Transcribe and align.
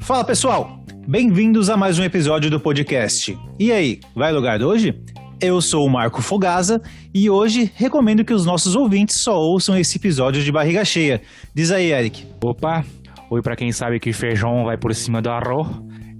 Fala 0.00 0.24
pessoal, 0.24 0.84
bem-vindos 1.08 1.68
a 1.68 1.76
mais 1.76 1.98
um 1.98 2.04
episódio 2.04 2.48
do 2.48 2.60
podcast. 2.60 3.36
E 3.58 3.72
aí, 3.72 4.00
vai 4.14 4.32
lugar 4.32 4.62
hoje? 4.62 4.94
Eu 5.40 5.60
sou 5.60 5.84
o 5.84 5.90
Marco 5.90 6.22
Fogaza 6.22 6.80
e 7.12 7.28
hoje 7.28 7.72
recomendo 7.74 8.24
que 8.24 8.32
os 8.32 8.46
nossos 8.46 8.76
ouvintes 8.76 9.20
só 9.20 9.36
ouçam 9.36 9.76
esse 9.76 9.98
episódio 9.98 10.42
de 10.42 10.52
barriga 10.52 10.84
cheia. 10.84 11.20
Diz 11.54 11.70
aí, 11.72 11.92
Eric. 11.92 12.24
Opa, 12.42 12.84
oi 13.28 13.42
para 13.42 13.56
quem 13.56 13.72
sabe 13.72 13.98
que 13.98 14.12
feijão 14.12 14.64
vai 14.64 14.76
por 14.76 14.94
cima 14.94 15.20
do 15.20 15.28
arroz. 15.28 15.68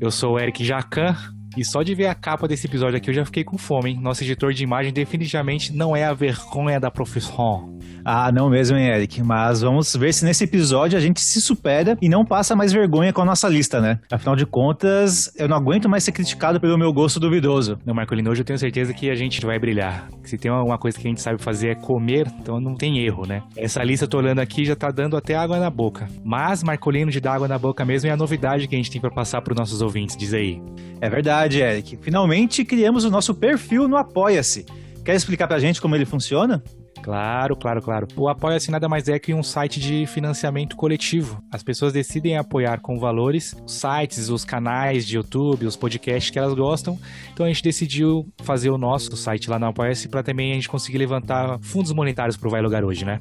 Eu 0.00 0.10
sou 0.10 0.34
o 0.34 0.38
Eric 0.38 0.64
Jacan 0.64 1.14
e 1.56 1.64
só 1.64 1.82
de 1.82 1.94
ver 1.94 2.06
a 2.06 2.14
capa 2.14 2.46
desse 2.46 2.66
episódio 2.66 2.96
aqui 2.96 3.10
eu 3.10 3.14
já 3.14 3.24
fiquei 3.24 3.44
com 3.44 3.56
fome, 3.56 3.90
hein? 3.90 3.98
Nosso 4.00 4.22
editor 4.22 4.52
de 4.52 4.62
imagem 4.62 4.92
definitivamente 4.92 5.74
não 5.74 5.96
é 5.96 6.04
a 6.04 6.12
vergonha 6.12 6.78
da 6.78 6.90
profissão. 6.90 7.76
Ah, 8.04 8.30
não 8.30 8.48
mesmo, 8.48 8.76
hein, 8.76 8.86
Eric? 8.86 9.20
Mas 9.22 9.62
vamos 9.62 9.94
ver 9.96 10.14
se 10.14 10.24
nesse 10.24 10.44
episódio 10.44 10.96
a 10.96 11.00
gente 11.00 11.20
se 11.20 11.40
supera 11.40 11.96
e 12.00 12.08
não 12.08 12.24
passa 12.24 12.54
mais 12.54 12.72
vergonha 12.72 13.12
com 13.12 13.22
a 13.22 13.24
nossa 13.24 13.48
lista, 13.48 13.80
né? 13.80 13.98
Afinal 14.10 14.36
de 14.36 14.46
contas, 14.46 15.32
eu 15.36 15.48
não 15.48 15.56
aguento 15.56 15.88
mais 15.88 16.04
ser 16.04 16.12
criticado 16.12 16.60
pelo 16.60 16.78
meu 16.78 16.92
gosto 16.92 17.18
duvidoso. 17.18 17.78
Não, 17.84 17.94
Marcolino, 17.94 18.30
hoje 18.30 18.42
eu 18.42 18.44
tenho 18.44 18.58
certeza 18.58 18.94
que 18.94 19.10
a 19.10 19.14
gente 19.14 19.44
vai 19.44 19.58
brilhar. 19.58 20.08
Se 20.22 20.38
tem 20.38 20.50
uma 20.50 20.78
coisa 20.78 20.98
que 20.98 21.06
a 21.06 21.10
gente 21.10 21.20
sabe 21.20 21.42
fazer 21.42 21.70
é 21.70 21.74
comer, 21.74 22.28
então 22.40 22.60
não 22.60 22.74
tem 22.74 23.04
erro, 23.04 23.26
né? 23.26 23.42
Essa 23.56 23.82
lista 23.82 24.04
eu 24.04 24.08
tô 24.08 24.18
olhando 24.18 24.38
aqui 24.38 24.64
já 24.64 24.76
tá 24.76 24.90
dando 24.90 25.16
até 25.16 25.34
água 25.34 25.58
na 25.58 25.70
boca. 25.70 26.06
Mas 26.24 26.62
Marcolino 26.62 27.10
de 27.10 27.20
dar 27.20 27.34
água 27.34 27.48
na 27.48 27.58
boca 27.58 27.84
mesmo 27.84 28.08
é 28.08 28.12
a 28.12 28.16
novidade 28.16 28.68
que 28.68 28.74
a 28.74 28.78
gente 28.78 28.90
tem 28.90 29.00
para 29.00 29.10
passar 29.10 29.40
para 29.42 29.52
os 29.52 29.58
nossos 29.58 29.82
ouvintes, 29.82 30.16
diz 30.16 30.34
aí. 30.34 30.60
É 31.00 31.10
verdade, 31.10 31.45
Eric. 31.54 31.96
Finalmente 32.02 32.64
criamos 32.64 33.04
o 33.04 33.10
nosso 33.10 33.34
perfil 33.34 33.86
no 33.86 33.96
Apoia-se. 33.96 34.66
Quer 35.04 35.14
explicar 35.14 35.46
pra 35.46 35.58
gente 35.58 35.80
como 35.80 35.94
ele 35.94 36.04
funciona? 36.04 36.62
Claro, 37.02 37.54
claro, 37.54 37.80
claro. 37.80 38.08
O 38.16 38.28
Apoia-se 38.28 38.68
nada 38.70 38.88
mais 38.88 39.06
é 39.06 39.16
que 39.18 39.32
um 39.32 39.42
site 39.42 39.78
de 39.78 40.06
financiamento 40.06 40.74
coletivo. 40.74 41.40
As 41.52 41.62
pessoas 41.62 41.92
decidem 41.92 42.36
apoiar 42.36 42.80
com 42.80 42.98
valores 42.98 43.54
os 43.64 43.74
sites, 43.74 44.28
os 44.28 44.44
canais 44.44 45.06
de 45.06 45.14
YouTube, 45.14 45.66
os 45.66 45.76
podcasts 45.76 46.30
que 46.30 46.38
elas 46.38 46.52
gostam. 46.54 46.98
Então 47.32 47.46
a 47.46 47.48
gente 47.48 47.62
decidiu 47.62 48.26
fazer 48.42 48.70
o 48.70 48.78
nosso 48.78 49.16
site 49.16 49.48
lá 49.48 49.56
no 49.56 49.66
Apoia-se 49.66 50.08
para 50.08 50.24
também 50.24 50.50
a 50.50 50.54
gente 50.54 50.68
conseguir 50.68 50.98
levantar 50.98 51.60
fundos 51.60 51.92
monetários 51.92 52.36
para 52.36 52.48
o 52.48 52.50
Vai 52.50 52.60
Lugar 52.60 52.84
hoje, 52.84 53.04
né? 53.04 53.20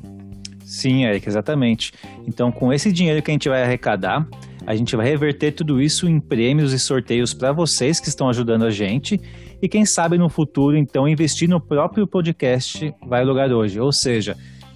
Sim, 0.65 1.05
Eric, 1.05 1.29
exatamente. 1.29 1.93
Então, 2.27 2.51
com 2.51 2.73
esse 2.73 2.91
dinheiro 2.91 3.21
que 3.21 3.29
a 3.29 3.33
gente 3.33 3.47
vai 3.47 3.61
arrecadar, 3.61 4.27
a 4.65 4.75
gente 4.75 4.95
vai 4.95 5.07
reverter 5.07 5.51
tudo 5.51 5.81
isso 5.81 6.07
em 6.07 6.19
prêmios 6.19 6.73
e 6.73 6.79
sorteios 6.79 7.33
para 7.33 7.51
vocês 7.51 7.99
que 7.99 8.09
estão 8.09 8.29
ajudando 8.29 8.65
a 8.65 8.71
gente. 8.71 9.19
E 9.61 9.69
quem 9.69 9.85
sabe 9.85 10.17
no 10.17 10.29
futuro 10.29 10.75
então 10.75 11.07
investir 11.07 11.47
no 11.47 11.61
próprio 11.61 12.07
podcast 12.07 12.93
Vai 13.05 13.23
Lugar 13.23 13.51
Hoje, 13.51 13.79
ou 13.79 13.91
seja, 13.91 14.35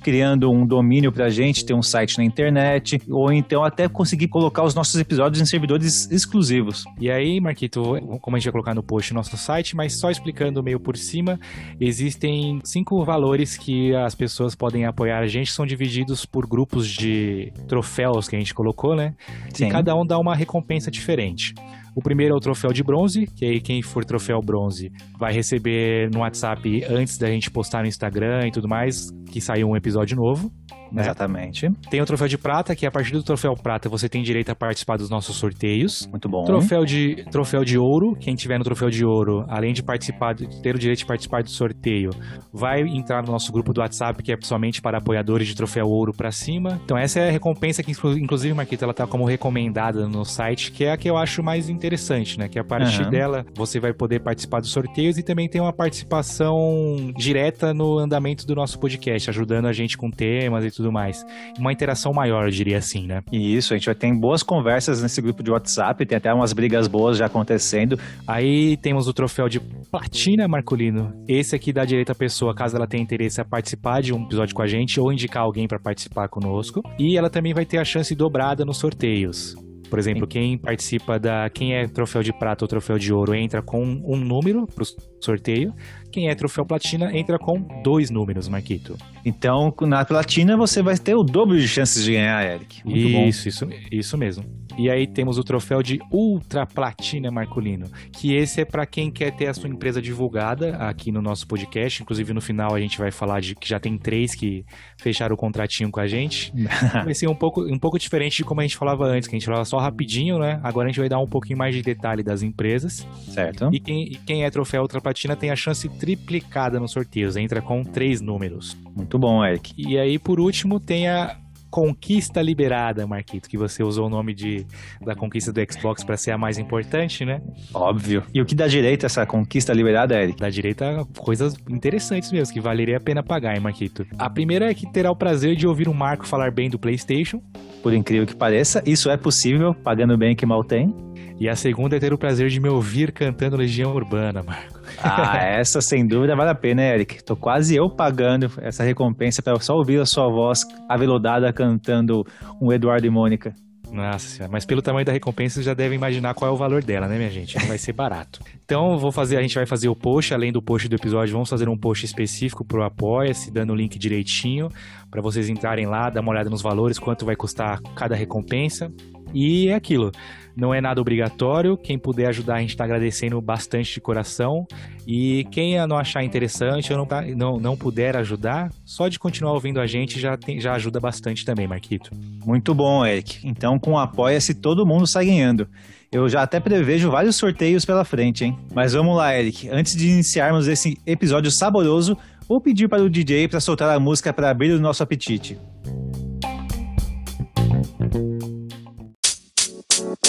criando 0.09 0.49
um 0.51 0.65
domínio 0.65 1.11
para 1.11 1.25
a 1.25 1.29
gente, 1.29 1.63
ter 1.63 1.75
um 1.75 1.83
site 1.83 2.17
na 2.17 2.23
internet, 2.23 2.99
ou 3.07 3.31
então 3.31 3.63
até 3.63 3.87
conseguir 3.87 4.27
colocar 4.27 4.63
os 4.63 4.73
nossos 4.73 4.99
episódios 4.99 5.39
em 5.39 5.45
servidores 5.45 6.09
exclusivos. 6.09 6.83
E 6.99 7.11
aí, 7.11 7.39
Marquito, 7.39 7.79
como 8.19 8.35
a 8.35 8.39
gente 8.39 8.45
vai 8.45 8.53
colocar 8.53 8.73
no 8.73 8.81
post 8.81 9.13
nosso 9.13 9.37
site, 9.37 9.75
mas 9.75 9.99
só 9.99 10.09
explicando 10.09 10.63
meio 10.63 10.79
por 10.79 10.97
cima, 10.97 11.39
existem 11.79 12.59
cinco 12.63 13.05
valores 13.05 13.55
que 13.55 13.93
as 13.95 14.15
pessoas 14.15 14.55
podem 14.55 14.83
apoiar 14.83 15.19
a 15.19 15.27
gente, 15.27 15.51
são 15.51 15.63
divididos 15.63 16.25
por 16.25 16.47
grupos 16.47 16.87
de 16.87 17.53
troféus 17.67 18.27
que 18.27 18.35
a 18.35 18.39
gente 18.39 18.55
colocou, 18.55 18.95
né? 18.95 19.13
Sim. 19.53 19.67
E 19.67 19.69
cada 19.69 19.95
um 19.95 20.03
dá 20.03 20.17
uma 20.17 20.35
recompensa 20.35 20.89
diferente. 20.89 21.53
O 21.95 22.01
primeiro 22.01 22.33
é 22.33 22.37
o 22.37 22.39
troféu 22.39 22.71
de 22.71 22.83
bronze, 22.83 23.25
que 23.25 23.45
aí 23.45 23.59
quem 23.59 23.81
for 23.81 24.05
troféu 24.05 24.39
bronze 24.41 24.91
vai 25.17 25.33
receber 25.33 26.09
no 26.11 26.19
WhatsApp 26.19 26.83
antes 26.89 27.17
da 27.17 27.27
gente 27.27 27.49
postar 27.51 27.81
no 27.81 27.87
Instagram 27.87 28.47
e 28.47 28.51
tudo 28.51 28.67
mais, 28.67 29.09
que 29.31 29.41
saiu 29.41 29.67
um 29.69 29.75
episódio 29.75 30.15
novo. 30.15 30.51
Né? 30.91 31.03
Exatamente. 31.03 31.69
Tem 31.89 32.01
o 32.01 32.05
troféu 32.05 32.27
de 32.27 32.37
prata, 32.37 32.75
que 32.75 32.85
a 32.85 32.91
partir 32.91 33.11
do 33.11 33.23
troféu 33.23 33.53
prata 33.55 33.89
você 33.89 34.09
tem 34.09 34.21
direito 34.21 34.49
a 34.49 34.55
participar 34.55 34.97
dos 34.97 35.09
nossos 35.09 35.35
sorteios. 35.35 36.07
Muito 36.07 36.27
bom. 36.29 36.43
Troféu 36.43 36.85
de, 36.85 37.25
troféu 37.31 37.63
de 37.63 37.77
ouro, 37.77 38.15
quem 38.19 38.35
tiver 38.35 38.57
no 38.57 38.63
troféu 38.63 38.89
de 38.89 39.05
ouro, 39.05 39.45
além 39.47 39.73
de 39.73 39.83
participar, 39.83 40.35
ter 40.35 40.75
o 40.75 40.79
direito 40.79 40.99
de 40.99 41.05
participar 41.05 41.43
do 41.43 41.49
sorteio, 41.49 42.11
vai 42.53 42.81
entrar 42.81 43.23
no 43.23 43.31
nosso 43.31 43.51
grupo 43.51 43.73
do 43.73 43.81
WhatsApp, 43.81 44.21
que 44.23 44.31
é 44.31 44.37
somente 44.41 44.81
para 44.81 44.97
apoiadores 44.97 45.47
de 45.47 45.55
troféu 45.55 45.85
ouro 45.87 46.13
para 46.15 46.31
cima. 46.31 46.79
Então 46.83 46.97
essa 46.97 47.19
é 47.19 47.29
a 47.29 47.31
recompensa 47.31 47.83
que, 47.83 47.91
inclusive, 47.91 48.53
Marquita, 48.53 48.85
ela 48.85 48.93
tá 48.93 49.05
como 49.05 49.25
recomendada 49.25 50.07
no 50.07 50.23
site, 50.25 50.71
que 50.71 50.85
é 50.85 50.91
a 50.91 50.97
que 50.97 51.09
eu 51.09 51.17
acho 51.17 51.43
mais 51.43 51.69
interessante, 51.69 52.37
né? 52.39 52.47
Que 52.47 52.59
a 52.59 52.63
partir 52.63 53.03
uhum. 53.03 53.09
dela 53.09 53.45
você 53.53 53.79
vai 53.79 53.93
poder 53.93 54.21
participar 54.21 54.59
dos 54.59 54.71
sorteios 54.71 55.17
e 55.17 55.23
também 55.23 55.49
tem 55.49 55.61
uma 55.61 55.73
participação 55.73 57.11
direta 57.17 57.73
no 57.73 57.97
andamento 57.99 58.45
do 58.45 58.55
nosso 58.55 58.79
podcast, 58.79 59.29
ajudando 59.29 59.65
a 59.65 59.73
gente 59.73 59.97
com 59.97 60.09
temas 60.09 60.63
e 60.65 60.71
tudo 60.71 60.78
mais. 60.91 61.25
Uma 61.57 61.71
interação 61.71 62.11
maior, 62.13 62.45
eu 62.45 62.49
diria 62.49 62.77
assim, 62.77 63.05
né? 63.05 63.21
E 63.31 63.55
isso, 63.55 63.73
a 63.73 63.77
gente 63.77 63.85
vai 63.85 63.95
ter 63.95 64.09
boas 64.13 64.43
conversas 64.43 65.01
nesse 65.01 65.21
grupo 65.21 65.43
de 65.43 65.51
WhatsApp, 65.51 66.05
tem 66.05 66.17
até 66.17 66.33
umas 66.33 66.53
brigas 66.53 66.87
boas 66.87 67.17
já 67.17 67.25
acontecendo. 67.25 67.99
Aí 68.27 68.77
temos 68.77 69.07
o 69.07 69.13
troféu 69.13 69.47
de 69.47 69.59
platina, 69.59 70.47
Marcolino. 70.47 71.13
Esse 71.27 71.55
aqui 71.55 71.71
dá 71.71 71.85
direito 71.85 72.11
à 72.11 72.15
pessoa, 72.15 72.55
caso 72.55 72.75
ela 72.75 72.87
tenha 72.87 73.03
interesse 73.03 73.39
a 73.41 73.45
participar 73.45 74.01
de 74.01 74.13
um 74.13 74.23
episódio 74.23 74.55
com 74.55 74.61
a 74.61 74.67
gente 74.67 74.99
ou 74.99 75.11
indicar 75.11 75.43
alguém 75.43 75.67
para 75.67 75.79
participar 75.79 76.27
conosco. 76.29 76.81
E 76.97 77.17
ela 77.17 77.29
também 77.29 77.53
vai 77.53 77.65
ter 77.65 77.77
a 77.77 77.83
chance 77.83 78.15
dobrada 78.15 78.65
nos 78.65 78.77
sorteios. 78.77 79.55
Por 79.89 79.99
exemplo, 79.99 80.27
quem 80.27 80.57
participa 80.57 81.19
da. 81.19 81.49
Quem 81.49 81.73
é 81.73 81.87
troféu 81.87 82.21
de 82.21 82.31
prata 82.31 82.63
ou 82.63 82.67
troféu 82.67 82.97
de 82.97 83.13
ouro 83.13 83.33
entra 83.33 83.61
com 83.61 83.83
um 83.83 84.15
número 84.15 84.67
pro 84.67 84.85
sorteio. 85.19 85.73
Quem 86.11 86.29
é 86.29 86.35
troféu 86.35 86.65
platina 86.65 87.15
entra 87.15 87.37
com 87.37 87.81
dois 87.83 88.09
números, 88.09 88.47
Marquito. 88.47 88.97
Então, 89.25 89.73
na 89.81 90.05
platina 90.05 90.55
você 90.55 90.81
vai 90.81 90.97
ter 90.97 91.15
o 91.15 91.23
dobro 91.23 91.57
de 91.57 91.67
chances 91.67 92.03
de 92.03 92.13
ganhar, 92.13 92.43
Eric. 92.45 92.85
Muito 92.85 92.99
isso, 92.99 93.65
bom. 93.65 93.71
isso, 93.71 93.87
isso 93.91 94.17
mesmo. 94.17 94.43
E 94.79 94.89
aí 94.89 95.05
temos 95.05 95.37
o 95.37 95.43
troféu 95.43 95.83
de 95.83 95.99
Ultra 96.09 96.65
Platina 96.65 97.29
Marcolino, 97.29 97.91
que 98.13 98.33
esse 98.33 98.61
é 98.61 98.65
para 98.65 98.85
quem 98.85 99.11
quer 99.11 99.35
ter 99.35 99.47
a 99.47 99.53
sua 99.53 99.67
empresa 99.67 100.01
divulgada 100.01 100.77
aqui 100.77 101.11
no 101.11 101.21
nosso 101.21 101.45
podcast. 101.45 102.01
Inclusive 102.01 102.31
no 102.33 102.39
final 102.39 102.73
a 102.73 102.79
gente 102.79 102.97
vai 102.97 103.11
falar 103.11 103.41
de 103.41 103.55
que 103.55 103.67
já 103.67 103.77
tem 103.77 103.97
três 103.97 104.33
que 104.33 104.65
fecharam 104.97 105.35
o 105.35 105.37
contratinho 105.37 105.91
com 105.91 105.99
a 105.99 106.07
gente. 106.07 106.53
vai 107.03 107.13
ser 107.13 107.27
um 107.27 107.35
pouco, 107.35 107.61
um 107.61 107.77
pouco 107.77 107.99
diferente 107.99 108.37
de 108.37 108.45
como 108.45 108.61
a 108.61 108.63
gente 108.63 108.77
falava 108.77 109.03
antes, 109.03 109.27
que 109.27 109.35
a 109.35 109.37
gente 109.37 109.45
falava 109.45 109.65
só 109.65 109.79
rapidinho, 109.79 110.39
né? 110.39 110.61
Agora 110.63 110.87
a 110.87 110.89
gente 110.89 111.01
vai 111.01 111.09
dar 111.09 111.19
um 111.19 111.27
pouquinho 111.27 111.57
mais 111.57 111.75
de 111.75 111.81
detalhe 111.81 112.23
das 112.23 112.41
empresas. 112.41 113.05
Certo. 113.33 113.69
E 113.73 113.81
quem, 113.81 114.03
e 114.03 114.15
quem 114.15 114.45
é 114.45 114.49
troféu 114.49 114.83
Ultra 114.83 115.01
Platina 115.01 115.35
tem 115.35 115.51
a 115.51 115.57
chance 115.57 115.89
triplicada 115.89 116.79
nos 116.79 116.91
sorteios, 116.91 117.35
entra 117.35 117.61
com 117.61 117.83
três 117.83 118.21
números. 118.21 118.77
Muito 118.95 119.19
bom, 119.19 119.43
Eric. 119.43 119.73
E 119.77 119.97
aí, 119.99 120.17
por 120.17 120.39
último, 120.39 120.79
tem 120.79 121.09
a 121.09 121.35
Conquista 121.69 122.41
Liberada, 122.41 123.05
Marquito, 123.05 123.49
que 123.49 123.57
você 123.57 123.83
usou 123.83 124.07
o 124.07 124.09
nome 124.09 124.33
de, 124.33 124.65
da 125.01 125.15
conquista 125.15 125.51
do 125.51 125.59
Xbox 125.71 126.03
para 126.03 126.17
ser 126.17 126.31
a 126.31 126.37
mais 126.37 126.57
importante, 126.57 127.25
né? 127.25 127.41
Óbvio. 127.73 128.23
E 128.33 128.41
o 128.41 128.45
que 128.45 128.55
dá 128.55 128.67
direito 128.67 129.03
a 129.03 129.07
essa 129.07 129.25
conquista 129.25 129.73
liberada, 129.73 130.19
Eric? 130.21 130.39
Dá 130.39 130.49
direito 130.49 130.83
a 130.83 131.05
coisas 131.17 131.55
interessantes 131.69 132.31
mesmo, 132.31 132.53
que 132.53 132.59
valeria 132.59 132.97
a 132.97 132.99
pena 132.99 133.23
pagar, 133.23 133.55
hein, 133.55 133.61
Marquito? 133.61 134.05
A 134.17 134.29
primeira 134.29 134.69
é 134.69 134.73
que 134.73 134.91
terá 134.91 135.11
o 135.11 135.15
prazer 135.15 135.55
de 135.55 135.67
ouvir 135.67 135.87
o 135.87 135.93
Marco 135.93 136.27
falar 136.27 136.51
bem 136.51 136.69
do 136.69 136.79
PlayStation. 136.79 137.41
Por 137.83 137.93
incrível 137.93 138.25
que 138.25 138.35
pareça, 138.35 138.83
isso 138.85 139.09
é 139.09 139.17
possível, 139.17 139.73
pagando 139.73 140.17
bem 140.17 140.35
que 140.35 140.45
mal 140.45 140.63
tem. 140.63 140.93
E 141.39 141.47
a 141.47 141.55
segunda 141.55 141.95
é 141.95 141.99
ter 141.99 142.11
o 142.13 142.17
prazer 142.17 142.49
de 142.49 142.59
me 142.59 142.67
ouvir 142.67 143.13
cantando 143.13 143.55
Legião 143.55 143.93
Urbana, 143.93 144.43
Marco. 144.43 144.78
Ah, 144.97 145.37
essa 145.43 145.81
sem 145.81 146.05
dúvida 146.05 146.35
vale 146.35 146.49
a 146.49 146.55
pena, 146.55 146.81
Eric. 146.81 147.23
Tô 147.23 147.35
quase 147.35 147.75
eu 147.75 147.89
pagando 147.89 148.51
essa 148.61 148.83
recompensa 148.83 149.41
para 149.41 149.59
só 149.59 149.75
ouvir 149.75 149.99
a 149.99 150.05
sua 150.05 150.29
voz 150.29 150.65
aveludada 150.87 151.51
cantando 151.53 152.25
um 152.61 152.71
Eduardo 152.71 153.05
e 153.05 153.09
Mônica. 153.09 153.53
Nossa 153.91 154.27
senhora, 154.27 154.51
mas 154.51 154.65
pelo 154.65 154.81
tamanho 154.81 155.05
da 155.05 155.11
recompensa, 155.11 155.55
você 155.55 155.63
já 155.63 155.73
deve 155.73 155.95
imaginar 155.95 156.33
qual 156.35 156.51
é 156.51 156.53
o 156.53 156.57
valor 156.57 156.83
dela, 156.83 157.07
né, 157.07 157.17
minha 157.17 157.29
gente? 157.29 157.57
Não 157.57 157.67
vai 157.67 157.77
ser 157.77 157.93
barato. 157.93 158.39
Então, 158.69 158.99
vou 158.99 159.11
fazer, 159.11 159.35
a 159.35 159.41
gente 159.41 159.55
vai 159.55 159.65
fazer 159.65 159.89
o 159.89 159.95
post, 159.95 160.31
além 160.31 160.51
do 160.51 160.61
post 160.61 160.87
do 160.87 160.95
episódio, 160.95 161.33
vamos 161.33 161.49
fazer 161.49 161.67
um 161.67 161.75
post 161.75 162.05
específico 162.05 162.63
pro 162.63 162.83
Apoia-se, 162.83 163.49
dando 163.49 163.73
o 163.73 163.75
link 163.75 163.97
direitinho, 163.97 164.69
para 165.09 165.23
vocês 165.23 165.49
entrarem 165.49 165.87
lá, 165.87 166.11
dar 166.11 166.21
uma 166.21 166.29
olhada 166.29 166.51
nos 166.51 166.61
valores, 166.61 166.99
quanto 166.99 167.25
vai 167.25 167.35
custar 167.35 167.81
cada 167.95 168.15
recompensa. 168.15 168.93
E 169.33 169.69
é 169.69 169.73
aquilo. 169.73 170.11
Não 170.55 170.73
é 170.73 170.81
nada 170.81 170.99
obrigatório. 170.99 171.77
Quem 171.77 171.97
puder 171.97 172.27
ajudar, 172.27 172.55
a 172.55 172.59
gente 172.61 172.71
está 172.71 172.83
agradecendo 172.83 173.39
bastante 173.41 173.93
de 173.93 174.01
coração. 174.01 174.67
E 175.07 175.45
quem 175.51 175.75
não 175.87 175.97
achar 175.97 176.23
interessante 176.23 176.93
ou 176.93 176.99
não, 176.99 177.07
não, 177.35 177.59
não 177.59 177.77
puder 177.77 178.15
ajudar, 178.17 178.71
só 178.85 179.07
de 179.07 179.17
continuar 179.17 179.53
ouvindo 179.53 179.79
a 179.79 179.87
gente 179.87 180.19
já, 180.19 180.37
tem, 180.37 180.59
já 180.59 180.73
ajuda 180.73 180.99
bastante 180.99 181.45
também, 181.45 181.67
Marquito. 181.67 182.11
Muito 182.45 182.73
bom, 182.73 183.05
Eric. 183.05 183.47
Então, 183.47 183.79
com 183.79 183.97
Apoia-se, 183.97 184.53
todo 184.53 184.85
mundo 184.85 185.07
sai 185.07 185.25
ganhando. 185.25 185.67
Eu 186.11 186.27
já 186.27 186.41
até 186.41 186.59
prevejo 186.59 187.11
vários 187.11 187.35
sorteios 187.35 187.85
pela 187.85 188.03
frente, 188.03 188.43
hein? 188.43 188.57
Mas 188.73 188.93
vamos 188.93 189.15
lá, 189.15 189.37
Eric. 189.37 189.69
Antes 189.69 189.95
de 189.95 190.07
iniciarmos 190.07 190.67
esse 190.67 190.97
episódio 191.05 191.51
saboroso, 191.51 192.17
vou 192.47 192.59
pedir 192.59 192.87
para 192.87 193.03
o 193.03 193.09
DJ 193.09 193.47
para 193.47 193.59
soltar 193.59 193.95
a 193.95 193.99
música 193.99 194.33
para 194.33 194.49
abrir 194.49 194.71
o 194.71 194.79
nosso 194.79 195.03
apetite. 195.03 195.57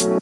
Bela 0.01 0.17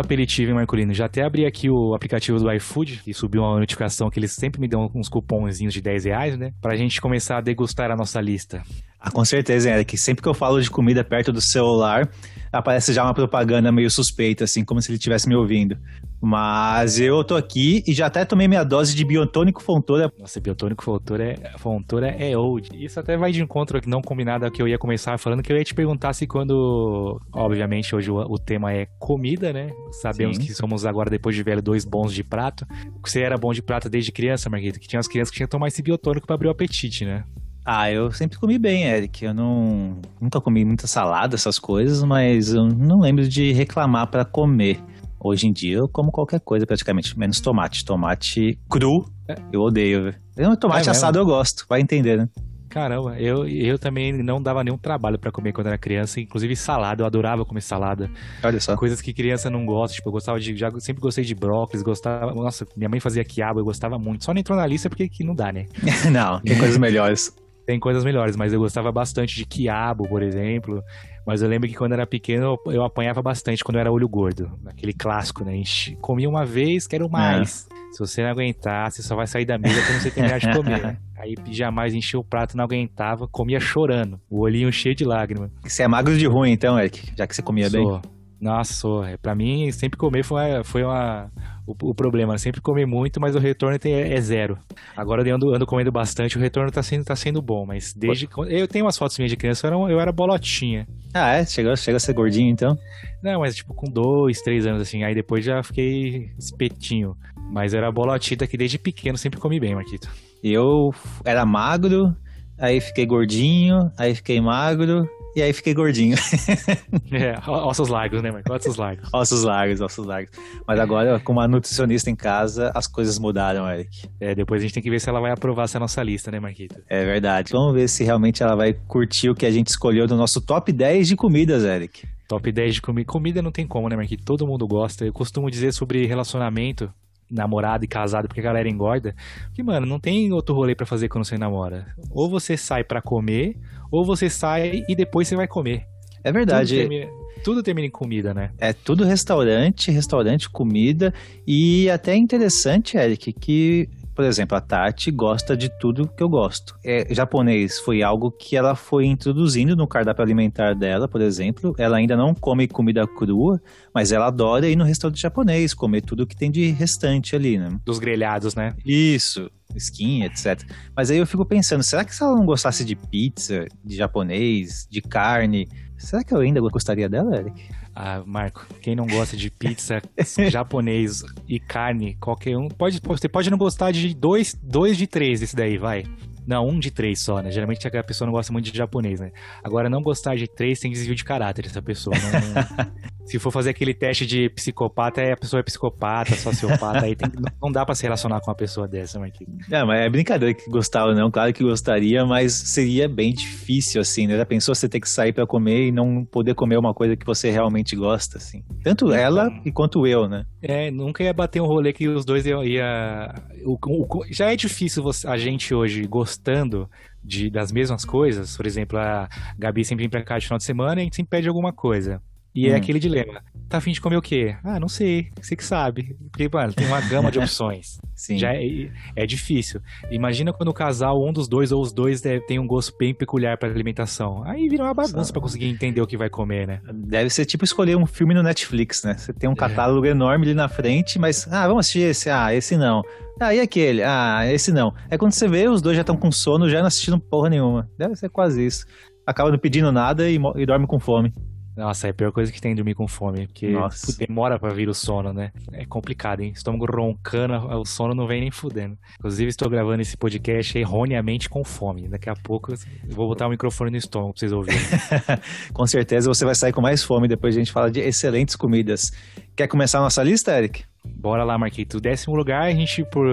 aperitivo, 0.00 0.50
hein, 0.50 0.56
Marcolino? 0.56 0.92
Já 0.92 1.04
até 1.04 1.22
abri 1.22 1.46
aqui 1.46 1.70
o 1.70 1.94
aplicativo 1.94 2.40
do 2.40 2.50
iFood 2.50 3.02
e 3.06 3.14
subiu 3.14 3.42
uma 3.42 3.60
notificação 3.60 4.10
que 4.10 4.18
eles 4.18 4.32
sempre 4.32 4.60
me 4.60 4.66
dão 4.66 4.90
uns 4.92 5.08
cupomzinhos 5.08 5.72
de 5.72 5.80
10 5.80 6.06
reais, 6.06 6.36
né? 6.36 6.50
Pra 6.60 6.74
gente 6.74 7.00
começar 7.00 7.38
a 7.38 7.40
degustar 7.40 7.92
a 7.92 7.96
nossa 7.96 8.20
lista. 8.20 8.64
Ah, 8.98 9.12
com 9.12 9.24
certeza, 9.24 9.70
Eric. 9.70 9.96
Sempre 9.96 10.24
que 10.24 10.28
eu 10.28 10.34
falo 10.34 10.60
de 10.60 10.68
comida 10.68 11.04
perto 11.04 11.32
do 11.32 11.40
celular, 11.40 12.10
aparece 12.52 12.92
já 12.92 13.04
uma 13.04 13.14
propaganda 13.14 13.70
meio 13.72 13.90
suspeita, 13.90 14.44
assim, 14.44 14.64
como 14.64 14.80
se 14.80 14.90
ele 14.90 14.96
estivesse 14.96 15.28
me 15.28 15.34
ouvindo. 15.34 15.76
Mas 16.20 16.98
eu 16.98 17.22
tô 17.22 17.36
aqui 17.36 17.84
e 17.86 17.92
já 17.92 18.06
até 18.06 18.24
tomei 18.24 18.48
minha 18.48 18.64
dose 18.64 18.94
de 18.94 19.04
biotônico 19.04 19.62
Fontoura. 19.62 20.10
Nossa, 20.18 20.40
biotônico 20.40 20.82
Fontoura 20.82 21.24
é, 21.24 21.58
Fontoura 21.58 22.08
é 22.08 22.36
old. 22.36 22.70
Isso 22.74 22.98
até 22.98 23.16
vai 23.16 23.32
de 23.32 23.42
encontro 23.42 23.80
não 23.86 24.00
combinado 24.00 24.44
ao 24.44 24.50
que 24.50 24.60
eu 24.62 24.66
ia 24.66 24.78
começar 24.78 25.18
falando, 25.18 25.42
que 25.42 25.52
eu 25.52 25.56
ia 25.56 25.64
te 25.64 25.74
perguntar 25.74 26.12
se 26.14 26.26
quando, 26.26 27.20
obviamente, 27.32 27.94
hoje 27.94 28.10
o, 28.10 28.16
o 28.16 28.38
tema 28.38 28.72
é 28.72 28.86
comida, 28.98 29.52
né? 29.52 29.70
Sabemos 30.00 30.36
Sim. 30.38 30.44
que 30.44 30.54
somos 30.54 30.86
agora, 30.86 31.10
depois 31.10 31.36
de 31.36 31.42
velho, 31.42 31.62
dois 31.62 31.84
bons 31.84 32.12
de 32.12 32.24
prato. 32.24 32.66
Você 33.04 33.20
era 33.20 33.36
bom 33.36 33.52
de 33.52 33.62
prato 33.62 33.88
desde 33.88 34.10
criança, 34.10 34.48
Marquito? 34.48 34.80
Que 34.80 34.88
tinha 34.88 35.00
as 35.00 35.08
crianças 35.08 35.30
que 35.30 35.36
tinham 35.36 35.46
que 35.46 35.52
tomar 35.52 35.68
esse 35.68 35.82
biotônico 35.82 36.26
para 36.26 36.34
abrir 36.34 36.48
o 36.48 36.50
apetite, 36.50 37.04
né? 37.04 37.24
Ah, 37.68 37.90
eu 37.90 38.12
sempre 38.12 38.38
comi 38.38 38.60
bem, 38.60 38.84
Eric. 38.84 39.24
Eu 39.24 39.34
não 39.34 40.00
nunca 40.20 40.40
comi 40.40 40.64
muita 40.64 40.86
salada, 40.86 41.34
essas 41.34 41.58
coisas, 41.58 42.04
mas 42.04 42.52
eu 42.54 42.64
não 42.64 43.00
lembro 43.00 43.28
de 43.28 43.52
reclamar 43.52 44.06
para 44.06 44.24
comer. 44.24 44.80
Hoje 45.18 45.48
em 45.48 45.52
dia 45.52 45.78
eu 45.78 45.88
como 45.88 46.12
qualquer 46.12 46.38
coisa 46.38 46.64
praticamente, 46.64 47.18
menos 47.18 47.40
tomate. 47.40 47.84
Tomate 47.84 48.56
cru, 48.70 49.04
eu 49.52 49.62
odeio. 49.62 50.14
Eu, 50.36 50.56
tomate 50.56 50.88
é 50.88 50.92
assado 50.92 51.18
eu 51.18 51.24
gosto, 51.24 51.66
vai 51.68 51.80
entender, 51.80 52.16
né? 52.16 52.28
Caramba, 52.68 53.18
eu, 53.18 53.48
eu 53.48 53.78
também 53.78 54.12
não 54.12 54.40
dava 54.40 54.62
nenhum 54.62 54.76
trabalho 54.76 55.18
para 55.18 55.32
comer 55.32 55.52
quando 55.52 55.66
era 55.68 55.78
criança, 55.78 56.20
inclusive 56.20 56.54
salada, 56.54 57.02
eu 57.02 57.06
adorava 57.06 57.44
comer 57.44 57.62
salada. 57.62 58.08
Olha 58.44 58.60
só. 58.60 58.76
Coisas 58.76 59.00
que 59.00 59.12
criança 59.12 59.50
não 59.50 59.64
gosta, 59.64 59.96
tipo, 59.96 60.08
eu 60.08 60.12
gostava 60.12 60.38
de, 60.38 60.54
já 60.54 60.70
sempre 60.78 61.00
gostei 61.00 61.24
de 61.24 61.34
brócolis, 61.34 61.82
gostava, 61.82 62.32
nossa, 62.32 62.64
minha 62.76 62.88
mãe 62.88 63.00
fazia 63.00 63.24
quiabo, 63.24 63.58
eu 63.58 63.64
gostava 63.64 63.98
muito. 63.98 64.24
Só 64.24 64.32
não 64.32 64.40
entrou 64.40 64.56
na 64.56 64.66
lista 64.66 64.88
porque 64.88 65.08
que 65.08 65.24
não 65.24 65.34
dá, 65.34 65.50
né? 65.50 65.64
não, 66.12 66.38
tem 66.40 66.58
coisas 66.58 66.76
melhores. 66.76 67.34
Tem 67.66 67.80
coisas 67.80 68.04
melhores, 68.04 68.36
mas 68.36 68.52
eu 68.52 68.60
gostava 68.60 68.92
bastante 68.92 69.34
de 69.34 69.44
quiabo, 69.44 70.08
por 70.08 70.22
exemplo. 70.22 70.82
Mas 71.26 71.42
eu 71.42 71.48
lembro 71.48 71.68
que 71.68 71.74
quando 71.74 71.92
era 71.92 72.06
pequeno 72.06 72.56
eu, 72.66 72.84
apanhava 72.84 73.20
bastante 73.20 73.64
quando 73.64 73.74
eu 73.76 73.80
era 73.80 73.90
olho 73.90 74.08
gordo. 74.08 74.48
Aquele 74.66 74.92
clássico, 74.92 75.44
né? 75.44 75.60
Comia 76.00 76.28
uma 76.28 76.44
vez, 76.44 76.86
quero 76.86 77.10
mais. 77.10 77.66
É. 77.72 77.92
Se 77.92 77.98
você 77.98 78.22
não 78.22 78.30
aguentar, 78.30 78.92
você 78.92 79.02
só 79.02 79.16
vai 79.16 79.26
sair 79.26 79.44
da 79.44 79.58
mesa 79.58 79.84
quando 79.84 80.00
você 80.00 80.10
terminar 80.12 80.38
de 80.38 80.52
comer. 80.52 80.80
Né? 80.80 80.96
Aí 81.18 81.34
jamais 81.50 81.94
enchia 81.94 82.20
o 82.20 82.24
prato, 82.24 82.56
não 82.56 82.62
aguentava, 82.62 83.26
comia 83.26 83.58
chorando. 83.58 84.20
O 84.30 84.42
olhinho 84.42 84.70
cheio 84.70 84.94
de 84.94 85.04
lágrimas. 85.04 85.50
Você 85.64 85.82
é 85.82 85.88
magro 85.88 86.16
de 86.16 86.26
ruim 86.26 86.52
então, 86.52 86.78
Eric? 86.78 87.12
Já 87.16 87.26
que 87.26 87.34
você 87.34 87.42
comia 87.42 87.68
Sou. 87.68 88.00
bem? 88.00 88.15
Nossa. 88.40 88.86
É, 89.08 89.16
pra 89.16 89.34
mim, 89.34 89.70
sempre 89.72 89.98
comer 89.98 90.22
foi, 90.22 90.40
foi 90.64 90.82
uma, 90.82 91.30
o, 91.66 91.74
o 91.90 91.94
problema. 91.94 92.38
Sempre 92.38 92.60
comer 92.60 92.86
muito, 92.86 93.20
mas 93.20 93.34
o 93.34 93.38
retorno 93.38 93.78
tem, 93.78 93.92
é 93.94 94.20
zero. 94.20 94.58
Agora 94.96 95.26
eu 95.26 95.34
ando, 95.34 95.54
ando 95.54 95.66
comendo 95.66 95.90
bastante, 95.90 96.36
o 96.36 96.40
retorno 96.40 96.70
tá 96.70 96.82
sendo, 96.82 97.04
tá 97.04 97.16
sendo 97.16 97.40
bom. 97.42 97.66
Mas 97.66 97.92
desde. 97.94 98.28
Eu 98.48 98.68
tenho 98.68 98.84
umas 98.84 98.96
fotos 98.96 99.18
minhas 99.18 99.30
de 99.30 99.36
criança, 99.36 99.66
eu 99.66 99.72
era, 99.72 99.92
eu 99.92 100.00
era 100.00 100.12
bolotinha. 100.12 100.86
Ah, 101.12 101.34
é? 101.34 101.44
Chegou, 101.44 101.76
chegou 101.76 101.96
a 101.96 102.00
ser 102.00 102.12
gordinho 102.12 102.50
então? 102.50 102.78
Não, 103.22 103.40
mas 103.40 103.56
tipo 103.56 103.74
com 103.74 103.88
dois, 103.90 104.40
três 104.42 104.66
anos 104.66 104.82
assim. 104.82 105.02
Aí 105.02 105.14
depois 105.14 105.44
já 105.44 105.62
fiquei 105.62 106.30
espetinho. 106.38 107.16
Mas 107.50 107.74
era 107.74 107.90
bolotita 107.90 108.46
que 108.46 108.56
desde 108.56 108.78
pequeno 108.78 109.16
sempre 109.16 109.40
comi 109.40 109.58
bem, 109.60 109.74
Marquito. 109.74 110.10
Eu 110.42 110.92
era 111.24 111.46
magro, 111.46 112.14
aí 112.58 112.80
fiquei 112.80 113.06
gordinho, 113.06 113.90
aí 113.96 114.14
fiquei 114.14 114.40
magro, 114.40 115.08
e 115.36 115.42
aí 115.42 115.52
fiquei 115.52 115.74
gordinho. 115.74 116.16
é, 117.12 117.38
ossos 117.46 117.90
largos, 117.90 118.22
né, 118.22 118.30
Marco? 118.30 118.50
Ossos 118.50 118.76
largos. 118.76 119.06
ossos 119.12 119.42
largos, 119.42 119.80
ossos 119.82 120.06
largos. 120.06 120.32
Mas 120.66 120.80
agora, 120.80 121.20
com 121.20 121.34
uma 121.34 121.46
nutricionista 121.46 122.10
em 122.10 122.16
casa, 122.16 122.72
as 122.74 122.86
coisas 122.86 123.18
mudaram, 123.18 123.70
Eric. 123.70 124.08
É, 124.18 124.34
depois 124.34 124.62
a 124.62 124.62
gente 124.62 124.72
tem 124.72 124.82
que 124.82 124.88
ver 124.88 124.98
se 124.98 125.10
ela 125.10 125.20
vai 125.20 125.30
aprovar 125.30 125.64
essa 125.64 125.78
nossa 125.78 126.02
lista, 126.02 126.30
né, 126.30 126.40
Marquito? 126.40 126.82
É 126.88 127.04
verdade. 127.04 127.52
Vamos 127.52 127.74
ver 127.74 127.86
se 127.86 128.02
realmente 128.02 128.42
ela 128.42 128.56
vai 128.56 128.72
curtir 128.72 129.28
o 129.28 129.34
que 129.34 129.44
a 129.44 129.50
gente 129.50 129.66
escolheu 129.66 130.06
do 130.06 130.16
nosso 130.16 130.40
top 130.40 130.72
10 130.72 131.06
de 131.06 131.16
comidas, 131.16 131.64
Eric. 131.64 132.08
Top 132.26 132.50
10 132.50 132.76
de 132.76 132.80
comida. 132.80 133.06
Comida 133.06 133.42
não 133.42 133.52
tem 133.52 133.66
como, 133.66 133.90
né, 133.90 133.96
Marquito? 133.96 134.24
Todo 134.24 134.46
mundo 134.46 134.66
gosta. 134.66 135.04
Eu 135.04 135.12
costumo 135.12 135.50
dizer 135.50 135.70
sobre 135.72 136.06
relacionamento 136.06 136.90
namorado 137.30 137.84
e 137.84 137.88
casado 137.88 138.28
porque 138.28 138.40
a 138.40 138.44
galera 138.44 138.68
engorda. 138.68 139.14
Que, 139.54 139.62
mano, 139.62 139.86
não 139.86 139.98
tem 139.98 140.32
outro 140.32 140.54
rolê 140.54 140.74
para 140.74 140.86
fazer 140.86 141.08
quando 141.08 141.24
você 141.24 141.36
namora. 141.36 141.86
Ou 142.10 142.28
você 142.28 142.56
sai 142.56 142.84
para 142.84 143.02
comer, 143.02 143.56
ou 143.90 144.04
você 144.04 144.28
sai 144.28 144.84
e 144.88 144.94
depois 144.94 145.28
você 145.28 145.36
vai 145.36 145.46
comer. 145.46 145.86
É 146.22 146.32
verdade. 146.32 146.74
Tudo 146.74 146.88
termina, 146.88 147.10
tudo 147.44 147.62
termina 147.62 147.86
em 147.86 147.90
comida, 147.90 148.34
né? 148.34 148.50
É 148.58 148.72
tudo 148.72 149.04
restaurante, 149.04 149.90
restaurante, 149.90 150.50
comida. 150.50 151.14
E 151.46 151.88
até 151.88 152.12
é 152.12 152.16
interessante, 152.16 152.96
Eric, 152.96 153.32
que 153.32 153.88
por 154.16 154.24
exemplo, 154.24 154.56
a 154.56 154.60
Tati 154.62 155.10
gosta 155.10 155.54
de 155.54 155.68
tudo 155.78 156.08
que 156.08 156.22
eu 156.22 156.28
gosto. 156.28 156.74
É, 156.82 157.06
japonês 157.14 157.78
foi 157.78 158.02
algo 158.02 158.30
que 158.30 158.56
ela 158.56 158.74
foi 158.74 159.04
introduzindo 159.04 159.76
no 159.76 159.86
cardápio 159.86 160.24
alimentar 160.24 160.74
dela, 160.74 161.06
por 161.06 161.20
exemplo. 161.20 161.74
Ela 161.76 161.98
ainda 161.98 162.16
não 162.16 162.34
come 162.34 162.66
comida 162.66 163.06
crua, 163.06 163.60
mas 163.94 164.12
ela 164.12 164.28
adora 164.28 164.66
ir 164.66 164.74
no 164.74 164.84
restaurante 164.84 165.20
japonês, 165.20 165.74
comer 165.74 166.00
tudo 166.00 166.26
que 166.26 166.34
tem 166.34 166.50
de 166.50 166.70
restante 166.70 167.36
ali, 167.36 167.58
né? 167.58 167.78
Dos 167.84 167.98
grelhados, 167.98 168.54
né? 168.54 168.74
Isso 168.86 169.50
skin, 169.74 170.24
etc. 170.24 170.62
Mas 170.94 171.10
aí 171.10 171.18
eu 171.18 171.26
fico 171.26 171.44
pensando, 171.44 171.82
será 171.82 172.04
que 172.04 172.14
se 172.14 172.22
ela 172.22 172.34
não 172.34 172.44
gostasse 172.46 172.84
de 172.84 172.94
pizza, 172.94 173.66
de 173.84 173.96
japonês, 173.96 174.86
de 174.90 175.00
carne, 175.00 175.68
será 175.96 176.22
que 176.22 176.32
eu 176.32 176.40
ainda 176.40 176.60
gostaria 176.60 177.08
dela, 177.08 177.36
Eric? 177.36 177.68
Ah, 177.94 178.22
Marco, 178.26 178.66
quem 178.82 178.94
não 178.94 179.06
gosta 179.06 179.36
de 179.36 179.50
pizza 179.50 180.02
japonês 180.50 181.22
e 181.48 181.58
carne, 181.58 182.14
qualquer 182.16 182.56
um, 182.56 182.68
pode, 182.68 183.00
você 183.02 183.28
pode 183.28 183.50
não 183.50 183.56
gostar 183.56 183.90
de 183.90 184.14
dois, 184.14 184.54
dois 184.62 184.96
de 184.96 185.06
três 185.06 185.40
desse 185.40 185.56
daí, 185.56 185.78
vai. 185.78 186.04
Não, 186.46 186.66
um 186.66 186.78
de 186.78 186.90
três 186.90 187.20
só, 187.20 187.40
né? 187.40 187.50
Geralmente 187.50 187.86
a 187.86 188.04
pessoa 188.04 188.26
não 188.26 188.32
gosta 188.32 188.52
muito 188.52 188.70
de 188.70 188.78
japonês, 188.78 189.20
né? 189.20 189.32
Agora, 189.62 189.90
não 189.90 190.02
gostar 190.02 190.36
de 190.36 190.46
três 190.46 190.78
tem 190.78 190.90
desvio 190.90 191.14
de 191.14 191.24
caráter 191.24 191.66
essa 191.66 191.82
pessoa. 191.82 192.14
Não, 192.16 192.86
se 193.26 193.38
for 193.38 193.50
fazer 193.50 193.70
aquele 193.70 193.92
teste 193.92 194.24
de 194.24 194.48
psicopata, 194.50 195.20
aí 195.20 195.32
a 195.32 195.36
pessoa 195.36 195.60
é 195.60 195.62
psicopata, 195.62 196.34
sociopata, 196.36 197.04
aí 197.04 197.16
tem, 197.16 197.28
não 197.60 197.72
dá 197.72 197.84
para 197.84 197.94
se 197.94 198.04
relacionar 198.04 198.40
com 198.40 198.50
uma 198.50 198.56
pessoa 198.56 198.86
dessa, 198.86 199.18
Marquinhos. 199.18 199.68
Não, 199.68 199.86
mas 199.86 200.00
é 200.00 200.08
brincadeira 200.08 200.54
que 200.54 200.70
gostar 200.70 201.06
ou 201.06 201.14
não, 201.14 201.30
claro 201.30 201.52
que 201.52 201.64
gostaria, 201.64 202.24
mas 202.24 202.52
seria 202.52 203.08
bem 203.08 203.32
difícil, 203.32 204.00
assim, 204.00 204.26
né? 204.26 204.36
Já 204.36 204.46
pensou 204.46 204.74
você 204.74 204.88
ter 204.88 205.00
que 205.00 205.08
sair 205.08 205.32
para 205.32 205.46
comer 205.46 205.88
e 205.88 205.92
não 205.92 206.24
poder 206.24 206.54
comer 206.54 206.78
uma 206.78 206.94
coisa 206.94 207.16
que 207.16 207.26
você 207.26 207.50
realmente 207.50 207.96
gosta, 207.96 208.38
assim? 208.38 208.62
Tanto 208.84 209.06
então, 209.06 209.16
ela 209.16 209.50
quanto 209.74 210.06
eu, 210.06 210.28
né? 210.28 210.44
É, 210.68 210.90
nunca 210.90 211.22
ia 211.22 211.32
bater 211.32 211.62
um 211.62 211.66
rolê 211.66 211.92
que 211.92 212.08
os 212.08 212.24
dois 212.24 212.44
iam... 212.44 212.64
Ia, 212.64 213.32
o, 213.64 213.78
o, 213.80 214.24
já 214.28 214.52
é 214.52 214.56
difícil 214.56 215.00
você, 215.00 215.24
a 215.28 215.36
gente 215.36 215.72
hoje 215.72 216.04
gostando 216.08 216.90
de, 217.22 217.48
das 217.48 217.70
mesmas 217.70 218.04
coisas, 218.04 218.56
por 218.56 218.66
exemplo, 218.66 218.98
a 218.98 219.28
Gabi 219.56 219.84
sempre 219.84 220.02
vem 220.02 220.10
pra 220.10 220.24
cá 220.24 220.38
de 220.38 220.46
final 220.46 220.58
de 220.58 220.64
semana 220.64 221.00
e 221.00 221.02
a 221.02 221.04
gente 221.04 221.14
sempre 221.14 221.30
pede 221.30 221.46
alguma 221.46 221.72
coisa. 221.72 222.20
E 222.56 222.66
é 222.66 222.70
hum. 222.70 222.72
é 222.72 222.76
aquele 222.78 222.98
dilema. 222.98 223.42
Tá 223.68 223.78
afim 223.78 223.92
de 223.92 224.00
comer 224.00 224.16
o 224.16 224.22
quê? 224.22 224.56
Ah, 224.64 224.80
não 224.80 224.88
sei. 224.88 225.28
Você 225.42 225.54
que 225.54 225.64
sabe. 225.64 226.16
Porque, 226.30 226.48
mano, 226.50 226.72
tem 226.72 226.86
uma 226.86 227.00
gama 227.02 227.30
de 227.30 227.38
opções. 227.40 227.98
Sim. 228.14 228.38
Já 228.38 228.54
é, 228.54 228.88
é 229.14 229.26
difícil. 229.26 229.80
Imagina 230.10 230.52
quando 230.52 230.70
o 230.70 230.72
casal, 230.72 231.22
um 231.22 231.32
dos 231.32 231.46
dois 231.46 231.70
ou 231.70 231.82
os 231.82 231.92
dois 231.92 232.22
tem 232.46 232.58
um 232.58 232.66
gosto 232.66 232.96
bem 232.96 233.12
peculiar 233.12 233.58
pra 233.58 233.68
alimentação. 233.68 234.42
Aí 234.44 234.68
vira 234.68 234.84
uma 234.84 234.94
bagunça 234.94 235.32
para 235.32 235.42
conseguir 235.42 235.66
entender 235.66 236.00
o 236.00 236.06
que 236.06 236.16
vai 236.16 236.30
comer, 236.30 236.66
né? 236.66 236.80
Deve 236.94 237.28
ser 237.28 237.44
tipo 237.44 237.64
escolher 237.64 237.96
um 237.96 238.06
filme 238.06 238.32
no 238.32 238.42
Netflix, 238.42 239.02
né? 239.02 239.18
Você 239.18 239.34
tem 239.34 239.50
um 239.50 239.54
é. 239.54 239.56
catálogo 239.56 240.06
é. 240.06 240.10
enorme 240.10 240.46
ali 240.46 240.54
na 240.54 240.68
frente, 240.68 241.18
mas, 241.18 241.46
ah, 241.52 241.66
vamos 241.66 241.80
assistir 241.80 242.08
esse. 242.08 242.30
Ah, 242.30 242.54
esse 242.54 242.76
não. 242.76 243.02
Ah, 243.38 243.54
e 243.54 243.60
aquele? 243.60 244.02
Ah, 244.02 244.46
esse 244.50 244.72
não. 244.72 244.94
É 245.10 245.18
quando 245.18 245.32
você 245.32 245.46
vê, 245.46 245.68
os 245.68 245.82
dois 245.82 245.96
já 245.96 246.00
estão 246.00 246.16
com 246.16 246.30
sono, 246.32 246.70
já 246.70 246.78
não 246.78 246.86
assistindo 246.86 247.18
porra 247.18 247.50
nenhuma. 247.50 247.90
Deve 247.98 248.14
ser 248.14 248.30
quase 248.30 248.64
isso. 248.64 248.86
Acaba 249.26 249.50
não 249.50 249.58
pedindo 249.58 249.90
nada 249.90 250.30
e, 250.30 250.38
e 250.56 250.64
dorme 250.64 250.86
com 250.86 251.00
fome. 251.00 251.34
Nossa, 251.76 252.06
é 252.06 252.10
a 252.10 252.14
pior 252.14 252.32
coisa 252.32 252.50
que 252.50 252.60
tem 252.60 252.74
dormir 252.74 252.94
com 252.94 253.06
fome, 253.06 253.46
porque 253.46 253.74
demora 254.18 254.58
para 254.58 254.72
vir 254.72 254.88
o 254.88 254.94
sono, 254.94 255.32
né? 255.32 255.52
É 255.72 255.84
complicado, 255.84 256.40
hein? 256.40 256.52
Estômago 256.54 256.86
roncando, 256.86 257.54
o 257.54 257.84
sono 257.84 258.14
não 258.14 258.26
vem 258.26 258.40
nem 258.40 258.50
fudendo. 258.50 258.96
Inclusive, 259.18 259.48
estou 259.48 259.68
gravando 259.68 260.00
esse 260.00 260.16
podcast 260.16 260.76
erroneamente 260.78 261.50
com 261.50 261.62
fome. 261.62 262.08
Daqui 262.08 262.30
a 262.30 262.34
pouco 262.34 262.72
eu 262.72 262.78
vou 263.14 263.28
botar 263.28 263.46
o 263.46 263.50
microfone 263.50 263.90
no 263.90 263.96
estômago 263.96 264.32
pra 264.32 264.40
vocês 264.40 264.52
ouvirem. 264.52 264.80
com 265.72 265.86
certeza 265.86 266.28
você 266.32 266.44
vai 266.44 266.54
sair 266.54 266.72
com 266.72 266.80
mais 266.80 267.02
fome 267.02 267.28
depois 267.28 267.54
a 267.54 267.58
gente 267.58 267.72
fala 267.72 267.90
de 267.90 268.00
excelentes 268.00 268.56
comidas. 268.56 269.12
Quer 269.54 269.68
começar 269.68 269.98
a 269.98 270.02
nossa 270.02 270.22
lista, 270.22 270.56
Eric? 270.56 270.84
Bora 271.14 271.44
lá, 271.44 271.56
Marquito. 271.58 272.00
Décimo 272.00 272.34
lugar, 272.34 272.62
a 272.62 272.70
gente, 272.70 273.04
por, 273.04 273.26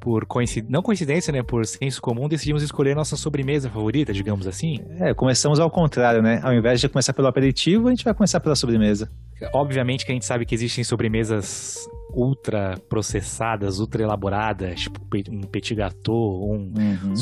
por 0.00 0.26
coincidência, 0.26 0.72
não 0.72 0.82
coincidência, 0.82 1.32
né? 1.32 1.42
Por 1.42 1.64
senso 1.66 2.00
comum, 2.00 2.28
decidimos 2.28 2.62
escolher 2.62 2.94
nossa 2.94 3.16
sobremesa 3.16 3.70
favorita, 3.70 4.12
digamos 4.12 4.46
assim. 4.46 4.80
É, 4.98 5.14
começamos 5.14 5.60
ao 5.60 5.70
contrário, 5.70 6.22
né? 6.22 6.40
Ao 6.42 6.52
invés 6.52 6.80
de 6.80 6.88
começar 6.88 7.12
pelo 7.12 7.28
aperitivo, 7.28 7.88
a 7.88 7.90
gente 7.90 8.04
vai 8.04 8.14
começar 8.14 8.40
pela 8.40 8.54
sobremesa. 8.54 9.10
Obviamente 9.52 10.04
que 10.04 10.12
a 10.12 10.14
gente 10.14 10.24
sabe 10.24 10.46
que 10.46 10.54
existem 10.54 10.84
sobremesas 10.84 11.88
ultra 12.12 12.78
processadas, 12.88 13.78
ultra 13.78 14.02
elaboradas, 14.02 14.80
tipo 14.80 15.00
um 15.30 15.42
petit 15.42 15.74
gâteau, 15.74 16.50
um, 16.52 16.72
uhum. 16.76 17.14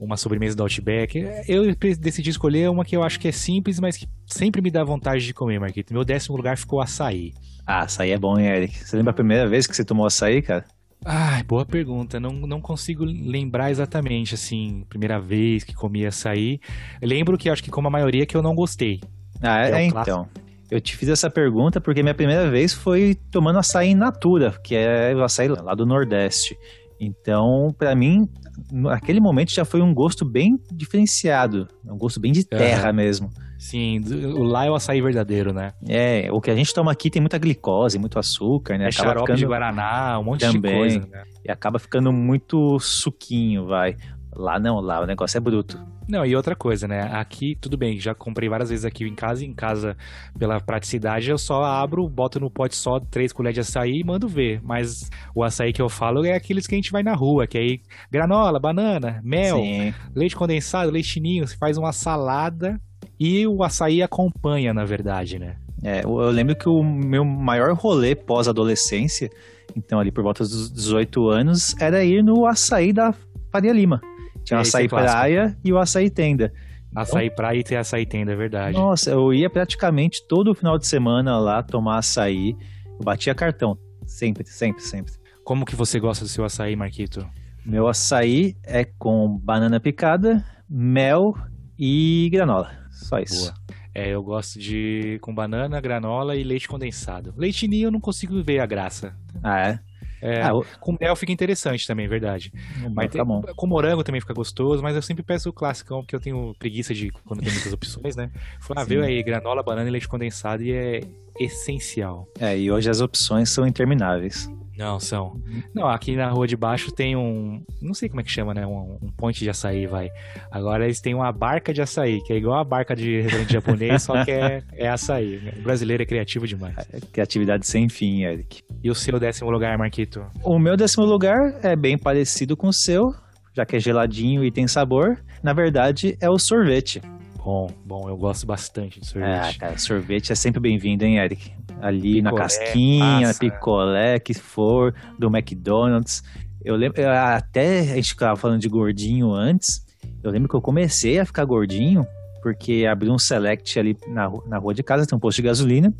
uma 0.00 0.16
sobremesa 0.16 0.56
do 0.56 0.62
Outback. 0.62 1.26
Eu 1.46 1.74
decidi 1.74 2.30
escolher 2.30 2.70
uma 2.70 2.84
que 2.84 2.96
eu 2.96 3.02
acho 3.02 3.18
que 3.18 3.28
é 3.28 3.32
simples, 3.32 3.80
mas 3.80 3.96
que 3.96 4.08
sempre 4.26 4.62
me 4.62 4.70
dá 4.70 4.84
vontade 4.84 5.24
de 5.24 5.34
comer, 5.34 5.58
Marquito. 5.58 5.92
Meu 5.92 6.04
décimo 6.04 6.36
lugar 6.36 6.56
ficou 6.56 6.80
açaí. 6.80 7.32
Ah, 7.68 7.82
açaí 7.82 8.12
é 8.12 8.18
bom, 8.18 8.38
hein, 8.38 8.46
Eric? 8.46 8.78
Você 8.78 8.96
lembra 8.96 9.10
a 9.10 9.14
primeira 9.14 9.46
vez 9.46 9.66
que 9.66 9.76
você 9.76 9.84
tomou 9.84 10.06
açaí, 10.06 10.40
cara? 10.40 10.64
Ai, 11.04 11.42
boa 11.42 11.66
pergunta. 11.66 12.18
Não, 12.18 12.32
não 12.32 12.62
consigo 12.62 13.04
lembrar 13.04 13.70
exatamente, 13.70 14.34
assim, 14.34 14.86
primeira 14.88 15.20
vez 15.20 15.64
que 15.64 15.74
comi 15.74 16.06
açaí. 16.06 16.60
Lembro 17.02 17.36
que 17.36 17.50
acho 17.50 17.62
que 17.62 17.70
como 17.70 17.86
a 17.86 17.90
maioria 17.90 18.24
que 18.24 18.34
eu 18.34 18.40
não 18.40 18.54
gostei. 18.54 19.02
Ah, 19.42 19.66
é, 19.66 19.82
é 19.82 19.84
então. 19.84 20.26
Eu 20.70 20.80
te 20.80 20.96
fiz 20.96 21.10
essa 21.10 21.28
pergunta 21.28 21.78
porque 21.78 22.02
minha 22.02 22.14
primeira 22.14 22.50
vez 22.50 22.72
foi 22.72 23.14
tomando 23.30 23.58
açaí 23.58 23.90
in 23.90 23.96
natura, 23.96 24.58
que 24.64 24.74
é 24.74 25.14
o 25.14 25.22
açaí 25.22 25.48
lá 25.48 25.74
do 25.74 25.84
Nordeste. 25.84 26.56
Então, 26.98 27.68
para 27.78 27.94
mim, 27.94 28.26
naquele 28.72 29.20
momento 29.20 29.52
já 29.52 29.66
foi 29.66 29.82
um 29.82 29.92
gosto 29.92 30.24
bem 30.24 30.58
diferenciado, 30.72 31.68
um 31.84 31.98
gosto 31.98 32.18
bem 32.18 32.32
de 32.32 32.44
terra 32.44 32.94
mesmo. 32.94 33.30
Sim, 33.58 34.00
lá 34.36 34.64
é 34.66 34.70
o 34.70 34.74
açaí 34.76 35.02
verdadeiro, 35.02 35.52
né? 35.52 35.72
É, 35.86 36.28
o 36.30 36.40
que 36.40 36.48
a 36.48 36.54
gente 36.54 36.72
toma 36.72 36.92
aqui 36.92 37.10
tem 37.10 37.20
muita 37.20 37.36
glicose, 37.38 37.98
muito 37.98 38.16
açúcar, 38.16 38.78
né? 38.78 38.84
É 38.84 38.88
acaba 38.88 39.08
xarope 39.08 39.20
ficando... 39.22 39.38
de 39.38 39.46
guaraná, 39.46 40.18
um 40.20 40.24
monte 40.24 40.40
também, 40.40 40.72
de 40.72 40.78
coisa, 40.78 41.00
né? 41.10 41.24
E 41.44 41.50
acaba 41.50 41.78
ficando 41.80 42.12
muito 42.12 42.78
suquinho, 42.78 43.66
vai. 43.66 43.96
Lá 44.32 44.60
não, 44.60 44.78
lá 44.78 45.00
o 45.00 45.06
negócio 45.06 45.36
é 45.36 45.40
bruto. 45.40 45.84
Não, 46.08 46.24
e 46.24 46.34
outra 46.36 46.54
coisa, 46.54 46.86
né? 46.86 47.02
Aqui, 47.12 47.54
tudo 47.60 47.76
bem, 47.76 47.98
já 47.98 48.14
comprei 48.14 48.48
várias 48.48 48.70
vezes 48.70 48.84
aqui 48.84 49.04
em 49.04 49.14
casa, 49.14 49.44
em 49.44 49.52
casa, 49.52 49.96
pela 50.38 50.60
praticidade, 50.60 51.28
eu 51.28 51.36
só 51.36 51.64
abro, 51.64 52.08
boto 52.08 52.40
no 52.40 52.48
pote 52.48 52.76
só 52.76 53.00
três 53.00 53.32
colheres 53.32 53.54
de 53.54 53.60
açaí 53.60 53.98
e 53.98 54.04
mando 54.04 54.28
ver. 54.28 54.60
Mas 54.62 55.10
o 55.34 55.42
açaí 55.42 55.72
que 55.72 55.82
eu 55.82 55.88
falo 55.88 56.24
é 56.24 56.34
aqueles 56.34 56.66
que 56.66 56.74
a 56.74 56.78
gente 56.78 56.92
vai 56.92 57.02
na 57.02 57.14
rua, 57.14 57.46
que 57.46 57.58
aí 57.58 57.80
granola, 58.10 58.60
banana, 58.60 59.20
mel, 59.22 59.58
Sim. 59.58 59.92
leite 60.14 60.36
condensado, 60.36 60.90
leitinho, 60.90 61.46
você 61.46 61.56
faz 61.56 61.76
uma 61.76 61.92
salada 61.92 62.80
e 63.18 63.46
o 63.46 63.62
açaí 63.62 64.02
acompanha, 64.02 64.72
na 64.72 64.84
verdade, 64.84 65.38
né? 65.38 65.56
É, 65.82 66.04
eu 66.04 66.30
lembro 66.30 66.56
que 66.56 66.68
o 66.68 66.82
meu 66.82 67.24
maior 67.24 67.72
rolê 67.74 68.14
pós-adolescência, 68.14 69.30
então 69.76 70.00
ali 70.00 70.10
por 70.10 70.22
volta 70.24 70.42
dos 70.42 70.72
18 70.72 71.28
anos, 71.28 71.74
era 71.80 72.04
ir 72.04 72.22
no 72.22 72.46
açaí 72.46 72.92
da 72.92 73.14
Faria 73.52 73.72
Lima. 73.72 74.00
Tinha 74.44 74.58
o 74.58 74.60
açaí 74.60 74.86
é 74.86 74.88
praia 74.88 75.56
e 75.64 75.72
o 75.72 75.78
açaí 75.78 76.10
tenda. 76.10 76.52
Então, 76.90 77.02
açaí 77.02 77.30
praia 77.30 77.58
e 77.58 77.62
tem 77.62 77.76
açaí 77.76 78.06
tenda, 78.06 78.32
é 78.32 78.36
verdade. 78.36 78.76
Nossa, 78.76 79.10
eu 79.10 79.32
ia 79.32 79.50
praticamente 79.50 80.26
todo 80.26 80.54
final 80.54 80.78
de 80.78 80.86
semana 80.86 81.38
lá 81.38 81.62
tomar 81.62 81.98
açaí. 81.98 82.56
Eu 82.98 83.04
batia 83.04 83.34
cartão. 83.34 83.78
Sempre, 84.06 84.46
sempre, 84.46 84.82
sempre. 84.82 85.12
Como 85.44 85.64
que 85.64 85.76
você 85.76 86.00
gosta 86.00 86.24
do 86.24 86.28
seu 86.28 86.44
açaí, 86.44 86.74
Marquito? 86.74 87.26
Meu 87.64 87.86
açaí 87.86 88.56
é 88.64 88.84
com 88.84 89.38
banana 89.38 89.78
picada, 89.78 90.44
mel 90.68 91.34
e 91.78 92.28
granola. 92.32 92.77
Só 92.98 93.18
isso. 93.18 93.52
Boa. 93.52 93.68
É, 93.94 94.10
eu 94.10 94.22
gosto 94.22 94.58
de 94.58 95.18
com 95.20 95.34
banana, 95.34 95.80
granola 95.80 96.36
e 96.36 96.44
leite 96.44 96.68
condensado. 96.68 97.32
Leite 97.36 97.66
ninho 97.66 97.86
eu 97.86 97.90
não 97.90 98.00
consigo 98.00 98.40
ver 98.42 98.60
a 98.60 98.66
graça. 98.66 99.16
Ah, 99.42 99.68
é? 99.68 99.80
É, 100.20 100.42
ah, 100.42 100.50
com 100.80 100.96
mel 101.00 101.14
fica 101.14 101.32
interessante 101.32 101.86
também, 101.86 102.06
é 102.06 102.08
verdade. 102.08 102.52
mas 102.92 103.10
tá 103.10 103.24
bom. 103.24 103.40
Com 103.54 103.66
morango 103.66 104.02
também 104.02 104.20
fica 104.20 104.34
gostoso, 104.34 104.82
mas 104.82 104.96
eu 104.96 105.02
sempre 105.02 105.22
peço 105.22 105.48
o 105.48 105.52
clássico, 105.52 105.94
porque 106.00 106.14
eu 106.14 106.20
tenho 106.20 106.54
preguiça 106.58 106.92
de 106.92 107.10
quando 107.24 107.40
tem 107.40 107.52
muitas 107.52 107.72
opções, 107.72 108.16
né? 108.16 108.30
Falei, 108.60 108.98
ah, 108.98 109.04
aí 109.04 109.22
granola, 109.22 109.62
banana 109.62 109.88
e 109.88 109.92
leite 109.92 110.08
condensado 110.08 110.62
e 110.62 110.72
é 110.72 111.00
essencial. 111.38 112.28
É, 112.38 112.58
e 112.58 112.70
hoje 112.70 112.90
as 112.90 113.00
opções 113.00 113.48
são 113.48 113.66
intermináveis. 113.66 114.50
Não, 114.78 115.00
são. 115.00 115.42
Não, 115.74 115.88
aqui 115.88 116.14
na 116.14 116.30
rua 116.30 116.46
de 116.46 116.56
baixo 116.56 116.92
tem 116.92 117.16
um. 117.16 117.60
Não 117.82 117.92
sei 117.92 118.08
como 118.08 118.20
é 118.20 118.24
que 118.24 118.30
chama, 118.30 118.54
né? 118.54 118.64
Um, 118.64 118.96
um 119.02 119.10
ponte 119.10 119.40
de 119.40 119.50
açaí, 119.50 119.88
vai. 119.88 120.08
Agora 120.52 120.84
eles 120.84 121.00
têm 121.00 121.14
uma 121.14 121.32
barca 121.32 121.74
de 121.74 121.82
açaí, 121.82 122.22
que 122.22 122.32
é 122.32 122.36
igual 122.36 122.60
a 122.60 122.64
barca 122.64 122.94
de 122.94 123.22
restaurante 123.22 123.52
japonês, 123.52 124.02
só 124.04 124.24
que 124.24 124.30
é, 124.30 124.62
é 124.74 124.88
açaí. 124.88 125.52
O 125.58 125.62
brasileiro 125.62 126.04
é 126.04 126.06
criativo 126.06 126.46
demais. 126.46 126.76
É, 126.92 127.00
criatividade 127.12 127.66
sem 127.66 127.88
fim, 127.88 128.22
Eric. 128.22 128.62
E 128.80 128.88
o 128.88 128.94
seu 128.94 129.18
décimo 129.18 129.50
lugar, 129.50 129.76
Marquito? 129.76 130.24
O 130.44 130.60
meu 130.60 130.76
décimo 130.76 131.04
lugar 131.04 131.58
é 131.60 131.74
bem 131.74 131.98
parecido 131.98 132.56
com 132.56 132.68
o 132.68 132.72
seu, 132.72 133.12
já 133.56 133.66
que 133.66 133.74
é 133.74 133.80
geladinho 133.80 134.44
e 134.44 134.52
tem 134.52 134.68
sabor. 134.68 135.18
Na 135.42 135.52
verdade, 135.52 136.16
é 136.20 136.30
o 136.30 136.38
sorvete. 136.38 137.02
Bom, 137.36 137.68
bom, 137.84 138.08
eu 138.08 138.16
gosto 138.16 138.46
bastante 138.46 139.00
de 139.00 139.06
sorvete. 139.06 139.56
Ah, 139.56 139.58
cara, 139.58 139.78
sorvete 139.78 140.30
é 140.30 140.36
sempre 140.36 140.60
bem-vindo, 140.60 141.04
hein, 141.04 141.18
Eric? 141.18 141.50
Ali 141.80 142.14
picolé, 142.14 142.22
na 142.22 142.32
casquinha, 142.34 143.26
massa. 143.28 143.38
picolé, 143.38 144.18
que 144.18 144.34
for, 144.34 144.94
do 145.18 145.28
McDonald's. 145.28 146.22
Eu 146.64 146.76
lembro, 146.76 147.00
até 147.08 147.80
a 147.80 147.94
gente 147.96 148.10
ficava 148.10 148.36
falando 148.36 148.60
de 148.60 148.68
gordinho 148.68 149.32
antes. 149.32 149.86
Eu 150.22 150.30
lembro 150.30 150.48
que 150.48 150.54
eu 150.54 150.60
comecei 150.60 151.18
a 151.18 151.24
ficar 151.24 151.44
gordinho 151.44 152.06
porque 152.42 152.86
abri 152.86 153.10
um 153.10 153.18
select 153.18 153.78
ali 153.78 153.96
na, 154.06 154.30
na 154.46 154.58
rua 154.58 154.72
de 154.72 154.82
casa, 154.82 155.06
tem 155.06 155.16
um 155.16 155.20
posto 155.20 155.36
de 155.36 155.42
gasolina, 155.42 155.92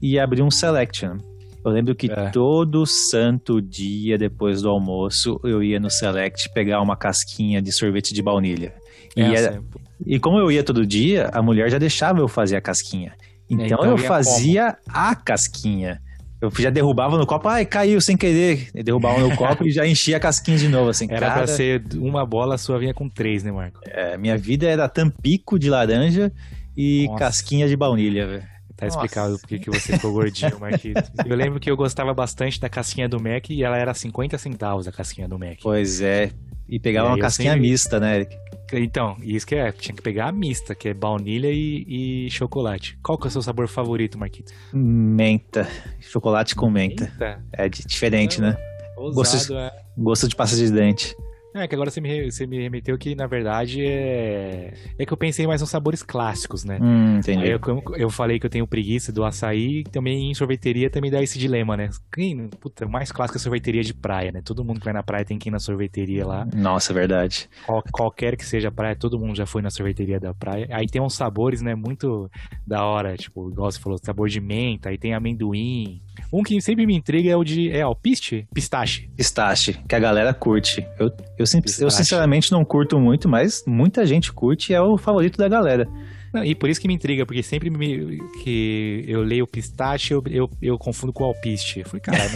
e 0.00 0.18
abri 0.18 0.42
um 0.42 0.50
select, 0.50 1.06
né? 1.06 1.16
Eu 1.64 1.72
lembro 1.72 1.94
que 1.94 2.10
é. 2.10 2.30
todo 2.30 2.86
santo 2.86 3.60
dia 3.60 4.16
depois 4.16 4.62
do 4.62 4.70
almoço 4.70 5.40
eu 5.42 5.62
ia 5.62 5.80
no 5.80 5.90
Select 5.90 6.50
pegar 6.54 6.80
uma 6.80 6.96
casquinha 6.96 7.60
de 7.60 7.72
sorvete 7.72 8.14
de 8.14 8.22
baunilha. 8.22 8.72
É, 9.16 9.20
e, 9.20 9.34
era, 9.34 9.62
e 10.06 10.18
como 10.18 10.38
eu 10.38 10.50
ia 10.50 10.62
todo 10.62 10.86
dia, 10.86 11.28
a 11.32 11.42
mulher 11.42 11.68
já 11.68 11.76
deixava 11.76 12.20
eu 12.20 12.28
fazer 12.28 12.56
a 12.56 12.60
casquinha. 12.60 13.12
Então, 13.50 13.66
então 13.66 13.84
eu 13.84 13.98
fazia 13.98 14.76
como? 14.84 14.96
a 14.96 15.14
casquinha. 15.14 16.00
Eu 16.40 16.52
já 16.56 16.70
derrubava 16.70 17.18
no 17.18 17.26
copo, 17.26 17.48
ai, 17.48 17.66
caiu 17.66 18.00
sem 18.00 18.16
querer. 18.16 18.68
Eu 18.72 18.84
derrubava 18.84 19.18
no 19.18 19.34
copo 19.34 19.66
e 19.66 19.72
já 19.72 19.84
enchia 19.84 20.18
a 20.18 20.20
casquinha 20.20 20.56
de 20.56 20.68
novo, 20.68 20.88
assim. 20.88 21.06
Era 21.10 21.26
cara... 21.26 21.32
pra 21.38 21.46
ser 21.48 21.82
uma 21.96 22.24
bola, 22.24 22.54
a 22.54 22.58
sua 22.58 22.78
vinha 22.78 22.94
com 22.94 23.08
três, 23.08 23.42
né, 23.42 23.50
Marco? 23.50 23.80
É, 23.84 24.16
minha 24.16 24.38
vida 24.38 24.66
era 24.68 24.88
tampico 24.88 25.58
de 25.58 25.68
laranja 25.68 26.32
e 26.76 27.06
Nossa. 27.06 27.18
casquinha 27.18 27.66
de 27.66 27.76
baunilha, 27.76 28.26
velho. 28.26 28.58
Tá 28.76 28.86
explicado 28.86 29.36
por 29.40 29.48
que 29.48 29.68
você 29.68 29.94
ficou 29.94 30.12
gordinho, 30.12 30.60
Marquito. 30.60 31.02
Eu 31.26 31.34
lembro 31.34 31.58
que 31.58 31.68
eu 31.68 31.76
gostava 31.76 32.14
bastante 32.14 32.60
da 32.60 32.68
casquinha 32.68 33.08
do 33.08 33.20
Mac 33.20 33.50
e 33.50 33.64
ela 33.64 33.76
era 33.76 33.92
50 33.92 34.38
centavos 34.38 34.86
a 34.86 34.92
casquinha 34.92 35.26
do 35.26 35.36
Mac. 35.36 35.58
Pois 35.60 36.00
é. 36.00 36.30
E 36.68 36.78
pegava 36.78 37.08
e 37.08 37.10
uma 37.10 37.18
casquinha 37.18 37.54
sempre... 37.54 37.68
mista, 37.68 37.98
né, 37.98 38.16
Eric? 38.18 38.36
Então, 38.72 39.16
isso 39.22 39.46
que 39.46 39.54
é, 39.54 39.72
tinha 39.72 39.94
que 39.94 40.02
pegar 40.02 40.28
a 40.28 40.32
mista, 40.32 40.74
que 40.74 40.88
é 40.88 40.94
baunilha 40.94 41.50
e, 41.50 42.26
e 42.26 42.30
chocolate. 42.30 42.98
Qual 43.02 43.16
que 43.16 43.26
é 43.26 43.28
o 43.28 43.30
seu 43.30 43.42
sabor 43.42 43.66
favorito, 43.66 44.18
Marquito? 44.18 44.52
Menta. 44.72 45.66
Chocolate 46.00 46.54
com 46.54 46.70
menta. 46.70 47.04
menta? 47.04 47.42
É 47.52 47.68
diferente, 47.68 48.40
né? 48.40 48.56
Ousado, 48.96 49.14
gosto, 49.14 49.54
é. 49.54 49.72
gosto 49.96 50.28
de 50.28 50.36
pasta 50.36 50.56
de 50.56 50.70
dente. 50.70 51.16
É, 51.58 51.68
que 51.68 51.74
agora 51.74 51.90
você 51.90 52.00
me, 52.00 52.30
você 52.30 52.46
me 52.46 52.60
remeteu 52.60 52.96
que, 52.96 53.14
na 53.14 53.26
verdade, 53.26 53.84
é. 53.84 54.74
É 54.98 55.06
que 55.06 55.12
eu 55.12 55.16
pensei 55.16 55.46
mais 55.46 55.60
nos 55.60 55.70
sabores 55.70 56.02
clássicos, 56.02 56.64
né? 56.64 56.78
Hum, 56.80 57.18
entendi. 57.18 57.44
Aí 57.44 57.50
eu, 57.50 57.60
eu 57.96 58.10
falei 58.10 58.38
que 58.38 58.46
eu 58.46 58.50
tenho 58.50 58.66
preguiça 58.66 59.12
do 59.12 59.24
açaí, 59.24 59.84
também 59.84 60.30
em 60.30 60.34
sorveteria 60.34 60.90
também 60.90 61.10
dá 61.10 61.22
esse 61.22 61.38
dilema, 61.38 61.76
né? 61.76 61.90
Quem, 62.12 62.48
puta, 62.48 62.86
mais 62.86 63.12
clássico 63.12 63.38
é 63.38 63.40
sorveteria 63.40 63.82
de 63.82 63.94
praia, 63.94 64.32
né? 64.32 64.40
Todo 64.44 64.64
mundo 64.64 64.78
que 64.78 64.84
vai 64.84 64.94
na 64.94 65.02
praia 65.02 65.24
tem 65.24 65.38
que 65.38 65.48
ir 65.48 65.52
na 65.52 65.58
sorveteria 65.58 66.26
lá. 66.26 66.46
Nossa, 66.54 66.92
é 66.92 66.94
verdade. 66.94 67.48
Qual, 67.66 67.82
qualquer 67.90 68.36
que 68.36 68.44
seja 68.44 68.68
a 68.68 68.72
praia, 68.72 68.96
todo 68.96 69.18
mundo 69.18 69.36
já 69.36 69.46
foi 69.46 69.62
na 69.62 69.70
sorveteria 69.70 70.20
da 70.20 70.34
praia. 70.34 70.68
Aí 70.70 70.86
tem 70.86 71.00
uns 71.00 71.14
sabores, 71.14 71.60
né, 71.62 71.74
muito 71.74 72.30
da 72.66 72.84
hora, 72.84 73.16
tipo, 73.16 73.50
igual 73.50 73.70
você 73.70 73.80
falou, 73.80 73.98
sabor 74.02 74.28
de 74.28 74.40
menta, 74.40 74.88
aí 74.88 74.98
tem 74.98 75.14
amendoim, 75.14 76.00
um 76.32 76.42
que 76.42 76.60
sempre 76.60 76.86
me 76.86 76.94
intriga 76.94 77.30
é 77.30 77.36
o 77.36 77.44
de. 77.44 77.70
É 77.70 77.82
alpiste? 77.82 78.46
Pistache. 78.52 79.08
Pistache, 79.16 79.78
que 79.88 79.94
a 79.94 79.98
galera 79.98 80.34
curte. 80.34 80.86
Eu, 80.98 81.08
eu, 81.38 81.44
eu 81.80 81.90
sinceramente 81.90 82.52
não 82.52 82.64
curto 82.64 82.98
muito, 82.98 83.28
mas 83.28 83.64
muita 83.66 84.06
gente 84.06 84.32
curte 84.32 84.72
e 84.72 84.74
é 84.74 84.80
o 84.80 84.96
favorito 84.96 85.36
da 85.36 85.48
galera. 85.48 85.88
Não, 86.32 86.44
e 86.44 86.54
por 86.54 86.68
isso 86.68 86.80
que 86.80 86.86
me 86.86 86.94
intriga, 86.94 87.24
porque 87.24 87.42
sempre 87.42 87.70
me, 87.70 88.18
que 88.42 89.04
eu 89.08 89.22
leio 89.22 89.46
pistache, 89.46 90.12
eu, 90.12 90.22
eu, 90.26 90.50
eu 90.60 90.78
confundo 90.78 91.12
com 91.12 91.24
alpiste. 91.24 91.80
Eu 91.80 91.86
falei, 91.86 92.00
caralho, 92.00 92.30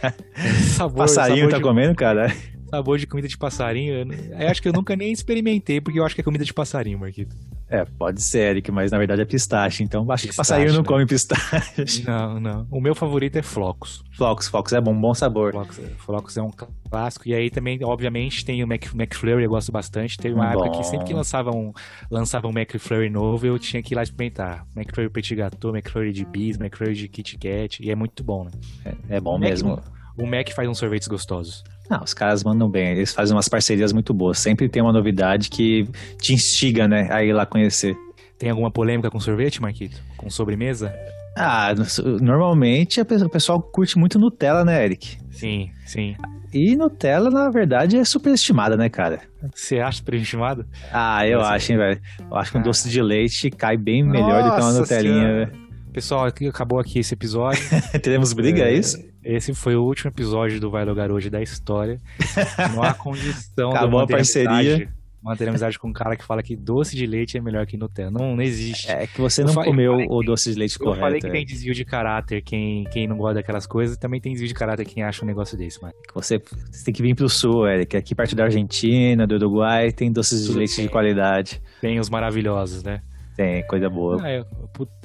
sabor, 0.74 0.98
Passarinho 0.98 1.36
sabor 1.36 1.50
tá 1.50 1.56
de... 1.58 1.62
comendo, 1.62 1.94
cara? 1.94 2.34
Sabor 2.70 2.98
de 2.98 3.06
comida 3.06 3.28
de 3.28 3.36
passarinho. 3.36 4.12
Eu 4.12 4.48
acho 4.48 4.62
que 4.62 4.68
eu 4.68 4.72
nunca 4.72 4.96
nem 4.96 5.12
experimentei, 5.12 5.80
porque 5.80 5.98
eu 5.98 6.04
acho 6.04 6.14
que 6.14 6.20
é 6.20 6.24
comida 6.24 6.44
de 6.44 6.54
passarinho, 6.54 6.98
Marquito. 6.98 7.34
É, 7.70 7.84
pode 7.84 8.22
ser, 8.22 8.50
Eric, 8.50 8.72
mas 8.72 8.90
na 8.90 8.98
verdade 8.98 9.20
é 9.20 9.24
pistache. 9.24 9.82
Então 9.82 10.00
acho 10.10 10.26
pistache, 10.26 10.30
que 10.30 10.36
passarinho 10.36 10.72
não 10.72 10.80
né? 10.80 10.86
come 10.86 11.06
pistache. 11.06 12.04
Não, 12.08 12.40
não. 12.40 12.66
O 12.70 12.80
meu 12.80 12.94
favorito 12.94 13.36
é 13.36 13.42
flocos. 13.42 14.02
Flocos, 14.16 14.48
flocos 14.48 14.72
é 14.72 14.80
bom, 14.80 14.98
bom 14.98 15.12
sabor. 15.12 15.52
Flocos, 15.52 15.80
flocos 15.98 16.36
é 16.36 16.42
um 16.42 16.50
clássico. 16.50 17.28
E 17.28 17.34
aí 17.34 17.50
também, 17.50 17.78
obviamente, 17.84 18.44
tem 18.44 18.62
o 18.64 18.66
Mac, 18.66 18.84
McFlurry, 18.94 19.44
eu 19.44 19.50
gosto 19.50 19.70
bastante. 19.70 20.16
Teve 20.16 20.34
uma 20.34 20.46
bom. 20.52 20.64
época 20.64 20.78
que 20.78 20.84
sempre 20.84 21.06
que 21.06 21.14
lançava 21.14 21.50
um, 21.50 21.72
lançava 22.10 22.46
um 22.48 22.50
McFlurry 22.50 23.10
novo, 23.10 23.46
eu 23.46 23.58
tinha 23.58 23.82
que 23.82 23.94
ir 23.94 23.96
lá 23.96 24.02
experimentar. 24.02 24.66
McFlurry 24.74 25.10
Petit 25.10 25.34
Gâteau, 25.34 25.74
McFlurry 25.74 26.12
de 26.12 26.24
Bis, 26.24 26.56
McFlurry 26.58 26.94
de 26.94 27.08
Kit 27.08 27.36
Kat. 27.38 27.82
E 27.82 27.90
é 27.90 27.94
muito 27.94 28.24
bom, 28.24 28.44
né? 28.44 28.50
É, 28.84 29.16
é 29.16 29.20
bom 29.20 29.36
o 29.36 29.38
mesmo. 29.38 29.70
Mac, 29.70 29.84
o 30.16 30.26
Mac 30.26 30.50
faz 30.50 30.68
uns 30.68 30.78
sorvetes 30.78 31.06
gostosos. 31.06 31.62
Não, 31.88 32.02
os 32.02 32.12
caras 32.12 32.44
mandam 32.44 32.68
bem, 32.68 32.92
eles 32.92 33.12
fazem 33.12 33.34
umas 33.34 33.48
parcerias 33.48 33.92
muito 33.92 34.12
boas. 34.12 34.38
Sempre 34.38 34.68
tem 34.68 34.82
uma 34.82 34.92
novidade 34.92 35.48
que 35.48 35.88
te 36.20 36.34
instiga, 36.34 36.86
né, 36.86 37.08
a 37.10 37.24
ir 37.24 37.32
lá 37.32 37.46
conhecer. 37.46 37.96
Tem 38.38 38.50
alguma 38.50 38.70
polêmica 38.70 39.10
com 39.10 39.18
sorvete, 39.18 39.60
Marquito? 39.60 40.00
Com 40.16 40.30
sobremesa? 40.30 40.94
Ah, 41.36 41.72
normalmente 42.20 43.00
o 43.00 43.28
pessoal 43.30 43.60
curte 43.60 43.96
muito 43.98 44.18
Nutella, 44.18 44.64
né, 44.64 44.84
Eric? 44.84 45.18
Sim, 45.30 45.70
sim. 45.86 46.16
E 46.52 46.76
Nutella, 46.76 47.30
na 47.30 47.50
verdade, 47.50 47.96
é 47.96 48.04
superestimada, 48.04 48.76
né, 48.76 48.88
cara? 48.88 49.20
Você 49.54 49.78
acha 49.78 49.98
superestimada? 49.98 50.66
Ah, 50.92 51.26
eu 51.26 51.40
Você... 51.40 51.52
acho, 51.52 51.72
hein, 51.72 51.78
velho. 51.78 52.00
Eu 52.30 52.36
acho 52.36 52.50
que 52.50 52.58
um 52.58 52.60
ah. 52.60 52.64
doce 52.64 52.88
de 52.88 53.02
leite 53.02 53.50
cai 53.50 53.76
bem 53.76 54.02
melhor 54.02 54.42
Nossa 54.42 54.48
do 54.48 54.54
que 54.54 54.60
uma 54.60 54.72
Nutelinha, 54.72 55.32
velho. 55.34 55.68
Pessoal, 55.92 56.26
acabou 56.26 56.78
aqui 56.78 57.00
esse 57.00 57.14
episódio. 57.14 57.60
Teremos 58.02 58.32
briga, 58.32 58.62
é, 58.62 58.72
é, 58.72 58.74
isso? 58.74 58.98
Esse 59.28 59.52
foi 59.52 59.76
o 59.76 59.84
último 59.84 60.10
episódio 60.10 60.58
do 60.58 60.70
Vai 60.70 60.86
Logar 60.86 61.12
Hoje 61.12 61.28
da 61.28 61.42
história. 61.42 62.00
Não 62.74 62.82
há 62.82 62.94
condição 62.94 63.72
Acabou 63.72 64.00
a 64.00 64.06
parceria 64.06 64.88
manter 65.22 65.46
amizade 65.46 65.78
com 65.78 65.88
um 65.88 65.92
cara 65.92 66.16
que 66.16 66.24
fala 66.24 66.42
que 66.42 66.56
doce 66.56 66.96
de 66.96 67.04
leite 67.04 67.36
é 67.36 67.40
melhor 67.40 67.66
que 67.66 67.76
Nutella. 67.76 68.10
Não, 68.10 68.34
não 68.36 68.42
existe. 68.42 68.90
É 68.90 69.06
que 69.06 69.20
você 69.20 69.44
não 69.44 69.52
comeu 69.52 70.06
o 70.08 70.22
doce 70.22 70.52
de 70.52 70.58
leite 70.58 70.76
eu 70.76 70.86
correto. 70.86 71.00
Eu 71.00 71.06
falei 71.06 71.20
que 71.20 71.26
é. 71.26 71.30
tem 71.30 71.44
desvio 71.44 71.74
de 71.74 71.84
caráter 71.84 72.40
quem, 72.40 72.84
quem 72.84 73.06
não 73.06 73.18
gosta 73.18 73.34
daquelas 73.34 73.66
coisas, 73.66 73.98
também 73.98 74.20
tem 74.20 74.32
desvio 74.32 74.48
de 74.48 74.54
caráter 74.54 74.86
quem 74.86 75.02
acha 75.02 75.22
um 75.24 75.26
negócio 75.26 75.58
desse, 75.58 75.82
mano. 75.82 75.92
Você, 76.14 76.38
você 76.38 76.84
tem 76.84 76.94
que 76.94 77.02
vir 77.02 77.14
pro 77.14 77.28
sul, 77.28 77.68
Eric. 77.68 77.96
Aqui 77.98 78.14
perto 78.14 78.34
da 78.34 78.44
Argentina, 78.44 79.26
do 79.26 79.34
Uruguai, 79.34 79.92
tem 79.92 80.10
doces 80.10 80.42
Tudo 80.42 80.52
de 80.52 80.58
leite 80.60 80.76
tem. 80.76 80.84
de 80.86 80.90
qualidade. 80.90 81.60
Tem 81.82 81.98
os 81.98 82.08
maravilhosos, 82.08 82.82
né? 82.82 83.02
Tem, 83.38 83.64
coisa 83.68 83.88
boa. 83.88 84.20
Ah, 84.20 84.32
eu, 84.32 84.44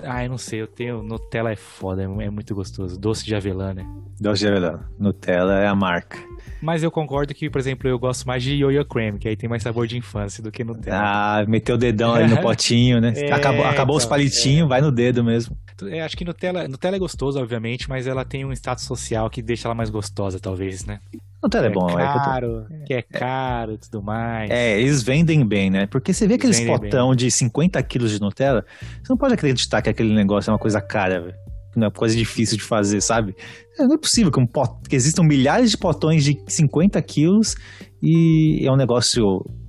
ah, 0.01 0.23
eu 0.23 0.29
não 0.31 0.39
sei, 0.39 0.59
eu 0.59 0.65
tenho. 0.65 1.03
Nutella 1.03 1.51
é 1.51 1.55
foda, 1.55 2.01
é, 2.01 2.05
é 2.05 2.29
muito 2.31 2.55
gostoso. 2.55 2.99
Doce 2.99 3.23
de 3.23 3.35
avelã, 3.35 3.75
né? 3.75 3.85
Doce 4.19 4.39
de 4.39 4.47
avelã. 4.47 4.79
Nutella 4.97 5.59
é 5.59 5.67
a 5.67 5.75
marca. 5.75 6.17
Mas 6.61 6.81
eu 6.81 6.89
concordo 6.89 7.33
que, 7.33 7.49
por 7.49 7.59
exemplo, 7.59 7.89
eu 7.89 7.99
gosto 7.99 8.25
mais 8.25 8.41
de 8.41 8.53
Yo-Yo 8.55 8.85
Cream, 8.85 9.17
que 9.17 9.27
aí 9.27 9.35
tem 9.35 9.49
mais 9.49 9.61
sabor 9.63 9.85
de 9.85 9.97
infância 9.97 10.41
do 10.41 10.51
que 10.51 10.63
Nutella. 10.63 10.97
Ah, 10.97 11.45
meteu 11.45 11.75
o 11.75 11.77
dedão 11.77 12.13
ali 12.13 12.27
no 12.27 12.39
potinho, 12.41 13.01
né? 13.01 13.13
É, 13.15 13.31
acabou 13.31 13.65
acabou 13.65 13.95
então, 13.95 13.97
os 13.97 14.05
palitinhos, 14.05 14.65
é. 14.65 14.69
vai 14.69 14.81
no 14.81 14.91
dedo 14.91 15.23
mesmo. 15.23 15.57
É, 15.89 16.01
acho 16.01 16.15
que 16.15 16.23
Nutella, 16.23 16.67
Nutella 16.67 16.95
é 16.95 16.99
gostoso, 16.99 17.39
obviamente, 17.39 17.89
mas 17.89 18.07
ela 18.07 18.23
tem 18.23 18.45
um 18.45 18.53
status 18.53 18.85
social 18.85 19.29
que 19.29 19.41
deixa 19.41 19.67
ela 19.67 19.75
mais 19.75 19.89
gostosa, 19.89 20.39
talvez, 20.39 20.85
né? 20.85 20.99
Nutella 21.41 21.67
é, 21.67 21.69
é 21.69 21.73
bom, 21.73 21.89
é 21.89 22.05
caro, 22.05 22.65
é 22.71 22.85
que 22.85 22.93
é 22.93 23.01
caro 23.01 23.73
e 23.73 23.77
tudo 23.77 24.01
mais. 24.01 24.49
É, 24.49 24.79
eles 24.79 25.03
vendem 25.03 25.45
bem, 25.45 25.69
né? 25.69 25.87
Porque 25.87 26.13
você 26.13 26.25
vê 26.25 26.35
aqueles 26.35 26.61
potão 26.61 27.09
bem. 27.09 27.17
de 27.17 27.29
50 27.29 27.83
quilos 27.83 28.11
de 28.11 28.21
Nutella, 28.21 28.65
você 28.79 29.11
não 29.11 29.17
pode 29.17 29.33
acreditar 29.33 29.81
que 29.81 29.89
aquele 29.89 30.13
negócio 30.13 30.49
é 30.49 30.53
uma 30.53 30.59
coisa 30.59 30.79
cara, 30.79 31.19
velho. 31.19 31.42
Não 31.75 31.87
é 31.87 31.91
coisa 31.91 32.15
difícil 32.15 32.57
de 32.57 32.63
fazer, 32.63 33.01
sabe? 33.01 33.35
É, 33.79 33.83
não 33.83 33.95
é 33.95 33.97
possível 33.97 34.31
que, 34.31 34.39
um 34.39 34.45
pot... 34.45 34.69
que 34.87 34.95
existam 34.95 35.23
milhares 35.23 35.71
de 35.71 35.77
potões 35.77 36.23
de 36.23 36.39
50 36.47 37.01
quilos 37.01 37.55
e 38.01 38.65
é 38.65 38.71
um 38.71 38.75
negócio 38.75 39.23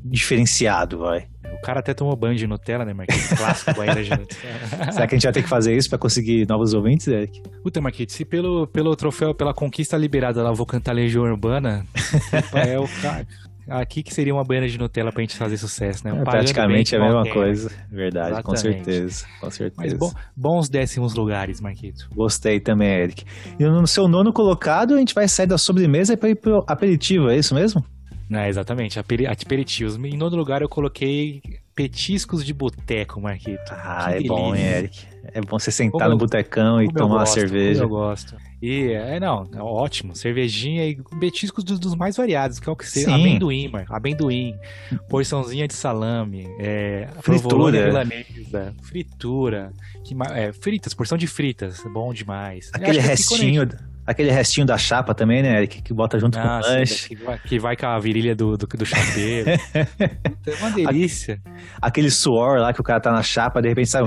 diferenciado, 0.05 0.99
vai. 0.99 1.27
O 1.53 1.61
cara 1.63 1.81
até 1.81 1.95
tomou 1.95 2.15
banho 2.17 2.37
de 2.37 2.47
Nutella, 2.47 2.85
né, 2.85 2.93
Marquinhos? 2.93 3.29
Clássico 3.29 3.75
banheiro 3.75 4.03
de 4.03 4.11
Nutella. 4.11 4.93
Será 4.93 5.07
que 5.07 5.15
a 5.15 5.19
gente 5.19 5.25
vai 5.25 5.33
ter 5.33 5.43
que 5.43 5.49
fazer 5.49 5.75
isso 5.75 5.89
para 5.89 5.99
conseguir 5.99 6.47
novos 6.49 6.75
ouvintes, 6.75 7.07
Eric? 7.07 7.41
Puta, 7.63 7.81
Marquinhos, 7.81 8.13
se 8.13 8.25
pelo, 8.25 8.67
pelo 8.67 8.95
troféu, 8.97 9.35
pela 9.35 9.55
conquista 9.55 9.97
liberada 9.97 10.43
lá, 10.43 10.51
eu 10.51 10.55
vou 10.55 10.67
cantar 10.67 10.93
Legião 10.93 11.23
Urbana, 11.23 11.87
é 12.53 12.79
o 12.79 12.87
cara... 13.01 13.27
Aqui 13.69 14.03
que 14.03 14.13
seria 14.13 14.35
uma 14.35 14.45
banheira 14.45 14.69
de 14.69 14.79
Nutella 14.79 15.11
pra 15.11 15.23
gente 15.23 15.37
fazer 15.37 15.57
sucesso, 15.57 16.07
né? 16.07 16.19
É, 16.19 16.25
praticamente 16.25 16.95
a 16.95 17.01
mesma 17.01 17.29
coisa. 17.29 17.71
Verdade, 17.91 18.33
Exatamente. 18.33 18.45
com 18.45 18.57
certeza. 18.57 19.27
Com 19.41 19.51
certeza. 19.51 19.75
Mas 19.77 19.93
bo 19.95 20.13
bons 20.37 20.69
décimos 20.69 21.15
lugares, 21.15 21.61
Marquito. 21.61 22.09
Gostei 22.15 22.61
também, 22.61 22.89
Eric. 22.89 23.25
E 23.59 23.65
no 23.65 23.87
seu 23.87 24.07
nono 24.07 24.33
colocado, 24.33 24.95
a 24.95 24.99
gente 24.99 25.15
vai 25.15 25.27
sair 25.29 25.47
da 25.47 25.59
sobremesa 25.59 26.17
para 26.17 26.29
ir 26.29 26.35
pro 26.35 26.65
aperitivo, 26.67 27.31
é 27.31 27.37
isso 27.37 27.55
mesmo? 27.55 27.85
É, 28.31 28.49
exatamente, 28.49 28.99
aperitivos. 28.99 29.97
Em 29.97 30.17
nono 30.17 30.37
lugar 30.37 30.63
eu 30.63 30.69
coloquei 30.69 31.43
petiscos 31.75 32.45
de 32.45 32.55
boteco, 32.55 33.21
Marquito. 33.21 33.61
Ah, 33.71 34.05
que 34.05 34.11
é 34.11 34.13
delícia. 34.15 34.29
bom, 34.29 34.55
hein, 34.55 34.63
Eric? 34.63 35.14
É 35.33 35.41
bom 35.41 35.59
você 35.59 35.71
sentar 35.71 36.01
como 36.01 36.11
no 36.11 36.19
botecão 36.19 36.83
e 36.83 36.93
tomar 36.93 37.17
uma 37.17 37.27
cerveja. 37.27 37.83
eu 37.83 37.89
gosto. 37.89 38.37
E, 38.61 38.93
é, 38.93 39.21
não, 39.21 39.47
é 39.55 39.61
ótimo. 39.61 40.17
Cervejinha 40.17 40.87
e 40.87 40.97
petiscos 41.21 41.63
dos, 41.63 41.79
dos, 41.79 41.95
mais 41.95 42.17
variados, 42.17 42.59
que 42.59 42.69
é 42.69 42.73
o 42.73 42.77
que 42.77 42.87
seja. 42.87 43.15
Amendoim, 43.15 43.69
mano. 43.69 43.87
Amendoim. 43.91 44.57
Porçãozinha 45.09 45.69
de 45.69 45.75
salame. 45.75 46.49
É, 46.59 47.09
fritura. 47.21 47.87
Milanesa, 47.87 48.75
fritura. 48.83 49.73
Que, 50.05 50.17
é, 50.33 50.53
fritas, 50.53 50.95
porção 50.95 51.19
de 51.19 51.27
fritas. 51.27 51.83
Bom 51.93 52.13
demais. 52.13 52.71
Aquele 52.73 53.01
restinho... 53.01 53.69
Aquele 54.07 54.31
restinho 54.31 54.67
da 54.67 54.77
chapa 54.77 55.15
também, 55.15 55.43
né, 55.43 55.57
Eric? 55.57 55.81
Que 55.81 55.95
bota 55.95 56.19
junto 56.19 56.39
ah, 56.39 56.43
com 56.43 56.49
o 56.49 56.71
lanche. 56.71 57.09
Que 57.09 57.17
vai, 57.17 57.39
que 57.39 57.59
vai, 57.59 57.75
com 57.75 57.87
a 57.87 57.99
virilha 57.99 58.37
do, 58.37 58.55
do, 58.55 58.67
do 58.67 58.85
chapeiro. 58.85 59.49
é 59.81 60.55
uma 60.61 60.71
delícia. 60.71 61.41
Aquele 61.81 62.11
suor 62.11 62.59
lá 62.59 62.75
que 62.75 62.83
o 62.83 62.85
cara 62.85 63.01
tá 63.01 63.11
na 63.11 63.23
chapa, 63.23 63.63
de 63.63 63.69
repente 63.69 63.89
sai 63.89 64.03
um... 64.03 64.07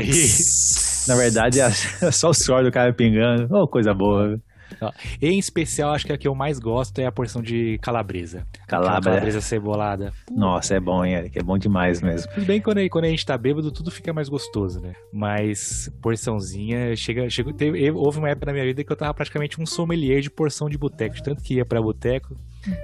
na 1.07 1.15
verdade, 1.15 1.59
é 1.59 1.71
só 2.11 2.29
o 2.29 2.33
suor 2.33 2.63
do 2.63 2.71
cara 2.71 2.93
pingando. 2.93 3.47
Oh, 3.55 3.67
coisa 3.67 3.93
boa. 3.93 4.39
Em 5.21 5.39
especial, 5.39 5.93
acho 5.93 6.05
que 6.05 6.13
a 6.13 6.17
que 6.17 6.27
eu 6.27 6.35
mais 6.35 6.59
gosto 6.59 6.99
é 6.99 7.05
a 7.05 7.11
porção 7.11 7.41
de 7.41 7.79
calabresa. 7.81 8.45
Calabra. 8.67 9.11
Calabresa 9.11 9.41
cebolada. 9.41 10.13
Nossa, 10.29 10.75
é 10.75 10.79
bom, 10.79 11.03
hein, 11.03 11.15
Eric? 11.15 11.39
É 11.39 11.43
bom 11.43 11.57
demais 11.57 12.01
mesmo. 12.01 12.31
Tudo 12.33 12.45
bem 12.45 12.61
quando, 12.61 12.87
quando 12.89 13.05
a 13.05 13.09
gente 13.09 13.25
tá 13.25 13.37
bêbado, 13.37 13.71
tudo 13.71 13.89
fica 13.89 14.13
mais 14.13 14.29
gostoso, 14.29 14.79
né? 14.79 14.93
Mas 15.11 15.89
porçãozinha, 16.01 16.95
chega, 16.95 17.29
chega 17.29 17.53
teve, 17.53 17.89
houve 17.91 18.19
uma 18.19 18.29
época 18.29 18.47
na 18.47 18.53
minha 18.53 18.65
vida 18.65 18.83
que 18.83 18.91
eu 18.91 18.95
tava 18.95 19.13
praticamente 19.13 19.59
um 19.61 19.65
sommelier 19.65 20.21
de 20.21 20.29
porção 20.29 20.69
de 20.69 20.77
boteco. 20.77 21.21
Tanto 21.23 21.41
que 21.41 21.55
ia 21.55 21.65
pra 21.65 21.81
boteco. 21.81 22.35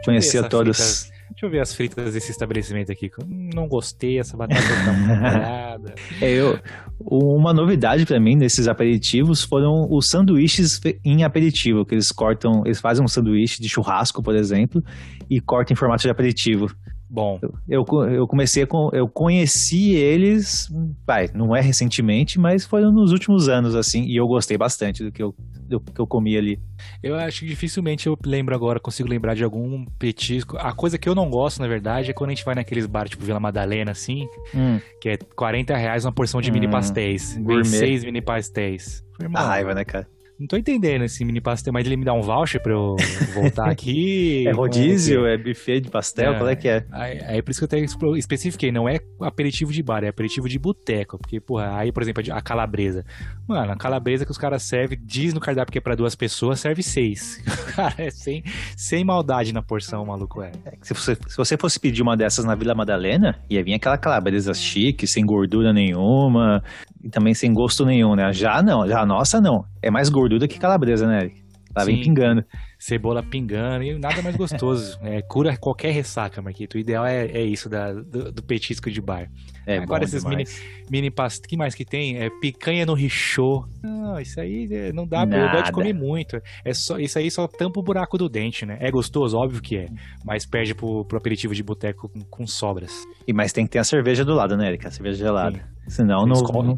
Conhecia 0.06 0.44
todas. 0.44 1.12
Deixa 1.32 1.46
eu 1.46 1.50
ver 1.50 1.62
as 1.62 1.74
fritas 1.74 2.14
desse 2.14 2.32
estabelecimento 2.32 2.92
aqui. 2.92 3.10
Não 3.28 3.68
gostei, 3.68 4.20
essa 4.20 4.38
batata 4.38 4.62
tá 4.62 5.80
É, 6.22 6.32
eu, 6.32 6.60
uma 7.00 7.54
novidade 7.54 8.06
para 8.06 8.20
mim 8.20 8.36
nesses 8.36 8.68
aperitivos 8.68 9.44
foram 9.44 9.88
os 9.90 10.10
sanduíches 10.10 10.80
em 11.04 11.24
aperitivo, 11.24 11.86
que 11.86 11.96
eles 11.96 12.12
cortam, 12.12 12.64
eles 12.66 12.80
fazem 12.80 13.04
um 13.04 13.08
sanduíche 13.08 13.62
de 13.62 13.68
churrasco, 13.68 14.22
por 14.22 14.36
exemplo, 14.36 14.84
e 15.30 15.40
cortam 15.40 15.74
em 15.74 15.78
formato 15.78 16.04
de 16.04 16.10
aperitivo. 16.10 16.70
Bom. 17.14 17.40
Eu, 17.70 17.86
eu 18.10 18.26
comecei 18.26 18.66
com. 18.66 18.90
Eu 18.92 19.08
conheci 19.08 19.92
eles, 19.94 20.68
pai, 21.06 21.30
não 21.32 21.56
é 21.56 21.62
recentemente, 21.62 22.40
mas 22.40 22.66
foi 22.66 22.82
nos 22.82 23.12
últimos 23.12 23.48
anos, 23.48 23.76
assim, 23.76 24.04
e 24.06 24.16
eu 24.16 24.26
gostei 24.26 24.58
bastante 24.58 25.04
do 25.04 25.12
que 25.12 25.22
eu, 25.22 25.36
do 25.70 25.80
que 25.80 26.02
eu 26.02 26.08
comi 26.08 26.36
ali. 26.36 26.60
Eu 27.04 27.16
acho 27.16 27.42
que 27.42 27.46
dificilmente 27.46 28.08
eu 28.08 28.18
lembro 28.26 28.56
agora, 28.56 28.80
consigo 28.80 29.08
lembrar 29.08 29.36
de 29.36 29.44
algum 29.44 29.86
petisco. 30.00 30.58
A 30.58 30.74
coisa 30.74 30.98
que 30.98 31.08
eu 31.08 31.14
não 31.14 31.30
gosto, 31.30 31.62
na 31.62 31.68
verdade, 31.68 32.10
é 32.10 32.14
quando 32.16 32.32
a 32.32 32.34
gente 32.34 32.44
vai 32.44 32.56
naqueles 32.56 32.88
bares 32.88 33.12
tipo 33.12 33.24
Vila 33.24 33.40
Madalena, 33.40 33.92
assim, 33.92 34.28
hum. 34.56 34.80
que 35.00 35.10
é 35.10 35.18
40 35.18 35.78
reais 35.78 36.06
uma 36.06 36.12
porção 36.12 36.42
de 36.42 36.50
hum, 36.50 36.54
mini 36.54 36.68
pastéis. 36.68 37.40
Vem 37.46 37.64
seis 37.64 38.04
mini 38.04 38.24
pastéis. 38.24 39.06
Irmão, 39.22 39.40
a 39.40 39.46
raiva, 39.46 39.76
né, 39.76 39.86
cara? 39.86 40.08
Não 40.44 40.48
tô 40.48 40.58
entendendo 40.58 41.06
esse 41.06 41.24
mini 41.24 41.40
pastel, 41.40 41.72
mas 41.72 41.86
ele 41.86 41.96
me 41.96 42.04
dá 42.04 42.12
um 42.12 42.22
voucher 42.22 42.62
pra 42.62 42.74
eu 42.74 42.98
voltar 43.34 43.70
aqui. 43.72 44.46
é 44.46 44.52
rodízio, 44.52 45.26
é 45.26 45.38
buffet 45.38 45.80
de 45.80 45.90
pastel, 45.90 46.34
é, 46.34 46.38
qual 46.38 46.50
é 46.50 46.56
que 46.58 46.68
é? 46.68 46.86
Aí, 46.92 47.22
aí 47.26 47.42
por 47.42 47.52
isso 47.52 47.66
que 47.66 47.74
eu 47.74 47.80
até 47.80 48.18
especifiquei, 48.18 48.70
não 48.70 48.90
é 48.90 49.00
aperitivo 49.22 49.72
de 49.72 49.82
bar, 49.82 50.04
é 50.04 50.10
aperitivo 50.10 50.50
de 50.50 50.60
boteco. 50.60 51.18
Porque, 51.18 51.40
porra, 51.40 51.78
aí, 51.78 51.94
por 51.94 52.04
exemplo, 52.04 52.22
a 52.30 52.42
calabresa. 52.42 53.06
Mano, 53.48 53.72
a 53.72 53.78
calabresa 53.78 54.26
que 54.26 54.32
os 54.32 54.38
caras 54.38 54.64
servem, 54.64 55.00
diz 55.02 55.34
no 55.34 55.40
cardápio 55.40 55.72
que 55.72 55.78
é 55.78 55.82
pra 55.82 55.96
duas 55.96 56.14
pessoas, 56.14 56.60
serve 56.60 56.84
seis. 56.84 57.42
Cara, 57.74 57.96
é 57.98 58.10
sem, 58.10 58.44
sem 58.76 59.06
maldade 59.06 59.54
na 59.54 59.62
porção, 59.62 60.06
maluco 60.06 60.42
é. 60.42 60.52
é 60.66 60.74
se, 60.82 60.94
você, 60.94 61.16
se 61.16 61.38
você 61.38 61.56
fosse 61.56 61.80
pedir 61.80 62.02
uma 62.02 62.18
dessas 62.18 62.44
na 62.44 62.54
Vila 62.54 62.76
Madalena, 62.76 63.40
ia 63.50 63.64
vir 63.64 63.76
aquela 63.76 63.98
calabresa 63.98 64.54
chique, 64.54 65.08
sem 65.08 65.26
gordura 65.26 65.72
nenhuma, 65.72 66.62
e 67.04 67.10
também 67.10 67.34
sem 67.34 67.54
gosto 67.54 67.86
nenhum, 67.86 68.16
né? 68.16 68.32
Já 68.32 68.62
não, 68.64 68.88
já 68.88 69.02
a 69.02 69.06
nossa 69.06 69.42
não. 69.42 69.66
É 69.82 69.92
mais 69.92 70.10
gordura 70.10 70.48
que 70.48 70.58
calabresa, 70.58 71.06
né, 71.06 71.24
Eric? 71.24 71.44
Tá 71.74 71.84
bem 71.84 72.02
pingando. 72.02 72.46
Cebola 72.84 73.24
pingando 73.24 73.82
e 73.86 73.98
nada 73.98 74.22
mais 74.22 74.36
gostoso. 74.36 75.00
é, 75.04 75.22
cura 75.22 75.56
qualquer 75.56 75.92
ressaca, 75.92 76.42
Marquito. 76.42 76.76
O 76.76 76.78
ideal 76.78 77.06
é, 77.06 77.28
é 77.28 77.42
isso 77.42 77.70
da, 77.70 77.94
do, 77.94 78.30
do, 78.30 78.44
petisco 78.44 78.92
de 78.92 79.00
bar. 79.00 79.32
É 79.66 79.78
Agora 79.78 80.04
esses 80.04 80.22
demais. 80.22 80.60
mini, 80.60 80.90
mini 80.92 81.10
pastas, 81.10 81.46
que 81.48 81.56
mais 81.56 81.74
que 81.74 81.86
tem? 81.86 82.18
É 82.18 82.30
picanha 82.42 82.86
no 82.86 82.94
richô. 82.94 83.66
Não, 83.82 84.20
isso 84.20 84.38
aí 84.38 84.68
é, 84.70 84.92
não 84.92 85.08
dá, 85.08 85.26
nada. 85.26 85.46
eu 85.46 85.52
gosto 85.52 85.66
de 85.68 85.72
comer 85.72 85.94
muito. 85.94 86.42
É 86.66 86.74
só, 86.74 87.00
isso 87.00 87.18
aí 87.18 87.32
só 87.32 87.48
tampa 87.48 87.80
o 87.80 87.84
buraco 87.84 88.18
do 88.18 88.28
dente, 88.28 88.66
né? 88.66 88.78
É 88.82 88.92
gostoso, 88.92 89.38
óbvio 89.38 89.62
que 89.62 89.78
é. 89.78 89.88
Mas 90.26 90.46
perde 90.46 90.76
pro, 90.76 91.06
pro 91.06 91.18
aperitivo 91.18 91.56
de 91.56 91.64
boteco 91.64 92.10
com, 92.10 92.20
com, 92.20 92.46
sobras. 92.46 92.92
E 93.26 93.32
mas 93.32 93.54
tem 93.54 93.64
que 93.64 93.72
ter 93.72 93.80
a 93.80 93.86
cerveja 93.86 94.26
do 94.26 94.34
lado, 94.34 94.58
né, 94.58 94.68
Erika? 94.68 94.90
A 94.90 94.92
cerveja 94.92 95.20
gelada. 95.20 95.58
Sim. 95.88 95.90
Senão 95.90 96.26
não, 96.26 96.42
não, 96.42 96.78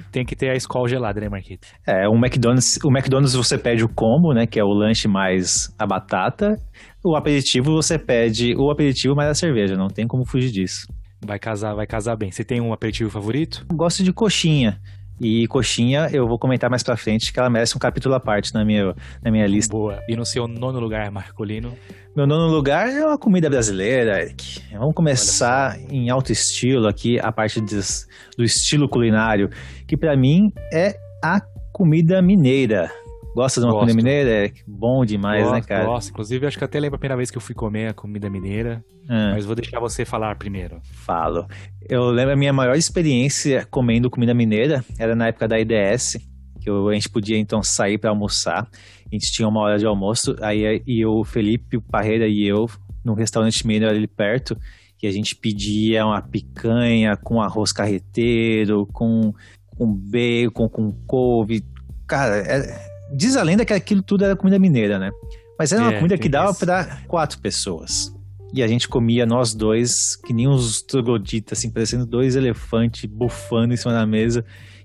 tem 0.00 0.24
que 0.24 0.34
ter 0.34 0.50
a 0.50 0.54
escola 0.54 0.88
gelada, 0.88 1.20
né, 1.20 1.28
Marquito? 1.28 1.66
É, 1.86 2.08
o 2.08 2.14
McDonald's, 2.14 2.78
o 2.84 2.90
McDonald's 2.90 3.34
você 3.34 3.58
pede 3.58 3.84
o 3.84 3.88
combo, 3.88 4.32
né, 4.32 4.46
que 4.46 4.58
é 4.58 4.64
o 4.64 4.72
lanche 4.72 5.06
mais 5.06 5.74
a 5.78 5.86
batata. 5.86 6.56
O 7.04 7.16
aperitivo 7.16 7.72
você 7.72 7.98
pede 7.98 8.54
o 8.56 8.70
aperitivo 8.70 9.14
mais 9.14 9.28
a 9.28 9.34
cerveja, 9.34 9.76
não 9.76 9.88
tem 9.88 10.06
como 10.06 10.24
fugir 10.24 10.50
disso. 10.50 10.86
Vai 11.24 11.38
casar, 11.38 11.74
vai 11.74 11.86
casar 11.86 12.16
bem. 12.16 12.30
Você 12.30 12.44
tem 12.44 12.60
um 12.60 12.72
aperitivo 12.72 13.10
favorito? 13.10 13.64
gosto 13.72 14.02
de 14.02 14.12
coxinha. 14.12 14.80
E 15.20 15.46
coxinha, 15.46 16.08
eu 16.12 16.26
vou 16.26 16.36
comentar 16.36 16.68
mais 16.68 16.82
pra 16.82 16.96
frente, 16.96 17.32
que 17.32 17.38
ela 17.38 17.48
merece 17.48 17.76
um 17.76 17.78
capítulo 17.78 18.12
à 18.14 18.18
parte 18.18 18.52
na 18.52 18.64
minha, 18.64 18.92
na 19.22 19.30
minha 19.30 19.46
lista. 19.46 19.72
Boa. 19.72 20.00
E 20.08 20.16
no 20.16 20.26
seu 20.26 20.48
nono 20.48 20.80
lugar, 20.80 21.08
Marcolino? 21.12 21.76
Meu 22.14 22.26
nono 22.26 22.54
lugar 22.54 22.90
é 22.90 23.06
uma 23.06 23.16
comida 23.16 23.48
brasileira, 23.48 24.20
Eric. 24.20 24.60
Vamos 24.72 24.94
começar 24.94 25.78
em 25.90 26.10
alto 26.10 26.30
estilo 26.30 26.86
aqui, 26.86 27.18
a 27.18 27.32
parte 27.32 27.58
des, 27.58 28.06
do 28.36 28.44
estilo 28.44 28.86
culinário, 28.86 29.48
que 29.88 29.96
para 29.96 30.14
mim 30.14 30.52
é 30.70 30.94
a 31.24 31.40
comida 31.72 32.20
mineira. 32.20 32.90
Gosta 33.34 33.62
de 33.62 33.66
uma 33.66 33.72
Gosto. 33.72 33.88
comida 33.88 33.96
mineira? 33.96 34.46
É 34.46 34.52
bom 34.66 35.06
demais, 35.06 35.44
Gosto, 35.44 35.54
né, 35.54 35.62
cara? 35.62 35.86
Gosto. 35.86 36.10
Inclusive, 36.10 36.46
acho 36.46 36.58
que 36.58 36.64
até 36.64 36.78
lembro 36.78 36.96
a 36.96 36.98
primeira 36.98 37.16
vez 37.16 37.30
que 37.30 37.38
eu 37.38 37.40
fui 37.40 37.54
comer 37.54 37.88
a 37.88 37.94
comida 37.94 38.28
mineira. 38.28 38.84
Ah. 39.08 39.30
Mas 39.32 39.46
vou 39.46 39.54
deixar 39.54 39.80
você 39.80 40.04
falar 40.04 40.36
primeiro. 40.36 40.80
Falo. 40.82 41.46
Eu 41.88 42.10
lembro 42.10 42.34
a 42.34 42.36
minha 42.36 42.52
maior 42.52 42.76
experiência 42.76 43.66
comendo 43.70 44.10
comida 44.10 44.34
mineira 44.34 44.84
era 44.98 45.16
na 45.16 45.28
época 45.28 45.48
da 45.48 45.58
IDS. 45.58 46.18
que 46.60 46.68
a 46.68 46.92
gente 46.92 47.08
podia 47.08 47.38
então 47.38 47.62
sair 47.62 47.96
para 47.96 48.10
almoçar. 48.10 48.68
A 49.12 49.14
gente 49.14 49.30
tinha 49.30 49.46
uma 49.46 49.60
hora 49.60 49.78
de 49.78 49.84
almoço, 49.84 50.34
aí 50.40 50.82
e 50.86 51.04
o 51.04 51.22
Felipe 51.22 51.76
o 51.76 51.82
Parreira 51.82 52.26
e 52.26 52.46
eu, 52.46 52.66
num 53.04 53.12
restaurante 53.12 53.66
mineiro 53.66 53.94
ali 53.94 54.06
perto, 54.06 54.56
e 55.02 55.06
a 55.06 55.12
gente 55.12 55.36
pedia 55.36 56.06
uma 56.06 56.22
picanha 56.22 57.14
com 57.14 57.42
arroz 57.42 57.72
carreteiro, 57.72 58.88
com, 58.90 59.34
com 59.76 59.92
bacon, 59.92 60.66
com 60.66 60.92
couve. 61.06 61.62
Cara, 62.06 62.36
é, 62.38 62.88
diz 63.14 63.36
a 63.36 63.42
lenda 63.42 63.66
que 63.66 63.74
aquilo 63.74 64.02
tudo 64.02 64.24
era 64.24 64.34
comida 64.34 64.58
mineira, 64.58 64.98
né? 64.98 65.10
Mas 65.58 65.72
era 65.72 65.82
uma 65.82 65.92
é, 65.92 65.96
comida 65.96 66.16
que 66.16 66.28
dava 66.28 66.54
para 66.54 67.02
quatro 67.06 67.38
pessoas. 67.38 68.14
E 68.54 68.62
a 68.62 68.66
gente 68.66 68.88
comia 68.88 69.26
nós 69.26 69.52
dois, 69.52 70.16
que 70.16 70.32
nem 70.32 70.48
uns 70.48 70.80
troglodytas, 70.80 71.58
assim, 71.58 71.70
parecendo 71.70 72.06
dois 72.06 72.34
elefantes 72.34 73.04
bufando 73.04 73.74
em 73.74 73.76
cima 73.76 73.92
da 73.92 74.06
mesa. 74.06 74.42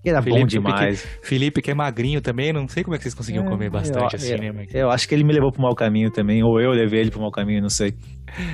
E 0.07 0.09
era 0.09 0.21
Felipe, 0.21 0.39
bom 0.39 0.47
demais. 0.47 1.01
Que, 1.01 1.27
Felipe, 1.27 1.61
que 1.61 1.69
é 1.69 1.73
magrinho 1.73 2.21
também, 2.21 2.53
não 2.53 2.65
sei 2.67 2.81
como 2.81 2.95
é 2.95 2.97
que 2.97 3.03
vocês 3.03 3.13
conseguiam 3.13 3.45
é, 3.45 3.49
comer 3.49 3.69
bastante 3.69 4.13
eu, 4.13 4.19
assim, 4.19 4.45
eu, 4.45 4.53
né? 4.53 4.65
Eu 4.73 4.89
acho 4.89 5.07
que 5.07 5.13
ele 5.13 5.25
me 5.25 5.33
levou 5.33 5.51
pro 5.51 5.61
mau 5.61 5.75
caminho 5.75 6.09
também, 6.09 6.41
ou 6.41 6.61
eu 6.61 6.71
levei 6.71 7.01
ele 7.01 7.11
pro 7.11 7.19
mau 7.19 7.29
caminho, 7.29 7.61
não 7.61 7.69
sei. 7.69 7.93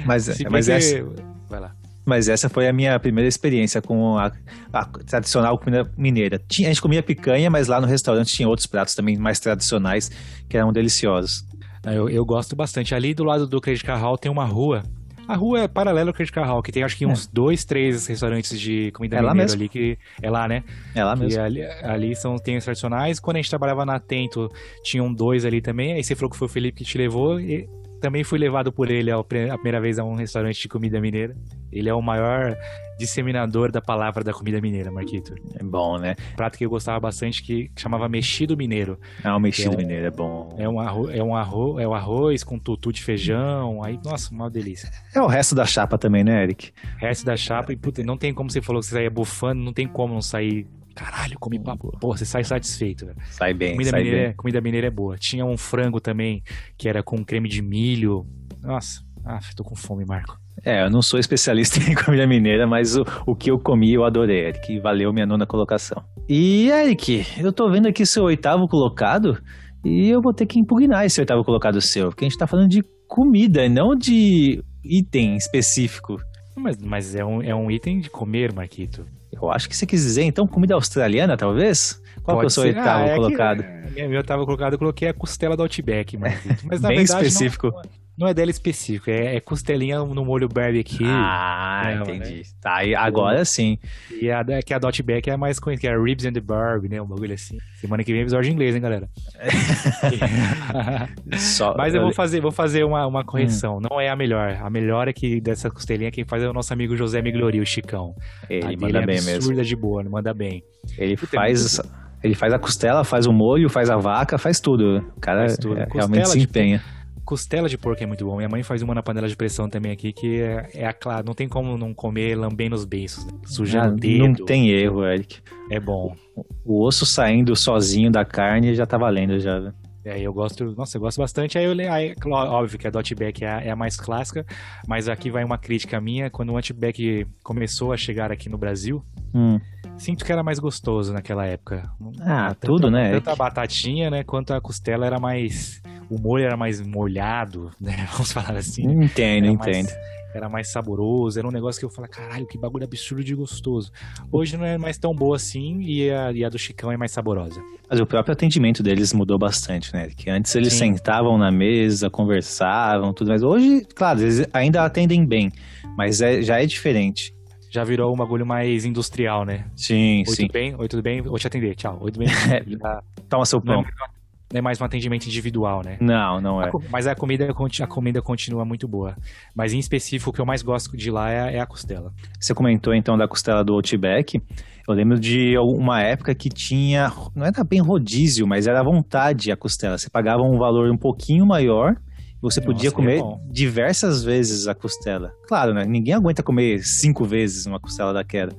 Mas, 0.04 0.28
mas 0.50 0.68
essa... 0.68 1.04
Vai 1.48 1.60
lá. 1.60 1.76
Mas 2.06 2.28
essa 2.28 2.50
foi 2.50 2.68
a 2.68 2.74
minha 2.74 3.00
primeira 3.00 3.28
experiência 3.28 3.82
com 3.82 4.18
a, 4.18 4.32
a, 4.74 4.86
tradicional 4.86 5.58
comida 5.58 5.84
mineira. 5.98 6.38
Tinha, 6.50 6.68
a 6.68 6.72
gente 6.72 6.82
comia 6.82 7.04
picanha, 7.04 7.50
mas 7.50 7.68
lá 7.68 7.80
no 7.80 7.88
restaurante 7.88 8.34
tinha 8.34 8.48
outros 8.48 8.68
pratos 8.68 8.96
também 8.96 9.16
mais 9.16 9.40
tradicionais 9.40 10.10
que 10.50 10.58
eram 10.58 10.72
deliciosos. 10.74 11.46
Eu, 11.86 12.10
eu 12.10 12.26
gosto 12.26 12.56
bastante. 12.56 12.94
Ali 12.94 13.14
do 13.14 13.24
lado 13.24 13.48
do 13.48 13.62
Credit 13.62 13.86
Hall 13.88 14.18
tem 14.18 14.32
uma 14.32 14.46
rua 14.46 14.84
a 15.28 15.36
rua 15.36 15.62
é 15.62 15.68
paralela 15.68 16.10
ao 16.10 16.14
Credit 16.14 16.38
Hall, 16.40 16.62
que 16.62 16.72
tem 16.72 16.84
acho 16.84 16.98
que 16.98 17.06
uns 17.06 17.26
é. 17.26 17.30
dois, 17.32 17.64
três 17.64 18.08
restaurantes 18.08 18.60
de 18.60 18.92
comida 18.92 19.18
é 19.18 19.22
mineira 19.22 19.54
ali 19.54 19.70
que 19.70 19.98
é 20.22 20.30
lá, 20.30 20.48
né? 20.48 20.64
É 20.94 21.04
lá 21.04 21.16
mesmo. 21.16 21.42
Ali, 21.42 21.64
ali, 21.64 22.16
são 22.16 22.38
tem 22.38 22.58
os 22.58 22.64
tradicionais. 22.64 23.20
Quando 23.20 23.38
a 23.38 23.40
gente 23.40 23.50
trabalhava 23.50 23.86
na 23.86 23.96
Atento, 23.96 24.52
tinham 24.84 25.14
dois 25.14 25.46
ali 25.46 25.62
também. 25.62 25.94
Aí 25.94 26.04
você 26.04 26.16
falou 26.16 26.30
que 26.30 26.38
foi 26.38 26.48
o 26.48 26.50
Felipe 26.50 26.80
que 26.80 26.86
te 26.86 26.98
levou. 26.98 27.40
E 27.40 27.68
também 28.04 28.22
fui 28.22 28.38
levado 28.38 28.70
por 28.70 28.92
ele 28.92 29.10
a 29.10 29.24
primeira 29.24 29.80
vez 29.80 29.98
a 29.98 30.04
um 30.04 30.14
restaurante 30.14 30.60
de 30.60 30.68
comida 30.68 31.00
mineira. 31.00 31.38
Ele 31.72 31.88
é 31.88 31.94
o 31.94 32.02
maior 32.02 32.54
disseminador 33.00 33.72
da 33.72 33.82
palavra 33.82 34.26
da 34.26 34.34
comida 34.34 34.60
mineira, 34.60 34.92
Marquito. 34.92 35.34
É 35.58 35.64
bom, 35.64 35.98
né? 35.98 36.14
prato 36.36 36.58
que 36.58 36.66
eu 36.66 36.70
gostava 36.70 37.00
bastante 37.00 37.42
que 37.42 37.72
chamava 37.78 38.10
mexido 38.10 38.58
mineiro. 38.58 39.00
Ah, 39.24 39.38
o 39.38 39.40
mexido 39.40 39.70
é 39.70 39.74
um, 39.76 39.78
mineiro 39.78 40.06
é 40.06 40.12
bom. 40.12 40.54
É 40.58 40.68
um 40.68 40.82
arroz, 40.82 41.16
é 41.16 41.24
um 41.24 41.34
arroz, 41.34 41.82
é 41.82 41.88
um 41.88 41.94
arroz 41.94 42.44
com 42.44 42.60
tutu 42.60 42.92
de 42.92 43.02
feijão, 43.02 43.82
aí, 43.82 43.98
nossa, 44.04 44.34
uma 44.34 44.50
delícia. 44.50 44.92
É 45.16 45.22
o 45.22 45.28
resto 45.28 45.56
da 45.56 45.66
chapa 45.66 45.98
também, 45.98 46.26
né, 46.26 46.44
Eric? 46.44 46.74
Resto 46.98 47.26
da 47.26 47.38
chapa 47.38 47.72
e 47.72 47.78
puta, 47.78 48.04
não 48.04 48.18
tem 48.18 48.34
como 48.34 48.52
você 48.52 48.62
falou 48.62 48.82
que 48.82 48.88
você 48.88 48.96
saia 48.96 49.10
bufando, 49.10 49.64
não 49.64 49.72
tem 49.72 49.88
como 49.88 50.14
não 50.14 50.22
sair 50.22 50.68
Caralho, 50.96 51.38
comi 51.40 51.60
pra 51.62 51.76
porra. 51.76 52.18
Você 52.18 52.26
sai 52.26 52.44
satisfeito, 52.44 53.06
velho. 53.06 53.18
Sai 53.32 53.54
bem, 53.54 53.72
comida 53.72 53.90
sai 53.90 54.04
mineira, 54.04 54.22
bem. 54.22 54.32
É, 54.32 54.34
comida 54.34 54.62
mineira 54.62 54.88
é 54.88 54.92
boa. 54.92 55.18
Tinha 55.18 55.46
um 55.46 55.58
frango 55.58 56.00
também, 56.00 56.44
que 56.78 56.88
era 56.88 57.02
com 57.02 57.24
creme 57.24 57.50
de 57.50 57.62
milho. 57.62 58.26
Nossa, 58.62 59.02
ah, 59.26 59.40
tô 59.56 59.64
com 59.64 59.76
fome, 59.76 60.06
Marco. 60.06 60.38
É, 60.66 60.84
eu 60.86 60.90
não 60.90 61.02
sou 61.02 61.20
especialista 61.20 61.80
em 61.90 61.96
comida 61.96 62.28
mineira, 62.28 62.68
mas 62.68 62.96
o, 62.96 63.04
o 63.26 63.36
que 63.36 63.50
eu 63.50 63.58
comi 63.58 63.94
eu 63.94 64.04
adorei, 64.04 64.48
Eric. 64.48 64.80
Valeu 64.80 65.12
minha 65.12 65.26
nona 65.26 65.46
colocação. 65.46 66.04
E, 66.28 66.70
Eric, 66.70 67.26
eu 67.40 67.52
tô 67.52 67.70
vendo 67.70 67.88
aqui 67.88 68.06
seu 68.06 68.24
oitavo 68.24 68.68
colocado 68.68 69.38
e 69.84 70.10
eu 70.10 70.22
vou 70.22 70.34
ter 70.34 70.46
que 70.46 70.60
impugnar 70.60 71.06
esse 71.06 71.20
oitavo 71.20 71.44
colocado 71.44 71.82
seu, 71.82 72.10
porque 72.10 72.26
a 72.26 72.30
gente 72.30 72.38
tá 72.38 72.48
falando 72.48 72.70
de 72.70 72.82
comida, 73.08 73.68
não 73.68 73.96
de 73.96 74.64
item 74.84 75.36
específico. 75.36 76.18
Mas, 76.56 76.78
mas 76.78 77.16
é, 77.16 77.26
um, 77.26 77.42
é 77.42 77.56
um 77.56 77.70
item 77.72 78.00
de 78.00 78.10
comer, 78.10 78.54
Marquito. 78.54 79.06
Eu 79.46 79.52
acho 79.52 79.68
que 79.70 79.76
você 79.76 79.86
quis 79.86 80.02
dizer, 80.02 80.24
então, 80.24 80.48
comida 80.48 80.74
australiana, 80.74 81.36
talvez? 81.38 82.02
Qual 82.24 82.38
Pode 82.38 82.40
que 82.40 82.46
é 82.46 82.48
o 82.48 82.50
seu 82.50 82.64
oitavo 82.64 83.04
ah, 83.04 83.08
é 83.08 83.16
colocado? 83.16 83.64
Que, 83.94 84.02
é, 84.02 84.08
meu 84.08 84.18
oitavo 84.18 84.46
colocado, 84.46 84.74
eu 84.74 84.80
coloquei 84.80 85.10
a 85.10 85.14
costela 85.14 85.58
do 85.58 85.64
Outback, 85.64 86.18
Marquito. 86.18 86.64
Mas 86.66 86.82
na 86.82 86.88
Bem 86.90 86.98
verdade, 87.00 87.28
específico. 87.28 87.68
Não, 87.68 87.82
não 88.18 88.28
é 88.28 88.34
dela 88.34 88.52
específico, 88.52 89.10
é, 89.10 89.36
é 89.36 89.40
costelinha 89.40 90.00
no 90.00 90.24
molho 90.24 90.48
barbecue. 90.48 91.06
Ah, 91.06 91.84
é, 91.86 91.96
entendi. 91.96 92.38
Né? 92.38 92.44
Tá, 92.62 92.80
agora 92.98 93.44
sim. 93.44 93.78
E 94.22 94.30
a 94.30 94.44
que 94.64 94.74
a 94.74 94.80
Dotback 94.80 95.30
é 95.30 95.34
a 95.34 95.38
mais 95.38 95.60
conhecida, 95.60 95.82
que 95.82 95.88
é 95.88 95.98
a 95.98 96.02
Ribs 96.02 96.26
and 96.26 96.34
the 96.34 96.40
Burg, 96.40 96.88
né? 96.88 97.02
Um 97.02 97.08
bagulho 97.08 97.34
assim. 97.34 97.58
Semana 97.82 98.04
que 98.04 98.12
vem 98.12 98.20
é 98.20 98.24
episódio 98.24 98.50
em 98.50 98.54
inglês, 98.54 98.76
hein, 98.76 98.82
galera? 98.82 99.10
Só, 101.38 101.74
Mas 101.76 101.96
eu 101.96 102.02
vou 102.02 102.14
fazer, 102.14 102.40
vou 102.40 102.52
fazer 102.52 102.84
uma, 102.84 103.08
uma 103.08 103.24
correção. 103.26 103.78
Hum. 103.78 103.88
Não 103.90 104.00
é 104.00 104.10
a 104.10 104.16
melhor. 104.16 104.60
A 104.62 104.70
melhor 104.70 105.08
é 105.08 105.14
que 105.14 105.42
dessa 105.42 105.70
costelinha 105.70 106.12
quem 106.12 106.24
faz 106.24 106.44
é 106.44 106.48
o 106.48 106.54
nosso 106.54 106.72
amigo 106.72 106.96
José 106.96 107.22
Miglori, 107.22 107.60
o 107.60 107.66
Chicão. 107.66 108.14
Ele 108.50 108.78
manda 108.78 109.00
é 109.00 109.06
bem 109.06 109.16
mesmo. 109.16 109.36
Absurda 109.36 109.64
de 109.64 109.76
boa, 109.76 110.04
manda 110.04 110.34
bem. 110.34 110.62
Ele 110.98 111.16
Puta, 111.16 111.36
faz... 111.36 111.82
Ele 112.24 112.36
faz 112.36 112.54
a 112.54 112.58
costela, 112.58 113.04
faz 113.04 113.28
o 113.28 113.34
molho, 113.34 113.68
faz 113.68 113.90
a 113.90 113.98
vaca, 113.98 114.38
faz 114.38 114.58
tudo. 114.62 115.00
O 115.18 115.20
cara 115.20 115.46
é, 115.46 115.88
realmente 115.94 116.30
se 116.30 116.40
empenha. 116.40 116.78
Tipo, 116.78 117.03
Costela 117.26 117.70
de 117.70 117.78
porco 117.78 118.04
é 118.04 118.06
muito 118.06 118.26
bom. 118.26 118.36
Minha 118.36 118.50
mãe 118.50 118.64
faz 118.64 118.82
uma 118.82 118.94
na 118.94 119.02
panela 119.02 119.28
de 119.28 119.36
pressão 119.36 119.70
também 119.70 119.92
aqui, 119.92 120.12
que 120.12 120.42
é, 120.42 120.70
é 120.74 120.86
a 120.86 120.94
clara. 120.94 121.24
Não 121.24 121.34
tem 121.34 121.48
como 121.48 121.78
não 121.78 121.94
comer 121.94 122.36
lambendo 122.36 122.76
os 122.76 122.86
beiços, 122.86 123.26
né? 123.26 123.32
Sujando 123.46 123.94
ah, 123.94 123.96
o 123.96 123.96
dedo. 123.96 124.28
Não 124.28 124.34
tem 124.46 124.70
erro, 124.70 125.06
Eric. 125.06 125.40
É 125.70 125.80
bom. 125.80 126.16
O, 126.36 126.46
o 126.66 126.86
osso 126.86 127.06
saindo 127.06 127.56
sozinho 127.56 128.12
da 128.12 128.26
carne 128.26 128.76
já 128.76 128.86
tá 128.86 128.98
valendo 128.98 129.40
já. 129.40 129.60
Né? 129.60 129.74
É, 130.06 130.20
eu 130.20 130.34
gosto, 130.34 130.76
nossa, 130.76 130.98
eu 130.98 131.02
gosto 131.02 131.18
bastante. 131.20 131.58
Aí, 131.58 131.64
eu, 131.64 131.92
aí 131.92 132.14
óbvio 132.26 132.78
que 132.78 132.86
a 132.86 132.90
Dotback 132.90 133.46
é, 133.46 133.50
a, 133.50 133.62
é 133.62 133.70
a 133.70 133.76
mais 133.76 133.96
clássica, 133.96 134.46
mas 134.86 135.08
aqui 135.08 135.32
vai 135.32 135.46
uma 135.46 135.58
crítica 135.58 136.02
minha. 136.02 136.30
Quando 136.30 136.52
o 136.52 136.58
Antback 136.58 137.26
começou 137.42 137.94
a 137.94 137.98
chegar 137.98 138.30
aqui 138.32 138.50
no 138.50 138.58
Brasil, 138.58 139.04
hum. 139.34 139.60
sinto 139.98 140.26
que 140.26 140.32
era 140.32 140.44
mais 140.44 140.60
gostoso 140.60 141.14
naquela 141.14 141.46
época. 141.46 141.90
Ah, 142.20 142.50
tanto, 142.50 142.74
tudo, 142.74 142.92
né? 142.92 143.12
Tanto 143.14 143.30
a 143.30 143.36
batatinha, 143.36 144.10
né, 144.10 144.24
quanto 144.26 144.54
a 144.54 144.60
costela 144.60 145.06
era 145.06 145.20
mais 145.20 145.82
o 146.14 146.22
molho 146.22 146.46
era 146.46 146.56
mais 146.56 146.80
molhado, 146.80 147.72
né? 147.82 148.08
Vamos 148.14 148.32
falar 148.32 148.56
assim. 148.56 148.84
Entendo, 148.84 149.48
entendo. 149.48 149.90
era 150.34 150.48
mais 150.48 150.72
saboroso, 150.72 151.40
era 151.40 151.48
um 151.48 151.52
negócio 151.52 151.80
que 151.80 151.86
eu 151.86 151.90
falava, 151.90 152.12
caralho, 152.14 152.46
que 152.46 152.58
bagulho 152.58 152.84
absurdo 152.84 153.24
de 153.24 153.34
gostoso. 153.34 153.92
Hoje 154.32 154.56
não 154.56 154.66
é 154.66 154.78
mais 154.78 154.98
tão 154.98 155.14
boa 155.16 155.36
assim 155.36 155.82
e 155.82 156.10
a, 156.12 156.32
e 156.32 156.46
a 156.46 156.50
do 156.50 156.60
Chicão 156.60 156.92
é 156.92 156.98
mais 156.98 157.12
saborosa. 157.12 157.62
Mas 157.90 158.00
o 158.00 158.06
próprio 158.06 158.34
atendimento 158.34 158.84
deles 158.84 159.14
mudou 159.14 159.38
bastante, 159.38 159.94
né? 159.94 160.10
Que 160.16 160.30
antes 160.30 160.56
eles 160.56 160.74
Sim. 160.74 160.96
sentavam 160.96 161.38
na 161.38 161.52
mesa, 161.52 162.10
conversavam, 162.10 163.14
tudo 163.14 163.30
mais. 163.30 163.42
Hoje, 163.42 163.86
claro, 163.96 164.22
eles 164.22 164.48
ainda 164.54 164.84
atendem 164.84 165.26
bem, 165.26 165.52
mas 165.98 166.22
é, 166.22 166.42
já 166.42 166.62
é 166.62 166.66
diferente 166.66 167.34
já 167.74 167.84
virou 167.84 168.14
um 168.14 168.16
bagulho 168.16 168.46
mais 168.46 168.86
industrial, 168.86 169.44
né? 169.46 169.66
Sim, 169.76 170.20
oi, 170.20 170.36
sim. 170.36 170.44
Tudo 170.44 170.54
bem? 170.54 170.76
Oi, 170.78 170.88
tudo 170.88 171.02
bem? 171.02 171.22
Vou 171.24 171.40
te 171.40 171.48
atender, 171.48 171.74
tchau. 171.74 171.98
Oi, 172.02 172.12
tudo 172.12 172.24
bem? 172.24 172.30
Toma 173.28 173.48
seu 173.48 173.60
pão. 173.60 173.82
Não, 173.82 174.13
não 174.54 174.60
é 174.60 174.62
mais 174.62 174.80
um 174.80 174.86
atendimento 174.86 175.26
individual, 175.26 175.82
né? 175.84 175.98
Não, 176.00 176.40
não 176.40 176.62
é. 176.62 176.70
A, 176.70 176.72
mas 176.92 177.08
a 177.08 177.16
comida, 177.16 177.50
a 177.82 177.88
comida 177.88 178.22
continua 178.22 178.64
muito 178.64 178.88
boa. 178.88 179.18
Mas 179.56 179.74
em 179.74 179.80
específico, 179.80 180.30
o 180.30 180.34
que 180.34 180.40
eu 180.40 180.46
mais 180.46 180.62
gosto 180.62 180.96
de 180.96 181.10
lá 181.10 181.32
é, 181.32 181.56
é 181.56 181.60
a 181.60 181.66
costela. 181.66 182.14
Você 182.40 182.54
comentou 182.54 182.94
então 182.94 183.18
da 183.18 183.28
costela 183.28 183.64
do 183.64 183.74
Outback. 183.74 184.40
Eu 184.88 184.94
lembro 184.94 185.20
de 185.20 185.58
uma 185.58 186.02
época 186.02 186.36
que 186.36 186.50
tinha, 186.50 187.12
não 187.36 187.48
era 187.48 187.64
bem 187.64 187.82
rodízio, 187.82 188.46
mas 188.46 188.68
era 188.68 188.82
à 188.82 188.84
vontade 188.84 189.52
a 189.52 189.58
costela. 189.58 189.98
Você 189.98 190.08
pagava 190.08 190.44
um 190.44 190.60
valor 190.60 190.92
um 190.92 190.98
pouquinho 190.98 191.48
maior 191.48 191.96
você 192.40 192.60
Nossa, 192.60 192.74
podia 192.74 192.90
é 192.90 192.92
comer 192.92 193.22
é 193.22 193.24
diversas 193.50 194.22
vezes 194.22 194.68
a 194.68 194.76
costela. 194.76 195.34
Claro, 195.48 195.74
né? 195.74 195.86
Ninguém 195.86 196.14
aguenta 196.14 196.44
comer 196.44 196.84
cinco 196.84 197.24
vezes 197.24 197.66
uma 197.66 197.80
costela 197.80 198.12
daquela. 198.12 198.52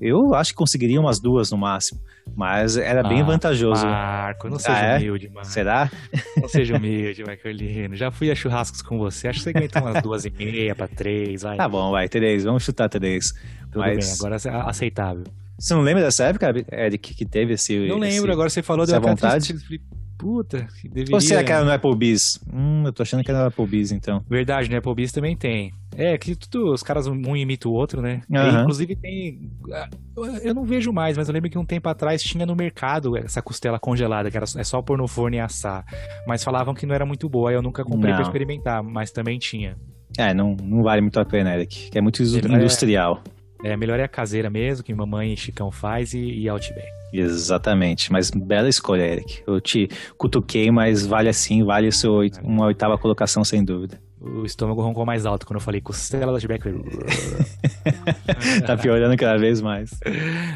Eu 0.00 0.34
acho 0.34 0.52
que 0.52 0.56
conseguiria 0.56 1.00
umas 1.00 1.18
duas 1.18 1.50
no 1.50 1.58
máximo. 1.58 2.00
Mas 2.36 2.76
era 2.76 3.00
ah, 3.00 3.08
bem 3.08 3.22
vantajoso. 3.22 3.84
Marco, 3.84 4.48
não 4.48 4.58
seja 4.58 4.78
ah, 4.78 4.84
é? 4.84 4.96
humilde, 4.98 5.28
mano. 5.28 5.44
Será? 5.44 5.90
Não 6.36 6.48
seja 6.48 6.76
humilde, 6.76 7.24
Marcolino. 7.24 7.96
Já 7.96 8.10
fui 8.10 8.30
a 8.30 8.34
churrascos 8.34 8.80
com 8.82 8.98
você. 8.98 9.28
Acho 9.28 9.38
que 9.38 9.44
você 9.44 9.50
aguenta 9.50 9.80
umas 9.80 10.02
duas 10.02 10.24
e 10.24 10.30
meia 10.30 10.74
pra 10.74 10.86
três. 10.86 11.42
Vai. 11.42 11.56
Tá 11.56 11.68
bom, 11.68 11.90
vai, 11.90 12.08
três. 12.08 12.44
Vamos 12.44 12.62
chutar 12.62 12.88
três. 12.88 13.32
Tudo 13.72 13.80
Mas... 13.80 14.06
bem, 14.06 14.14
agora 14.14 14.36
é 14.36 14.70
aceitável. 14.70 15.24
Você 15.58 15.74
não 15.74 15.82
lembra 15.82 16.04
dessa 16.04 16.24
época, 16.24 16.54
Eric, 16.72 17.14
que 17.14 17.24
teve 17.24 17.54
esse. 17.54 17.76
Não 17.88 17.98
lembro, 17.98 18.26
esse, 18.26 18.30
agora 18.30 18.48
você 18.48 18.62
falou 18.62 18.86
da 18.86 18.98
vontade. 19.00 19.54
Puta, 20.18 20.66
que 20.80 20.88
deveria... 20.88 21.14
Ou 21.14 21.20
será 21.20 21.44
que 21.44 21.52
era 21.52 21.64
no 21.64 21.70
Applebee's? 21.70 22.40
Hum, 22.52 22.82
eu 22.84 22.92
tô 22.92 23.04
achando 23.04 23.22
que 23.22 23.30
era 23.30 23.40
no 23.40 23.46
Applebee's, 23.46 23.92
então. 23.92 24.24
Verdade, 24.28 24.68
no 24.68 24.76
Applebee's 24.76 25.12
também 25.12 25.36
tem. 25.36 25.72
É, 25.96 26.18
que 26.18 26.34
tudo, 26.34 26.72
os 26.72 26.82
caras 26.82 27.06
um 27.06 27.36
imita 27.36 27.68
o 27.68 27.72
outro, 27.72 28.02
né? 28.02 28.22
Uhum. 28.28 28.36
E, 28.36 28.60
inclusive 28.60 28.96
tem... 28.96 29.50
Ah, 29.72 29.88
eu 30.42 30.52
não 30.52 30.64
vejo 30.64 30.92
mais, 30.92 31.16
mas 31.16 31.28
eu 31.28 31.34
lembro 31.34 31.48
que 31.48 31.56
um 31.56 31.64
tempo 31.64 31.88
atrás 31.88 32.20
tinha 32.20 32.44
no 32.44 32.56
mercado 32.56 33.16
essa 33.16 33.40
costela 33.40 33.78
congelada, 33.78 34.28
que 34.28 34.36
era, 34.36 34.46
é 34.56 34.64
só 34.64 34.82
pôr 34.82 34.98
no 34.98 35.06
forno 35.06 35.36
e 35.36 35.40
assar. 35.40 35.84
Mas 36.26 36.42
falavam 36.42 36.74
que 36.74 36.84
não 36.84 36.94
era 36.94 37.06
muito 37.06 37.28
boa, 37.28 37.52
eu 37.52 37.62
nunca 37.62 37.84
comprei 37.84 38.10
não. 38.10 38.18
pra 38.18 38.26
experimentar, 38.26 38.82
mas 38.82 39.12
também 39.12 39.38
tinha. 39.38 39.76
É, 40.16 40.34
não, 40.34 40.56
não 40.60 40.82
vale 40.82 41.00
muito 41.00 41.20
a 41.20 41.24
pena, 41.24 41.54
Eric, 41.54 41.90
que 41.90 41.98
é 41.98 42.00
muito 42.00 42.22
industrial. 42.22 43.22
É, 43.24 43.37
melhor 43.76 43.98
é 43.98 44.04
a 44.04 44.08
caseira 44.08 44.48
mesmo, 44.48 44.84
que 44.84 44.94
mamãe 44.94 45.32
e 45.32 45.36
Chicão 45.36 45.70
faz 45.70 46.14
e, 46.14 46.18
e 46.18 46.48
Outback. 46.48 46.88
Exatamente, 47.12 48.12
mas 48.12 48.30
bela 48.30 48.68
escolha, 48.68 49.02
Eric. 49.02 49.42
Eu 49.46 49.60
te 49.60 49.88
cutuquei, 50.16 50.70
mas 50.70 51.06
vale 51.06 51.28
assim, 51.28 51.64
vale 51.64 51.90
seu, 51.90 52.20
uma 52.42 52.66
oitava 52.66 52.98
colocação 52.98 53.42
sem 53.44 53.64
dúvida. 53.64 53.98
o 54.20 54.44
estômago 54.44 54.82
roncou 54.82 55.06
mais 55.06 55.24
alto 55.24 55.46
quando 55.46 55.56
eu 55.56 55.60
falei 55.64 55.80
costela 55.80 56.26
do 56.26 56.32
Outback. 56.32 56.64
tá 58.66 58.76
piorando 58.76 59.16
cada 59.16 59.38
vez 59.38 59.60
mais. 59.60 59.90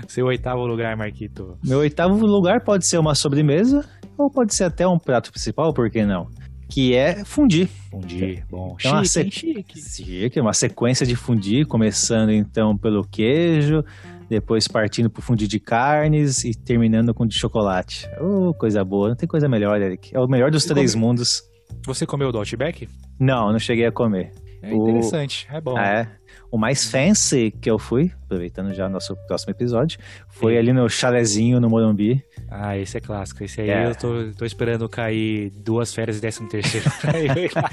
Seu 0.07 0.27
oitavo 0.27 0.67
lugar, 0.67 0.97
Marquito. 0.97 1.57
Meu 1.65 1.79
oitavo 1.79 2.27
lugar 2.27 2.61
pode 2.61 2.87
ser 2.87 2.99
uma 2.99 3.15
sobremesa 3.15 3.85
ou 4.17 4.31
pode 4.31 4.55
ser 4.55 4.65
até 4.65 4.87
um 4.87 4.99
prato 4.99 5.31
principal, 5.33 5.73
por 5.73 5.91
que 5.91 6.05
não? 6.05 6.29
Que 6.73 6.95
é 6.95 7.23
fundir. 7.23 7.69
Fundir, 7.91 8.47
bom. 8.51 8.77
Então, 8.81 8.93
uma 8.93 9.05
chique, 9.05 9.31
se- 9.31 9.31
chique. 9.31 9.81
Chique, 9.83 10.41
uma 10.41 10.55
sequência 10.55 11.05
de 11.05 11.15
fundir, 11.15 11.67
começando 11.67 12.31
então 12.33 12.79
pelo 12.79 13.05
queijo, 13.07 13.85
depois 14.27 14.67
partindo 14.67 15.11
pro 15.11 15.21
fundir 15.21 15.47
de 15.47 15.61
carnes 15.61 16.45
e 16.45 16.55
terminando 16.55 17.13
com 17.13 17.27
de 17.27 17.39
chocolate. 17.39 18.09
Oh, 18.19 18.55
coisa 18.55 18.83
boa, 18.83 19.11
não 19.11 19.17
tem 19.17 19.29
coisa 19.29 19.51
melhor, 19.51 19.79
Eric. 19.83 20.17
É 20.17 20.19
o 20.19 20.27
melhor 20.27 20.51
dos 20.51 20.65
E 20.65 20.69
três 20.69 20.95
como- 20.95 21.09
mundos. 21.09 21.43
Você 21.85 22.07
comeu 22.07 22.33
do 22.33 22.39
Outback? 22.39 22.89
Não, 23.21 23.53
não 23.53 23.59
cheguei 23.59 23.85
a 23.85 23.93
comer. 23.93 24.33
É 24.63 24.73
O- 24.73 24.89
interessante, 24.89 25.47
é 25.53 25.61
bom. 25.61 25.77
Ah, 25.77 25.87
é. 25.87 26.09
O 26.53 26.59
mais 26.59 26.85
fancy 26.91 27.51
que 27.51 27.71
eu 27.71 27.79
fui, 27.79 28.13
aproveitando 28.27 28.75
já 28.75 28.87
o 28.87 28.91
nosso 28.91 29.17
próximo 29.27 29.53
episódio, 29.53 29.99
foi 30.29 30.53
Sim. 30.53 30.59
ali 30.59 30.73
no 30.75 30.87
chalezinho 30.87 31.59
no 31.59 31.71
Morumbi. 31.71 32.23
Ah, 32.51 32.77
esse 32.77 32.99
é 32.99 33.01
clássico. 33.01 33.43
Esse 33.43 33.63
aí 33.63 33.71
É. 33.71 33.87
eu 33.89 33.95
tô, 33.97 34.31
tô 34.37 34.45
esperando 34.45 34.87
cair 34.87 35.51
duas 35.65 35.95
férias 35.95 36.19
e 36.19 36.21
décimo 36.21 36.51
terceiro. 36.51 36.91
pra 37.01 37.19
ir 37.19 37.51
lá. 37.57 37.71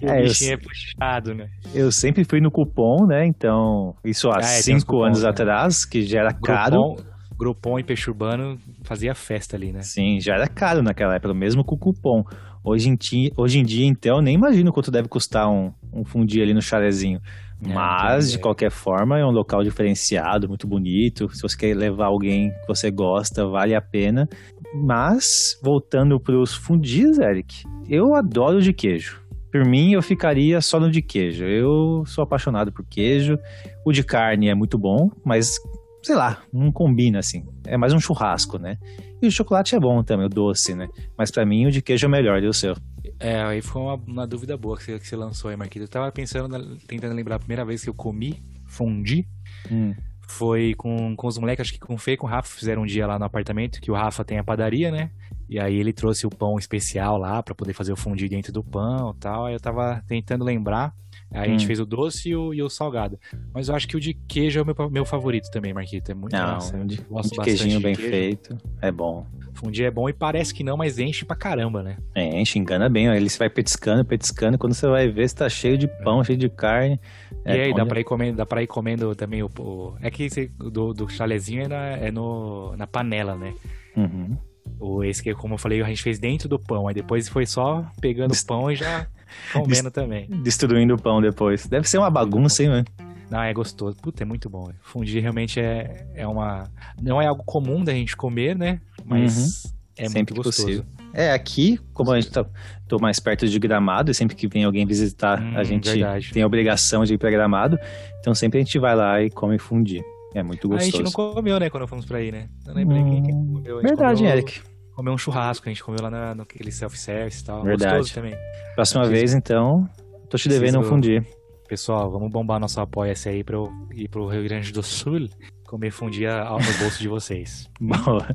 o 0.00 0.06
É, 0.08 0.20
eu 0.20 0.22
bichinho 0.22 0.34
sei. 0.34 0.52
é 0.52 0.56
puxado, 0.56 1.34
né? 1.34 1.48
Eu 1.74 1.90
sempre 1.90 2.22
fui 2.24 2.40
no 2.40 2.52
cupom, 2.52 3.04
né? 3.04 3.26
Então, 3.26 3.96
isso 4.04 4.30
há 4.30 4.36
Ah, 4.36 4.40
é, 4.42 4.62
cinco 4.62 4.86
cupons, 4.86 5.06
anos 5.06 5.22
né? 5.24 5.28
atrás, 5.30 5.84
que 5.84 6.02
já 6.06 6.20
era 6.20 6.32
caro. 6.32 6.96
Groupon 7.36 7.80
e 7.80 7.82
Peixe 7.82 8.08
Urbano 8.08 8.56
fazia 8.84 9.12
festa 9.12 9.56
ali, 9.56 9.72
né? 9.72 9.82
Sim, 9.82 10.20
já 10.20 10.34
era 10.36 10.46
caro 10.46 10.84
naquela 10.84 11.16
época, 11.16 11.34
mesmo 11.34 11.64
com 11.64 11.74
o 11.74 11.78
cupom. 11.78 12.22
Hoje 12.62 12.88
em, 12.88 12.94
ti- 12.94 13.32
hoje 13.36 13.58
em 13.58 13.64
dia, 13.64 13.84
então, 13.84 14.16
eu 14.18 14.22
nem 14.22 14.36
imagino 14.36 14.72
quanto 14.72 14.88
deve 14.90 15.08
custar 15.08 15.50
um, 15.50 15.72
um 15.92 16.04
fundi 16.04 16.40
ali 16.40 16.54
no 16.54 16.62
chalezinho. 16.62 17.20
É, 17.66 17.72
Mas, 17.72 18.32
de 18.32 18.38
qualquer 18.38 18.70
forma, 18.70 19.18
é 19.18 19.24
um 19.24 19.30
local 19.30 19.62
diferenciado, 19.62 20.48
muito 20.48 20.66
bonito. 20.66 21.28
Se 21.34 21.42
você 21.42 21.56
quer 21.56 21.74
levar 21.74 22.06
alguém 22.06 22.50
que 22.50 22.66
você 22.66 22.90
gosta, 22.90 23.46
vale 23.46 23.74
a 23.74 23.80
pena. 23.80 24.28
Mas, 24.74 25.58
voltando 25.62 26.20
para 26.20 26.38
os 26.38 26.54
fundis, 26.54 27.18
Eric, 27.18 27.64
eu 27.88 28.14
adoro 28.14 28.58
o 28.58 28.62
de 28.62 28.72
queijo. 28.72 29.22
Por 29.50 29.64
mim, 29.64 29.92
eu 29.92 30.02
ficaria 30.02 30.60
só 30.60 30.80
no 30.80 30.90
de 30.90 31.00
queijo. 31.00 31.44
Eu 31.44 32.04
sou 32.06 32.24
apaixonado 32.24 32.72
por 32.72 32.84
queijo. 32.84 33.38
O 33.84 33.92
de 33.92 34.02
carne 34.02 34.48
é 34.48 34.54
muito 34.54 34.76
bom, 34.76 35.10
mas, 35.24 35.54
sei 36.02 36.16
lá, 36.16 36.42
não 36.52 36.72
combina 36.72 37.20
assim. 37.20 37.44
É 37.66 37.76
mais 37.76 37.92
um 37.92 38.00
churrasco, 38.00 38.58
né? 38.58 38.76
E 39.22 39.26
o 39.26 39.30
chocolate 39.30 39.76
é 39.76 39.80
bom 39.80 40.02
também, 40.02 40.26
o 40.26 40.28
doce, 40.28 40.74
né? 40.74 40.88
Mas 41.16 41.30
para 41.30 41.46
mim, 41.46 41.66
o 41.66 41.70
de 41.70 41.80
queijo 41.80 42.06
é 42.06 42.08
melhor, 42.08 42.42
e 42.42 42.48
o 42.48 42.52
seu? 42.52 42.74
É, 43.18 43.42
aí 43.42 43.62
foi 43.62 43.80
uma, 43.82 43.94
uma 43.94 44.26
dúvida 44.26 44.56
boa 44.56 44.76
que 44.76 44.82
você, 44.84 44.98
que 44.98 45.06
você 45.06 45.16
lançou 45.16 45.50
aí, 45.50 45.56
Marquito. 45.56 45.82
Eu 45.82 45.88
tava 45.88 46.10
pensando, 46.12 46.48
na- 46.48 46.76
tentando 46.86 47.14
lembrar 47.14 47.36
a 47.36 47.38
primeira 47.38 47.64
vez 47.64 47.82
que 47.82 47.88
eu 47.90 47.94
comi 47.94 48.42
fundi. 48.66 49.26
Hum. 49.70 49.94
Foi 50.26 50.74
com, 50.74 51.14
com 51.14 51.26
os 51.26 51.38
moleques, 51.38 51.62
acho 51.68 51.72
que 51.74 51.78
com 51.78 51.94
o 51.94 51.98
Fê 51.98 52.12
e 52.12 52.16
com 52.16 52.26
o 52.26 52.30
Rafa, 52.30 52.48
fizeram 52.56 52.82
um 52.82 52.86
dia 52.86 53.06
lá 53.06 53.18
no 53.18 53.24
apartamento, 53.26 53.80
que 53.80 53.90
o 53.90 53.94
Rafa 53.94 54.24
tem 54.24 54.38
a 54.38 54.44
padaria, 54.44 54.90
né? 54.90 55.10
E 55.48 55.60
aí 55.60 55.76
ele 55.76 55.92
trouxe 55.92 56.26
o 56.26 56.30
pão 56.30 56.58
especial 56.58 57.18
lá 57.18 57.42
pra 57.42 57.54
poder 57.54 57.74
fazer 57.74 57.92
o 57.92 57.96
fundi 57.96 58.28
dentro 58.28 58.50
do 58.50 58.64
pão 58.64 59.12
e 59.14 59.20
tal. 59.20 59.46
Aí 59.46 59.54
eu 59.54 59.60
tava 59.60 60.02
tentando 60.08 60.42
lembrar. 60.42 60.94
Aí 61.34 61.42
a 61.42 61.48
gente 61.52 61.64
Hum. 61.64 61.66
fez 61.66 61.80
o 61.80 61.84
doce 61.86 62.28
e 62.30 62.36
o, 62.36 62.54
e 62.54 62.62
o 62.62 62.70
salgado. 62.70 63.18
Mas 63.52 63.68
eu 63.68 63.74
acho 63.74 63.88
que 63.88 63.96
o 63.96 64.00
de 64.00 64.14
queijo 64.14 64.58
é 64.58 64.62
o 64.62 64.64
meu, 64.66 64.90
meu 64.90 65.04
favorito 65.04 65.50
também, 65.50 65.74
Marquito. 65.74 66.10
É 66.10 66.14
muito 66.14 66.32
Não, 66.32 66.54
nossa, 66.54 66.76
um 66.76 66.86
de, 66.86 67.00
um 67.10 67.20
de 67.20 67.30
queijinho 67.42 67.78
de 67.78 67.82
bem 67.82 67.94
queijo. 67.96 68.10
feito 68.10 68.58
é 68.80 68.90
bom. 68.92 69.26
Fundi 69.54 69.84
é 69.84 69.90
bom 69.90 70.08
e 70.08 70.12
parece 70.12 70.52
que 70.54 70.64
não, 70.64 70.76
mas 70.76 70.98
enche 70.98 71.24
pra 71.24 71.36
caramba, 71.36 71.82
né? 71.82 71.96
É, 72.14 72.40
enche, 72.40 72.58
engana 72.58 72.88
bem. 72.88 73.08
ó. 73.10 73.14
Ele 73.14 73.28
vai 73.38 73.48
petiscando, 73.50 74.04
petiscando. 74.04 74.56
Quando 74.58 74.74
você 74.74 74.86
vai 74.86 75.08
ver, 75.08 75.28
você 75.28 75.34
tá 75.36 75.48
cheio 75.48 75.76
de 75.78 75.86
pão, 76.02 76.22
cheio 76.24 76.38
de 76.38 76.48
carne. 76.48 77.00
e 77.46 77.50
aí, 77.50 77.74
dá 77.74 77.82
de- 77.82 77.88
pra, 77.88 78.00
ir 78.00 78.04
comendo, 78.04 78.36
dá 78.36 78.46
pra 78.46 78.62
ir 78.62 78.66
comendo 78.66 79.14
também 79.14 79.42
o. 79.42 79.50
o- 79.58 79.96
é 80.00 80.10
que 80.10 80.24
esse 80.24 80.48
do, 80.58 80.92
do 80.92 81.08
chalezinho 81.08 81.62
é, 81.64 81.68
na, 81.68 81.86
é 81.96 82.10
no, 82.10 82.76
na 82.76 82.86
panela, 82.86 83.34
né? 83.36 83.52
Uhum. 83.96 84.36
O 84.80 85.04
esse 85.04 85.22
que, 85.22 85.34
como 85.34 85.54
eu 85.54 85.58
falei, 85.58 85.80
a 85.82 85.86
gente 85.86 86.02
fez 86.02 86.18
dentro 86.18 86.48
do 86.48 86.58
pão. 86.58 86.88
Aí 86.88 86.94
depois 86.94 87.28
foi 87.28 87.46
só 87.46 87.84
pegando 88.00 88.32
o 88.34 88.46
pão 88.46 88.70
e 88.70 88.76
já 88.76 89.06
comendo 89.52 89.90
também. 89.90 90.26
Destruindo 90.42 90.94
o 90.94 91.00
pão 91.00 91.20
depois. 91.20 91.66
Deve 91.66 91.88
ser 91.88 91.98
uma 91.98 92.10
bagunça, 92.10 92.62
hein, 92.62 92.68
mano? 92.70 92.84
Não, 93.30 93.42
é 93.42 93.52
gostoso. 93.54 93.96
Puta, 94.02 94.22
é 94.22 94.26
muito 94.26 94.48
bom. 94.50 94.70
Fundir 94.82 95.20
realmente 95.22 95.58
é, 95.58 96.06
é 96.14 96.26
uma. 96.26 96.70
Não 97.02 97.20
é 97.20 97.26
algo 97.26 97.42
comum 97.44 97.82
da 97.82 97.92
gente 97.92 98.16
comer, 98.16 98.56
né? 98.56 98.80
Mas 99.04 99.64
é 99.96 100.02
Uhum. 100.04 100.08
Sempre 100.10 100.34
muito 100.34 100.34
gostoso. 100.34 100.62
possível. 100.66 100.84
É, 101.12 101.32
aqui, 101.32 101.78
como 101.92 102.10
a 102.10 102.20
gente 102.20 102.32
tá 102.32 102.44
tô 102.88 102.98
mais 102.98 103.20
perto 103.20 103.46
de 103.48 103.58
Gramado, 103.58 104.10
e 104.10 104.14
sempre 104.14 104.34
que 104.36 104.46
vem 104.48 104.64
alguém 104.64 104.84
visitar, 104.84 105.40
Hum, 105.40 105.56
a 105.56 105.62
gente 105.64 105.88
verdade. 105.88 106.32
tem 106.32 106.42
a 106.42 106.46
obrigação 106.46 107.04
de 107.04 107.14
ir 107.14 107.18
pra 107.18 107.30
Gramado. 107.30 107.78
Então 108.20 108.34
sempre 108.34 108.58
a 108.60 108.62
gente 108.64 108.78
vai 108.78 108.94
lá 108.96 109.22
e 109.22 109.30
come 109.30 109.58
fundir. 109.58 110.02
É 110.34 110.42
muito 110.42 110.72
A 110.74 110.78
gente 110.78 111.00
gostoso. 111.00 111.04
não 111.04 111.34
comeu, 111.34 111.60
né, 111.60 111.70
quando 111.70 111.86
fomos 111.86 112.04
pra 112.04 112.18
aí, 112.18 112.32
né? 112.32 112.48
Não 112.66 112.74
lembrei 112.74 113.02
quem, 113.04 113.22
quem 113.22 113.34
Hum, 113.34 113.52
comeu. 113.54 113.80
Verdade, 113.80 114.18
comeu, 114.18 114.32
Eric. 114.32 114.60
Comeu 114.94 115.12
um 115.12 115.18
churrasco, 115.18 115.68
a 115.68 115.72
gente 115.72 115.82
comeu 115.82 116.00
lá 116.02 116.10
na, 116.10 116.34
naquele 116.34 116.70
self-service 116.70 117.42
e 117.42 117.44
tal. 117.46 117.62
Verdade. 117.62 117.96
Gostoso 117.98 118.14
também. 118.14 118.34
Próxima 118.74 119.02
Preciso- 119.02 119.20
vez, 119.20 119.34
então, 119.34 119.84
tô 120.30 120.36
te 120.36 120.48
devendo 120.48 120.78
um 120.78 120.82
fundir. 120.84 121.26
Pessoal, 121.68 122.10
vamos 122.10 122.30
bombar 122.30 122.60
nosso 122.60 122.80
apoia-se 122.80 123.28
aí 123.28 123.42
pra 123.42 123.56
eu 123.56 123.68
ir 123.94 124.08
pro 124.08 124.28
Rio 124.28 124.44
Grande 124.44 124.70
do 124.72 124.82
Sul 124.82 125.26
comer 125.66 125.90
fundir 125.90 126.28
no 126.30 126.78
bolso 126.78 127.00
de 127.00 127.08
vocês. 127.08 127.68
Boa. 127.80 128.28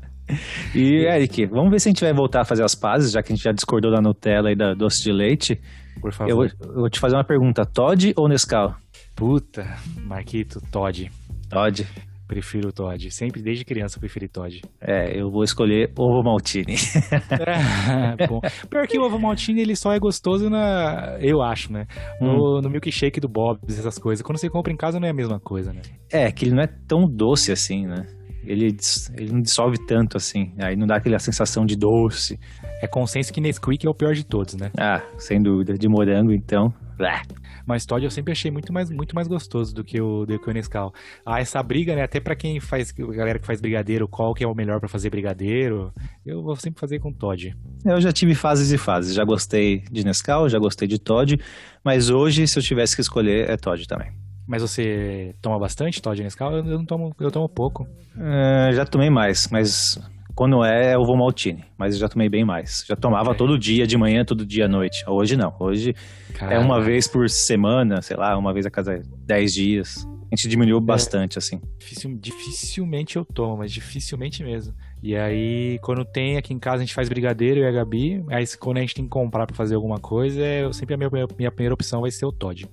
E, 0.75 1.05
Eric, 1.05 1.45
vamos 1.47 1.71
ver 1.71 1.79
se 1.79 1.87
a 1.89 1.91
gente 1.91 2.03
vai 2.03 2.13
voltar 2.13 2.41
a 2.41 2.45
fazer 2.45 2.63
as 2.63 2.75
pazes, 2.75 3.11
já 3.11 3.21
que 3.23 3.31
a 3.31 3.35
gente 3.35 3.43
já 3.43 3.51
discordou 3.51 3.91
da 3.91 4.01
Nutella 4.01 4.51
e 4.51 4.55
da 4.55 4.73
doce 4.73 5.03
de 5.03 5.11
leite. 5.11 5.55
Por 6.01 6.09
Eu 6.09 6.13
favor. 6.13 6.33
vou, 6.35 6.45
eu 6.45 6.73
vou 6.81 6.89
te 6.89 6.99
fazer 6.99 7.15
uma 7.15 7.23
pergunta: 7.23 7.65
Todd 7.65 8.13
ou 8.17 8.27
Nescau? 8.27 8.75
Puta, 9.15 9.65
Marquito, 10.05 10.59
Todd. 10.71 11.09
Todd. 11.49 11.87
Prefiro 12.29 12.71
Todd. 12.71 13.09
Sempre, 13.09 13.41
desde 13.41 13.65
criança, 13.65 13.97
eu 13.97 13.99
preferi 13.99 14.27
Todd. 14.27 14.61
É, 14.79 15.19
eu 15.19 15.31
vou 15.31 15.43
escolher 15.43 15.91
ovo 15.97 16.21
maltine. 16.21 16.75
É, 18.19 18.27
bom. 18.27 18.39
Pior 18.69 18.87
que 18.87 18.99
o 18.99 19.03
ovo 19.03 19.17
maltine, 19.17 19.61
ele 19.61 19.75
só 19.75 19.91
é 19.93 19.99
gostoso 19.99 20.47
na... 20.47 21.17
Eu 21.19 21.41
acho, 21.41 21.73
né? 21.73 21.87
No, 22.21 22.61
no 22.61 22.69
milkshake 22.69 23.19
do 23.19 23.27
Bob's, 23.27 23.79
essas 23.79 23.97
coisas. 23.97 24.21
Quando 24.21 24.37
você 24.37 24.47
compra 24.47 24.71
em 24.71 24.77
casa, 24.77 24.99
não 24.99 25.07
é 25.07 25.09
a 25.09 25.13
mesma 25.13 25.39
coisa, 25.39 25.73
né? 25.73 25.81
É, 26.11 26.31
que 26.31 26.45
ele 26.45 26.53
não 26.53 26.61
é 26.61 26.67
tão 26.67 27.09
doce 27.09 27.51
assim, 27.51 27.87
né? 27.87 28.05
Ele, 28.43 28.77
ele 29.17 29.31
não 29.31 29.41
dissolve 29.41 29.77
tanto 29.87 30.15
assim. 30.17 30.53
Aí 30.59 30.75
não 30.75 30.85
dá 30.85 30.97
aquela 30.97 31.17
sensação 31.17 31.65
de 31.65 31.75
doce. 31.75 32.39
É 32.81 32.87
consenso 32.87 33.33
que 33.33 33.41
Nesquik 33.41 33.87
é 33.87 33.89
o 33.89 33.93
pior 33.93 34.13
de 34.13 34.23
todos, 34.23 34.55
né? 34.55 34.71
Ah, 34.77 35.01
sem 35.17 35.41
dúvida. 35.41 35.73
De 35.73 35.87
morango, 35.87 36.31
então. 36.31 36.71
blá. 36.95 37.23
Mas 37.69 37.85
Todd 37.85 38.03
eu 38.03 38.09
sempre 38.09 38.31
achei 38.31 38.49
muito 38.49 38.73
mais, 38.73 38.89
muito 38.89 39.13
mais 39.13 39.27
gostoso 39.27 39.75
do 39.75 39.83
que 39.83 40.01
o, 40.01 40.25
do 40.25 40.39
que 40.39 40.49
o 40.49 40.51
Nescau. 40.51 40.91
Ah, 41.23 41.39
essa 41.39 41.61
briga, 41.61 41.95
né? 41.95 42.01
Até 42.01 42.19
pra 42.19 42.35
quem 42.35 42.59
faz, 42.59 42.91
a 42.97 43.13
galera 43.13 43.37
que 43.37 43.45
faz 43.45 43.61
brigadeiro, 43.61 44.07
qual 44.07 44.33
que 44.33 44.43
é 44.43 44.47
o 44.47 44.55
melhor 44.55 44.79
pra 44.79 44.89
fazer 44.89 45.11
brigadeiro, 45.11 45.93
eu 46.25 46.41
vou 46.41 46.55
sempre 46.55 46.79
fazer 46.79 46.97
com 46.97 47.13
Todd. 47.13 47.55
Eu 47.85 48.01
já 48.01 48.11
tive 48.11 48.33
fases 48.33 48.71
e 48.71 48.77
fases. 48.79 49.13
Já 49.13 49.23
gostei 49.23 49.83
de 49.91 50.03
Nescau, 50.03 50.49
já 50.49 50.57
gostei 50.57 50.87
de 50.87 50.97
Todd. 50.97 51.39
Mas 51.83 52.09
hoje, 52.09 52.47
se 52.47 52.57
eu 52.57 52.63
tivesse 52.63 52.95
que 52.95 53.03
escolher, 53.03 53.47
é 53.47 53.55
Todd 53.55 53.87
também. 53.87 54.11
Mas 54.47 54.63
você 54.63 55.35
toma 55.39 55.59
bastante 55.59 56.01
Todd 56.01 56.23
Nescau? 56.23 56.51
Eu, 56.51 56.65
eu 56.65 56.77
não 56.79 56.85
tomo, 56.85 57.15
eu 57.19 57.29
tomo 57.29 57.47
pouco. 57.47 57.87
É, 58.17 58.71
já 58.73 58.83
tomei 58.83 59.11
mais, 59.11 59.47
mas 59.51 60.01
quando 60.39 60.63
é, 60.63 60.93
é 60.93 60.97
ovo 60.97 61.17
maltine. 61.17 61.65
Mas 61.77 61.95
eu 61.95 61.99
já 61.99 62.07
tomei 62.07 62.29
bem 62.29 62.45
mais. 62.45 62.85
Já 62.87 62.95
tomava 62.95 63.31
É. 63.31 63.33
todo 63.33 63.59
dia, 63.59 63.85
de 63.85 63.97
manhã, 63.97 64.23
todo 64.23 64.45
dia 64.45 64.65
à 64.65 64.67
noite. 64.69 65.03
Hoje 65.05 65.35
não. 65.35 65.53
Hoje 65.59 65.93
é 66.39 66.57
uma 66.57 66.79
vez 66.79 67.09
por 67.09 67.29
semana, 67.29 68.01
sei 68.01 68.15
lá, 68.15 68.37
uma 68.37 68.53
vez 68.53 68.65
a 68.65 68.71
cada 68.71 69.01
10 69.25 69.53
dias. 69.53 70.07
A 70.31 70.35
gente 70.35 70.47
É. 70.47 70.49
diminuiu 70.49 70.79
bastante, 70.79 71.37
assim. 71.37 71.59
Dificil- 71.77 72.17
dificilmente 72.17 73.17
eu 73.17 73.25
tomo, 73.25 73.57
mas 73.57 73.69
dificilmente 73.71 74.41
mesmo. 74.41 74.73
E 75.03 75.13
aí, 75.15 75.77
quando 75.81 76.05
tem 76.05 76.37
aqui 76.37 76.53
em 76.53 76.59
casa, 76.59 76.77
a 76.77 76.79
gente 76.85 76.93
faz 76.93 77.09
brigadeiro 77.09 77.59
e 77.59 77.65
a 77.65 77.71
Gabi. 77.71 78.23
Aí, 78.29 78.45
quando 78.59 78.77
a 78.77 78.81
gente 78.81 78.95
tem 78.95 79.03
que 79.03 79.09
comprar 79.09 79.45
pra 79.45 79.55
fazer 79.55 79.75
alguma 79.75 79.97
coisa, 79.99 80.39
eu, 80.41 80.71
sempre 80.71 80.93
a 80.93 80.97
minha, 80.97 81.09
minha 81.37 81.51
primeira 81.51 81.73
opção 81.73 82.01
vai 82.01 82.11
ser 82.11 82.25
o 82.25 82.31
Todd. 82.31 82.65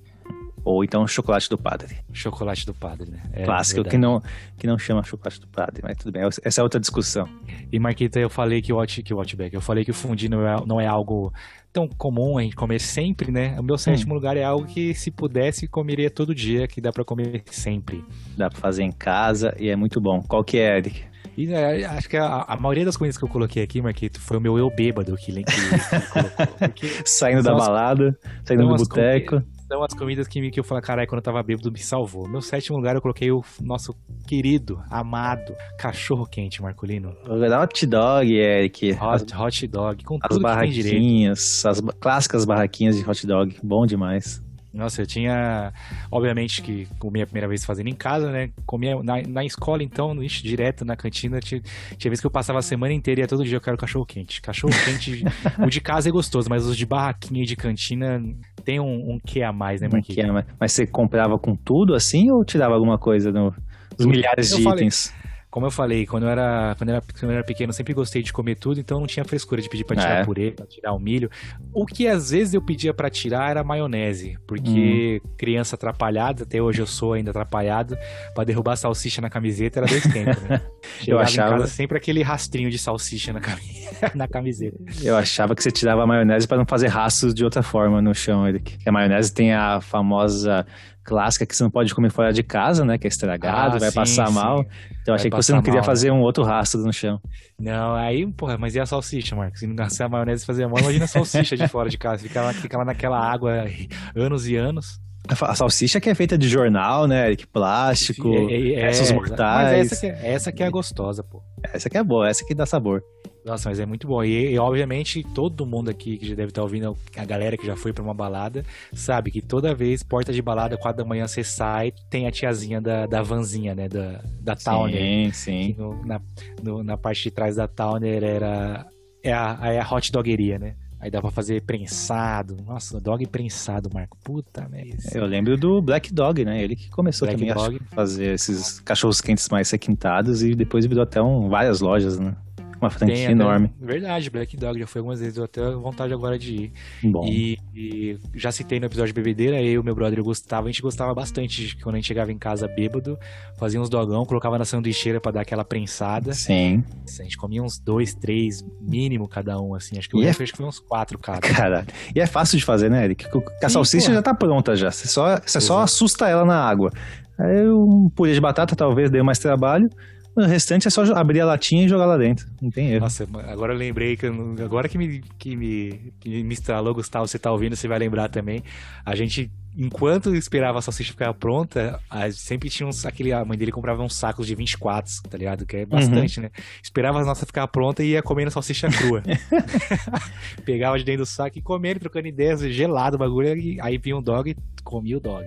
Ou 0.67 0.83
então 0.83 1.07
chocolate 1.07 1.49
do 1.49 1.57
padre. 1.57 1.95
Chocolate 2.11 2.65
do 2.65 2.73
padre, 2.73 3.09
né? 3.09 3.21
É 3.31 3.45
Clássico, 3.45 3.83
verdade. 3.83 3.95
que 3.95 3.97
não, 3.97 4.21
que 4.57 4.67
não 4.67 4.77
chama 4.77 5.01
chocolate 5.01 5.39
do 5.39 5.47
padre, 5.47 5.81
mas 5.81 5.95
tudo 5.95 6.11
bem. 6.11 6.23
Essa 6.43 6.59
é 6.59 6.61
outra 6.61 6.77
discussão. 6.77 7.25
E 7.71 7.79
Marquita, 7.79 8.19
eu 8.19 8.29
falei 8.29 8.61
que 8.61 8.73
o, 8.73 8.77
Out, 8.77 9.01
que 9.01 9.13
o 9.13 9.17
Outback, 9.17 9.55
eu 9.55 9.61
falei 9.61 9.85
que 9.85 9.91
o 9.91 9.93
fundi 9.93 10.27
não 10.27 10.45
é, 10.45 10.65
não 10.65 10.81
é 10.81 10.85
algo 10.85 11.31
tão 11.71 11.87
comum 11.87 12.37
a 12.37 12.41
gente 12.41 12.57
comer 12.57 12.81
sempre, 12.81 13.31
né? 13.31 13.57
O 13.57 13.63
meu 13.63 13.77
sétimo 13.77 14.13
lugar 14.13 14.35
é 14.35 14.43
algo 14.43 14.65
que, 14.65 14.93
se 14.93 15.09
pudesse, 15.09 15.69
comeria 15.69 16.11
todo 16.11 16.35
dia, 16.35 16.67
que 16.67 16.81
dá 16.81 16.91
pra 16.91 17.05
comer 17.05 17.43
sempre. 17.49 18.03
Dá 18.35 18.49
pra 18.49 18.59
fazer 18.59 18.83
em 18.83 18.91
casa 18.91 19.55
e 19.57 19.69
é 19.69 19.75
muito 19.77 20.01
bom. 20.01 20.21
Qual 20.21 20.43
que 20.43 20.57
é, 20.57 20.79
Eric? 20.79 21.01
E 21.37 21.47
né, 21.47 21.85
acho 21.85 22.09
que 22.09 22.17
a, 22.17 22.43
a 22.45 22.57
maioria 22.57 22.83
das 22.83 22.97
coisas 22.97 23.17
que 23.17 23.23
eu 23.23 23.29
coloquei 23.29 23.63
aqui, 23.63 23.81
Marquito, 23.81 24.19
foi 24.19 24.35
o 24.35 24.41
meu 24.41 24.57
eu 24.57 24.69
bêbado 24.69 25.15
que, 25.15 25.31
que, 25.31 25.43
que 25.43 26.07
colocou. 26.11 26.47
Saindo 27.05 27.41
da 27.41 27.55
balada, 27.55 28.17
saindo 28.43 28.67
do 28.67 28.75
boteco. 28.75 29.41
São 29.67 29.83
as 29.83 29.93
comidas 29.93 30.27
que, 30.27 30.39
me, 30.39 30.49
que 30.49 30.59
eu 30.59 30.63
falo, 30.63 30.81
caralho, 30.81 31.07
quando 31.07 31.19
eu 31.19 31.23
tava 31.23 31.43
bêbado 31.43 31.71
me 31.71 31.79
salvou. 31.79 32.27
Meu 32.27 32.41
sétimo 32.41 32.77
lugar 32.77 32.95
eu 32.95 33.01
coloquei 33.01 33.31
o 33.31 33.43
nosso 33.61 33.93
querido, 34.25 34.81
amado, 34.89 35.53
cachorro 35.77 36.25
quente, 36.25 36.61
Marcolino. 36.61 37.15
Hot 37.27 37.85
dog, 37.85 38.33
Eric. 38.33 38.91
Hot, 38.93 39.35
hot 39.35 39.67
dog, 39.67 40.03
com 40.03 40.17
As 40.21 40.37
barraquinhas, 40.37 41.65
as 41.65 41.81
clássicas 41.99 42.45
barraquinhas 42.45 42.97
de 42.97 43.09
hot 43.09 43.27
dog. 43.27 43.57
Bom 43.63 43.85
demais. 43.85 44.46
Nossa, 44.77 45.01
eu 45.01 45.07
tinha, 45.07 45.73
obviamente 46.11 46.61
que 46.61 46.87
comia 46.99 47.23
a 47.23 47.25
primeira 47.27 47.47
vez 47.47 47.65
fazendo 47.65 47.87
em 47.87 47.95
casa, 47.95 48.31
né? 48.31 48.49
Comia 48.65 49.01
na, 49.03 49.21
na 49.23 49.43
escola, 49.45 49.83
então, 49.83 50.21
ixi, 50.23 50.43
direto 50.43 50.85
na 50.85 50.95
cantina. 50.95 51.39
Tinha, 51.39 51.61
tinha 51.97 52.09
vez 52.09 52.19
que 52.21 52.27
eu 52.27 52.31
passava 52.31 52.59
a 52.59 52.61
semana 52.61 52.93
inteira 52.93 53.21
e 53.21 53.27
todo 53.27 53.43
dia 53.43 53.57
eu 53.57 53.61
quero 53.61 53.77
cachorro 53.77 54.05
quente. 54.05 54.41
Cachorro 54.41 54.73
quente, 54.85 55.23
o 55.59 55.69
de 55.69 55.81
casa 55.81 56.09
é 56.09 56.11
gostoso, 56.11 56.49
mas 56.49 56.65
os 56.65 56.77
de 56.77 56.85
barraquinha 56.85 57.43
e 57.43 57.45
de 57.45 57.55
cantina 57.55 58.23
tem 58.63 58.79
um, 58.79 59.13
um 59.13 59.19
quê 59.25 59.41
a 59.43 59.51
mais, 59.51 59.81
né, 59.81 59.87
Marquinhos? 59.91 60.15
que 60.15 60.21
é, 60.21 60.31
mas- 60.31 60.45
Mas 60.59 60.71
você 60.73 60.85
comprava 60.87 61.37
com 61.39 61.55
tudo 61.55 61.95
assim 61.95 62.29
ou 62.31 62.43
tirava 62.45 62.73
alguma 62.73 62.97
coisa 62.97 63.31
no, 63.31 63.53
dos 63.97 64.05
milhares 64.05 64.51
Eu 64.51 64.57
de 64.57 64.63
falei. 64.63 64.79
itens? 64.85 65.13
Como 65.57 65.65
eu 65.65 65.71
falei, 65.71 66.05
quando 66.05 66.21
eu, 66.21 66.29
era, 66.29 66.75
quando, 66.77 66.89
eu 66.89 66.95
era, 66.97 67.03
quando 67.19 67.31
eu 67.31 67.37
era 67.37 67.43
pequeno, 67.43 67.71
eu 67.71 67.73
sempre 67.73 67.91
gostei 67.91 68.21
de 68.21 68.31
comer 68.31 68.53
tudo, 68.57 68.79
então 68.79 68.99
não 68.99 69.07
tinha 69.07 69.25
frescura 69.25 69.59
de 69.59 69.67
pedir 69.67 69.85
pra 69.85 69.95
tirar 69.95 70.19
É. 70.19 70.23
purê, 70.23 70.51
pra 70.51 70.67
tirar 70.67 70.93
o 70.93 70.99
milho. 70.99 71.31
O 71.73 71.83
que 71.83 72.07
às 72.07 72.29
vezes 72.29 72.53
eu 72.53 72.61
pedia 72.61 72.93
pra 72.93 73.09
tirar 73.09 73.49
era 73.49 73.63
maionese, 73.63 74.37
porque 74.45 75.19
criança 75.35 75.75
atrapalhada, 75.75 76.43
até 76.43 76.61
hoje 76.61 76.79
eu 76.79 76.85
sou 76.85 77.13
ainda 77.13 77.31
atrapalhado, 77.31 77.97
pra 78.35 78.43
derrubar 78.43 78.75
salsicha 78.75 79.19
na 79.19 79.31
camiseta 79.31 79.79
era 79.79 79.87
dois 79.87 80.03
tempos, 80.13 80.43
né? 80.43 80.61
Chegava 80.99 81.23
achava- 81.23 81.55
em 81.55 81.59
casa 81.61 81.67
sempre 81.71 81.97
aquele 81.97 82.21
rastrinho 82.21 82.69
de 82.69 82.77
salsicha 82.77 83.33
na, 83.33 83.39
cami- 83.39 83.63
na 84.13 84.27
camiseta. 84.27 84.77
Eu 85.01 85.17
achava 85.17 85.55
que 85.55 85.63
você 85.63 85.71
tirava 85.71 86.03
a 86.03 86.05
maionese 86.05 86.47
para 86.47 86.57
não 86.57 86.65
fazer 86.67 86.87
rastros 86.89 87.33
de 87.33 87.43
outra 87.43 87.63
forma 87.63 87.99
no 87.99 88.13
chão, 88.13 88.47
Eric. 88.47 88.77
Que 88.77 88.87
a 88.87 88.91
maionese 88.91 89.33
tem 89.33 89.53
a 89.55 89.81
famosa 89.81 90.67
clássica 91.07 91.45
que 91.45 91.55
você 91.55 91.63
não 91.63 91.71
pode 91.71 91.95
comer 91.95 92.11
fora 92.11 92.33
de 92.33 92.43
casa, 92.43 92.83
né? 92.83 92.97
Que 92.97 93.07
é 93.07 93.09
estragado, 93.09 93.77
Ah, 93.77 93.79
vai 93.79 93.89
sim, 93.89 93.95
passar 93.95 94.27
sim. 94.27 94.33
mal. 94.33 94.65
Então 95.01 95.13
eu 95.13 95.15
achei 95.15 95.31
que 95.31 95.37
você 95.37 95.53
não 95.53 95.61
queria 95.61 95.79
mal, 95.79 95.85
fazer 95.85 96.11
um 96.11 96.19
outro 96.19 96.43
rastro 96.43 96.81
no 96.81 96.91
chão. 96.91 97.19
Não, 97.57 97.95
aí, 97.95 98.27
porra, 98.33 98.57
mas 98.57 98.75
e 98.75 98.79
a 98.79 98.85
salsicha, 98.85 99.35
Marcos? 99.35 99.61
Se 99.61 99.67
não 99.67 99.73
nascer 99.75 100.03
a 100.03 100.09
maionese 100.09 100.45
fazia 100.45 100.67
mal, 100.67 100.79
imagina 100.79 101.05
a 101.05 101.07
salsicha 101.07 101.55
de 101.55 101.65
fora 101.69 101.89
de 101.89 101.97
casa. 101.97 102.21
Ficava, 102.21 102.51
ficava 102.51 102.83
naquela 102.83 103.17
água 103.17 103.65
anos 104.13 104.47
e 104.49 104.55
anos. 104.57 104.99
A 105.41 105.55
salsicha 105.55 105.99
que 105.99 106.09
é 106.09 106.15
feita 106.15 106.37
de 106.37 106.47
jornal, 106.47 107.05
né, 107.07 107.27
Eric? 107.27 107.47
Plástico, 107.47 108.33
É, 108.49 108.53
é, 108.53 108.81
essas 108.89 109.11
é, 109.11 109.13
mortais. 109.13 109.77
Mas 109.77 109.91
essa 109.91 109.99
que, 110.01 110.05
é, 110.07 110.33
essa 110.33 110.51
que 110.51 110.63
é 110.63 110.65
a 110.67 110.69
gostosa, 110.69 111.23
pô. 111.23 111.41
Essa 111.73 111.89
que 111.89 111.97
é 111.97 112.03
boa, 112.03 112.29
essa 112.29 112.45
que 112.45 112.53
dá 112.55 112.65
sabor. 112.65 113.01
Nossa, 113.47 113.69
mas 113.69 113.79
é 113.79 113.85
muito 113.85 114.05
bom. 114.07 114.23
E, 114.23 114.51
e, 114.53 114.59
obviamente 114.59 115.23
todo 115.33 115.65
mundo 115.65 115.89
aqui 115.89 116.17
que 116.17 116.27
já 116.27 116.35
deve 116.35 116.49
estar 116.49 116.61
ouvindo, 116.61 116.97
a 117.15 117.23
galera 117.25 117.55
que 117.57 117.65
já 117.65 117.77
foi 117.77 117.93
pra 117.93 118.03
uma 118.03 118.13
balada, 118.13 118.65
sabe 118.93 119.31
que 119.31 119.41
toda 119.41 119.73
vez, 119.73 120.03
porta 120.03 120.33
de 120.33 120.41
balada, 120.41 120.77
quatro 120.77 121.01
da 121.03 121.07
manhã 121.07 121.25
você 121.27 121.43
sai, 121.43 121.93
tem 122.09 122.27
a 122.27 122.31
tiazinha 122.31 122.81
da, 122.81 123.05
da 123.05 123.21
vanzinha, 123.21 123.73
né? 123.73 123.87
Da, 123.87 124.21
da 124.41 124.55
Towner. 124.55 124.99
Sim, 125.01 125.31
sim. 125.33 125.75
No- 125.77 126.05
na, 126.05 126.21
no- 126.61 126.83
na 126.83 126.97
parte 126.97 127.23
de 127.23 127.31
trás 127.31 127.55
da 127.55 127.67
Towner 127.67 128.21
era 128.23 128.85
é 129.23 129.31
a, 129.31 129.59
é 129.63 129.79
a 129.79 129.87
hot 129.89 130.11
dogueria, 130.11 130.59
né? 130.59 130.75
Aí 130.99 131.11
dá 131.11 131.21
pra 131.21 131.29
fazer 131.29 131.61
prensado. 131.61 132.57
Nossa, 132.65 132.99
dog 132.99 133.25
prensado, 133.27 133.87
Marco. 133.93 134.17
Puta 134.23 134.67
merda. 134.67 134.97
Eu 135.13 135.25
lembro 135.25 135.55
do 135.55 135.79
Black 135.81 136.11
Dog, 136.11 136.43
né? 136.43 136.63
Ele 136.63 136.75
que 136.75 136.89
começou 136.89 137.27
Black 137.27 137.39
também 137.39 137.53
Dog. 137.53 137.79
a 137.91 137.95
fazer 137.95 138.33
esses 138.33 138.79
cachorros 138.79 139.21
quentes 139.21 139.47
mais 139.49 139.69
requintados 139.69 140.41
e 140.41 140.55
depois 140.55 140.85
virou 140.87 141.03
até 141.03 141.21
um, 141.21 141.49
várias 141.49 141.81
lojas, 141.81 142.17
né? 142.17 142.35
Uma 142.81 142.89
franquia 142.89 143.23
até- 143.23 143.31
enorme. 143.31 143.71
Verdade, 143.79 144.29
Black 144.29 144.55
Dog 144.57 144.79
já 144.79 144.85
foi 144.87 144.99
algumas 144.99 145.19
vezes, 145.19 145.37
eu 145.37 145.43
até 145.43 145.61
vontade 145.71 146.13
agora 146.13 146.37
de 146.37 146.53
ir. 146.55 146.71
Bom. 147.03 147.25
E, 147.27 147.57
e 147.75 148.17
já 148.35 148.51
citei 148.51 148.79
no 148.79 148.85
episódio 148.85 149.13
de 149.13 149.13
bebedeira, 149.13 149.61
eu 149.61 149.81
e 149.81 149.83
meu 149.83 149.95
brother 149.95 150.21
Gustavo, 150.23 150.67
a 150.67 150.71
gente 150.71 150.81
gostava 150.81 151.13
bastante 151.13 151.67
de 151.67 151.75
quando 151.83 151.95
a 151.95 151.97
gente 151.97 152.07
chegava 152.07 152.31
em 152.31 152.37
casa 152.37 152.67
bêbado, 152.67 153.17
fazia 153.57 153.81
uns 153.81 153.89
dogão, 153.89 154.25
colocava 154.25 154.57
na 154.57 154.65
sanduicheira 154.65 155.19
pra 155.19 155.31
dar 155.31 155.41
aquela 155.41 155.65
prensada. 155.65 156.33
Sim. 156.33 156.83
A 157.19 157.23
gente 157.23 157.37
comia 157.37 157.63
uns 157.63 157.79
dois, 157.79 158.13
três, 158.13 158.63
mínimo 158.81 159.27
cada 159.27 159.59
um, 159.59 159.73
assim. 159.73 159.97
Acho 159.97 160.09
que 160.09 160.15
eu 160.15 160.21
E 160.21 160.25
é- 160.27 160.29
acho 160.29 160.37
que 160.39 160.57
foi 160.57 160.65
uns 160.65 160.79
quatro 160.79 161.17
cada. 161.17 161.39
Caralho. 161.41 161.87
E 162.15 162.19
é 162.19 162.27
fácil 162.27 162.57
de 162.57 162.65
fazer, 162.65 162.89
né, 162.89 163.03
Eric? 163.05 163.25
A 163.25 163.69
Sim, 163.69 163.73
salsicha 163.73 164.13
já 164.13 164.21
tá 164.21 164.33
pronta 164.33 164.75
já. 164.75 164.91
Você 164.91 165.07
só, 165.07 165.39
você 165.43 165.59
só 165.59 165.81
assusta 165.81 166.27
ela 166.27 166.45
na 166.45 166.61
água. 166.63 166.91
Aí 167.39 167.67
um 167.69 168.09
purê 168.09 168.33
de 168.33 168.41
batata 168.41 168.75
talvez 168.75 169.09
dê 169.11 169.21
mais 169.21 169.37
trabalho. 169.39 169.89
O 170.37 170.45
restante 170.45 170.87
é 170.87 170.91
só 170.91 171.01
abrir 171.15 171.41
a 171.41 171.45
latinha 171.47 171.83
e 171.83 171.89
jogar 171.89 172.05
lá 172.05 172.15
dentro. 172.15 172.47
Não 172.61 172.69
tem 172.69 172.91
erro. 172.91 172.99
Nossa, 172.99 173.27
agora 173.47 173.73
eu 173.73 173.77
lembrei 173.77 174.15
que 174.15 174.27
eu 174.27 174.55
agora 174.63 174.87
que 174.87 174.95
me, 174.95 175.19
que 175.39 175.55
me, 175.55 176.13
que 176.19 176.43
me 176.43 176.53
estralou, 176.53 176.93
Gustavo, 176.93 177.27
você 177.27 177.39
tá 177.39 177.51
ouvindo, 177.51 177.75
você 177.75 177.87
vai 177.87 177.97
lembrar 177.97 178.29
também. 178.29 178.63
A 179.03 179.15
gente, 179.15 179.49
enquanto 179.77 180.33
esperava 180.35 180.79
a 180.79 180.81
salsicha 180.81 181.11
ficar 181.11 181.33
pronta, 181.35 181.99
sempre 182.33 182.69
tinha 182.69 182.87
uns, 182.87 183.05
aquele, 183.05 183.31
a 183.31 183.45
mãe 183.45 183.57
dele 183.57 183.71
comprava 183.71 184.01
uns 184.03 184.15
sacos 184.15 184.47
de 184.47 184.55
24, 184.55 185.11
tá 185.29 185.37
ligado? 185.37 185.65
Que 185.65 185.77
é 185.77 185.85
bastante, 185.85 186.39
né? 186.41 186.49
Esperava 186.81 187.19
a 187.21 187.25
nossa 187.25 187.45
ficar 187.45 187.67
pronta 187.67 188.03
e 188.03 188.09
ia 188.11 188.23
comendo 188.23 188.49
salsicha 188.51 188.87
crua. 188.89 189.21
Pegava 190.65 190.97
de 190.97 191.03
dentro 191.05 191.23
do 191.23 191.25
saco 191.25 191.57
e 191.57 191.61
comendo, 191.61 191.99
trocando 191.99 192.27
ideias, 192.27 192.61
gelado 192.61 193.15
o 193.15 193.19
bagulho, 193.19 193.55
e 193.57 193.79
aí 193.81 193.97
vinha 193.97 194.17
um 194.17 194.21
dog 194.21 194.49
e 194.51 194.55
comia 194.83 195.17
o 195.17 195.19
dog. 195.19 195.45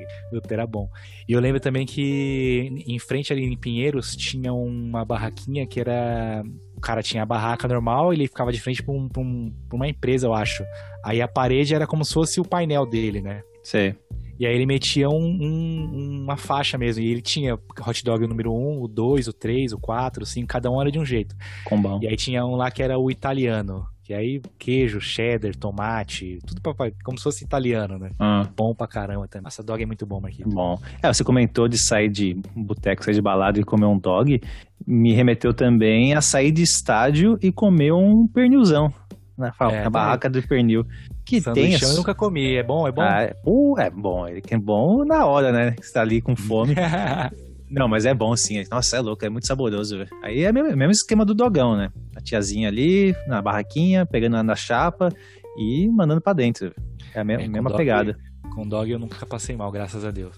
Era 0.48 0.66
bom. 0.66 0.88
E 1.28 1.32
eu 1.32 1.40
lembro 1.40 1.60
também 1.60 1.86
que 1.86 2.84
em 2.86 2.98
frente 2.98 3.32
ali 3.32 3.44
em 3.44 3.56
Pinheiros 3.56 4.14
tinha 4.16 4.52
uma 4.52 5.04
barraquinha 5.04 5.66
que 5.66 5.80
era. 5.80 6.42
O 6.76 6.80
cara 6.80 7.02
tinha 7.02 7.22
a 7.22 7.26
barraca 7.26 7.68
normal, 7.68 8.12
ele 8.12 8.26
ficava 8.26 8.50
de 8.50 8.58
frente 8.60 8.82
pra, 8.82 8.94
um- 8.94 9.08
um- 9.18 9.52
pra 9.68 9.76
uma 9.76 9.86
empresa, 9.88 10.26
eu 10.26 10.32
acho. 10.32 10.64
Aí 11.04 11.20
a 11.20 11.28
parede 11.28 11.74
era 11.74 11.86
como 11.86 12.04
se 12.04 12.14
fosse 12.14 12.40
o 12.40 12.44
painel 12.44 12.86
dele, 12.86 13.20
né? 13.20 13.42
Sei. 13.62 13.94
E 14.38 14.46
aí 14.46 14.54
ele 14.54 14.64
metia 14.64 15.08
um- 15.10 15.38
um- 15.40 16.22
uma 16.24 16.36
faixa 16.36 16.78
mesmo. 16.78 17.02
E 17.02 17.10
ele 17.10 17.20
tinha 17.20 17.58
hot 17.86 18.02
dog 18.04 18.26
número 18.26 18.52
1, 18.52 18.82
o 18.82 18.88
2, 18.88 19.28
o 19.28 19.32
3, 19.34 19.72
o 19.72 19.78
4, 19.78 20.22
o 20.22 20.26
5, 20.26 20.48
cada 20.48 20.70
um 20.70 20.80
era 20.80 20.90
de 20.90 20.98
um 20.98 21.04
jeito. 21.04 21.34
Combão. 21.64 21.98
E 22.02 22.06
aí 22.08 22.16
tinha 22.16 22.44
um 22.46 22.56
lá 22.56 22.70
que 22.70 22.82
era 22.82 22.98
o 22.98 23.10
italiano. 23.10 23.84
Que 24.02 24.14
aí 24.14 24.40
queijo, 24.58 24.98
cheddar, 25.00 25.54
tomate, 25.54 26.38
tudo 26.44 26.60
pra, 26.60 26.90
como 27.04 27.16
se 27.18 27.22
fosse 27.22 27.44
italiano, 27.44 27.96
né? 27.98 28.10
Ah, 28.18 28.48
Bom 28.56 28.74
pra 28.74 28.88
caramba 28.88 29.28
também. 29.28 29.44
Nossa, 29.44 29.62
dog 29.62 29.80
é 29.80 29.86
muito 29.86 30.04
bom, 30.04 30.20
Marquinhos. 30.20 30.52
bom. 30.52 30.80
É, 31.02 31.12
você 31.12 31.22
comentou 31.22 31.68
de 31.68 31.78
sair 31.78 32.08
de 32.08 32.34
boteco, 32.56 33.04
sair 33.04 33.14
de 33.14 33.22
balada 33.22 33.60
e 33.60 33.62
comer 33.62 33.86
um 33.86 33.98
dog. 33.98 34.40
Me 34.86 35.12
remeteu 35.12 35.52
também 35.54 36.14
a 36.14 36.20
sair 36.22 36.50
de 36.50 36.62
estádio 36.62 37.38
e 37.42 37.52
comer 37.52 37.92
um 37.92 38.26
pernilzão. 38.26 38.92
Na, 39.38 39.52
fa- 39.52 39.70
É, 39.72 39.84
na 39.84 39.90
barraca 39.90 40.28
do 40.28 40.42
pernil. 40.42 40.84
Que. 41.30 41.40
Sanduichão 41.40 41.90
eu 41.90 41.96
nunca 41.96 42.14
comi. 42.14 42.56
É 42.56 42.62
bom? 42.62 42.88
É 42.88 42.92
bom? 42.92 43.02
Ah, 43.02 43.22
é, 43.22 43.36
uh, 43.46 43.78
é 43.78 43.88
bom. 43.90 44.26
Ele 44.26 44.40
que 44.40 44.54
é 44.54 44.58
bom 44.58 45.04
na 45.04 45.24
hora, 45.26 45.52
né? 45.52 45.76
Você 45.80 45.92
tá 45.92 46.00
ali 46.00 46.20
com 46.20 46.34
fome. 46.36 46.74
Não, 47.70 47.86
mas 47.86 48.04
é 48.04 48.12
bom 48.12 48.34
sim. 48.36 48.64
Nossa, 48.68 48.96
é 48.96 49.00
louco, 49.00 49.24
é 49.24 49.28
muito 49.28 49.46
saboroso, 49.46 49.96
velho. 49.98 50.10
Aí 50.24 50.42
é 50.42 50.50
o 50.50 50.54
mesmo, 50.54 50.76
mesmo 50.76 50.90
esquema 50.90 51.24
do 51.24 51.32
dogão, 51.34 51.76
né? 51.76 51.90
A 52.16 52.20
tiazinha 52.20 52.66
ali, 52.68 53.14
na 53.28 53.40
barraquinha, 53.40 54.04
pegando 54.04 54.42
na- 54.42 54.56
chapa 54.56 55.08
e 55.56 55.88
mandando 55.88 56.20
pra 56.20 56.32
dentro. 56.32 56.74
É 57.14 57.20
a 57.20 57.24
me- 57.24 57.34
É, 57.34 57.46
mesma 57.46 57.70
dog- 57.70 57.76
pega. 57.76 58.16
Com 58.56 58.66
dog 58.66 58.90
eu 58.90 58.98
nunca 58.98 59.24
passei 59.24 59.54
mal, 59.56 59.70
graças 59.70 60.04
a 60.04 60.10
Deus. 60.10 60.34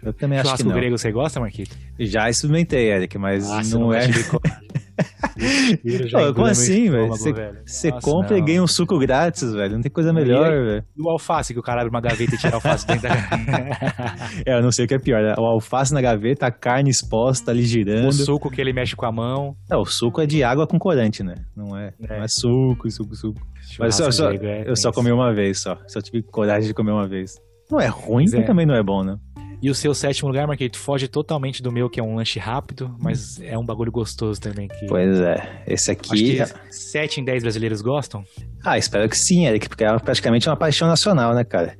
Eu 0.00 0.12
também 0.12 0.38
acho 0.38 0.44
que 0.44 0.48
Churrasco 0.58 0.68
não. 0.68 0.76
grego 0.76 0.96
você 0.96 1.10
gosta, 1.10 1.40
Marquito? 1.40 1.76
Já 1.98 2.30
experimentei, 2.30 2.92
Eric, 2.92 3.18
mas 3.18 3.50
Ah, 3.50 3.62
você 3.64 3.76
não, 3.76 3.92
é. 3.92 4.06
gosta 5.02 5.34
de 5.34 5.36
coragem. 5.36 5.76
Tiro 5.76 6.08
já 6.08 6.18
Ô, 6.18 6.20
engula 6.20 6.34
como 6.34 6.46
assim, 6.46 6.90
velho? 6.90 7.12
estômago, 7.12 7.16
Você- 7.16 7.32
velho? 7.32 7.58
Você 7.66 7.90
Nossa, 7.90 8.02
compra 8.10 8.36
e 8.36 8.40
não. 8.40 8.46
ganha 8.46 8.62
um 8.62 8.66
suco 8.66 8.98
grátis, 8.98 9.52
velho. 9.52 9.74
Não 9.74 9.82
tem 9.82 9.90
coisa 9.90 10.10
E 10.10 10.12
melhor, 10.12 10.50
velho. 10.50 10.84
E 10.96 11.02
o 11.02 11.08
alface, 11.10 11.52
que 11.52 11.58
o 11.60 11.62
cara 11.62 11.80
abre 11.80 11.90
uma 11.90 12.00
gaveta 12.00 12.34
e 12.34 12.38
tira 12.38 12.54
alface 12.54 12.86
dentro 12.86 13.08
da 13.08 13.14
É, 14.46 14.58
eu 14.58 14.62
não 14.62 14.70
sei 14.72 14.84
o 14.84 14.88
que 14.88 14.94
é 14.94 14.98
pior. 14.98 15.22
né? 15.22 15.34
O 15.38 15.44
alface 15.44 15.92
na 15.94 16.00
gaveta, 16.00 16.46
a 16.46 16.50
carne 16.50 16.90
exposta 16.90 17.50
ali 17.50 17.62
girando. 17.64 18.08
O 18.08 18.12
suco 18.12 18.50
que 18.50 18.60
ele 18.60 18.72
mexe 18.72 18.94
com 18.96 19.06
a 19.06 19.12
mão. 19.12 19.56
É, 19.70 19.76
o 19.76 19.84
suco 19.84 20.20
é 20.20 20.26
de 20.26 20.42
água 20.44 20.66
com 20.66 20.78
corante, 20.78 21.22
né? 21.22 21.36
Não 21.56 21.76
é, 21.76 21.92
É. 22.02 22.16
não 22.16 22.24
é 22.24 22.28
suco, 22.28 22.90
suco, 22.90 23.14
suco. 23.14 23.40
Mas 23.78 23.94
só, 23.94 24.08
grego 24.28 24.44
é 24.46 24.62
eu 24.66 24.76
só 24.76 24.90
tenso. 24.90 24.92
comi 24.92 25.12
uma 25.12 25.32
vez 25.32 25.60
só. 25.60 25.78
Só 25.86 26.00
tive 26.00 26.22
coragem 26.22 26.66
de 26.68 26.74
comer 26.74 26.90
uma 26.92 27.06
vez. 27.06 27.40
Não 27.70 27.80
é 27.80 27.86
ruim, 27.86 28.24
Mas 28.24 28.34
mas 28.34 28.42
é. 28.42 28.46
também 28.46 28.66
não 28.66 28.74
é 28.74 28.82
bom, 28.82 29.02
né? 29.02 29.16
E 29.62 29.70
o 29.70 29.74
seu 29.74 29.94
sétimo 29.94 30.28
lugar, 30.28 30.46
Marquito, 30.48 30.76
foge 30.76 31.06
totalmente 31.06 31.62
do 31.62 31.70
meu, 31.70 31.88
que 31.88 32.00
é 32.00 32.02
um 32.02 32.16
lanche 32.16 32.40
rápido, 32.40 32.94
mas 32.98 33.40
é 33.40 33.56
um 33.56 33.64
bagulho 33.64 33.92
gostoso 33.92 34.40
também. 34.40 34.66
Que... 34.66 34.86
Pois 34.86 35.20
é. 35.20 35.62
Esse 35.68 35.92
Acho 35.92 36.00
aqui. 36.00 36.36
que 36.38 36.74
7 36.74 37.20
em 37.20 37.24
10 37.24 37.42
brasileiros 37.44 37.80
gostam. 37.80 38.24
Ah, 38.64 38.76
espero 38.76 39.08
que 39.08 39.16
sim, 39.16 39.46
Eric, 39.46 39.68
porque 39.68 39.84
é 39.84 39.98
praticamente 40.00 40.48
uma 40.48 40.56
paixão 40.56 40.88
nacional, 40.88 41.32
né, 41.32 41.44
cara? 41.44 41.76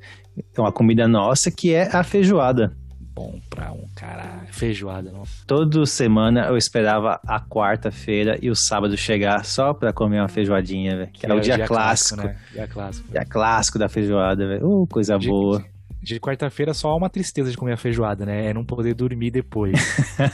É 0.55 0.61
uma 0.61 0.71
comida 0.71 1.07
nossa 1.09 1.51
que 1.51 1.73
é 1.73 1.93
a 1.93 2.03
feijoada. 2.03 2.71
Bom 3.15 3.39
pra 3.49 3.71
um 3.71 3.85
caralho. 3.95 4.47
Feijoada, 4.51 5.11
não. 5.11 5.21
Toda 5.45 5.85
semana 5.85 6.47
eu 6.47 6.57
esperava 6.57 7.19
a 7.27 7.39
quarta-feira 7.39 8.39
e 8.41 8.49
o 8.49 8.55
sábado 8.55 8.97
chegar 8.97 9.45
só 9.45 9.71
pra 9.73 9.93
comer 9.93 10.19
uma 10.19 10.27
feijoadinha, 10.27 10.95
velho. 10.97 11.11
Que 11.11 11.25
era 11.25 11.35
o 11.35 11.39
dia, 11.39 11.67
clássico. 11.67 12.21
né? 12.23 12.37
Dia 12.51 12.67
clássico. 12.67 13.11
Dia 13.11 13.25
clássico 13.25 13.77
da 13.77 13.87
feijoada, 13.87 14.47
velho. 14.47 14.65
Uh, 14.67 14.87
coisa 14.87 15.17
Dia- 15.19 15.29
boa. 15.29 15.63
De 16.03 16.19
quarta-feira 16.19 16.73
só 16.73 16.89
há 16.89 16.95
uma 16.97 17.09
tristeza 17.09 17.49
de 17.49 17.55
comer 17.55 17.73
a 17.73 17.77
feijoada, 17.77 18.25
né? 18.25 18.49
É 18.49 18.53
não 18.53 18.65
poder 18.65 18.93
dormir 18.93 19.31
depois. 19.31 19.73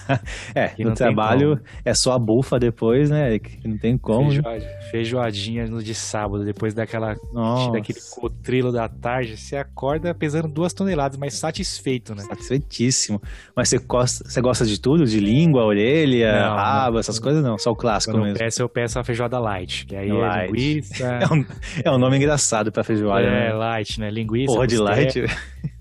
é, 0.55 0.73
no 0.79 0.95
trabalho 0.95 1.59
é 1.85 1.93
só 1.93 2.13
a 2.13 2.19
bufa 2.19 2.57
depois, 2.57 3.11
né? 3.11 3.37
Que 3.37 3.67
não 3.67 3.77
tem 3.77 3.95
como. 3.95 4.31
Feijoada, 4.31 4.65
feijoadinha 4.89 5.67
no 5.67 5.83
de 5.83 5.93
sábado, 5.93 6.43
depois 6.43 6.73
daquela 6.73 7.15
daquele 7.71 7.99
cotrilo 8.15 8.71
da 8.71 8.89
tarde, 8.89 9.37
você 9.37 9.57
acorda 9.57 10.11
pesando 10.15 10.47
duas 10.47 10.73
toneladas, 10.73 11.19
mas 11.19 11.35
satisfeito, 11.35 12.15
né? 12.15 12.23
Satisfeitíssimo. 12.23 13.21
Mas 13.55 13.69
você 13.69 13.77
gosta, 13.77 14.27
você 14.27 14.41
gosta 14.41 14.65
de 14.65 14.81
tudo? 14.81 15.05
De 15.05 15.19
língua, 15.19 15.63
orelha, 15.63 16.31
não, 16.31 16.55
raba, 16.55 16.91
não, 16.93 16.99
essas 16.99 17.19
coisas? 17.19 17.43
Não, 17.43 17.59
só 17.59 17.69
o 17.69 17.75
clássico 17.75 18.17
mesmo. 18.17 18.29
Eu 18.29 18.39
peço, 18.39 18.61
eu 18.63 18.69
peço 18.69 18.97
a 18.97 19.03
feijoada 19.03 19.37
light, 19.37 19.85
que 19.85 19.95
aí 19.95 20.09
é 20.09 20.13
light. 20.13 20.39
é 20.39 20.45
linguiça. 20.47 21.19
É 21.19 21.33
um, 21.33 21.45
é 21.85 21.91
um 21.91 21.97
nome 21.97 22.17
engraçado 22.17 22.71
pra 22.71 22.83
feijoada. 22.83 23.25
É, 23.25 23.49
né? 23.49 23.53
light, 23.53 23.99
né? 23.99 24.09
Linguiça. 24.09 24.53
Porra 24.53 24.65
de 24.65 24.77
light. 24.77 25.25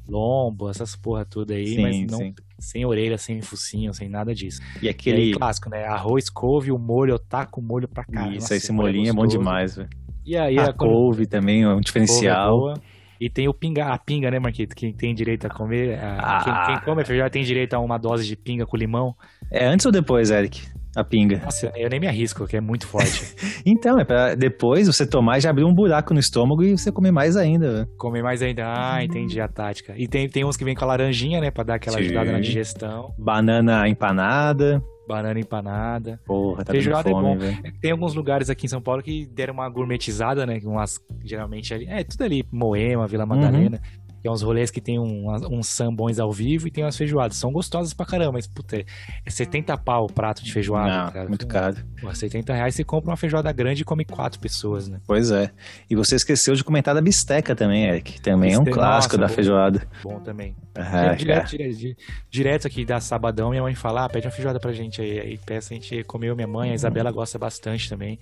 Lombo, 0.09 0.70
essas 0.70 0.96
porra 0.96 1.24
tudo 1.24 1.52
aí, 1.52 1.74
sim, 1.74 1.82
mas 1.82 2.06
não, 2.06 2.18
sim. 2.18 2.34
sem 2.59 2.84
orelha, 2.84 3.18
sem 3.18 3.40
focinho, 3.42 3.92
sem 3.92 4.09
nada 4.09 4.34
disso. 4.34 4.61
E 4.80 4.88
aquele. 4.88 5.18
E 5.18 5.22
aí, 5.24 5.32
clássico, 5.32 5.68
né? 5.68 5.84
Arroz, 5.84 6.30
couve, 6.30 6.72
o 6.72 6.78
molho, 6.78 7.12
eu 7.12 7.18
taco 7.18 7.61
o 7.61 7.62
molho 7.62 7.86
pra 7.86 8.04
cá. 8.04 8.28
Isso, 8.28 8.40
Nossa, 8.40 8.56
esse 8.56 8.72
molhinho 8.72 9.11
é, 9.11 9.12
bom 9.12 9.26
demais, 9.26 9.76
velho. 9.76 9.88
E 10.24 10.36
aí, 10.36 10.59
a, 10.59 10.66
a 10.66 10.72
couve 10.72 11.26
também 11.26 11.62
é 11.62 11.68
um 11.68 11.80
diferencial. 11.80 12.74
E 13.20 13.28
tem 13.28 13.48
o 13.48 13.54
pinga, 13.54 13.86
a 13.86 13.98
pinga, 13.98 14.30
né, 14.30 14.38
Marquito? 14.38 14.76
Quem 14.76 14.92
tem 14.92 15.14
direito 15.14 15.46
a 15.46 15.50
comer. 15.50 15.98
A, 15.98 16.38
ah. 16.38 16.44
quem, 16.44 16.76
quem 16.76 16.84
come 16.84 17.04
feijão 17.04 17.28
tem 17.28 17.42
direito 17.42 17.74
a 17.74 17.80
uma 17.80 17.98
dose 17.98 18.26
de 18.26 18.36
pinga 18.36 18.64
com 18.64 18.76
limão. 18.76 19.14
É 19.50 19.66
antes 19.66 19.84
ou 19.86 19.92
depois, 19.92 20.30
Eric? 20.30 20.62
A 20.99 21.05
pinga. 21.05 21.40
Nossa, 21.44 21.72
eu 21.76 21.88
nem 21.88 22.01
me 22.01 22.09
arrisco, 22.09 22.44
que 22.44 22.57
é 22.57 22.61
muito 22.61 22.84
forte. 22.84 23.22
então, 23.64 24.01
é 24.01 24.05
pra 24.05 24.34
depois 24.34 24.88
você 24.88 25.07
tomar 25.07 25.38
e 25.38 25.40
já 25.40 25.51
abrir 25.51 25.62
um 25.62 25.72
buraco 25.72 26.12
no 26.12 26.18
estômago 26.18 26.64
e 26.64 26.76
você 26.76 26.90
comer 26.90 27.12
mais 27.12 27.36
ainda. 27.36 27.88
Comer 27.96 28.20
mais 28.20 28.42
ainda. 28.42 28.64
Ah, 28.66 29.05
entendi 29.05 29.40
a 29.40 29.46
tática. 29.46 29.94
E 29.96 30.09
tem, 30.09 30.28
tem 30.28 30.44
uns 30.44 30.57
que 30.57 30.64
vem 30.64 30.74
com 30.74 30.84
a 30.84 30.88
laranjinha, 30.88 31.40
né? 31.40 31.53
Pra 31.53 31.62
dar 31.62 31.76
aquela 31.76 31.99
Sim. 31.99 32.07
ajudada 32.07 32.32
na 32.32 32.40
digestão. 32.40 33.14
Banana 33.16 33.88
empanada. 33.88 34.82
Banana 35.07 35.38
empanada. 35.38 36.18
Porra, 36.26 36.64
tá 36.64 36.72
Feijoada 36.72 37.09
fome, 37.09 37.26
é 37.26 37.30
bom. 37.30 37.38
Véio. 37.38 37.80
Tem 37.80 37.92
alguns 37.92 38.14
lugares 38.14 38.51
aqui 38.51 38.66
em 38.66 38.68
São 38.68 38.82
Paulo 38.82 39.01
que 39.01 39.24
deram 39.32 39.55
uma 39.55 39.68
gourmetizada, 39.70 40.44
né? 40.44 40.59
Umas, 40.64 40.99
geralmente 41.24 41.72
ali. 41.72 41.86
É, 41.88 42.03
tudo 42.03 42.24
ali, 42.24 42.44
Moema, 42.53 43.07
Vila 43.07 43.24
Madalena. 43.24 43.76
Uhum 43.76 43.97
que 44.20 44.28
é 44.28 44.30
uns 44.30 44.42
rolês 44.42 44.70
que 44.70 44.80
tem 44.80 44.98
um, 44.98 45.30
uns 45.50 45.68
sambões 45.68 46.18
ao 46.18 46.32
vivo 46.32 46.66
e 46.68 46.70
tem 46.70 46.84
umas 46.84 46.96
feijoadas. 46.96 47.36
São 47.36 47.52
gostosas 47.52 47.94
pra 47.94 48.04
caramba, 48.06 48.32
mas, 48.32 48.46
puta, 48.46 48.76
é 48.76 49.30
70 49.30 49.76
pau 49.78 50.04
o 50.04 50.12
prato 50.12 50.44
de 50.44 50.52
feijoada, 50.52 51.04
Não, 51.04 51.12
cara. 51.12 51.28
Muito 51.28 51.46
caro. 51.46 51.76
Pô, 52.00 52.12
70 52.12 52.52
reais 52.52 52.74
você 52.74 52.84
compra 52.84 53.10
uma 53.10 53.16
feijoada 53.16 53.50
grande 53.52 53.82
e 53.82 53.84
come 53.84 54.04
quatro 54.04 54.40
pessoas, 54.40 54.88
né? 54.88 55.00
Pois 55.06 55.30
é. 55.30 55.50
E 55.88 55.94
você 55.94 56.16
esqueceu 56.16 56.54
de 56.54 56.64
comentar 56.64 56.94
da 56.94 57.00
bisteca 57.00 57.54
também, 57.54 57.84
Eric. 57.84 58.20
Também 58.20 58.54
é 58.54 58.58
um 58.58 58.64
clássico 58.64 59.16
Nossa, 59.16 59.18
da 59.18 59.26
bom, 59.28 59.34
feijoada. 59.34 59.88
Bom 60.02 60.20
também. 60.20 60.54
Ah, 60.74 61.14
direto, 61.14 61.50
direto, 61.50 61.96
direto, 62.30 62.66
aqui 62.66 62.84
da 62.84 63.00
sabadão, 63.00 63.50
minha 63.50 63.62
mãe 63.62 63.74
fala, 63.74 64.04
ah, 64.04 64.08
pede 64.08 64.26
uma 64.26 64.32
feijoada 64.32 64.60
pra 64.60 64.72
gente 64.72 65.00
aí. 65.00 65.18
Aí 65.20 65.38
peça, 65.38 65.74
a 65.74 65.76
gente 65.76 66.04
comeu, 66.04 66.34
minha 66.34 66.46
mãe, 66.46 66.70
a 66.70 66.74
Isabela 66.74 67.10
gosta 67.10 67.38
bastante 67.38 67.88
também. 67.88 68.18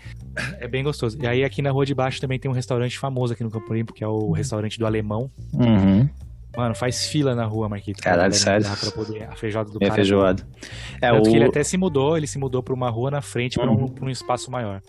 É 0.59 0.67
bem 0.67 0.83
gostoso. 0.83 1.19
E 1.21 1.27
aí 1.27 1.45
aqui 1.45 1.63
na 1.63 1.71
rua 1.71 1.85
de 1.85 1.95
baixo 1.95 2.21
também 2.21 2.39
tem 2.39 2.51
um 2.51 2.55
restaurante 2.55 2.99
famoso 2.99 3.33
aqui 3.33 3.45
no 3.45 3.51
Campo 3.51 3.73
Limpo, 3.73 3.93
que 3.93 4.03
é 4.03 4.09
o 4.09 4.33
restaurante 4.33 4.79
do 4.79 4.87
Alemão. 4.87 5.31
Uhum. 5.53 5.86
Mano, 6.57 6.75
faz 6.75 7.07
fila 7.07 7.35
na 7.35 7.45
rua, 7.45 7.69
Marquito. 7.69 8.03
Caralho, 8.03 8.33
sério? 8.33 8.67
Pra 8.81 8.91
poder 8.91 9.25
a 9.25 9.37
feijoada 9.37 9.71
do 9.71 9.77
é 9.77 9.81
cara. 9.81 9.95
feijoada. 9.95 10.43
É, 11.03 11.13
o... 11.13 11.23
que 11.23 11.37
ele 11.37 11.45
até 11.45 11.63
se 11.63 11.77
mudou, 11.77 12.17
ele 12.17 12.27
se 12.27 12.39
mudou 12.39 12.63
pra 12.63 12.73
uma 12.73 12.89
rua 12.89 13.11
na 13.11 13.21
frente, 13.21 13.59
uhum. 13.59 13.65
pra, 13.65 13.85
um, 13.85 13.89
pra 13.89 14.07
um 14.07 14.11
espaço 14.11 14.51
maior. 14.51 14.81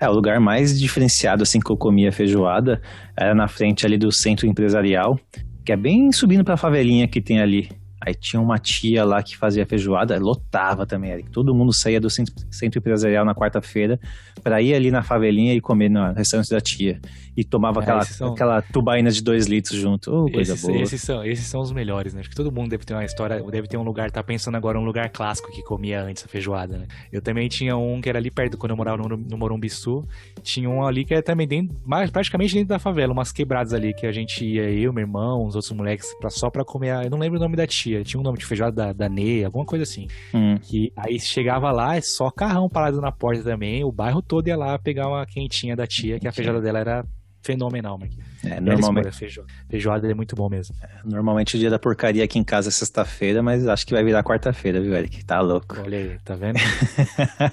É, 0.00 0.08
o 0.08 0.12
lugar 0.12 0.40
mais 0.40 0.78
diferenciado, 0.78 1.44
assim, 1.44 1.60
que 1.60 1.70
eu 1.70 1.76
comia 1.76 2.10
feijoada 2.10 2.80
era 3.16 3.34
na 3.34 3.46
frente 3.46 3.86
ali 3.86 3.96
do 3.96 4.10
centro 4.10 4.46
empresarial, 4.46 5.18
que 5.64 5.70
é 5.70 5.76
bem 5.76 6.10
subindo 6.10 6.42
pra 6.42 6.56
favelinha 6.56 7.06
que 7.06 7.20
tem 7.20 7.40
ali. 7.40 7.70
Aí 8.00 8.14
tinha 8.14 8.40
uma 8.40 8.58
tia 8.58 9.04
lá 9.04 9.22
que 9.22 9.36
fazia 9.36 9.64
feijoada, 9.64 10.18
lotava 10.18 10.86
também, 10.86 11.10
Eric. 11.12 11.30
Todo 11.30 11.54
mundo 11.54 11.72
saía 11.72 12.00
do 12.00 12.10
centro, 12.10 12.34
centro 12.50 12.78
empresarial 12.78 13.24
na 13.24 13.34
quarta-feira 13.34 13.98
para 14.42 14.60
ir 14.60 14.74
ali 14.74 14.90
na 14.90 15.02
favelinha 15.02 15.54
e 15.54 15.60
comer 15.60 15.88
no 15.88 16.12
restaurante 16.12 16.50
da 16.50 16.60
tia. 16.60 17.00
E 17.36 17.44
tomava 17.44 17.80
é, 17.80 17.82
aquela, 17.82 18.02
são... 18.02 18.32
aquela 18.32 18.62
tubaína 18.62 19.10
de 19.10 19.22
dois 19.22 19.46
litros 19.46 19.78
junto. 19.78 20.10
Oh, 20.10 20.30
coisa 20.30 20.54
esses, 20.54 20.66
boa. 20.66 20.82
Esses 20.82 21.02
são, 21.02 21.24
esses 21.24 21.46
são 21.46 21.60
os 21.60 21.70
melhores, 21.70 22.14
né? 22.14 22.20
Acho 22.20 22.30
que 22.30 22.36
todo 22.36 22.50
mundo 22.50 22.70
deve 22.70 22.84
ter 22.84 22.94
uma 22.94 23.04
história, 23.04 23.42
deve 23.42 23.68
ter 23.68 23.76
um 23.76 23.82
lugar, 23.82 24.10
tá 24.10 24.22
pensando 24.22 24.56
agora 24.56 24.78
um 24.78 24.84
lugar 24.84 25.10
clássico 25.10 25.50
que 25.52 25.62
comia 25.62 26.02
antes 26.02 26.24
a 26.24 26.28
feijoada, 26.28 26.78
né? 26.78 26.86
Eu 27.12 27.20
também 27.20 27.48
tinha 27.48 27.76
um 27.76 28.00
que 28.00 28.08
era 28.08 28.18
ali 28.18 28.30
perto, 28.30 28.56
quando 28.56 28.70
eu 28.70 28.76
morava 28.76 28.96
no, 28.96 29.16
no 29.16 29.36
Morumbiçu, 29.36 30.04
tinha 30.42 30.68
um 30.68 30.84
ali 30.84 31.04
que 31.04 31.12
era 31.12 31.22
também 31.22 31.46
dentro, 31.46 31.76
mais, 31.84 32.10
praticamente 32.10 32.54
dentro 32.54 32.68
da 32.68 32.78
favela, 32.78 33.12
umas 33.12 33.32
quebradas 33.32 33.74
ali 33.74 33.92
que 33.92 34.06
a 34.06 34.12
gente 34.12 34.44
ia, 34.44 34.70
eu, 34.70 34.92
meu 34.92 35.02
irmão, 35.02 35.44
os 35.46 35.54
outros 35.54 35.72
moleques, 35.72 36.06
pra, 36.18 36.30
só 36.30 36.48
pra 36.48 36.64
comer. 36.64 37.04
Eu 37.04 37.10
não 37.10 37.18
lembro 37.18 37.38
o 37.38 37.42
nome 37.42 37.56
da 37.56 37.66
tia, 37.66 38.02
tinha 38.02 38.18
um 38.18 38.24
nome 38.24 38.38
de 38.38 38.46
feijoada 38.46 38.86
da, 38.86 38.92
da 38.92 39.08
Ney, 39.08 39.44
alguma 39.44 39.64
coisa 39.64 39.82
assim. 39.82 40.06
Hum. 40.32 40.56
Que 40.62 40.92
aí 40.96 41.20
chegava 41.20 41.70
lá, 41.70 41.96
é 41.96 42.00
só 42.00 42.30
carrão 42.30 42.68
parado 42.68 43.00
na 43.00 43.12
porta 43.12 43.42
também, 43.42 43.84
o 43.84 43.92
bairro 43.92 44.22
todo 44.22 44.48
ia 44.48 44.56
lá 44.56 44.78
pegar 44.78 45.08
uma 45.08 45.26
quentinha 45.26 45.76
da 45.76 45.86
tia, 45.86 46.18
que 46.18 46.26
a 46.26 46.32
feijoada 46.32 46.60
dela 46.60 46.78
era 46.78 47.04
fenomenal, 47.46 47.96
Marquinhos. 47.96 48.26
É, 48.44 48.60
normalmente... 48.60 49.12
Feijoada. 49.12 49.52
feijoada 49.68 50.10
é 50.10 50.14
muito 50.14 50.34
bom 50.34 50.48
mesmo. 50.48 50.74
É, 50.82 50.88
normalmente 51.04 51.56
o 51.56 51.58
dia 51.58 51.70
da 51.70 51.78
porcaria 51.78 52.24
aqui 52.24 52.38
em 52.38 52.44
casa 52.44 52.68
é 52.68 52.72
sexta-feira, 52.72 53.42
mas 53.42 53.66
acho 53.66 53.86
que 53.86 53.94
vai 53.94 54.04
virar 54.04 54.22
quarta-feira, 54.22 54.80
viu, 54.80 54.94
Eric? 54.94 55.24
Tá 55.24 55.40
louco. 55.40 55.80
Olha 55.80 55.98
aí, 55.98 56.18
tá 56.24 56.34
vendo? 56.34 56.58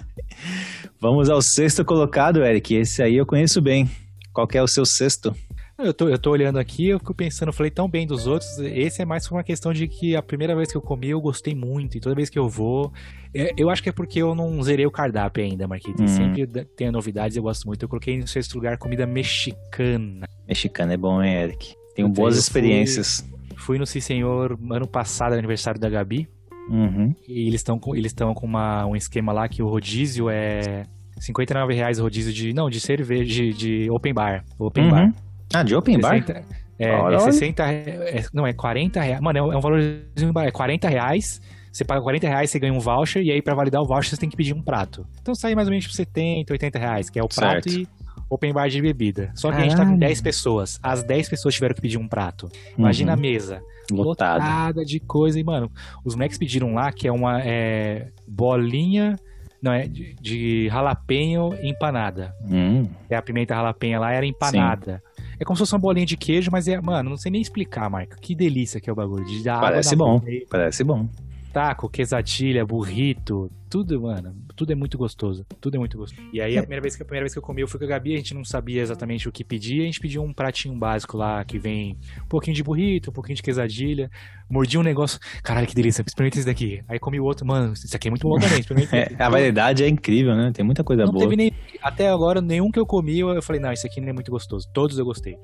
Vamos 1.00 1.30
ao 1.30 1.42
sexto 1.42 1.86
colocado, 1.86 2.44
Eric. 2.44 2.76
Esse 2.76 3.04
aí 3.04 3.16
eu 3.16 3.26
conheço 3.26 3.62
bem. 3.62 3.90
Qual 4.34 4.48
é 4.54 4.62
o 4.62 4.68
seu 4.68 4.86
sexto? 4.86 5.36
Eu 5.78 5.94
tô, 5.94 6.08
eu 6.08 6.20
tô 6.20 6.30
olhando 6.30 6.60
aqui, 6.60 6.90
eu 6.90 7.00
fico 7.00 7.16
pensando, 7.16 7.50
eu 7.50 7.54
falei 7.54 7.72
tão 7.72 7.90
bem 7.90 8.06
dos 8.06 8.28
outros. 8.28 8.60
Esse 8.60 9.02
é 9.02 9.06
mais 9.06 9.30
uma 9.32 9.44
questão 9.44 9.74
de 9.74 9.88
que 9.88 10.16
a 10.16 10.22
primeira 10.22 10.56
vez 10.56 10.72
que 10.72 10.78
eu 10.78 10.82
comi 10.82 11.10
eu 11.10 11.20
gostei 11.20 11.56
muito, 11.56 11.98
e 11.98 12.00
toda 12.00 12.16
vez 12.16 12.30
que 12.30 12.38
eu 12.38 12.48
vou. 12.48 12.94
É, 13.34 13.52
eu 13.58 13.70
acho 13.72 13.82
que 13.82 13.90
é 13.90 13.92
porque 13.92 14.22
eu 14.22 14.36
não 14.36 14.62
zerei 14.62 14.86
o 14.86 14.92
cardápio 14.92 15.44
ainda, 15.44 15.68
Marquinhos. 15.68 16.00
Uhum. 16.00 16.08
Sempre 16.08 16.46
tem 16.76 16.92
novidades, 16.92 17.36
eu 17.36 17.44
gosto 17.44 17.66
muito. 17.66 17.84
Eu 17.84 17.90
coloquei 17.90 18.18
no 18.20 18.28
sexto 18.28 18.54
lugar 18.54 18.78
comida 18.78 19.08
mexicana. 19.08 20.28
Mexicana 20.48 20.94
é 20.94 20.98
bom, 20.98 21.22
hein, 21.24 21.34
Eric? 21.34 21.76
Tenho 21.96 22.08
então, 22.08 22.24
boas 22.24 22.38
experiências. 22.38 23.28
Fui, 23.50 23.58
fui 23.58 23.78
no 23.80 23.86
Sim 23.88 24.00
Senhor 24.00 24.58
ano 24.70 24.88
passado, 24.88 25.34
aniversário 25.34 25.80
da 25.80 25.90
Gabi. 25.90 26.30
Uhum. 26.70 27.16
E 27.28 27.48
eles 27.48 27.62
estão 27.62 27.80
com, 27.80 27.96
eles 27.96 28.14
com 28.14 28.46
uma, 28.46 28.86
um 28.86 28.96
esquema 28.96 29.34
lá 29.34 29.50
que 29.50 29.62
o 29.62 29.68
rodízio 29.68 30.30
é 30.30 30.86
59 31.20 31.74
reais 31.74 32.00
o 32.00 32.04
rodízio 32.04 32.32
de. 32.32 32.54
Não, 32.54 32.70
de 32.70 32.80
cerveja, 32.80 33.26
de, 33.26 33.54
de 33.54 33.90
open 33.90 34.14
bar. 34.14 34.46
Open 34.60 34.86
uhum. 34.86 34.92
bar. 34.92 35.14
Ah, 35.54 35.64
de 35.64 35.76
open 35.76 36.02
60, 36.02 36.34
bar? 36.34 36.44
É, 36.80 36.90
é 36.90 37.20
60 37.20 37.64
é, 37.64 38.26
Não, 38.34 38.46
é 38.46 38.54
40 38.54 39.02
reais. 39.02 39.22
Mano, 39.22 39.38
é 39.38 39.58
um 39.58 39.62
valor. 39.62 39.80
É 39.80 40.52
40 40.52 40.90
reais. 40.90 41.42
Você 41.72 41.84
paga 41.84 42.02
40 42.02 42.28
reais, 42.28 42.52
você 42.52 42.60
ganha 42.60 42.74
um 42.74 42.80
voucher, 42.80 43.24
e 43.24 43.32
aí 43.32 43.42
para 43.42 43.56
validar 43.56 43.82
o 43.82 43.86
voucher 43.86 44.12
você 44.12 44.18
tem 44.18 44.30
que 44.30 44.38
pedir 44.38 44.54
um 44.54 44.62
prato. 44.62 45.08
Então 45.20 45.34
sai 45.34 45.56
mais 45.56 45.68
ou 45.68 45.72
menos 45.72 45.88
por 45.88 45.94
70, 45.94 46.54
80 46.54 46.78
reais, 46.78 47.10
que 47.10 47.18
é 47.18 47.24
o 47.24 47.28
prato 47.28 47.68
certo. 47.68 47.80
e 47.80 47.88
open 48.30 48.54
bar 48.54 48.70
de 48.70 48.80
bebida. 48.80 49.32
Só 49.34 49.48
que 49.48 49.56
Caralho. 49.56 49.74
a 49.74 49.76
gente 49.76 49.84
tá 49.84 49.92
com 49.92 49.98
10 49.98 50.22
pessoas. 50.22 50.80
As 50.84 51.02
10 51.02 51.30
pessoas 51.30 51.56
tiveram 51.56 51.74
que 51.74 51.82
pedir 51.82 51.98
um 51.98 52.08
prato. 52.08 52.48
Imagina 52.78 53.14
uhum. 53.14 53.18
a 53.18 53.22
mesa. 53.22 53.62
Lotada. 53.92 54.44
Lotada 54.44 54.86
de 54.86 55.00
coisa. 55.00 55.40
E, 55.40 55.44
mano, 55.44 55.72
os 56.06 56.14
moleques 56.14 56.38
pediram 56.38 56.76
lá 56.76 56.92
que 56.92 57.08
é 57.08 57.12
uma 57.12 57.42
é, 57.42 58.10
bolinha 58.28 59.16
não, 59.64 59.72
é 59.72 59.88
de, 59.88 60.14
de 60.20 60.68
jalapenho 60.68 61.58
empanada. 61.64 62.36
Hum. 62.44 62.86
É 63.10 63.16
a 63.16 63.22
pimenta 63.22 63.56
jalapenha 63.56 63.98
lá 63.98 64.12
era 64.12 64.26
empanada. 64.26 65.02
Sim. 65.13 65.13
É 65.44 65.46
como 65.46 65.58
se 65.58 65.60
fosse 65.60 65.76
uma 65.76 65.80
bolinha 65.80 66.06
de 66.06 66.16
queijo, 66.16 66.50
mas 66.50 66.70
é, 66.70 66.80
mano, 66.80 67.10
não 67.10 67.18
sei 67.18 67.30
nem 67.30 67.42
explicar, 67.42 67.90
Marca. 67.90 68.16
Que 68.16 68.34
delícia 68.34 68.80
que 68.80 68.90
é 68.90 68.94
o 68.94 68.96
bagulho. 68.96 69.26
De 69.26 69.44
dar 69.44 69.60
Parece 69.60 69.94
bom. 69.94 70.22
Parece 70.50 70.86
bom. 70.86 71.10
Taco, 71.52 71.90
quesadilha, 71.90 72.66
burrito, 72.66 73.52
tudo, 73.70 74.02
mano, 74.02 74.34
tudo 74.56 74.72
é 74.72 74.76
muito 74.76 74.98
gostoso. 74.98 75.46
Tudo 75.60 75.76
é 75.76 75.80
muito 75.80 75.98
gostoso. 75.98 76.22
E 76.32 76.42
aí, 76.42 76.58
a 76.58 76.62
primeira 76.62 76.82
vez 76.82 76.96
que, 76.96 77.04
a 77.04 77.06
primeira 77.06 77.24
vez 77.24 77.34
que 77.34 77.40
eu 77.40 77.44
comi, 77.44 77.62
eu 77.62 77.68
fui 77.68 77.80
com 77.80 77.86
a 77.86 77.90
Gabi, 77.90 78.14
a 78.14 78.18
gente 78.18 78.34
não 78.34 78.44
sabia 78.44 78.82
exatamente 78.82 79.28
o 79.28 79.32
que 79.32 79.44
pedir, 79.44 79.82
a 79.82 79.86
gente 79.86 80.00
pediu 80.00 80.24
um 80.24 80.34
pratinho 80.34 80.76
básico 80.78 81.18
lá, 81.18 81.44
que 81.44 81.58
vem 81.58 81.98
um 82.24 82.28
pouquinho 82.28 82.56
de 82.56 82.64
burrito, 82.64 83.10
um 83.10 83.14
pouquinho 83.14 83.36
de 83.36 83.42
quesadilha. 83.42 84.10
Mordi 84.50 84.78
um 84.78 84.84
negócio, 84.84 85.20
caralho, 85.44 85.66
que 85.66 85.74
delícia, 85.74 86.04
experimenta 86.06 86.38
esse 86.38 86.46
daqui. 86.46 86.84
Aí 86.88 87.00
comi 87.00 87.20
o 87.20 87.24
outro, 87.24 87.46
mano, 87.46 87.74
isso 87.74 87.96
aqui 87.96 88.08
é 88.08 88.12
muito 88.12 88.28
bom 88.28 88.38
também, 88.38 88.62
é, 88.92 89.16
a 89.24 89.30
variedade 89.30 89.84
é 89.84 89.88
incrível, 89.88 90.36
né? 90.36 90.52
Tem 90.54 90.64
muita 90.64 90.84
coisa 90.84 91.06
não 91.06 91.12
boa. 91.12 91.24
Teve 91.24 91.36
nem, 91.36 91.52
até 91.82 92.10
agora, 92.10 92.42
nenhum 92.42 92.70
que 92.70 92.80
eu 92.80 92.86
comi, 92.86 93.20
eu 93.20 93.42
falei, 93.42 93.62
não, 93.62 93.72
isso 93.72 93.88
aqui 93.88 94.00
não 94.00 94.10
é 94.10 94.14
muito 94.14 94.32
gostoso. 94.32 94.68
Todos 94.74 94.98
eu 94.98 95.06
gostei. 95.06 95.38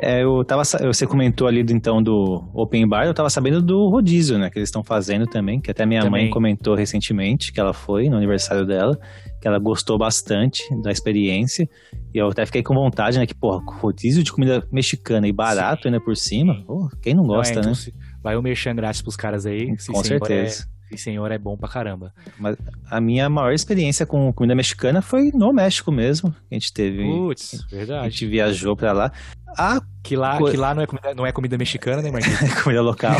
É, 0.00 0.22
eu 0.22 0.42
tava, 0.44 0.62
você 0.64 1.06
comentou 1.06 1.46
ali 1.46 1.60
então 1.70 2.02
do 2.02 2.48
Open 2.54 2.86
Bar, 2.88 3.06
eu 3.06 3.14
tava 3.14 3.28
sabendo 3.28 3.60
do 3.60 3.88
rodízio, 3.88 4.38
né, 4.38 4.48
que 4.48 4.58
eles 4.58 4.68
estão 4.68 4.82
fazendo 4.82 5.26
também, 5.26 5.60
que 5.60 5.70
até 5.70 5.84
minha 5.84 6.02
também. 6.02 6.24
mãe 6.24 6.30
comentou 6.30 6.74
recentemente 6.74 7.52
que 7.52 7.60
ela 7.60 7.74
foi 7.74 8.08
no 8.08 8.16
aniversário 8.16 8.66
dela, 8.66 8.98
que 9.40 9.46
ela 9.46 9.58
gostou 9.58 9.98
bastante 9.98 10.62
da 10.82 10.90
experiência. 10.90 11.68
E 12.14 12.18
eu 12.18 12.28
até 12.28 12.46
fiquei 12.46 12.62
com 12.62 12.74
vontade, 12.74 13.18
né? 13.18 13.26
Que, 13.26 13.34
porra, 13.34 13.62
rodízio 13.80 14.22
de 14.22 14.32
comida 14.32 14.66
mexicana 14.70 15.26
e 15.26 15.32
barato 15.32 15.82
Sim. 15.82 15.88
ainda 15.88 16.00
por 16.00 16.16
cima. 16.16 16.64
Quem 17.02 17.14
não 17.14 17.24
gosta, 17.24 17.60
não, 17.60 17.70
é, 17.70 17.72
então, 17.72 17.92
né? 17.92 18.00
Vai 18.22 18.36
o 18.36 18.42
merchan 18.42 18.74
grátis 18.74 19.02
pros 19.02 19.16
caras 19.16 19.44
aí. 19.44 19.74
Com 19.86 20.04
certeza. 20.04 20.68
É, 20.68 20.96
senhor 20.96 21.30
é 21.30 21.38
bom 21.38 21.56
pra 21.56 21.68
caramba. 21.68 22.12
Mas 22.38 22.56
a 22.90 23.00
minha 23.00 23.28
maior 23.28 23.52
experiência 23.52 24.06
com 24.06 24.32
comida 24.32 24.54
mexicana 24.54 25.00
foi 25.00 25.30
no 25.32 25.52
México 25.52 25.90
mesmo. 25.90 26.34
A 26.50 26.54
gente 26.54 26.72
teve. 26.72 27.02
Putz, 27.02 27.64
verdade. 27.70 28.06
A 28.06 28.08
gente 28.08 28.26
viajou 28.26 28.76
pra 28.76 28.92
lá. 28.92 29.12
Ah, 29.56 29.80
que 30.02 30.16
lá, 30.16 30.38
que 30.38 30.56
lá 30.56 30.74
não, 30.74 30.82
é 30.82 30.86
comida, 30.86 31.14
não 31.14 31.26
é 31.26 31.32
comida 31.32 31.56
mexicana, 31.56 32.02
né, 32.02 32.10
Marquinhos? 32.10 32.42
é 32.42 32.62
comida 32.62 32.82
local. 32.82 33.16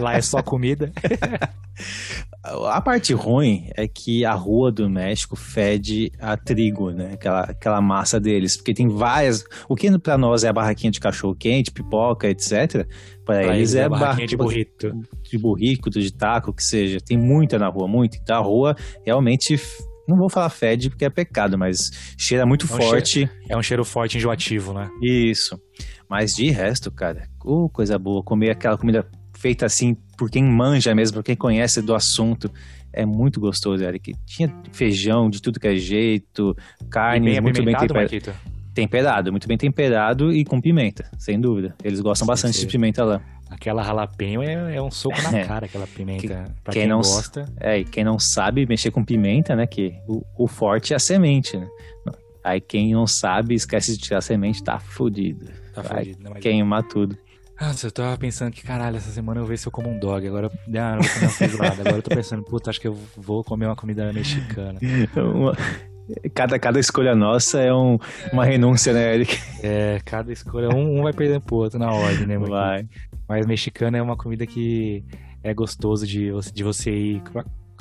lá 0.00 0.14
é 0.14 0.20
só 0.20 0.42
comida. 0.42 0.92
a 2.70 2.80
parte 2.80 3.12
ruim 3.12 3.70
é 3.76 3.88
que 3.88 4.24
a 4.24 4.32
rua 4.32 4.70
do 4.70 4.88
México 4.88 5.36
fede 5.36 6.12
a 6.20 6.36
trigo, 6.36 6.90
né? 6.90 7.12
Aquela, 7.14 7.40
aquela 7.42 7.80
massa 7.80 8.20
deles. 8.20 8.56
Porque 8.56 8.74
tem 8.74 8.88
várias. 8.88 9.44
O 9.68 9.74
que 9.74 9.98
para 9.98 10.18
nós 10.18 10.44
é 10.44 10.48
a 10.48 10.52
barraquinha 10.52 10.90
de 10.90 11.00
cachorro 11.00 11.34
quente, 11.34 11.70
pipoca, 11.70 12.28
etc. 12.28 12.86
Para 13.24 13.44
eles, 13.44 13.56
eles, 13.56 13.74
é, 13.76 13.84
a 13.84 13.88
barraquinha 13.88 14.26
de 14.26 14.36
burrito. 14.36 14.92
De 15.22 15.38
burrito, 15.38 15.90
de 15.90 16.12
taco, 16.12 16.52
que 16.52 16.62
seja. 16.62 16.98
Tem 17.00 17.16
muita 17.16 17.58
na 17.58 17.68
rua, 17.68 17.88
muito. 17.88 18.18
Então 18.20 18.36
a 18.36 18.40
rua 18.40 18.76
realmente 19.04 19.56
não 20.06 20.16
vou 20.16 20.28
falar 20.28 20.50
fede 20.50 20.90
porque 20.90 21.04
é 21.04 21.10
pecado, 21.10 21.56
mas 21.56 21.90
cheira 22.18 22.44
muito 22.44 22.66
é 22.66 22.74
um 22.74 22.76
forte. 22.76 23.10
Cheiro, 23.10 23.30
é 23.48 23.56
um 23.56 23.62
cheiro 23.62 23.84
forte 23.84 24.16
enjoativo, 24.18 24.72
né? 24.72 24.88
Isso. 25.00 25.58
Mas 26.08 26.34
de 26.34 26.50
resto, 26.50 26.90
cara, 26.90 27.28
uh, 27.44 27.68
coisa 27.70 27.98
boa. 27.98 28.22
Comer 28.22 28.50
aquela 28.50 28.76
comida 28.76 29.06
feita 29.38 29.66
assim 29.66 29.96
por 30.16 30.30
quem 30.30 30.44
manja 30.44 30.94
mesmo, 30.94 31.16
por 31.16 31.24
quem 31.24 31.36
conhece 31.36 31.80
do 31.82 31.94
assunto. 31.94 32.50
É 32.92 33.06
muito 33.06 33.40
gostoso, 33.40 33.82
Eric. 33.82 34.12
Tinha 34.26 34.54
feijão 34.72 35.30
de 35.30 35.40
tudo 35.40 35.58
que 35.58 35.66
é 35.66 35.76
jeito, 35.76 36.54
carne 36.90 37.40
muito 37.40 37.64
bem 37.64 37.74
temperada. 37.74 38.36
Temperado, 38.74 39.30
muito 39.30 39.48
bem 39.48 39.56
temperado 39.56 40.32
e 40.32 40.44
com 40.44 40.60
pimenta, 40.60 41.10
sem 41.18 41.40
dúvida. 41.40 41.74
Eles 41.82 42.00
gostam 42.00 42.24
sim, 42.24 42.30
bastante 42.30 42.56
sim. 42.56 42.66
de 42.66 42.72
pimenta 42.72 43.04
lá. 43.04 43.22
Aquela 43.52 43.82
jalapeno 43.82 44.42
é, 44.42 44.76
é 44.76 44.82
um 44.82 44.90
soco 44.90 45.20
na 45.22 45.30
é. 45.38 45.44
cara, 45.44 45.66
aquela 45.66 45.86
pimenta. 45.86 46.54
pra 46.64 46.72
quem, 46.72 46.82
quem 46.82 46.88
não, 46.88 46.98
gosta. 46.98 47.46
É, 47.60 47.78
e 47.78 47.84
quem 47.84 48.04
não 48.04 48.18
sabe 48.18 48.66
mexer 48.66 48.90
com 48.90 49.04
pimenta, 49.04 49.54
né? 49.54 49.66
Que 49.66 49.94
o, 50.08 50.22
o 50.36 50.48
forte 50.48 50.92
é 50.92 50.96
a 50.96 50.98
semente, 50.98 51.56
né? 51.56 51.68
Aí 52.44 52.60
quem 52.60 52.92
não 52.92 53.06
sabe, 53.06 53.54
esquece 53.54 53.92
de 53.92 53.98
tirar 53.98 54.18
a 54.18 54.22
semente, 54.22 54.62
tá 54.64 54.78
fudido. 54.78 55.46
Tá 55.72 55.82
Vai 55.82 56.04
fudido, 56.04 56.30
né? 56.30 56.40
Queimar 56.40 56.82
tudo. 56.82 57.16
Nossa, 57.60 57.86
eu 57.86 57.92
tava 57.92 58.16
pensando 58.16 58.50
que, 58.50 58.62
caralho, 58.62 58.96
essa 58.96 59.10
semana 59.10 59.38
eu 59.38 59.44
vou 59.44 59.50
ver 59.50 59.56
se 59.56 59.68
eu 59.68 59.72
como 59.72 59.88
um 59.88 59.98
dog. 59.98 60.26
Agora, 60.26 60.50
ah, 60.50 60.96
não 60.96 61.02
vou 61.02 61.12
comer 61.12 61.24
uma 61.24 61.30
feijoada. 61.30 61.80
Agora 61.80 61.96
eu 61.96 62.02
tô 62.02 62.10
pensando, 62.10 62.42
puta, 62.42 62.70
acho 62.70 62.80
que 62.80 62.88
eu 62.88 62.98
vou 63.16 63.44
comer 63.44 63.66
uma 63.66 63.76
comida 63.76 64.12
mexicana. 64.12 64.80
uma... 65.16 65.56
Cada, 66.34 66.58
cada 66.58 66.80
escolha 66.80 67.14
nossa 67.14 67.60
é 67.60 67.72
um, 67.72 67.98
uma 68.32 68.44
renúncia, 68.44 68.92
né, 68.92 69.14
Eric? 69.14 69.38
É, 69.62 70.00
cada 70.04 70.32
escolha, 70.32 70.68
um, 70.70 70.98
um 70.98 71.02
vai 71.04 71.12
perdendo 71.12 71.40
pro 71.40 71.56
outro 71.56 71.78
na 71.78 71.92
ordem, 71.92 72.26
né, 72.26 72.36
mano? 72.36 72.50
Vai. 72.50 72.86
Mas 73.32 73.46
mexicana 73.46 73.96
é 73.96 74.02
uma 74.02 74.14
comida 74.14 74.46
que 74.46 75.02
é 75.42 75.54
gostoso 75.54 76.06
de, 76.06 76.30
de 76.52 76.62
você 76.62 76.90
ir 76.90 77.22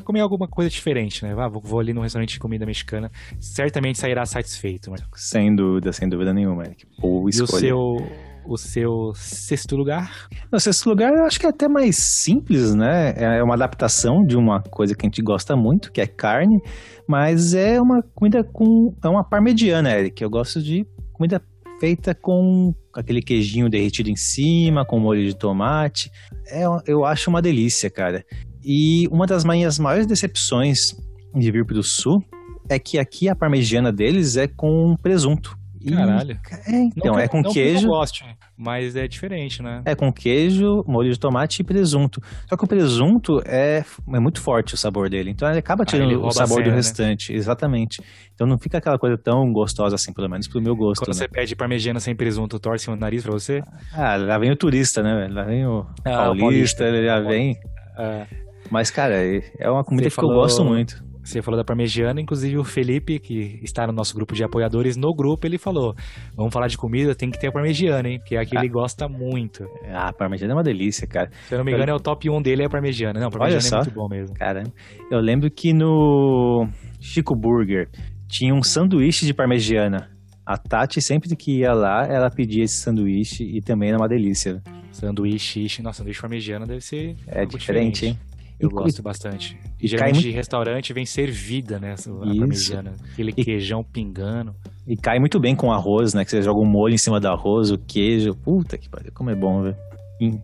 comer 0.01 0.21
alguma 0.21 0.47
coisa 0.47 0.69
diferente, 0.69 1.25
né? 1.25 1.35
Ah, 1.37 1.49
vou 1.49 1.77
ali 1.77 1.93
num 1.93 2.03
restaurante 2.03 2.31
de 2.31 2.39
comida 2.39 2.65
mexicana, 2.65 3.11
certamente 3.37 3.99
sairá 3.99 4.25
satisfeito. 4.25 4.89
Mas... 4.89 5.03
Sem 5.13 5.53
dúvida, 5.53 5.91
sem 5.91 6.07
dúvida 6.07 6.33
nenhuma, 6.33 6.63
Eric. 6.63 6.85
Ou 7.01 7.27
escolha. 7.27 7.67
E 7.67 7.73
o 7.73 7.97
seu, 7.97 8.07
o 8.45 8.57
seu 8.57 9.11
sexto 9.13 9.75
lugar? 9.75 10.29
O 10.49 10.57
sexto 10.57 10.87
lugar 10.87 11.11
eu 11.13 11.25
acho 11.25 11.37
que 11.37 11.45
é 11.45 11.49
até 11.49 11.67
mais 11.67 11.97
simples, 11.97 12.73
né? 12.73 13.13
É 13.17 13.43
uma 13.43 13.55
adaptação 13.55 14.23
de 14.25 14.37
uma 14.37 14.61
coisa 14.61 14.95
que 14.95 15.05
a 15.05 15.07
gente 15.07 15.21
gosta 15.21 15.53
muito, 15.57 15.91
que 15.91 15.99
é 15.99 16.07
carne, 16.07 16.61
mas 17.05 17.53
é 17.53 17.77
uma 17.81 18.01
comida 18.15 18.41
com. 18.41 18.95
É 19.03 19.09
uma 19.09 19.27
parmegiana, 19.27 19.91
Eric. 19.91 20.23
Eu 20.23 20.29
gosto 20.29 20.61
de 20.61 20.85
comida 21.11 21.41
feita 21.81 22.13
com 22.13 22.75
aquele 22.93 23.23
queijinho 23.23 23.67
derretido 23.67 24.07
em 24.07 24.15
cima, 24.15 24.85
com 24.85 24.99
molho 24.99 25.25
de 25.25 25.35
tomate. 25.35 26.11
É, 26.45 26.61
eu 26.85 27.03
acho 27.03 27.27
uma 27.31 27.41
delícia, 27.41 27.89
cara. 27.89 28.23
E 28.63 29.07
uma 29.07 29.25
das 29.25 29.43
minhas 29.43 29.79
maiores 29.79 30.05
decepções 30.05 30.95
de 31.33 31.51
vir 31.51 31.65
pro 31.65 31.81
sul 31.81 32.23
é 32.69 32.77
que 32.77 32.99
aqui 32.99 33.27
a 33.27 33.35
parmegiana 33.35 33.91
deles 33.91 34.37
é 34.37 34.47
com 34.47 34.95
presunto. 35.01 35.57
Caralho. 35.89 36.39
E, 36.67 36.71
é, 36.71 36.81
então, 36.83 37.13
não, 37.13 37.19
é 37.19 37.27
com 37.27 37.41
não 37.41 37.51
queijo. 37.51 37.79
Que 37.79 37.85
eu 37.85 37.89
goste, 37.89 38.25
mas 38.57 38.95
é 38.95 39.07
diferente, 39.07 39.63
né? 39.63 39.81
É 39.85 39.95
com 39.95 40.11
queijo, 40.11 40.83
molho 40.87 41.11
de 41.11 41.19
tomate 41.19 41.61
e 41.61 41.65
presunto. 41.65 42.21
Só 42.47 42.55
que 42.55 42.63
o 42.63 42.67
presunto 42.67 43.41
é, 43.45 43.83
é 44.13 44.19
muito 44.19 44.41
forte 44.41 44.73
o 44.73 44.77
sabor 44.77 45.09
dele. 45.09 45.31
Então 45.31 45.49
ele 45.49 45.59
acaba 45.59 45.83
tirando 45.85 46.09
ah, 46.09 46.13
ele 46.13 46.21
o 46.21 46.31
sabor 46.31 46.63
do 46.63 46.69
né? 46.69 46.75
restante. 46.75 47.33
Exatamente. 47.33 48.01
Então 48.33 48.45
não 48.45 48.57
fica 48.57 48.77
aquela 48.77 48.97
coisa 48.97 49.17
tão 49.17 49.51
gostosa 49.51 49.95
assim, 49.95 50.13
pelo 50.13 50.29
menos 50.29 50.47
pro 50.47 50.61
meu 50.61 50.75
gosto. 50.75 51.01
Quando 51.01 51.09
né? 51.09 51.13
você 51.13 51.27
pede 51.27 51.55
parmegiana 51.55 51.99
sem 51.99 52.15
presunto, 52.15 52.59
torce 52.59 52.89
o 52.89 52.95
nariz 52.95 53.23
pra 53.23 53.31
você? 53.31 53.61
Ah, 53.93 54.15
lá 54.15 54.37
vem 54.37 54.51
o 54.51 54.55
turista, 54.55 55.01
né? 55.01 55.27
Lá 55.31 55.43
vem 55.43 55.65
o 55.65 55.85
ah, 56.05 56.33
paulista, 56.35 56.83
ele 56.83 57.05
já 57.05 57.19
vem. 57.19 57.55
É. 57.97 58.25
Mas, 58.69 58.89
cara, 58.89 59.15
é 59.59 59.69
uma 59.69 59.83
comida 59.83 60.09
você 60.09 60.15
que 60.15 60.15
falou... 60.15 60.31
eu 60.31 60.41
gosto 60.41 60.63
muito. 60.63 61.10
Você 61.23 61.41
falou 61.41 61.57
da 61.57 61.63
parmegiana, 61.63 62.19
inclusive 62.19 62.57
o 62.57 62.63
Felipe, 62.63 63.19
que 63.19 63.59
está 63.61 63.85
no 63.85 63.93
nosso 63.93 64.15
grupo 64.15 64.33
de 64.33 64.43
apoiadores, 64.43 64.97
no 64.97 65.13
grupo 65.13 65.45
ele 65.45 65.57
falou: 65.57 65.95
vamos 66.35 66.51
falar 66.51 66.67
de 66.67 66.77
comida, 66.77 67.13
tem 67.13 67.29
que 67.29 67.39
ter 67.39 67.47
a 67.47 67.51
parmegiana, 67.51 68.09
hein? 68.09 68.19
Porque 68.19 68.35
é 68.35 68.39
a 68.39 68.45
que 68.45 68.57
ah. 68.57 68.59
ele 68.59 68.69
gosta 68.69 69.07
muito. 69.07 69.65
Ah, 69.87 70.09
a 70.09 70.13
parmegiana 70.13 70.53
é 70.53 70.55
uma 70.55 70.63
delícia, 70.63 71.07
cara. 71.07 71.29
Se 71.47 71.53
eu 71.53 71.59
não 71.59 71.65
me 71.65 71.71
engano, 71.71 71.91
eu... 71.91 71.95
é 71.95 71.97
o 71.97 71.99
top 71.99 72.29
1 72.29 72.41
dele 72.41 72.63
é 72.63 72.65
a 72.65 72.69
parmegiana. 72.69 73.19
Não, 73.19 73.27
a 73.27 73.31
parmegiana 73.31 73.67
é 73.67 73.75
muito 73.77 73.91
bom 73.91 74.07
mesmo. 74.07 74.35
Cara, 74.35 74.63
eu 75.11 75.19
lembro 75.19 75.49
que 75.51 75.73
no 75.73 76.67
Chico 76.99 77.35
Burger 77.35 77.89
tinha 78.27 78.53
um 78.53 78.63
sanduíche 78.63 79.25
de 79.25 79.33
parmegiana. 79.33 80.09
A 80.45 80.57
Tati, 80.57 81.01
sempre 81.01 81.35
que 81.35 81.59
ia 81.59 81.73
lá, 81.73 82.05
ela 82.07 82.29
pedia 82.29 82.63
esse 82.63 82.75
sanduíche 82.75 83.43
e 83.43 83.61
também 83.61 83.89
era 83.89 83.97
uma 83.97 84.07
delícia. 84.07 84.61
Sanduíche, 84.91 85.81
nossa, 85.81 85.99
sanduíche 85.99 86.19
parmegiana 86.19 86.65
deve 86.65 86.81
ser. 86.81 87.15
É 87.27 87.45
diferente, 87.45 87.57
diferente, 87.57 88.05
hein? 88.07 88.19
Eu 88.61 88.69
e, 88.69 88.71
gosto 88.71 89.01
bastante. 89.01 89.59
E, 89.79 89.87
geralmente 89.87 90.15
muito... 90.15 90.27
de 90.27 90.31
restaurante 90.31 90.93
vem 90.93 91.05
servida, 91.05 91.79
né? 91.79 91.93
A 91.93 92.25
parmegiana. 92.37 92.93
Aquele 93.11 93.31
e, 93.35 93.43
queijão 93.43 93.83
pingando. 93.83 94.53
E 94.87 94.95
cai 94.95 95.19
muito 95.19 95.39
bem 95.39 95.55
com 95.55 95.71
arroz, 95.71 96.13
né? 96.13 96.23
Que 96.23 96.31
você 96.31 96.41
joga 96.41 96.59
um 96.59 96.69
molho 96.69 96.93
em 96.93 96.97
cima 96.97 97.19
do 97.19 97.27
arroz, 97.27 97.71
o 97.71 97.77
queijo. 97.77 98.35
Puta 98.35 98.77
que 98.77 98.89
pariu, 98.89 99.11
como 99.13 99.29
é 99.29 99.35
bom, 99.35 99.63
velho. 99.63 99.75
Em, 100.19 100.39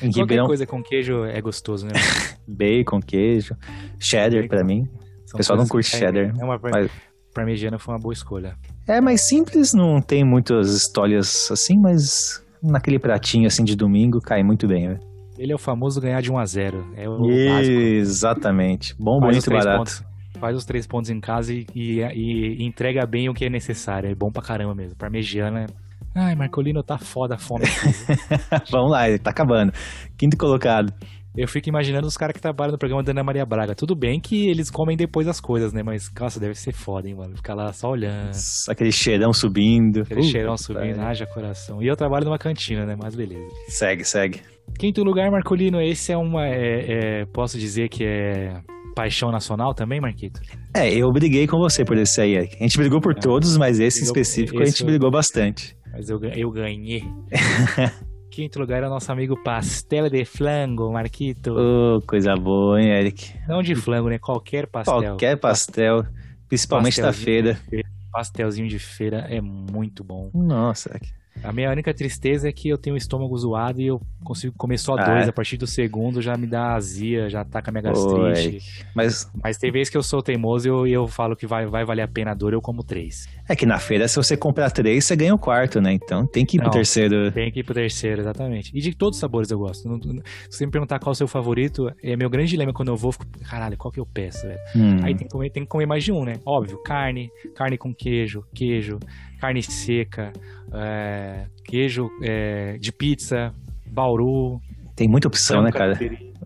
Qualquer 0.00 0.20
Ribeirão... 0.20 0.46
coisa 0.46 0.66
com 0.66 0.82
queijo 0.82 1.24
é 1.24 1.40
gostoso, 1.40 1.86
né? 1.86 1.92
Bacon, 2.46 3.00
queijo. 3.00 3.54
Cheddar 3.98 4.42
Bacon. 4.42 4.48
pra 4.48 4.64
mim. 4.64 4.84
São 5.24 5.34
o 5.34 5.36
pessoal 5.38 5.58
não 5.58 5.66
curte 5.66 5.88
cheddar. 5.88 6.34
É 6.38 6.44
uma 6.44 6.58
mas... 6.62 6.90
parmegiana 7.32 7.78
foi 7.78 7.94
uma 7.94 8.00
boa 8.00 8.12
escolha. 8.12 8.56
É 8.86 9.00
mais 9.00 9.26
simples, 9.26 9.72
não 9.72 10.00
tem 10.00 10.24
muitas 10.24 10.74
histórias 10.74 11.48
assim, 11.50 11.78
mas 11.78 12.44
naquele 12.62 12.98
pratinho 12.98 13.46
assim 13.46 13.64
de 13.64 13.76
domingo 13.76 14.20
cai 14.20 14.42
muito 14.42 14.66
bem, 14.66 14.88
velho. 14.88 15.13
Ele 15.38 15.52
é 15.52 15.54
o 15.54 15.58
famoso 15.58 16.00
ganhar 16.00 16.20
de 16.20 16.30
1 16.30 16.38
a 16.38 16.44
0 16.44 16.94
É 16.96 17.08
o 17.08 17.30
Exatamente. 17.30 18.94
Bom, 18.98 19.20
faz 19.20 19.30
bonito 19.30 19.50
e 19.50 19.52
barato. 19.52 19.78
Pontos, 19.78 20.04
faz 20.38 20.56
os 20.56 20.64
três 20.64 20.86
pontos 20.86 21.10
em 21.10 21.20
casa 21.20 21.52
e, 21.52 21.66
e, 21.74 22.00
e, 22.00 22.64
entrega 22.64 23.06
bem 23.06 23.28
o 23.28 23.34
que 23.34 23.44
é 23.44 23.50
necessário. 23.50 24.10
É 24.10 24.14
bom 24.14 24.30
pra 24.30 24.42
caramba 24.42 24.74
mesmo. 24.74 24.96
Parmegiana. 24.96 25.66
Ai, 26.14 26.34
Marcolino 26.36 26.82
tá 26.82 26.96
foda, 26.96 27.36
fome. 27.36 27.64
Vamos 28.70 28.92
lá, 28.92 29.08
ele 29.08 29.18
tá 29.18 29.30
acabando. 29.30 29.72
Quinto 30.16 30.36
colocado. 30.36 30.92
Eu 31.36 31.48
fico 31.48 31.68
imaginando 31.68 32.06
os 32.06 32.16
caras 32.16 32.32
que 32.32 32.40
trabalham 32.40 32.70
no 32.70 32.78
programa 32.78 33.02
da 33.02 33.10
Ana 33.10 33.24
Maria 33.24 33.44
Braga. 33.44 33.74
Tudo 33.74 33.96
bem 33.96 34.20
que 34.20 34.48
eles 34.48 34.70
comem 34.70 34.96
depois 34.96 35.26
as 35.26 35.40
coisas, 35.40 35.72
né? 35.72 35.82
Mas, 35.82 36.08
nossa, 36.16 36.38
deve 36.38 36.54
ser 36.54 36.72
foda, 36.72 37.08
hein, 37.08 37.16
mano? 37.16 37.34
Ficar 37.36 37.54
lá 37.54 37.72
só 37.72 37.90
olhando. 37.90 38.30
Aquele 38.68 38.92
cheirão 38.92 39.32
subindo. 39.32 40.02
Aquele 40.02 40.20
uh, 40.20 40.24
cheirão 40.24 40.56
subindo, 40.56 41.00
haja 41.00 41.26
coração. 41.26 41.82
E 41.82 41.88
eu 41.88 41.96
trabalho 41.96 42.26
numa 42.26 42.38
cantina, 42.38 42.86
né? 42.86 42.94
Mas 42.96 43.16
beleza. 43.16 43.52
Segue, 43.66 44.04
segue. 44.04 44.53
Quinto 44.78 45.02
lugar, 45.04 45.30
Marcolino, 45.30 45.80
esse 45.80 46.12
é 46.12 46.16
uma. 46.16 46.46
É, 46.46 47.20
é, 47.20 47.24
posso 47.26 47.58
dizer 47.58 47.88
que 47.88 48.04
é 48.04 48.60
paixão 48.94 49.30
nacional 49.30 49.74
também, 49.74 50.00
Marquito? 50.00 50.40
É, 50.74 50.92
eu 50.92 51.10
briguei 51.12 51.46
com 51.46 51.58
você 51.58 51.84
por 51.84 51.96
esse 51.96 52.20
aí. 52.20 52.36
A 52.36 52.44
gente 52.44 52.76
brigou 52.76 53.00
por 53.00 53.12
é, 53.12 53.20
todos, 53.20 53.56
mas 53.56 53.80
esse 53.80 54.00
brigou, 54.00 54.20
específico 54.20 54.62
esse 54.62 54.62
a 54.62 54.66
gente 54.66 54.84
brigou 54.84 55.10
bastante. 55.10 55.76
Mas 55.92 56.08
eu, 56.08 56.22
eu 56.24 56.50
ganhei. 56.50 57.04
Quinto 58.30 58.58
lugar 58.58 58.82
é 58.82 58.86
o 58.88 58.90
nosso 58.90 59.12
amigo 59.12 59.40
Pastel 59.44 60.10
de 60.10 60.24
Flango, 60.24 60.92
Marquito. 60.92 61.54
Oh, 61.56 62.02
coisa 62.04 62.34
boa, 62.34 62.82
hein, 62.82 62.88
Eric? 62.88 63.32
Não 63.46 63.62
de 63.62 63.76
flango, 63.76 64.08
né? 64.08 64.18
Qualquer 64.18 64.66
pastel. 64.66 65.00
Qualquer 65.00 65.36
pastel, 65.36 66.04
principalmente 66.48 67.00
da 67.00 67.12
feira. 67.12 67.56
Pastelzinho 68.10 68.66
de 68.66 68.80
feira 68.80 69.18
é 69.30 69.40
muito 69.40 70.02
bom. 70.02 70.32
Nossa, 70.34 70.90
Eric. 70.90 71.12
A 71.42 71.52
minha 71.52 71.70
única 71.70 71.92
tristeza 71.92 72.48
é 72.48 72.52
que 72.52 72.68
eu 72.68 72.78
tenho 72.78 72.94
o 72.94 72.96
estômago 72.96 73.36
zoado 73.36 73.80
e 73.80 73.86
eu 73.86 74.00
consigo 74.22 74.54
comer 74.56 74.78
só 74.78 74.94
ah, 74.94 75.04
dois. 75.04 75.26
É? 75.26 75.30
A 75.30 75.32
partir 75.32 75.56
do 75.56 75.66
segundo 75.66 76.22
já 76.22 76.36
me 76.36 76.46
dá 76.46 76.74
azia, 76.74 77.28
já 77.28 77.42
ataca 77.42 77.70
a 77.70 77.72
minha 77.72 77.82
gastrite. 77.82 78.56
Oi. 78.56 78.58
Mas... 78.94 79.30
Mas 79.42 79.58
tem 79.58 79.70
vezes 79.70 79.90
que 79.90 79.96
eu 79.96 80.02
sou 80.02 80.22
teimoso 80.22 80.66
e 80.66 80.70
eu, 80.70 80.86
eu 80.86 81.06
falo 81.06 81.36
que 81.36 81.46
vai, 81.46 81.66
vai 81.66 81.84
valer 81.84 82.02
a 82.02 82.08
pena 82.08 82.30
a 82.30 82.34
dor, 82.34 82.52
eu 82.52 82.60
como 82.60 82.82
três. 82.82 83.28
É 83.48 83.54
que 83.54 83.66
na 83.66 83.78
feira, 83.78 84.08
se 84.08 84.16
você 84.16 84.36
comprar 84.36 84.70
três, 84.70 85.04
você 85.04 85.14
ganha 85.14 85.34
o 85.34 85.38
quarto, 85.38 85.80
né? 85.80 85.92
Então 85.92 86.26
tem 86.26 86.46
que 86.46 86.56
ir 86.56 86.58
Não, 86.58 86.64
pro 86.64 86.72
terceiro. 86.72 87.30
Tem 87.30 87.50
que 87.52 87.60
ir 87.60 87.62
pro 87.62 87.74
terceiro, 87.74 88.22
exatamente. 88.22 88.70
E 88.74 88.80
de 88.80 88.94
todos 88.94 89.16
os 89.16 89.20
sabores 89.20 89.50
eu 89.50 89.58
gosto. 89.58 89.82
Se 90.48 90.58
você 90.58 90.66
me 90.66 90.72
perguntar 90.72 90.98
qual 90.98 91.10
é 91.10 91.14
o 91.14 91.16
seu 91.16 91.28
favorito, 91.28 91.90
é 92.02 92.16
meu 92.16 92.30
grande 92.30 92.50
dilema 92.50 92.72
quando 92.72 92.88
eu 92.88 92.96
vou, 92.96 93.12
fico, 93.12 93.26
caralho, 93.42 93.76
qual 93.76 93.92
que 93.92 94.00
eu 94.00 94.06
peço, 94.06 94.46
velho? 94.46 94.58
Hum. 94.74 94.98
Aí 95.02 95.14
tem 95.14 95.26
que, 95.26 95.32
comer, 95.32 95.50
tem 95.50 95.62
que 95.64 95.68
comer 95.68 95.86
mais 95.86 96.02
de 96.02 96.12
um, 96.12 96.24
né? 96.24 96.34
Óbvio, 96.46 96.82
carne, 96.82 97.30
carne 97.54 97.76
com 97.76 97.94
queijo, 97.94 98.44
queijo, 98.54 98.98
carne 99.44 99.62
seca, 99.62 100.32
é, 100.72 101.44
queijo 101.64 102.08
é, 102.22 102.78
de 102.78 102.90
pizza, 102.90 103.52
bauru. 103.86 104.58
Tem 104.96 105.06
muita 105.06 105.28
opção, 105.28 105.62
né, 105.62 105.70
cara? 105.70 105.98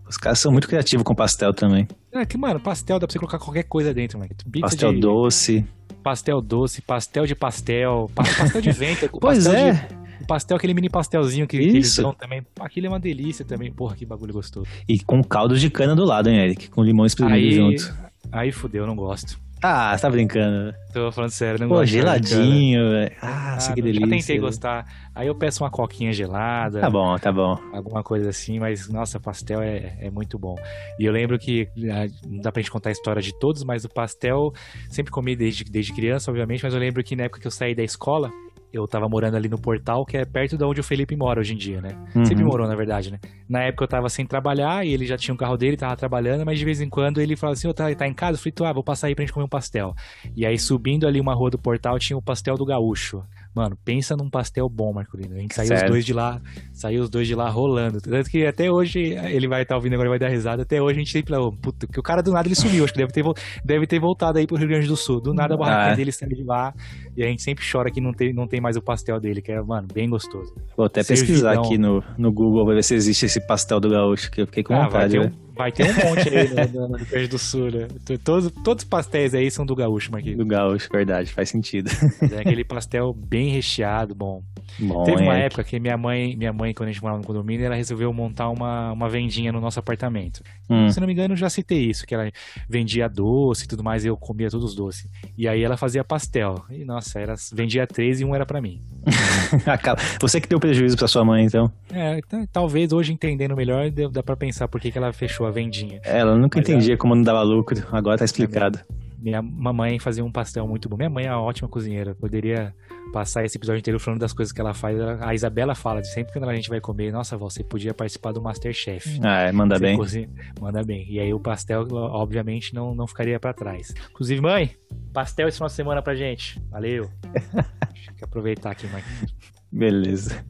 Os 0.05 0.17
caras 0.17 0.39
são 0.39 0.51
muito 0.51 0.67
criativos 0.67 1.05
com 1.05 1.15
pastel 1.15 1.53
também. 1.53 1.87
É 2.11 2.25
que, 2.25 2.37
mano, 2.37 2.59
pastel 2.59 2.99
dá 2.99 3.07
pra 3.07 3.13
você 3.13 3.19
colocar 3.19 3.39
qualquer 3.39 3.63
coisa 3.63 3.93
dentro, 3.93 4.19
mano. 4.19 4.29
Pizza 4.51 4.67
pastel 4.67 4.93
de, 4.93 4.99
doce. 4.99 5.65
Pastel 6.03 6.41
doce, 6.41 6.81
pastel 6.81 7.25
de 7.25 7.35
pastel, 7.35 8.11
pastel 8.13 8.61
de 8.61 8.71
vento. 8.71 9.09
pois 9.21 9.45
é. 9.45 9.71
De, 10.19 10.25
pastel, 10.27 10.57
aquele 10.57 10.73
mini 10.73 10.89
pastelzinho 10.89 11.47
que, 11.47 11.57
que 11.57 11.63
eles 11.63 11.95
dão 11.95 12.13
também. 12.13 12.45
Aquilo 12.59 12.87
é 12.87 12.89
uma 12.89 12.99
delícia 12.99 13.45
também. 13.45 13.71
Porra, 13.71 13.95
que 13.95 14.05
bagulho 14.05 14.33
gostoso. 14.33 14.67
E 14.89 14.99
com 14.99 15.23
caldo 15.23 15.57
de 15.57 15.69
cana 15.69 15.95
do 15.95 16.03
lado, 16.03 16.29
hein, 16.29 16.37
Eric? 16.37 16.69
Com 16.69 16.83
limão 16.83 17.05
espremido 17.05 17.37
aí, 17.37 17.51
junto. 17.53 17.95
Aí 18.29 18.51
fudeu, 18.51 18.83
eu 18.83 18.87
não 18.87 18.95
gosto. 18.95 19.39
Ah, 19.61 19.95
você 19.95 20.01
tá 20.03 20.09
brincando. 20.09 20.73
Tô 20.93 21.11
falando 21.11 21.31
sério, 21.31 21.59
não 21.59 21.67
Pô, 21.67 21.75
gosto. 21.75 21.91
geladinho, 21.91 22.89
velho. 22.91 23.11
Ah, 23.21 23.57
Ah, 23.59 23.73
que 23.73 23.81
delícia. 23.81 24.07
Já 24.07 24.15
tentei 24.15 24.39
gostar. 24.39 24.85
Aí 25.13 25.27
eu 25.27 25.35
peço 25.35 25.63
uma 25.63 25.69
coquinha 25.69 26.13
gelada. 26.13 26.79
Tá 26.79 26.89
bom, 26.89 27.17
tá 27.17 27.31
bom. 27.31 27.59
Alguma 27.73 28.01
coisa 28.01 28.29
assim, 28.29 28.57
mas 28.57 28.87
nossa, 28.89 29.19
pastel 29.19 29.61
é, 29.61 29.97
é 29.99 30.09
muito 30.09 30.39
bom. 30.39 30.55
E 30.97 31.03
eu 31.05 31.11
lembro 31.11 31.37
que, 31.37 31.67
ah, 31.91 32.07
não 32.25 32.41
dá 32.41 32.51
pra 32.53 32.61
gente 32.61 32.71
contar 32.71 32.89
a 32.89 32.91
história 32.93 33.21
de 33.21 33.37
todos, 33.37 33.63
mas 33.65 33.83
o 33.83 33.89
pastel 33.89 34.53
sempre 34.89 35.11
comi 35.11 35.35
desde, 35.35 35.65
desde 35.65 35.93
criança, 35.93 36.31
obviamente, 36.31 36.63
mas 36.63 36.73
eu 36.73 36.79
lembro 36.79 37.03
que 37.03 37.15
na 37.15 37.23
época 37.23 37.41
que 37.41 37.47
eu 37.47 37.51
saí 37.51 37.75
da 37.75 37.83
escola, 37.83 38.31
eu 38.71 38.87
tava 38.87 39.09
morando 39.09 39.35
ali 39.35 39.49
no 39.49 39.57
Portal, 39.57 40.05
que 40.05 40.17
é 40.17 40.25
perto 40.25 40.57
de 40.57 40.63
onde 40.63 40.79
o 40.79 40.83
Felipe 40.83 41.15
mora 41.15 41.39
hoje 41.39 41.53
em 41.53 41.57
dia, 41.57 41.81
né? 41.81 41.97
Uhum. 42.15 42.25
Sempre 42.25 42.43
morou, 42.43 42.67
na 42.67 42.75
verdade, 42.75 43.11
né? 43.11 43.19
Na 43.47 43.63
época 43.63 43.83
eu 43.83 43.87
tava 43.87 44.09
sem 44.09 44.25
trabalhar 44.25 44.85
e 44.85 44.93
ele 44.93 45.05
já 45.05 45.17
tinha 45.17 45.33
um 45.33 45.37
carro 45.37 45.57
dele, 45.57 45.75
tava 45.75 45.95
trabalhando, 45.95 46.45
mas 46.45 46.59
de 46.59 46.65
vez 46.65 46.79
em 46.79 46.89
quando 46.89 47.19
ele 47.19 47.35
falava 47.35 47.53
assim: 47.53 47.67
Ô, 47.67 47.73
tá, 47.73 47.93
tá 47.95 48.07
em 48.07 48.13
casa? 48.13 48.37
Eu 48.37 48.39
falei, 48.39 48.51
"Tô, 48.51 48.65
ah, 48.65 48.73
vou 48.73 48.83
passar 48.83 49.07
aí 49.07 49.15
pra 49.15 49.23
gente 49.23 49.33
comer 49.33 49.45
um 49.45 49.49
pastel. 49.49 49.95
E 50.35 50.45
aí 50.45 50.57
subindo 50.57 51.07
ali 51.07 51.19
uma 51.19 51.33
rua 51.33 51.49
do 51.49 51.57
Portal 51.57 51.97
tinha 51.97 52.17
o 52.17 52.21
pastel 52.21 52.55
do 52.55 52.65
Gaúcho. 52.65 53.23
Mano, 53.53 53.77
pensa 53.83 54.15
num 54.15 54.29
pastel 54.29 54.69
bom, 54.69 54.93
Marcolino. 54.93 55.35
A 55.35 55.39
gente 55.39 55.55
saiu 55.55 55.73
os 55.75 55.83
dois 55.89 56.05
de 56.05 56.13
lá, 56.13 56.39
saiu 56.71 57.01
os 57.01 57.09
dois 57.09 57.27
de 57.27 57.33
lá 57.35 57.49
rolando. 57.49 57.99
Tanto 57.99 58.29
que 58.29 58.45
até 58.45 58.71
hoje 58.71 58.99
ele 58.99 59.47
vai 59.47 59.63
estar 59.63 59.75
ouvindo 59.75 59.93
agora, 59.93 60.07
vai 60.09 60.19
dar 60.19 60.29
risada. 60.29 60.61
Até 60.61 60.81
hoje 60.81 60.95
a 60.95 60.99
gente 60.99 61.11
sempre 61.11 61.33
falou, 61.33 61.51
puta, 61.51 61.87
que 61.87 61.99
o 61.99 62.03
cara 62.03 62.21
do 62.21 62.31
nada 62.31 62.47
ele 62.47 62.55
sumiu. 62.55 62.83
Acho 62.83 62.93
que 62.93 62.99
deve 62.99 63.11
ter, 63.11 63.23
deve 63.65 63.87
ter 63.87 63.99
voltado 63.99 64.37
aí 64.37 64.45
pro 64.45 64.55
Rio 64.55 64.67
Grande 64.67 64.87
do 64.87 64.95
Sul. 64.95 65.19
Do 65.19 65.33
nada 65.33 65.55
a 65.55 65.57
barraquinha 65.57 65.93
Ah. 65.93 65.95
dele 65.95 66.11
saiu 66.11 66.35
de 66.35 66.43
lá. 66.43 66.73
E 67.17 67.23
a 67.23 67.27
gente 67.27 67.41
sempre 67.41 67.65
chora 67.69 67.89
que 67.91 67.99
não 67.99 68.13
tem, 68.13 68.31
não 68.33 68.47
tem 68.47 68.61
mais 68.61 68.77
o 68.77 68.81
pastel 68.81 69.19
dele, 69.19 69.41
que 69.41 69.51
é, 69.51 69.59
mano, 69.61 69.87
bem 69.91 70.07
gostoso. 70.07 70.53
Vou 70.77 70.85
até 70.85 71.03
pesquisar 71.03 71.55
Servidão. 71.55 71.63
aqui 71.63 71.77
no, 71.77 72.03
no 72.17 72.31
Google 72.31 72.65
pra 72.65 72.75
ver 72.75 72.83
se 72.83 72.93
existe 72.93 73.25
esse 73.25 73.41
pastel 73.45 73.79
do 73.79 73.89
gaúcho, 73.89 74.29
que 74.31 74.41
eu 74.41 74.45
fiquei 74.45 74.63
com 74.63 74.73
Ah, 74.75 74.83
vontade, 74.85 75.17
né? 75.19 75.31
Vai 75.59 75.73
ter 75.73 75.83
um 75.83 76.09
monte 76.09 76.29
aí 76.29 76.47
no, 76.71 76.87
no 76.87 77.27
do 77.27 77.37
Sul, 77.37 77.69
né? 77.69 77.87
Todos, 78.23 78.49
todos 78.63 78.83
os 78.85 78.89
pastéis 78.89 79.33
aí 79.35 79.51
são 79.51 79.65
do 79.65 79.75
gaúcho, 79.75 80.09
Marquinhos. 80.09 80.37
Do 80.37 80.45
gaúcho, 80.45 80.87
verdade, 80.89 81.33
faz 81.33 81.49
sentido. 81.49 81.91
É 82.31 82.39
aquele 82.39 82.63
pastel 82.63 83.13
bem 83.13 83.49
recheado, 83.49 84.15
bom. 84.15 84.41
Bom, 84.79 85.03
Teve 85.03 85.23
uma 85.23 85.33
Eric. 85.33 85.45
época 85.47 85.63
que 85.65 85.79
minha 85.79 85.97
mãe, 85.97 86.37
minha 86.37 86.53
mãe, 86.53 86.73
quando 86.73 86.87
a 86.87 86.91
gente 86.91 87.01
morava 87.01 87.19
no 87.19 87.27
condomínio, 87.27 87.65
ela 87.65 87.75
resolveu 87.75 88.13
montar 88.13 88.49
uma, 88.49 88.93
uma 88.93 89.09
vendinha 89.09 89.51
no 89.51 89.59
nosso 89.59 89.79
apartamento. 89.79 90.41
Hum. 90.69 90.89
Se 90.89 90.99
não 90.99 91.07
me 91.07 91.11
engano, 91.13 91.33
eu 91.33 91.37
já 91.37 91.49
citei 91.49 91.89
isso, 91.89 92.05
que 92.05 92.13
ela 92.13 92.31
vendia 92.69 93.09
doce 93.09 93.65
e 93.65 93.67
tudo 93.67 93.83
mais, 93.83 94.05
e 94.05 94.07
eu 94.07 94.15
comia 94.15 94.49
todos 94.49 94.69
os 94.69 94.75
doces. 94.75 95.09
E 95.37 95.47
aí 95.47 95.61
ela 95.61 95.75
fazia 95.75 96.03
pastel. 96.03 96.63
E 96.69 96.85
nossa, 96.85 97.19
era, 97.19 97.35
vendia 97.51 97.85
três 97.85 98.21
e 98.21 98.25
um 98.25 98.33
era 98.33 98.45
pra 98.45 98.61
mim. 98.61 98.81
Você 100.21 100.39
que 100.39 100.47
deu 100.47 100.59
prejuízo 100.59 100.95
pra 100.95 101.07
sua 101.07 101.25
mãe, 101.25 101.43
então. 101.43 101.71
É, 101.91 102.19
talvez 102.51 102.93
hoje 102.93 103.11
entendendo 103.11 103.55
melhor, 103.55 103.89
dá 103.91 104.23
pra 104.23 104.37
pensar 104.37 104.67
por 104.67 104.79
que, 104.79 104.91
que 104.91 104.97
ela 104.97 105.11
fechou 105.11 105.47
a 105.49 105.53
vendinha. 105.53 105.99
Ela 106.03 106.35
nunca 106.37 106.59
Mas 106.59 106.69
entendia 106.69 106.97
como 106.97 107.15
não 107.15 107.23
dava 107.23 107.41
lucro, 107.43 107.77
agora 107.91 108.17
tá 108.17 108.25
explicado. 108.25 108.79
Minha 109.21 109.41
mamãe 109.41 109.99
fazia 109.99 110.23
um 110.23 110.31
pastel 110.31 110.65
muito 110.65 110.87
bom. 110.87 110.95
Minha 110.95 111.09
mãe 111.09 111.25
é 111.25 111.29
uma 111.31 111.41
ótima 111.41 111.67
cozinheira. 111.67 112.15
Poderia 112.15 112.73
passar 113.11 113.43
esse 113.43 113.57
episódio 113.57 113.79
inteiro 113.79 113.99
falando 113.99 114.21
das 114.21 114.31
coisas 114.31 114.53
que 114.53 114.61
ela 114.61 114.73
faz. 114.73 114.97
Ela- 114.97 115.17
A 115.27 115.33
Isabela 115.35 115.75
fala, 115.75 115.99
de 115.99 116.07
sempre 116.07 116.31
quando 116.31 116.47
a 116.49 116.55
gente 116.55 116.69
vai 116.69 116.79
comer, 116.79 117.11
nossa, 117.11 117.35
vó, 117.35 117.49
você 117.49 117.61
podia 117.61 117.93
participar 117.93 118.31
do 118.31 118.41
Masterchef. 118.41 119.19
Ah, 119.21 119.41
é, 119.41 119.51
manda 119.51 119.75
Você 119.75 119.81
bem. 119.81 119.97
cozinha- 119.97 120.29
manda 120.61 120.81
bem. 120.85 121.05
E 121.11 121.19
aí 121.19 121.33
o 121.33 121.39
pastel, 121.39 121.85
obviamente, 121.91 122.73
não, 122.73 122.95
não 122.95 123.05
ficaria 123.05 123.37
pra 123.41 123.51
trás. 123.53 123.93
Inclusive, 124.09 124.39
mãe, 124.39 124.71
pastel 125.13 125.49
esse 125.49 125.57
final 125.57 125.67
de 125.67 125.73
semana 125.73 126.01
pra 126.01 126.15
gente. 126.15 126.57
Valeu. 126.71 127.09
Deixa 127.93 128.11
eu 128.21 128.25
aproveitar 128.25 128.71
aqui, 128.71 128.87
Marquinhos. 128.87 129.35
Beleza. 129.69 130.45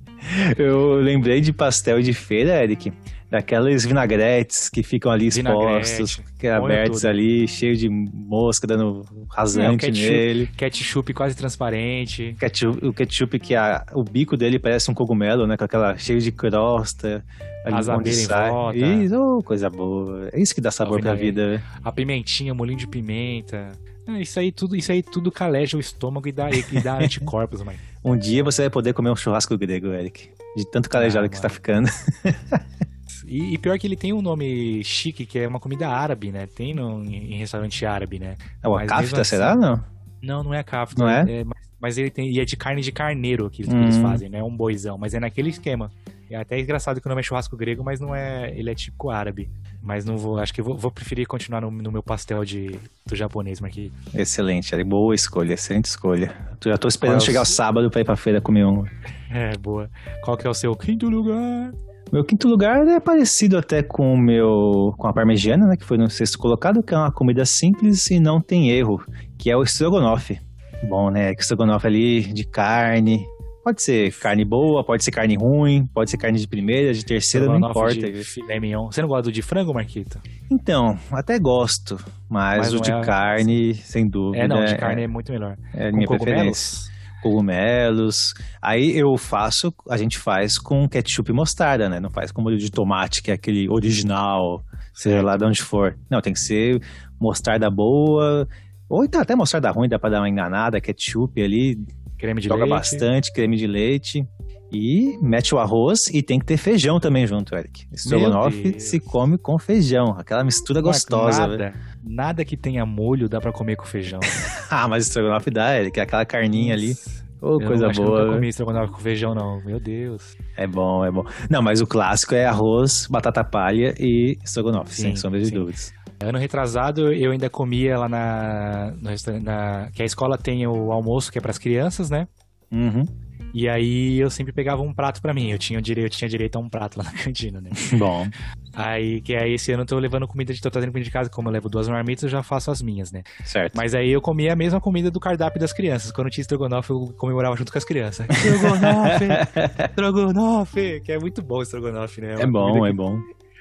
Eu 0.59 0.95
lembrei 0.95 1.41
de 1.41 1.51
pastel 1.51 2.01
de 2.03 2.13
feira, 2.13 2.61
Eric. 2.63 2.93
Daqueles 3.29 3.85
vinagretes 3.85 4.69
que 4.69 4.81
ficam 4.81 5.11
ali 5.11 5.27
expostos, 5.27 6.19
que 6.39 6.47
é 6.47 6.51
abertos 6.53 7.01
tudo. 7.01 7.09
ali, 7.09 7.47
cheio 7.47 7.75
de 7.75 7.87
mosca 7.87 8.65
dando 8.65 9.05
rasante 9.29 9.85
É, 9.85 9.89
ketchup. 9.89 10.09
nele. 10.09 10.47
Ketchup 10.57 11.13
quase 11.13 11.35
transparente. 11.35 12.35
Ketchup- 12.39 12.85
o 12.87 12.91
ketchup 12.91 13.37
que 13.39 13.53
a- 13.53 13.85
o 13.93 14.03
bico 14.03 14.35
dele 14.35 14.57
parece 14.57 14.89
um 14.89 14.95
cogumelo, 14.95 15.45
né? 15.45 15.55
Com 15.57 15.63
aquela 15.63 15.95
cheio 15.95 16.19
de 16.19 16.31
crosta. 16.31 17.23
As 17.65 17.87
abelhas 17.87 18.23
em 18.23 18.27
volta. 18.27 18.77
Isso, 18.77 19.15
oh, 19.15 19.43
coisa 19.43 19.69
boa. 19.69 20.29
É 20.33 20.41
isso 20.41 20.55
que 20.55 20.61
dá 20.61 20.71
sabor 20.71 20.99
pra 20.99 21.13
vida. 21.13 21.61
A 21.83 21.91
pimentinha, 21.91 22.53
molinho 22.53 22.79
de 22.79 22.87
pimenta. 22.87 23.71
Isso 24.19 24.39
aí 24.39 24.51
tudo, 24.51 24.75
isso 24.75 24.91
aí 24.91 25.03
tudo 25.03 25.31
caleja 25.31 25.77
o 25.77 25.79
estômago 25.79 26.27
e 26.27 26.31
dá, 26.31 26.49
e 26.49 26.81
dá 26.81 26.97
anticorpos, 26.97 27.61
mãe. 27.61 27.75
Um 28.03 28.17
dia 28.17 28.43
você 28.43 28.63
vai 28.63 28.69
poder 28.71 28.93
comer 28.93 29.11
um 29.11 29.15
churrasco 29.15 29.55
grego, 29.55 29.87
Eric. 29.93 30.29
De 30.57 30.65
tanto 30.71 30.89
calejado 30.89 31.27
Ah, 31.27 31.29
que 31.29 31.35
você 31.37 31.41
tá 31.43 31.47
mano. 31.47 31.53
ficando. 31.55 31.89
E, 33.29 33.53
e 33.53 33.57
pior 33.57 33.77
que 33.77 33.85
ele 33.85 33.95
tem 33.95 34.11
um 34.11 34.21
nome 34.21 34.83
chique, 34.83 35.25
que 35.25 35.37
é 35.37 35.47
uma 35.47 35.59
comida 35.59 35.87
árabe, 35.87 36.31
né? 36.31 36.47
Tem 36.47 36.73
no, 36.73 37.03
em, 37.05 37.33
em 37.33 37.37
restaurante 37.37 37.85
árabe, 37.85 38.17
né? 38.19 38.35
É 38.63 38.67
o 38.67 38.71
Mas 38.75 38.89
kafta, 38.89 39.21
assim- 39.21 39.29
será? 39.29 39.55
Não. 39.55 39.83
Não, 40.21 40.43
não 40.43 40.53
é 40.53 40.63
kafta. 40.63 41.01
Não 41.01 41.07
é? 41.09 41.43
mas, 41.45 41.57
mas 41.79 41.97
ele 41.97 42.09
tem. 42.09 42.29
E 42.31 42.39
é 42.39 42.45
de 42.45 42.57
carne 42.57 42.81
de 42.81 42.91
carneiro 42.91 43.49
que, 43.49 43.61
eles- 43.61 43.73
Hum. 43.73 43.83
eles 43.83 43.97
fazem, 43.97 44.29
não 44.29 44.39
é 44.39 44.43
um 44.43 44.53
boizão. 44.55 44.97
Mas 44.97 45.13
é 45.13 45.19
naquele 45.19 45.49
esquema. 45.49 45.91
É 46.29 46.35
até 46.35 46.59
engraçado 46.59 46.99
que 47.01 47.07
o 47.07 47.09
nome 47.09 47.21
é 47.21 47.23
churrasco 47.23 47.55
grego, 47.57 47.83
mas 47.83 47.99
não 47.99 48.13
é. 48.13 48.51
Ele 48.55 48.69
é 48.69 48.75
típico 48.75 49.09
árabe. 49.09 49.49
Mas 49.81 50.03
não 50.05 50.17
vou. 50.17 50.37
Acho 50.39 50.53
que 50.53 50.61
vou, 50.61 50.75
vou 50.77 50.91
preferir 50.91 51.25
continuar 51.25 51.61
no, 51.61 51.71
no 51.71 51.91
meu 51.91 52.03
pastel 52.03 52.43
de, 52.43 52.77
do 53.05 53.15
japonês, 53.15 53.59
Marquinhos. 53.61 53.93
Excelente, 54.13 54.73
Eric. 54.75 54.87
Boa 54.89 55.15
escolha, 55.15 55.53
excelente 55.53 55.85
escolha. 55.85 56.35
Já 56.65 56.77
tô 56.77 56.87
esperando 56.87 57.13
Qual 57.15 57.19
é 57.21 57.23
o 57.23 57.25
chegar 57.25 57.41
o 57.41 57.45
sábado 57.45 57.89
pra 57.89 58.01
ir 58.01 58.03
pra 58.03 58.15
feira 58.15 58.41
comer 58.41 58.65
um. 58.65 58.83
É, 59.31 59.55
boa. 59.57 59.89
Qual 60.23 60.35
que 60.37 60.45
é 60.45 60.49
o 60.49 60.53
seu 60.53 60.75
quinto 60.75 61.07
lugar? 61.09 61.71
Meu 62.11 62.23
quinto 62.23 62.47
lugar 62.47 62.87
é 62.87 62.99
parecido 62.99 63.57
até 63.57 63.83
com 63.83 64.13
o 64.13 64.17
meu. 64.17 64.93
com 64.97 65.07
a 65.07 65.13
parmegiana, 65.13 65.67
né? 65.67 65.75
Que 65.77 65.85
foi 65.85 65.97
no 65.97 66.09
sexto 66.09 66.37
colocado, 66.39 66.81
que 66.81 66.93
é 66.93 66.97
uma 66.97 67.11
comida 67.11 67.45
simples 67.45 68.09
e 68.09 68.19
não 68.19 68.41
tem 68.41 68.69
erro, 68.71 69.01
que 69.37 69.51
é 69.51 69.55
o 69.55 69.61
estrogonofe. 69.63 70.39
Bom, 70.87 71.09
né? 71.11 71.33
Que 71.35 71.41
estrogonofe 71.41 71.85
ali 71.87 72.21
de 72.33 72.45
carne. 72.45 73.25
Pode 73.63 73.83
ser 73.83 74.11
carne 74.17 74.43
boa, 74.45 74.83
pode 74.83 75.03
ser 75.03 75.11
carne 75.11 75.35
ruim, 75.35 75.85
pode 75.93 76.09
ser 76.09 76.17
carne 76.17 76.39
de 76.39 76.47
primeira, 76.47 76.93
de 76.93 77.05
terceira, 77.05 77.45
não 77.45 77.57
importa. 77.57 77.93
De 77.93 78.23
filé 78.23 78.59
mignon. 78.59 78.89
Você 78.89 79.01
não 79.01 79.09
gosta 79.09 79.23
do 79.23 79.31
de 79.31 79.41
frango, 79.41 79.73
Marquito? 79.73 80.17
Então, 80.49 80.97
até 81.11 81.37
gosto, 81.37 81.97
mas, 82.27 82.59
Mas 82.59 82.73
o 82.73 82.79
de 82.81 82.91
é- 82.91 83.01
carne, 83.01 83.73
sem 83.75 84.07
dúvida. 84.09 84.45
É, 84.45 84.47
não, 84.47 84.63
de 84.63 84.75
carne 84.77 85.03
é, 85.03 85.07
muito 85.07 85.31
melhor. 85.31 85.55
é 85.75 85.91
Com 85.91 85.97
minha 85.97 86.07
cogumelos? 86.07 86.23
preferência. 86.23 86.88
Cogumelos. 87.21 88.33
Aí 88.61 88.97
eu 88.97 89.15
faço, 89.17 89.73
a 89.89 89.97
gente 89.97 90.17
faz 90.17 90.57
com 90.57 90.87
ketchup 90.87 91.31
e 91.31 91.33
mostarda, 91.33 91.89
né? 91.89 91.99
Não 91.99 92.09
faz 92.09 92.31
com 92.31 92.41
molho 92.41 92.57
de 92.57 92.71
tomate, 92.71 93.21
que 93.21 93.31
é 93.31 93.33
aquele 93.33 93.69
original, 93.69 94.63
seja 94.93 95.21
lá 95.21 95.37
de 95.37 95.45
onde 95.45 95.61
for. 95.61 95.97
Não, 96.09 96.21
tem 96.21 96.33
que 96.33 96.39
ser 96.39 96.81
mostarda 97.19 97.69
boa. 97.69 98.47
Ou 98.89 99.03
então 99.03 99.21
até 99.21 99.35
mostarda 99.35 99.69
ruim, 99.71 99.87
dá 99.87 99.99
pra 99.99 100.09
dar 100.09 100.19
uma 100.21 100.29
enganada, 100.29 100.81
ketchup 100.81 101.41
ali, 101.41 101.77
Creme 102.17 102.41
de 102.41 102.47
joga 102.49 102.65
leite. 102.65 102.69
bastante, 102.69 103.31
creme 103.31 103.55
de 103.55 103.65
leite. 103.65 104.27
E 104.71 105.17
mete 105.21 105.55
o 105.55 105.57
arroz 105.57 106.07
e 106.13 106.21
tem 106.21 106.37
que 106.37 106.45
ter 106.45 106.57
feijão 106.57 106.99
também 106.99 107.25
junto, 107.25 107.55
Eric. 107.55 107.87
Estrogonofe 107.91 108.79
se 108.79 108.99
come 108.99 109.35
com 109.37 109.57
feijão, 109.57 110.15
aquela 110.17 110.43
mistura 110.43 110.79
Marco, 110.81 110.89
gostosa. 110.93 111.47
velho. 111.47 111.73
Nada, 112.11 112.43
que 112.43 112.57
tenha 112.57 112.85
molho 112.85 113.29
dá 113.29 113.39
pra 113.39 113.51
comer 113.51 113.75
com 113.75 113.85
feijão. 113.85 114.19
Ah, 114.71 114.87
mas 114.87 115.07
estrogonofe 115.07 115.49
dá, 115.49 115.75
Eric, 115.79 115.99
aquela 115.99 116.23
carninha 116.25 116.75
ali. 116.75 116.95
Ô, 117.41 117.53
Eu 117.53 117.61
coisa 117.61 117.87
acho 117.87 117.99
que 117.99 118.05
eu 118.05 118.09
boa. 118.09 118.21
nunca 118.21 118.33
comi 118.35 118.49
estrogonofe 118.49 118.93
com 118.93 118.99
feijão, 118.99 119.33
não. 119.33 119.59
Meu 119.63 119.79
Deus. 119.79 120.37
É 120.55 120.67
bom, 120.67 121.03
é 121.03 121.09
bom. 121.09 121.25
Não, 121.49 121.59
mas 121.61 121.81
o 121.81 121.87
clássico 121.87 122.35
é 122.35 122.45
arroz, 122.45 123.07
batata 123.09 123.43
palha 123.43 123.95
e 123.99 124.37
estrogonofe, 124.43 124.93
Sim, 124.93 125.01
sem 125.01 125.15
sombra 125.15 125.39
de 125.41 125.49
dúvidas. 125.49 125.91
Ano 126.21 126.37
retrasado, 126.37 127.11
eu 127.13 127.31
ainda 127.31 127.49
comia 127.49 127.97
lá 127.97 128.07
na, 128.09 128.93
no 129.01 129.09
na- 129.41 129.89
que 129.93 130.03
a 130.03 130.05
escola 130.05 130.37
tem 130.37 130.67
o 130.67 130.91
almoço 130.91 131.31
que 131.31 131.37
é 131.37 131.41
pras 131.41 131.57
crianças, 131.57 132.09
né? 132.11 132.27
Uhum. 132.71 133.05
E 133.53 133.67
aí 133.67 134.19
eu 134.19 134.29
sempre 134.29 134.53
pegava 134.53 134.81
um 134.81 134.93
prato 134.93 135.21
pra 135.21 135.33
mim. 135.33 135.49
Eu 135.51 135.57
tinha, 135.57 135.81
direito, 135.81 136.05
eu 136.13 136.17
tinha 136.17 136.29
direito 136.29 136.55
a 136.57 136.59
um 136.59 136.69
prato 136.69 136.97
lá 136.97 137.03
na 137.05 137.11
cantina, 137.23 137.59
né? 137.61 137.69
Bom, 137.97 138.27
Aí, 138.75 139.19
que 139.21 139.35
aí 139.35 139.53
esse 139.55 139.71
ano 139.71 139.81
eu 139.81 139.85
tô 139.87 139.97
levando 139.97 140.27
comida 140.27 140.53
de 140.53 140.61
tô 140.61 140.69
trazendo 140.69 140.91
comida 140.91 141.03
de 141.05 141.11
casa, 141.11 141.29
como 141.29 141.49
eu 141.49 141.53
levo 141.53 141.67
duas 141.67 141.87
marmitas, 141.89 142.23
eu 142.23 142.29
já 142.29 142.43
faço 142.43 142.69
as 142.71 142.81
minhas, 142.81 143.11
né? 143.11 143.23
certo. 143.43 143.75
Mas 143.75 143.95
aí 143.95 144.09
eu 144.11 144.21
comia 144.21 144.53
a 144.53 144.55
mesma 144.55 144.79
comida 144.79 145.09
do 145.11 145.19
cardápio 145.19 145.59
das 145.59 145.73
crianças. 145.73 146.11
Quando 146.11 146.29
tinha 146.29 146.41
estrogonofe, 146.43 146.91
eu 146.91 147.13
comemorava 147.17 147.55
junto 147.57 147.71
com 147.71 147.77
as 147.77 147.83
crianças. 147.83 148.27
Estrogonofe! 148.29 149.25
estrogonofe! 149.89 151.01
Que 151.01 151.11
é 151.13 151.19
muito 151.19 151.41
bom 151.41 151.57
o 151.57 151.61
estrogonofe, 151.63 152.21
né? 152.21 152.33
É 152.33 152.45
uma 152.45 152.51
bom, 152.51 152.85
é 152.85 152.91
que- 152.91 152.95
bom. 152.95 153.19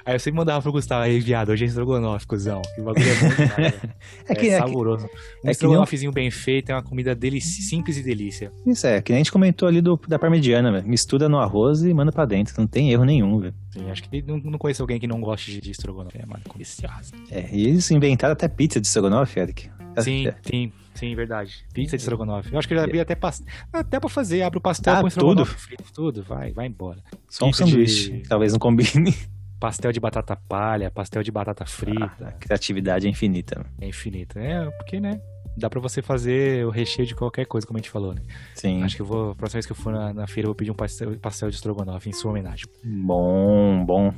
Aí 0.08 0.14
eu 0.14 0.18
sempre 0.20 0.38
mandava 0.38 0.62
pro 0.62 0.72
Gustavo, 0.72 1.02
aí, 1.02 1.20
viado, 1.20 1.50
hoje 1.50 1.64
é 1.64 1.66
estrogonofe, 1.68 2.26
cuzão. 2.26 2.62
Que 2.74 2.80
bagulho 2.80 3.04
é 3.06 3.14
bom 3.14 3.28
demais, 3.28 3.58
né? 3.58 3.90
É 4.26 4.34
que, 4.34 4.48
é 4.48 4.56
saboroso. 4.58 5.04
Um 5.04 5.06
é 5.06 5.10
que 5.10 5.18
nem- 5.44 5.50
estrogonofezinho 5.52 6.10
bem 6.12 6.30
feito, 6.30 6.70
é 6.70 6.74
uma 6.74 6.82
comida 6.82 7.14
delici- 7.14 7.60
simples 7.60 7.98
e 7.98 8.02
delícia. 8.02 8.50
isso 8.66 8.86
é, 8.86 9.02
que 9.02 9.12
nem 9.12 9.18
a 9.18 9.22
gente 9.22 9.30
comentou 9.30 9.68
ali 9.68 9.82
do, 9.82 10.00
da 10.08 10.18
parmegiana, 10.18 10.72
velho. 10.72 10.88
Mistura 10.88 11.28
no 11.28 11.38
arroz 11.38 11.82
e 11.82 11.92
manda 11.92 12.10
pra 12.10 12.24
dentro. 12.24 12.54
Não 12.56 12.66
tem 12.66 12.90
erro 12.90 13.04
nenhum, 13.04 13.38
velho. 13.38 13.54
Sim, 13.70 13.90
acho 13.90 14.02
que 14.08 14.22
não, 14.22 14.38
não 14.38 14.58
conheço 14.58 14.82
alguém 14.82 14.98
que 14.98 15.06
não 15.06 15.20
goste 15.20 15.50
de, 15.52 15.60
de 15.60 15.72
estrogonofe. 15.72 16.16
É, 16.18 16.24
mano, 16.24 16.42
deliciosa. 16.54 17.12
É, 17.30 17.46
e 17.54 17.66
eles 17.66 17.90
inventaram 17.90 18.32
até 18.32 18.48
pizza 18.48 18.80
de 18.80 18.86
estrogonofe, 18.86 19.38
Eric. 19.38 19.68
Sim, 19.98 20.26
sim, 20.42 20.72
sim, 20.94 21.14
verdade. 21.14 21.66
Pizza 21.74 21.98
de 21.98 22.02
estrogonofe. 22.02 22.50
Eu 22.50 22.58
acho 22.58 22.66
que 22.66 22.72
eu 22.72 22.78
já 22.78 22.86
vi 22.86 22.98
até 22.98 23.14
pastel. 23.14 23.46
Até 23.70 24.00
pra 24.00 24.08
fazer, 24.08 24.40
abre 24.40 24.56
o 24.58 24.62
pastel 24.62 24.94
Ah, 24.94 25.00
com 25.02 25.08
estrogonofe 25.08 25.52
tudo? 25.52 25.60
frito, 25.60 25.84
tudo, 25.92 26.22
vai, 26.22 26.50
vai 26.52 26.66
embora. 26.66 27.02
Só 27.28 27.44
um 27.44 27.50
Pizza 27.50 27.64
de- 27.64 27.70
sanduíche. 27.72 28.22
Talvez 28.26 28.52
não 28.54 28.58
combine. 28.58 29.14
Pastel 29.60 29.90
de 29.92 29.98
batata 30.00 30.36
palha, 30.48 30.90
pastel 30.90 31.22
de 31.22 31.32
batata 31.32 31.66
frita, 31.66 32.28
A 32.28 32.32
criatividade 32.32 33.06
é 33.06 33.10
infinita. 33.10 33.66
é 33.80 33.88
infinito. 33.88 34.38
É, 34.38 34.70
porque, 34.70 35.00
né? 35.00 35.20
Dá 35.56 35.68
pra 35.68 35.80
você 35.80 36.00
fazer 36.00 36.64
o 36.64 36.70
recheio 36.70 37.08
de 37.08 37.16
qualquer 37.16 37.44
coisa, 37.44 37.66
como 37.66 37.76
a 37.78 37.80
gente 37.80 37.90
falou, 37.90 38.14
né? 38.14 38.22
Sim. 38.54 38.80
Acho 38.84 38.94
que 38.94 39.02
eu 39.02 39.06
vou, 39.06 39.32
a 39.32 39.34
próxima 39.34 39.56
vez 39.58 39.66
que 39.66 39.72
eu 39.72 39.76
for 39.76 39.92
na, 39.92 40.14
na 40.14 40.26
feira, 40.28 40.46
eu 40.46 40.50
vou 40.50 40.54
pedir 40.54 40.70
um 40.70 40.74
pastel, 40.74 41.18
pastel 41.18 41.48
de 41.50 41.56
estrogonofe 41.56 42.08
em 42.08 42.12
sua 42.12 42.30
homenagem. 42.30 42.66
Bom, 42.84 43.84
bom. 43.84 44.14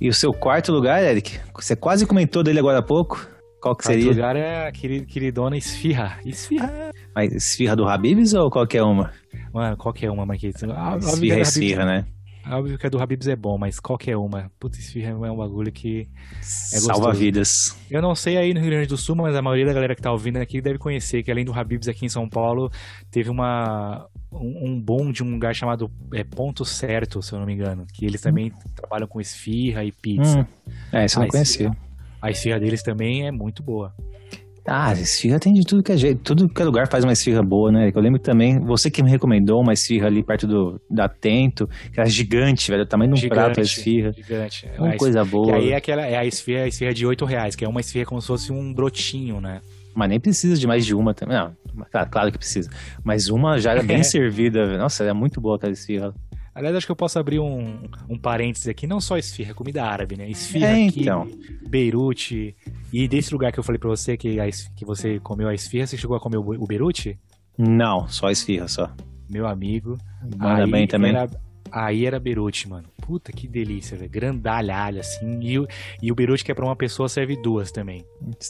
E 0.00 0.08
o 0.08 0.14
seu 0.14 0.32
quarto 0.32 0.70
lugar, 0.70 1.02
Eric? 1.02 1.40
Você 1.56 1.74
quase 1.74 2.06
comentou 2.06 2.44
dele 2.44 2.60
agora 2.60 2.78
há 2.78 2.82
pouco. 2.82 3.28
Qual 3.60 3.74
que 3.74 3.84
seria? 3.84 4.08
lugar 4.08 4.36
é 4.36 4.68
a 4.68 4.70
queri- 4.70 5.04
queridona 5.04 5.56
esfirra. 5.56 6.20
Esfirra. 6.24 6.92
Mas 7.12 7.32
esfirra 7.32 7.74
do 7.74 7.88
Habibs 7.88 8.32
ou 8.34 8.48
qualquer 8.48 8.84
uma? 8.84 9.10
Mano, 9.52 9.76
qualquer 9.76 10.08
uma, 10.12 10.24
Marquinhos. 10.24 10.62
Ah, 10.62 10.96
que 10.96 11.04
Esfirra 11.06 11.34
é 11.34 11.40
Habib's- 11.40 11.48
esfirra, 11.56 11.84
né? 11.84 12.06
Óbvio 12.50 12.78
que 12.78 12.86
a 12.86 12.90
do 12.90 13.00
Habibs 13.00 13.26
é 13.28 13.36
bom, 13.36 13.58
mas 13.58 13.78
qualquer 13.80 14.16
uma. 14.16 14.50
Putz, 14.58 14.78
esfirra 14.78 15.10
é 15.10 15.30
um 15.30 15.36
bagulho 15.36 15.70
que... 15.72 16.08
Salva 16.40 16.94
gostoso. 16.94 17.18
vidas. 17.18 17.78
Eu 17.90 18.00
não 18.00 18.14
sei 18.14 18.36
aí 18.36 18.54
no 18.54 18.60
Rio 18.60 18.70
Grande 18.70 18.88
do 18.88 18.96
Sul, 18.96 19.16
mas 19.16 19.34
a 19.34 19.42
maioria 19.42 19.66
da 19.66 19.72
galera 19.72 19.94
que 19.94 20.02
tá 20.02 20.10
ouvindo 20.10 20.38
aqui 20.38 20.60
deve 20.60 20.78
conhecer 20.78 21.22
que 21.22 21.30
além 21.30 21.44
do 21.44 21.52
Habibs 21.52 21.88
aqui 21.88 22.06
em 22.06 22.08
São 22.08 22.28
Paulo, 22.28 22.70
teve 23.10 23.30
uma 23.30 24.06
um, 24.32 24.70
um 24.70 24.80
boom 24.80 25.10
de 25.10 25.22
um 25.22 25.30
lugar 25.30 25.54
chamado 25.54 25.90
é, 26.12 26.22
Ponto 26.22 26.64
Certo, 26.64 27.22
se 27.22 27.32
eu 27.32 27.38
não 27.38 27.46
me 27.46 27.54
engano, 27.54 27.86
que 27.92 28.04
eles 28.04 28.20
também 28.20 28.52
trabalham 28.74 29.06
com 29.06 29.20
esfirra 29.20 29.84
e 29.84 29.92
pizza. 29.92 30.40
Hum. 30.40 30.72
É, 30.92 31.04
isso 31.04 31.18
eu 31.18 31.22
não 31.22 31.28
conhecia. 31.28 31.76
A 32.20 32.30
esfirra 32.30 32.58
deles 32.58 32.82
também 32.82 33.26
é 33.26 33.30
muito 33.30 33.62
boa. 33.62 33.94
Ah, 34.70 34.92
esfirra 34.92 35.38
tem 35.38 35.52
de 35.54 35.64
tudo 35.64 35.82
que 35.82 35.92
é 35.92 35.96
jeito. 35.96 36.20
Tudo 36.22 36.48
que 36.48 36.60
é 36.60 36.64
lugar 36.64 36.86
faz 36.88 37.02
uma 37.02 37.12
esfirra 37.12 37.42
boa, 37.42 37.72
né? 37.72 37.90
Eu 37.94 38.00
lembro 38.02 38.20
também, 38.20 38.60
você 38.60 38.90
que 38.90 39.02
me 39.02 39.10
recomendou 39.10 39.60
uma 39.62 39.72
esfirra 39.72 40.08
ali 40.08 40.22
perto 40.22 40.46
do 40.46 40.80
da 40.90 41.08
Tento, 41.08 41.66
que 41.66 41.98
era 41.98 42.08
gigante, 42.08 42.70
velho. 42.70 42.82
O 42.82 42.86
tamanho 42.86 43.14
de 43.14 43.26
um 43.26 43.28
prato 43.30 43.60
a 43.60 43.62
esfirra. 43.62 44.12
Gigante. 44.12 44.66
É 44.66 44.80
Uma 44.80 44.96
coisa 44.96 45.24
boa. 45.24 45.56
aí 45.56 45.70
é 45.70 45.76
aquela 45.76 46.04
é 46.06 46.16
a 46.18 46.24
esfirra, 46.24 46.64
a 46.64 46.68
esfirra 46.68 46.92
de 46.92 47.06
8 47.06 47.24
reais, 47.24 47.56
que 47.56 47.64
é 47.64 47.68
uma 47.68 47.80
esfirra 47.80 48.04
como 48.04 48.20
se 48.20 48.26
fosse 48.26 48.52
um 48.52 48.74
brotinho, 48.74 49.40
né? 49.40 49.60
Mas 49.94 50.10
nem 50.10 50.20
precisa 50.20 50.54
de 50.56 50.66
mais 50.66 50.84
de 50.84 50.94
uma 50.94 51.14
também. 51.14 51.36
Não, 51.36 51.52
claro, 52.10 52.30
que 52.30 52.38
precisa. 52.38 52.70
Mas 53.02 53.28
uma 53.28 53.58
já 53.58 53.72
era 53.72 53.82
bem 53.82 54.02
servida. 54.04 54.76
Nossa, 54.76 55.02
era 55.02 55.14
muito 55.14 55.40
boa 55.40 55.56
aquela 55.56 55.72
esfirra. 55.72 56.12
Aliás, 56.58 56.74
acho 56.76 56.86
que 56.86 56.90
eu 56.92 56.96
posso 56.96 57.18
abrir 57.18 57.38
um, 57.38 57.88
um 58.08 58.18
parênteses 58.18 58.66
aqui, 58.66 58.84
não 58.86 59.00
só 59.00 59.16
esfirra, 59.16 59.54
comida 59.54 59.84
árabe, 59.84 60.16
né? 60.16 60.28
Esfirra 60.28 60.66
É, 60.76 60.86
aqui, 60.88 61.02
então. 61.02 61.30
Beirute. 61.68 62.56
E 62.92 63.06
desse 63.06 63.32
lugar 63.32 63.52
que 63.52 63.58
eu 63.60 63.62
falei 63.64 63.78
pra 63.78 63.88
você 63.88 64.16
que, 64.16 64.40
a 64.40 64.46
que 64.74 64.84
você 64.84 65.20
comeu 65.20 65.46
a 65.48 65.54
esfirra, 65.54 65.86
você 65.86 65.96
chegou 65.96 66.16
a 66.16 66.20
comer 66.20 66.36
o, 66.38 66.40
o 66.62 66.66
Beirute? 66.66 67.16
Não, 67.56 68.08
só 68.08 68.28
esfirra, 68.30 68.66
só. 68.66 68.90
Meu 69.30 69.46
amigo. 69.46 69.96
Manda 70.36 70.64
aí 70.64 70.70
bem 70.70 70.86
também. 70.86 71.10
Era, 71.10 71.28
aí 71.70 72.06
era 72.06 72.18
Beirute, 72.18 72.68
mano. 72.68 72.88
Puta 73.00 73.30
que 73.32 73.46
delícia, 73.46 73.96
velho. 73.96 74.10
Grandalha, 74.10 75.00
assim. 75.00 75.38
E, 75.40 75.58
o- 75.58 75.68
e 76.02 76.10
o 76.10 76.14
Beirute 76.14 76.44
que 76.44 76.50
é 76.50 76.54
pra 76.54 76.64
uma 76.64 76.76
pessoa 76.76 77.08
serve 77.08 77.36
duas 77.40 77.70
também. 77.70 78.04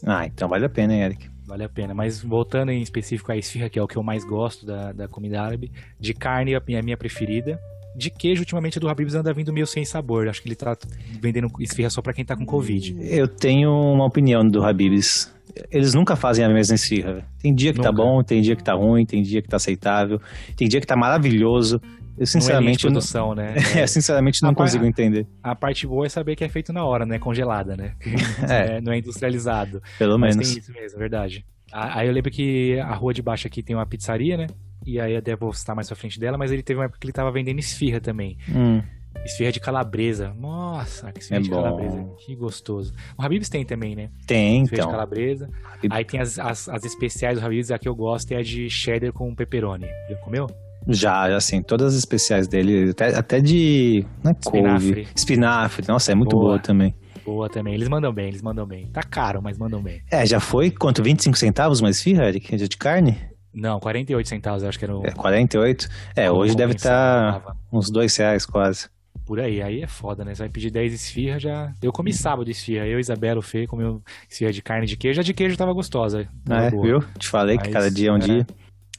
Ah, 0.07 0.25
então 0.27 0.49
vale 0.49 0.65
a 0.65 0.69
pena, 0.69 0.95
hein, 0.95 1.03
Eric? 1.03 1.29
Vale 1.47 1.65
a 1.65 1.69
pena. 1.69 1.95
Mas 1.95 2.23
voltando 2.23 2.71
em 2.71 2.81
específico 2.83 3.33
à 3.33 3.37
esfirra, 3.37 3.69
que 3.69 3.79
é 3.79 3.83
o 3.83 3.89
que 3.89 3.97
eu 3.97 4.03
mais 4.03 4.25
gosto 4.25 4.65
da, 4.67 4.93
da 4.93 5.09
comida 5.09 5.43
árabe. 5.43 5.71
De 5.99 6.13
carne 6.15 6.53
é 6.55 6.79
a 6.79 6.83
minha 6.83 6.97
preferida. 6.97 7.61
De 7.99 8.11
queijo, 8.11 8.43
ultimamente, 8.43 8.79
do 8.79 8.89
Habib's 8.89 9.15
anda 9.15 9.33
vindo 9.35 9.53
meio 9.53 9.67
sem 9.67 9.85
sabor. 9.85 10.29
Acho 10.29 10.41
que 10.41 10.49
ele 10.49 10.55
tá 10.55 10.77
vendendo 11.21 11.51
esfirra 11.61 11.91
só 11.91 12.01
pra 12.01 12.13
quem 12.13 12.25
tá 12.25 12.37
com 12.37 12.47
Covid. 12.47 12.97
Eu 13.01 13.27
tenho 13.27 13.71
uma 13.71 14.05
opinião 14.07 14.47
do 14.47 14.65
Habibs. 14.65 15.35
Eles 15.71 15.95
nunca 15.95 16.15
fazem 16.15 16.45
a 16.45 16.49
mesma 16.49 16.77
esfirra. 16.77 17.27
Tem 17.43 17.53
dia 17.53 17.73
que 17.73 17.81
tá 17.81 17.91
Nunca. 17.91 18.03
bom, 18.05 18.23
tem 18.23 18.41
dia 18.41 18.55
que 18.55 18.63
tá 18.63 18.75
ruim, 18.75 19.05
tem 19.05 19.21
dia 19.23 19.43
que 19.43 19.49
tá 19.49 19.57
aceitável, 19.57 20.21
tem 20.57 20.69
dia 20.69 20.81
que 20.81 20.87
tá 20.87 20.95
maravilhoso. 20.97 21.81
Eu 22.17 22.27
sinceramente 22.27 22.85
não 22.85 22.91
é 22.91 22.93
produção, 22.93 23.35
né? 23.35 23.55
é, 23.77 23.87
sinceramente 23.87 24.43
não 24.43 24.51
A 24.51 24.55
par- 24.55 24.65
consigo 24.67 24.85
entender. 24.85 25.27
A 25.43 25.55
parte 25.57 25.87
boa 25.87 26.07
é 26.07 26.09
saber 26.09 26.37
que 26.37 26.45
é 26.45 26.49
feito 26.49 26.73
na 26.73 26.85
hora, 26.85 27.05
né? 27.07 27.19
Congelada, 27.19 27.77
né? 27.77 27.95
É. 28.49 28.77
É, 28.79 28.81
não 28.81 28.93
é 28.93 28.99
industrializado. 28.99 29.83
Pelo 29.99 30.19
Mas 30.19 30.37
menos. 30.37 30.51
tem 30.53 30.59
isso 30.63 30.73
mesmo, 30.73 30.97
é 30.97 31.01
verdade. 31.01 31.45
Aí 31.73 32.07
eu 32.07 32.13
lembro 32.13 32.31
que 32.31 32.79
a 32.81 32.95
rua 32.95 33.13
de 33.13 33.23
baixo 33.23 33.47
aqui 33.47 33.63
tem 33.63 33.75
uma 33.75 33.87
pizzaria, 33.87 34.37
né? 34.37 34.47
E 34.91 34.99
aí 35.01 35.17
até 35.17 35.37
vou 35.37 35.51
estar 35.51 35.75
mais 35.75 35.87
pra 35.87 35.97
frente 35.97 36.19
dela, 36.19 36.39
mas 36.39 36.51
ele 36.51 36.63
teve 36.63 36.79
uma 36.79 36.85
época 36.87 36.99
que 37.01 37.07
ele 37.07 37.13
tava 37.13 37.31
vendendo 37.31 37.59
esfirra 37.59 38.01
também. 38.01 38.39
Hum, 38.49 38.83
Esfirra 39.25 39.51
de 39.51 39.59
calabresa. 39.61 40.33
Nossa, 40.39 41.11
que 41.13 41.21
esfirra 41.21 41.41
É 41.41 41.43
de 41.43 41.51
bom. 41.51 41.57
calabresa. 41.63 42.07
Que 42.25 42.37
gostoso. 42.37 42.93
O 43.19 43.23
Habib's 43.23 43.49
tem 43.49 43.65
também, 43.65 43.97
né? 43.97 44.11
tem, 44.27 44.63
Esfirra 44.63 44.77
de 44.77 44.81
então. 44.83 44.91
calabresa. 44.93 45.51
Habib- 45.75 45.93
Aí 45.93 46.05
tem 46.05 46.21
as, 46.21 46.39
as, 46.39 46.69
as 46.69 46.85
especiais 46.85 47.39
do 47.39 47.45
Habib's, 47.45 47.71
a 47.71 47.79
que 47.79 47.89
eu 47.89 47.95
gosto 47.95 48.31
é 48.33 48.37
a 48.37 48.43
de 48.43 48.71
cheddar 48.71 49.13
com 49.13 49.35
pepperoni. 49.35 49.87
Já 50.09 50.17
comeu? 50.19 50.47
Já, 50.87 51.35
assim, 51.37 51.61
todas 51.61 51.93
as 51.93 51.99
especiais 51.99 52.49
dele, 52.49 52.91
até, 52.91 53.15
até 53.15 53.41
de. 53.41 54.07
Não 54.25 54.31
é 54.31 54.35
couve. 54.35 54.59
Espinafre. 54.59 55.09
Espinafre. 55.15 55.89
Nossa, 55.89 56.13
é 56.13 56.15
muito 56.15 56.31
Boa. 56.37 56.45
boa 56.51 56.59
também. 56.59 56.95
Boa 57.25 57.49
também. 57.51 57.75
Eles 57.75 57.89
mandam 57.89 58.13
bem, 58.13 58.29
eles 58.29 58.41
mandam 58.41 58.65
bem. 58.67 58.87
Tá 58.87 59.03
caro, 59.03 59.43
mas 59.43 59.59
mandam 59.59 59.83
bem. 59.83 60.01
É, 60.11 60.25
já 60.25 60.41
foi 60.41 60.71
quanto? 60.71 61.03
25 61.03 61.37
centavos 61.37 61.81
uma 61.81 61.91
esfirra, 61.91 62.27
Eric? 62.29 62.57
De 62.57 62.69
carne? 62.77 63.19
Não, 63.53 63.81
48 63.81 64.29
centavos, 64.29 64.63
acho 64.65 64.79
que 64.79 64.85
era 64.85 64.97
o. 64.97 65.05
É, 65.07 65.11
48? 65.11 65.89
É, 66.15 66.31
hoje 66.31 66.55
deve 66.57 66.75
estar 66.75 67.33
tava. 67.41 67.57
uns 67.73 67.91
dois 67.91 68.17
reais 68.17 68.45
quase. 68.47 68.89
Por 69.27 69.41
aí, 69.41 69.61
aí 69.61 69.83
é 69.83 69.87
foda, 69.87 70.25
né? 70.25 70.35
Você 70.35 70.43
vai 70.45 70.49
pedir 70.49 70.71
10 70.71 70.93
esfirra 70.93 71.39
já. 71.39 71.73
Eu 71.83 71.93
comi 71.93 72.13
sábado 72.15 72.51
esfirra. 72.51 72.87
Eu, 72.87 72.99
Isabela, 72.99 73.39
o 73.39 73.43
Fê, 73.43 73.67
comeu 73.67 74.01
esfirra 74.31 74.53
de 74.53 74.63
carne 74.63 74.87
de 74.87 74.97
queijo. 74.97 75.21
A 75.21 75.23
de 75.23 75.35
queijo 75.35 75.57
tava 75.57 75.73
gostosa. 75.75 76.27
tava 76.47 76.65
É, 76.67 76.71
boa. 76.71 76.83
viu? 76.87 77.01
Te 77.19 77.29
falei 77.29 77.59
que 77.59 77.65
Mas, 77.65 77.73
cada 77.75 77.91
dia 77.91 78.09
é 78.09 78.13
um 78.13 78.19
dia. 78.19 78.47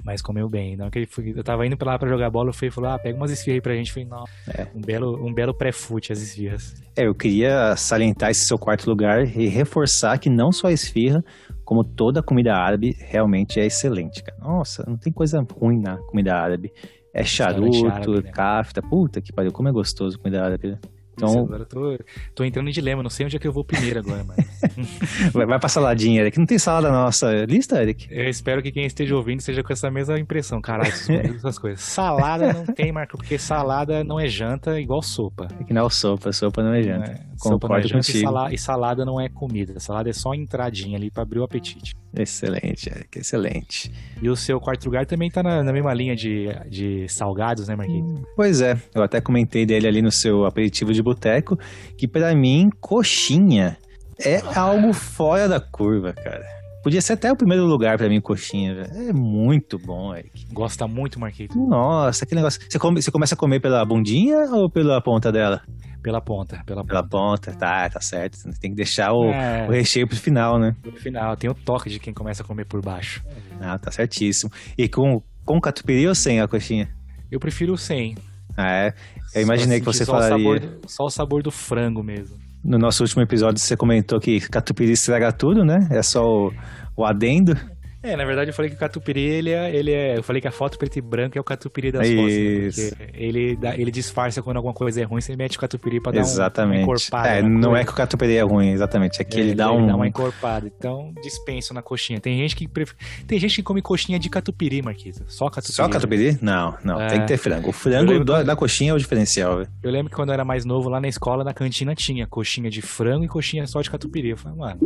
Mas 0.04 0.22
comeu 0.22 0.48
bem. 0.48 0.78
Não, 0.78 0.90
que 0.90 1.06
foi- 1.08 1.34
eu 1.36 1.44
tava 1.44 1.66
indo 1.66 1.76
pra 1.76 1.92
lá 1.94 2.00
pra 2.00 2.08
jogar 2.08 2.30
bola, 2.30 2.52
o 2.52 2.54
Fê 2.54 2.70
falou: 2.70 2.92
ah, 2.92 3.00
pega 3.00 3.18
umas 3.18 3.32
esfirras 3.32 3.56
aí 3.56 3.62
pra 3.62 3.74
gente. 3.76 3.88
Eu 3.88 3.94
falei, 3.96 4.10
não. 4.10 4.24
É. 4.54 4.68
Um 4.76 4.82
belo, 4.82 5.26
um 5.26 5.34
belo 5.34 5.54
pré-fute 5.54 6.12
as 6.14 6.22
esfirras. 6.22 6.76
É, 6.96 7.08
eu 7.08 7.16
queria 7.16 7.76
salientar 7.76 8.30
esse 8.30 8.46
seu 8.46 8.58
quarto 8.60 8.88
lugar 8.88 9.26
e 9.26 9.48
reforçar 9.48 10.18
que 10.20 10.30
não 10.30 10.52
só 10.52 10.68
a 10.68 10.72
esfirra, 10.72 11.24
como 11.70 11.84
toda 11.84 12.24
comida 12.24 12.56
árabe 12.56 12.98
realmente 12.98 13.60
é 13.60 13.66
excelente, 13.68 14.24
cara. 14.24 14.36
Nossa, 14.42 14.84
não 14.88 14.98
tem 14.98 15.14
coisa 15.14 15.46
ruim 15.56 15.80
na 15.80 15.98
comida 15.98 16.36
árabe. 16.36 16.74
É 17.14 17.24
charuto, 17.24 17.86
árabe, 17.86 18.24
né? 18.24 18.32
kafta, 18.32 18.82
puta 18.82 19.22
que 19.22 19.32
pariu, 19.32 19.52
como 19.52 19.70
é 19.70 19.72
gostoso 19.72 20.18
comida 20.18 20.44
árabe. 20.44 20.80
Né? 21.22 21.28
Isso, 21.28 21.34
Então, 21.34 21.44
agora 21.46 21.62
eu 21.64 21.66
tô, 21.66 22.04
tô 22.36 22.44
entrando 22.44 22.68
em 22.70 22.72
dilema, 22.72 23.02
não 23.04 23.10
sei 23.10 23.26
onde 23.26 23.36
é 23.36 23.40
que 23.40 23.48
eu 23.48 23.54
vou 23.54 23.64
primeiro 23.64 24.00
agora, 24.00 24.24
mano. 24.24 24.44
vai, 25.34 25.46
vai 25.46 25.60
pra 25.60 25.70
saladinha, 25.70 26.22
Eric. 26.22 26.38
Não 26.38 26.46
tem 26.46 26.58
salada 26.60 26.90
na 26.90 27.04
nossa 27.06 27.32
lista, 27.46 27.82
Eric? 27.82 28.08
Eu 28.10 28.30
espero 28.30 28.62
que 28.62 28.72
quem 28.72 28.86
esteja 28.86 29.16
ouvindo 29.16 29.40
esteja 29.40 29.64
com 29.64 29.72
essa 29.74 29.90
mesma 29.92 30.20
impressão. 30.20 30.62
Caralho, 30.62 30.92
essas 31.36 31.58
coisas. 31.60 31.82
Salada 31.82 32.54
não 32.54 32.66
tem, 32.66 32.92
Marco, 32.92 33.18
porque 33.18 33.38
salada 33.38 34.04
não 34.04 34.20
é 34.20 34.28
janta 34.28 34.80
igual 34.80 35.02
sopa. 35.02 35.48
É 35.60 35.64
que 35.64 35.74
não 35.74 35.86
é 35.86 35.90
sopa, 35.90 36.32
sopa 36.32 36.64
não 36.64 36.74
é 36.74 36.84
janta. 36.84 37.00
não 37.08 37.14
é 37.14 37.20
Concordo 37.40 37.88
janta 37.88 38.10
e, 38.10 38.14
contigo. 38.14 38.20
sala- 38.26 38.54
e 38.54 38.58
salada 38.58 39.06
não 39.06 39.20
é 39.20 39.30
comida. 39.30 39.80
Salada 39.80 40.10
é 40.10 40.14
só 40.14 40.34
entradinha 40.34 40.98
ali 40.98 41.10
pra 41.10 41.24
abrir 41.24 41.40
o 41.40 41.44
apetite. 41.44 41.94
Excelente, 42.18 42.90
Eric, 42.90 43.20
excelente. 43.20 43.92
E 44.22 44.30
o 44.30 44.36
seu 44.36 44.60
quarto 44.60 44.84
lugar 44.86 45.06
também 45.06 45.30
tá 45.30 45.44
na, 45.44 45.64
na 45.64 45.72
mesma 45.72 45.94
linha 45.94 46.16
de, 46.16 46.48
de 46.68 47.08
salgados, 47.08 47.68
né, 47.68 47.76
Marquinhos? 47.76 48.22
Pois 48.36 48.62
é, 48.62 48.82
eu 48.96 49.04
até 49.04 49.22
comentei 49.22 49.66
dele 49.66 49.88
ali 49.88 50.02
no 50.02 50.12
seu 50.12 50.44
aperitivo 50.46 50.92
de 50.92 51.02
boteco, 51.14 51.58
que 51.98 52.08
pra 52.08 52.34
mim, 52.36 52.70
coxinha 52.80 53.78
é 54.24 54.42
algo 54.56 54.94
fora 54.94 55.48
da 55.48 55.60
curva, 55.60 56.14
cara. 56.14 56.44
Podia 56.82 57.02
ser 57.02 57.14
até 57.14 57.30
o 57.32 57.36
primeiro 57.36 57.66
lugar 57.66 57.98
pra 57.98 58.08
mim, 58.08 58.22
coxinha, 58.22 58.74
velho. 58.74 59.10
É 59.10 59.12
muito 59.14 59.78
bom, 59.78 60.16
Eric. 60.16 60.46
Gosta 60.54 60.88
muito, 60.88 61.20
Marquinhos, 61.20 61.54
Nossa, 61.56 62.26
que 62.26 62.34
negócio. 62.34 62.62
Você, 62.70 62.80
come- 62.80 63.02
você 63.02 63.12
começa 63.12 63.36
a 63.36 63.38
comer 63.38 63.60
pela 63.60 63.84
bundinha 63.84 64.38
ou 64.52 64.70
pela 64.70 65.02
ponta 65.02 65.32
dela? 65.32 65.62
pela 66.02 66.22
ponta. 66.22 66.64
Pela 66.66 66.86
Pela 66.86 67.04
ponta. 67.04 67.10
ponta, 67.10 67.52
tá, 67.60 67.90
tá 67.90 68.00
certo. 68.00 68.38
Tem 68.62 68.70
que 68.72 68.78
deixar 68.78 69.12
o, 69.12 69.26
É, 69.34 69.68
o 69.68 69.72
recheio 69.72 70.08
pro 70.08 70.16
final, 70.16 70.58
né? 70.58 70.74
no 70.86 70.94
final, 70.94 71.36
tem 71.36 71.50
o 71.50 71.54
toque 71.54 71.90
de 71.90 72.00
quem 72.00 72.14
começa 72.14 72.42
a 72.42 72.46
comer 72.46 72.64
por 72.66 72.82
baixo. 72.82 73.22
Ah, 73.60 73.78
tá 73.78 73.92
certíssimo. 73.92 74.50
E 74.78 74.88
com, 74.88 75.22
com 75.44 75.60
catupiry 75.60 76.08
ou 76.08 76.16
sem 76.16 76.40
a 76.40 76.48
coxinha? 76.48 76.88
Eu 77.30 77.38
prefiro 77.38 77.76
sem. 77.78 78.16
Ah, 78.62 78.72
é. 78.88 78.94
Eu 79.36 79.42
imaginei 79.44 79.80
que 79.80 79.86
Só 79.86 79.92
você 79.94 80.00
sentir 80.06 80.12
só 80.12 80.18
o 80.18 80.22
falaria. 80.22 80.60
do- 80.60 80.80
só 80.88 81.06
o 81.06 81.10
sabor 81.10 81.42
do 81.44 81.52
frango 81.52 82.04
mesmo. 82.04 82.36
No 82.64 82.78
nosso 82.78 83.04
último 83.04 83.22
episódio 83.22 83.58
você 83.62 83.78
comentou 83.78 84.20
que 84.20 84.40
catupiry 84.42 84.92
estraga 84.92 85.32
tudo, 85.32 85.64
né? 85.64 85.88
É 85.92 86.02
só 86.04 86.26
o, 86.26 86.54
o 86.98 87.06
adendo. 87.06 87.56
É, 88.02 88.16
na 88.16 88.24
verdade 88.24 88.50
eu 88.50 88.54
falei 88.54 88.70
que 88.72 88.78
o 88.78 88.80
catupiry, 88.80 89.20
ele 89.22 89.50
é, 89.50 89.76
ele 89.76 89.92
é... 89.92 90.18
Eu 90.18 90.24
falei 90.24 90.42
que 90.42 90.48
a 90.48 90.52
foto 90.52 90.78
preto 90.78 90.98
e 90.98 91.02
branco 91.02 91.38
é 91.38 91.42
o 91.42 91.44
catupiry 91.44 91.92
das 91.92 92.08
fotos, 92.08 92.24
né? 92.24 92.30
Isso. 92.32 92.96
Ele, 93.14 93.56
dá, 93.58 93.76
ele 93.76 93.92
disfarça 93.92 94.42
quando 94.42 94.56
alguma 94.56 94.74
coisa 94.74 95.02
é 95.02 95.04
ruim, 95.04 95.20
você 95.20 95.36
mete 95.36 95.58
o 95.58 95.60
catupiry 95.60 96.02
pra 96.02 96.14
dar 96.14 96.20
um- 96.20 96.22
exatamente. 96.22 96.78
uma 96.78 96.84
encorpada 96.84 97.28
é, 97.28 97.42
não 97.42 97.70
coisa. 97.72 97.82
é 97.82 97.86
que 97.86 97.92
o 97.92 97.96
catupiry 97.96 98.36
é 98.38 98.42
ruim, 98.42 98.70
exatamente. 98.72 99.22
É 99.22 99.26
que 99.26 99.38
É, 99.38 99.42
ele 99.42 99.54
dá 99.54 99.70
um. 99.72 99.86
dá 99.86 99.96
uma 99.98 100.08
encorpada. 100.08 100.66
Então, 100.68 101.14
dispenso 101.22 101.74
na 101.74 101.82
coxinha. 101.82 102.22
Tem 102.22 102.38
gente 102.38 102.56
que 102.56 102.70
pref... 102.70 102.94
tem 103.28 103.38
gente 103.38 103.56
que 103.58 103.64
come 103.64 103.82
coxinha 103.82 104.18
de 104.18 104.30
catupiry, 104.30 104.82
Marquisa. 104.82 105.26
Só 105.28 105.50
catupiry. 105.50 105.76
Só 105.76 105.90
catupiry? 105.90 106.38
Não, 106.42 106.78
não. 106.84 107.02
É. 107.02 107.08
Tem 107.08 107.20
que 107.22 107.28
ter 107.28 107.38
frango. 107.38 107.70
O 107.70 107.74
frango 107.74 108.14
quando- 108.24 108.46
da 108.46 108.56
coxinha 108.56 108.92
é 108.92 108.94
o 108.94 108.98
diferencial, 108.98 109.58
velho. 109.58 109.70
Eu 109.84 109.92
lembro 109.92 110.10
que 110.10 110.16
quando 110.16 110.30
eu 110.30 110.34
era 110.36 110.46
mais 110.46 110.64
novo, 110.64 110.88
lá 110.88 111.02
na 111.02 111.10
escola, 111.10 111.44
na 111.44 111.54
cantina 111.54 111.94
tinha 111.94 112.26
coxinha 112.26 112.70
de 112.70 112.82
frango 112.82 113.26
e 113.26 113.28
coxinha 113.28 113.68
só 113.68 113.82
de 113.82 113.92
catupiry. 113.92 114.30
Eu 114.30 114.38
falei, 114.38 114.58
mano, 114.58 114.80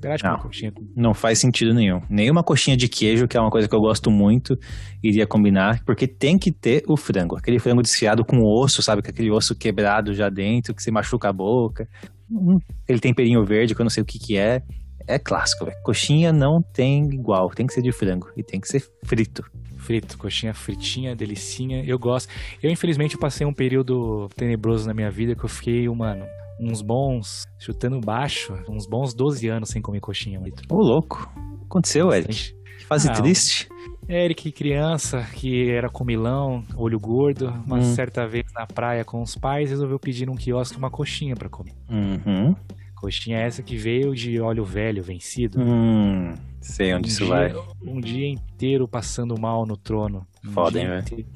com 0.00 0.26
Não. 0.26 0.34
uma 0.34 0.42
coxinha. 0.42 0.72
Não 0.96 1.14
faz 1.14 1.38
sentido 1.38 1.74
nenhum. 1.74 2.00
Nenhuma 2.08 2.42
coxinha 2.42 2.76
de 2.76 2.88
queijo, 2.88 3.26
que 3.28 3.36
é 3.36 3.40
uma 3.40 3.50
coisa 3.50 3.68
que 3.68 3.74
eu 3.74 3.80
gosto 3.80 4.10
muito, 4.10 4.56
iria 5.02 5.26
combinar, 5.26 5.82
porque 5.84 6.06
tem 6.06 6.38
que 6.38 6.50
ter 6.50 6.82
o 6.88 6.96
frango. 6.96 7.36
Aquele 7.36 7.58
frango 7.58 7.82
desfiado 7.82 8.24
com 8.24 8.42
osso, 8.42 8.82
sabe? 8.82 9.02
Com 9.02 9.10
aquele 9.10 9.30
osso 9.30 9.54
quebrado 9.54 10.14
já 10.14 10.28
dentro, 10.28 10.74
que 10.74 10.82
você 10.82 10.90
machuca 10.90 11.28
a 11.28 11.32
boca. 11.32 11.88
Hum, 12.30 12.58
aquele 12.84 13.00
temperinho 13.00 13.44
verde, 13.44 13.74
que 13.74 13.80
eu 13.80 13.84
não 13.84 13.90
sei 13.90 14.02
o 14.02 14.06
que 14.06 14.18
que 14.18 14.36
é. 14.36 14.62
É 15.06 15.18
clássico, 15.18 15.64
velho. 15.64 15.76
Coxinha 15.82 16.32
não 16.32 16.62
tem 16.62 17.04
igual, 17.12 17.50
tem 17.50 17.66
que 17.66 17.72
ser 17.74 17.82
de 17.82 17.92
frango. 17.92 18.28
E 18.36 18.42
tem 18.42 18.60
que 18.60 18.68
ser 18.68 18.82
frito. 19.04 19.42
Frito, 19.76 20.16
coxinha 20.16 20.54
fritinha, 20.54 21.16
delicinha. 21.16 21.82
Eu 21.84 21.98
gosto. 21.98 22.32
Eu, 22.62 22.70
infelizmente, 22.70 23.18
passei 23.18 23.44
um 23.44 23.52
período 23.52 24.28
tenebroso 24.36 24.86
na 24.86 24.94
minha 24.94 25.10
vida 25.10 25.34
que 25.34 25.44
eu 25.44 25.48
fiquei, 25.48 25.88
mano, 25.88 26.24
uns 26.60 26.82
bons, 26.82 27.44
chutando 27.58 28.00
baixo, 28.00 28.54
uns 28.68 28.86
bons 28.86 29.14
12 29.14 29.48
anos 29.48 29.68
sem 29.70 29.80
comer 29.82 30.00
coxinha, 30.00 30.38
mano. 30.40 30.52
Ô, 30.70 30.76
louco. 30.76 31.30
Aconteceu, 31.64 32.12
Eric? 32.12 32.54
Que 32.78 32.84
fase 32.84 33.08
Não. 33.08 33.14
triste. 33.14 33.68
Eric, 34.08 34.50
criança, 34.52 35.22
que 35.34 35.70
era 35.70 35.88
comilão, 35.88 36.64
olho 36.76 36.98
gordo, 36.98 37.48
uma 37.66 37.78
Hum. 37.78 37.94
certa 37.94 38.26
vez 38.26 38.44
na 38.54 38.66
praia 38.66 39.04
com 39.04 39.22
os 39.22 39.36
pais, 39.36 39.70
resolveu 39.70 39.98
pedir 39.98 40.26
num 40.26 40.34
quiosque 40.34 40.76
uma 40.76 40.90
coxinha 40.90 41.34
pra 41.36 41.48
comer. 41.48 41.72
Uhum. 41.88 42.54
Coxinha 42.96 43.38
essa 43.38 43.62
que 43.62 43.76
veio 43.76 44.14
de 44.14 44.40
óleo 44.40 44.64
velho 44.64 45.02
vencido. 45.02 45.60
Hum, 45.60 46.34
sei 46.60 46.92
onde 46.94 47.06
um 47.06 47.08
isso 47.08 47.24
dia, 47.24 47.28
vai. 47.34 47.52
Um 47.84 48.00
dia 48.00 48.28
inteiro 48.28 48.86
passando 48.86 49.38
mal 49.40 49.64
no 49.66 49.76
trono. 49.76 50.26
Um 50.44 50.50
Foda, 50.50 50.80
hein, 50.80 50.88
velho? 50.88 51.26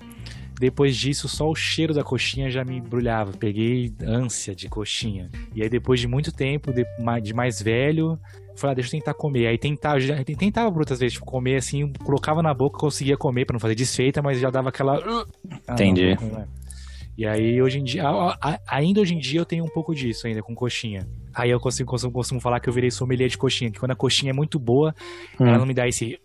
Depois 0.59 0.97
disso, 0.97 1.29
só 1.29 1.49
o 1.51 1.55
cheiro 1.55 1.93
da 1.93 2.03
coxinha 2.03 2.51
já 2.51 2.65
me 2.65 2.77
embrulhava. 2.79 3.33
Peguei 3.33 3.93
ânsia 4.03 4.55
de 4.55 4.69
coxinha. 4.69 5.31
E 5.55 5.63
aí, 5.63 5.69
depois 5.69 6.01
de 6.01 6.09
muito 6.09 6.33
tempo, 6.33 6.73
de 6.73 6.85
ma- 6.99 7.21
de 7.21 7.35
mais 7.35 7.61
velho, 7.61 8.19
falei, 8.57 8.73
ah, 8.73 8.75
deixa 8.75 8.89
eu 8.89 8.99
tentar 9.01 9.13
comer. 9.15 9.49
Aí 9.49 9.59
tentava, 9.59 10.01
já, 10.01 10.23
tentava 10.25 10.73
por 10.73 10.79
outras 10.81 10.99
vezes, 10.99 11.13
tipo, 11.15 11.27
comer 11.27 11.57
assim, 11.57 11.93
colocava 12.05 12.43
na 12.43 12.55
boca, 12.55 12.79
conseguia 12.79 13.17
comer 13.19 13.45
pra 13.45 13.53
não 13.53 13.61
fazer 13.61 13.75
desfeita, 13.75 14.23
mas 14.23 14.41
já 14.41 14.49
dava 14.49 14.71
aquela. 14.71 14.99
Ah, 15.69 15.75
Entendi. 15.75 16.17
não, 16.23 16.29
não 16.31 16.41
é. 16.41 16.47
E 17.19 17.27
aí, 17.27 17.63
hoje 17.63 17.79
em 17.79 17.85
dia, 17.85 18.05
ainda 18.69 19.01
hoje 19.01 19.15
em 19.15 19.19
dia 19.19 19.41
eu 19.41 19.47
tenho 19.47 19.65
um 19.65 19.69
pouco 19.69 19.95
disso 19.95 20.27
ainda 20.27 20.43
com 20.43 20.55
coxinha. 20.55 21.07
Aí 21.35 21.49
eu 21.51 21.59
consigo, 21.59 21.89
consigo, 21.91 22.13
costumo 22.13 22.41
falar 22.41 22.61
que 22.61 22.69
eu 22.69 22.73
virei 22.73 22.91
sommelier 22.91 23.29
de 23.31 23.39
coxinha, 23.39 23.71
que 23.71 23.79
quando 23.79 23.93
a 23.93 23.97
coxinha 23.97 24.31
é 24.31 24.33
muito 24.35 24.59
boa, 24.59 24.95
ela 25.41 25.55
Hum, 25.55 25.59
não 25.61 25.67
me 25.67 25.73
dá 25.75 25.89
esse. 25.89 26.19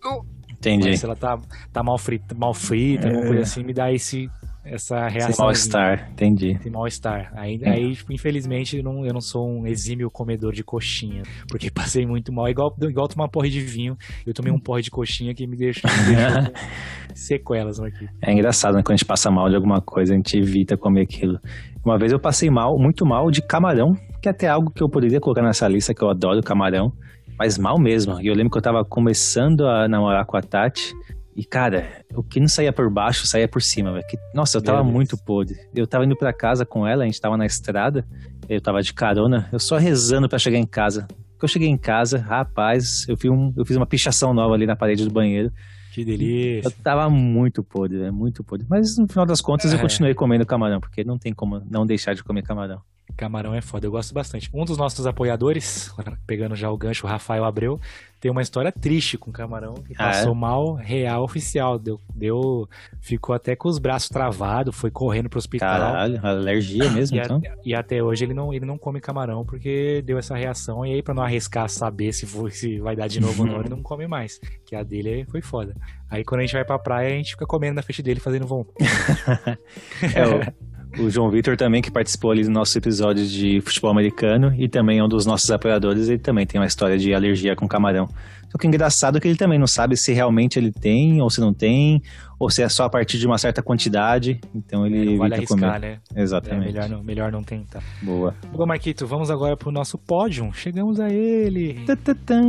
Entendi. 0.70 0.88
Mas 0.90 1.00
se 1.00 1.04
ela 1.06 1.16
tá, 1.16 1.38
tá 1.72 1.82
mal 1.82 1.98
frita, 1.98 2.34
mal 2.34 2.54
frita 2.54 3.06
alguma 3.08 3.24
É. 3.24 3.26
coisa 3.28 3.42
assim, 3.42 3.64
me 3.64 3.72
dá 3.74 3.92
esse, 3.92 4.28
essa 4.64 5.06
Esse 5.06 5.14
reação. 5.18 5.44
mal-estar, 5.44 6.10
entendi. 6.12 6.52
Esse 6.52 6.70
mal-estar. 6.70 7.32
Aí, 7.36 7.58
É. 7.62 7.70
aí 7.70 7.92
tipo, 7.94 8.12
infelizmente, 8.12 8.76
eu 8.76 8.82
não, 8.84 9.04
eu 9.04 9.12
não 9.12 9.20
sou 9.20 9.48
um 9.48 9.66
exímio 9.66 10.08
comedor 10.10 10.52
de 10.52 10.62
coxinha. 10.62 11.22
Porque 11.48 11.70
passei 11.74 12.06
muito 12.06 12.32
mal. 12.32 12.48
Igual, 12.48 12.74
igual 12.82 13.08
tomar 13.08 13.28
porre 13.28 13.50
de 13.50 13.60
vinho. 13.60 13.96
Eu 14.26 14.32
tomei 14.32 14.52
um 14.52 14.58
porre 14.60 14.82
de 14.82 14.90
coxinha 14.90 15.34
que 15.34 15.46
me 15.46 15.56
deixou, 15.56 15.90
me 15.90 16.14
deixou 16.14 16.52
sequelas 17.14 17.80
aqui. 17.80 18.06
É 18.22 18.32
engraçado, 18.32 18.74
né? 18.74 18.82
Quando 18.82 18.92
a 18.92 18.96
gente 18.96 19.06
passa 19.06 19.30
mal 19.30 19.48
de 19.48 19.56
alguma 19.56 19.80
coisa, 19.80 20.12
a 20.14 20.16
gente 20.16 20.36
evita 20.38 20.76
comer 20.76 21.02
aquilo. 21.02 21.38
Uma 21.84 21.98
vez 21.98 22.12
eu 22.12 22.20
passei 22.20 22.48
mal, 22.48 22.78
muito 22.78 23.04
mal, 23.04 23.28
de 23.30 23.42
camarão, 23.42 23.92
que 24.22 24.28
é 24.28 24.30
até 24.30 24.48
algo 24.48 24.70
que 24.70 24.82
eu 24.82 24.88
poderia 24.88 25.18
colocar 25.18 25.42
nessa 25.42 25.66
lista, 25.66 25.92
que 25.92 26.02
eu 26.02 26.08
adoro 26.08 26.40
camarão, 26.40 26.92
mas 27.38 27.58
mal 27.58 27.78
mesmo. 27.78 28.20
E 28.20 28.26
eu 28.26 28.34
lembro 28.34 28.50
que 28.50 28.58
eu 28.58 28.62
tava 28.62 28.84
começando 28.84 29.66
a 29.66 29.88
namorar 29.88 30.24
com 30.24 30.36
a 30.36 30.42
Tati, 30.42 30.92
e 31.34 31.44
cara, 31.44 32.04
o 32.14 32.22
que 32.22 32.38
não 32.38 32.48
saía 32.48 32.72
por 32.72 32.90
baixo, 32.90 33.26
saía 33.26 33.48
por 33.48 33.62
cima, 33.62 33.92
velho. 33.92 34.04
Nossa, 34.34 34.58
eu 34.58 34.60
Meu 34.60 34.66
tava 34.66 34.82
Deus. 34.82 34.92
muito 34.92 35.16
podre. 35.16 35.56
Eu 35.74 35.86
tava 35.86 36.04
indo 36.04 36.16
pra 36.16 36.32
casa 36.32 36.66
com 36.66 36.86
ela, 36.86 37.04
a 37.04 37.06
gente 37.06 37.20
tava 37.20 37.36
na 37.36 37.46
estrada, 37.46 38.06
eu 38.48 38.60
tava 38.60 38.82
de 38.82 38.92
carona, 38.92 39.48
eu 39.50 39.58
só 39.58 39.78
rezando 39.78 40.28
pra 40.28 40.38
chegar 40.38 40.58
em 40.58 40.66
casa. 40.66 41.06
Quando 41.08 41.44
eu 41.44 41.48
cheguei 41.48 41.68
em 41.68 41.78
casa, 41.78 42.18
rapaz, 42.18 43.06
eu 43.08 43.16
fiz, 43.16 43.30
um, 43.30 43.52
eu 43.56 43.64
fiz 43.64 43.76
uma 43.76 43.86
pichação 43.86 44.34
nova 44.34 44.54
ali 44.54 44.66
na 44.66 44.76
parede 44.76 45.04
do 45.04 45.10
banheiro. 45.10 45.50
Que 45.92 46.04
delícia. 46.04 46.66
Eu 46.68 46.70
tava 46.82 47.08
muito 47.10 47.62
podre, 47.62 47.98
velho, 47.98 48.12
muito 48.12 48.42
podre. 48.42 48.66
Mas 48.68 48.96
no 48.96 49.06
final 49.06 49.26
das 49.26 49.40
contas 49.40 49.72
eu 49.72 49.78
É. 49.78 49.82
continuei 49.82 50.14
comendo 50.14 50.46
camarão, 50.46 50.80
porque 50.80 51.04
não 51.04 51.18
tem 51.18 51.32
como 51.34 51.60
não 51.70 51.84
deixar 51.86 52.14
de 52.14 52.24
comer 52.24 52.42
camarão. 52.42 52.80
Camarão 53.16 53.54
é 53.54 53.60
foda, 53.60 53.86
eu 53.86 53.90
gosto 53.90 54.14
bastante. 54.14 54.48
Um 54.54 54.64
dos 54.64 54.78
nossos 54.78 55.06
apoiadores, 55.06 55.92
pegando 56.26 56.56
já 56.56 56.70
o 56.70 56.76
gancho, 56.78 57.06
o 57.06 57.10
Rafael 57.10 57.44
Abreu, 57.44 57.78
tem 58.22 58.30
uma 58.30 58.40
história 58.40 58.70
triste 58.70 59.18
com 59.18 59.32
camarão, 59.32 59.74
que 59.74 59.94
Ah, 59.98 60.04
é? 60.04 60.12
passou 60.12 60.32
mal 60.32 60.74
real 60.74 61.24
oficial. 61.24 61.76
Deu, 61.76 62.00
deu, 62.14 62.68
ficou 63.00 63.34
até 63.34 63.56
com 63.56 63.68
os 63.68 63.80
braços 63.80 64.08
travados, 64.08 64.76
foi 64.76 64.92
correndo 64.92 65.28
pro 65.28 65.40
hospital. 65.40 65.68
Caralho, 65.68 66.24
alergia 66.24 66.88
mesmo, 66.92 67.16
E, 67.16 67.20
então? 67.20 67.38
até, 67.38 67.54
e 67.64 67.74
até 67.74 68.00
hoje 68.00 68.24
ele 68.24 68.32
não, 68.32 68.54
ele 68.54 68.64
não 68.64 68.78
come 68.78 69.00
camarão 69.00 69.44
porque 69.44 70.02
deu 70.06 70.18
essa 70.18 70.36
reação. 70.36 70.86
E 70.86 70.92
aí, 70.94 71.02
pra 71.02 71.12
não 71.12 71.24
arriscar 71.24 71.68
saber 71.68 72.12
se, 72.12 72.24
for, 72.24 72.52
se 72.52 72.78
vai 72.78 72.94
dar 72.94 73.08
de 73.08 73.18
novo 73.18 73.42
ou 73.42 73.48
não, 73.48 73.58
ele 73.58 73.68
não 73.74 73.82
come 73.82 74.06
mais. 74.06 74.38
Que 74.64 74.76
a 74.76 74.84
dele 74.84 75.26
foi 75.28 75.42
foda. 75.42 75.74
Aí 76.08 76.22
quando 76.24 76.42
a 76.42 76.44
gente 76.44 76.52
vai 76.54 76.64
pra 76.64 76.78
praia, 76.78 77.08
a 77.12 77.16
gente 77.16 77.32
fica 77.32 77.44
comendo 77.44 77.74
na 77.74 77.82
frente 77.82 78.04
dele, 78.04 78.20
fazendo 78.20 78.46
voo. 78.46 78.72
É, 80.14 80.26
o, 80.26 80.40
o 80.98 81.08
João 81.10 81.30
Vitor 81.30 81.56
também, 81.56 81.80
que 81.82 81.90
participou 81.90 82.30
ali 82.30 82.44
do 82.44 82.50
nosso 82.50 82.76
episódio 82.76 83.26
de 83.26 83.60
futebol 83.60 83.90
americano 83.90 84.54
e 84.58 84.68
também 84.68 84.98
é 84.98 85.04
um 85.04 85.08
dos 85.08 85.24
nossos 85.26 85.50
apoiadores, 85.50 86.08
ele 86.08 86.18
também 86.18 86.46
tem 86.46 86.60
uma 86.60 86.66
história 86.66 86.98
de 86.98 87.14
alergia 87.14 87.54
com 87.56 87.66
camarão. 87.66 88.08
Só 88.50 88.58
que 88.58 88.66
o 88.66 88.68
engraçado 88.68 89.16
é 89.16 89.20
que 89.20 89.26
ele 89.26 89.36
também 89.38 89.58
não 89.58 89.66
sabe 89.66 89.96
se 89.96 90.12
realmente 90.12 90.58
ele 90.58 90.70
tem 90.70 91.22
ou 91.22 91.30
se 91.30 91.40
não 91.40 91.54
tem, 91.54 92.02
ou 92.38 92.50
se 92.50 92.62
é 92.62 92.68
só 92.68 92.84
a 92.84 92.90
partir 92.90 93.18
de 93.18 93.26
uma 93.26 93.38
certa 93.38 93.62
quantidade, 93.62 94.38
então 94.54 94.84
ele 94.86 94.98
não 95.12 95.16
vale 95.16 95.34
evita 95.36 95.54
arriscar, 95.54 95.74
comer. 95.80 95.80
né? 95.92 95.98
É 96.14 96.22
Exatamente. 96.22 96.66
melhor 96.66 96.88
não, 96.90 97.02
melhor 97.02 97.32
não 97.32 97.42
tentar. 97.42 97.82
Boa. 98.02 98.34
Bom, 98.52 98.66
Marquito, 98.66 99.06
vamos 99.06 99.30
agora 99.30 99.56
pro 99.56 99.72
nosso 99.72 99.96
pódio. 99.96 100.50
Chegamos 100.52 101.00
a 101.00 101.08
ele. 101.08 101.82
Tatatã. 101.86 102.42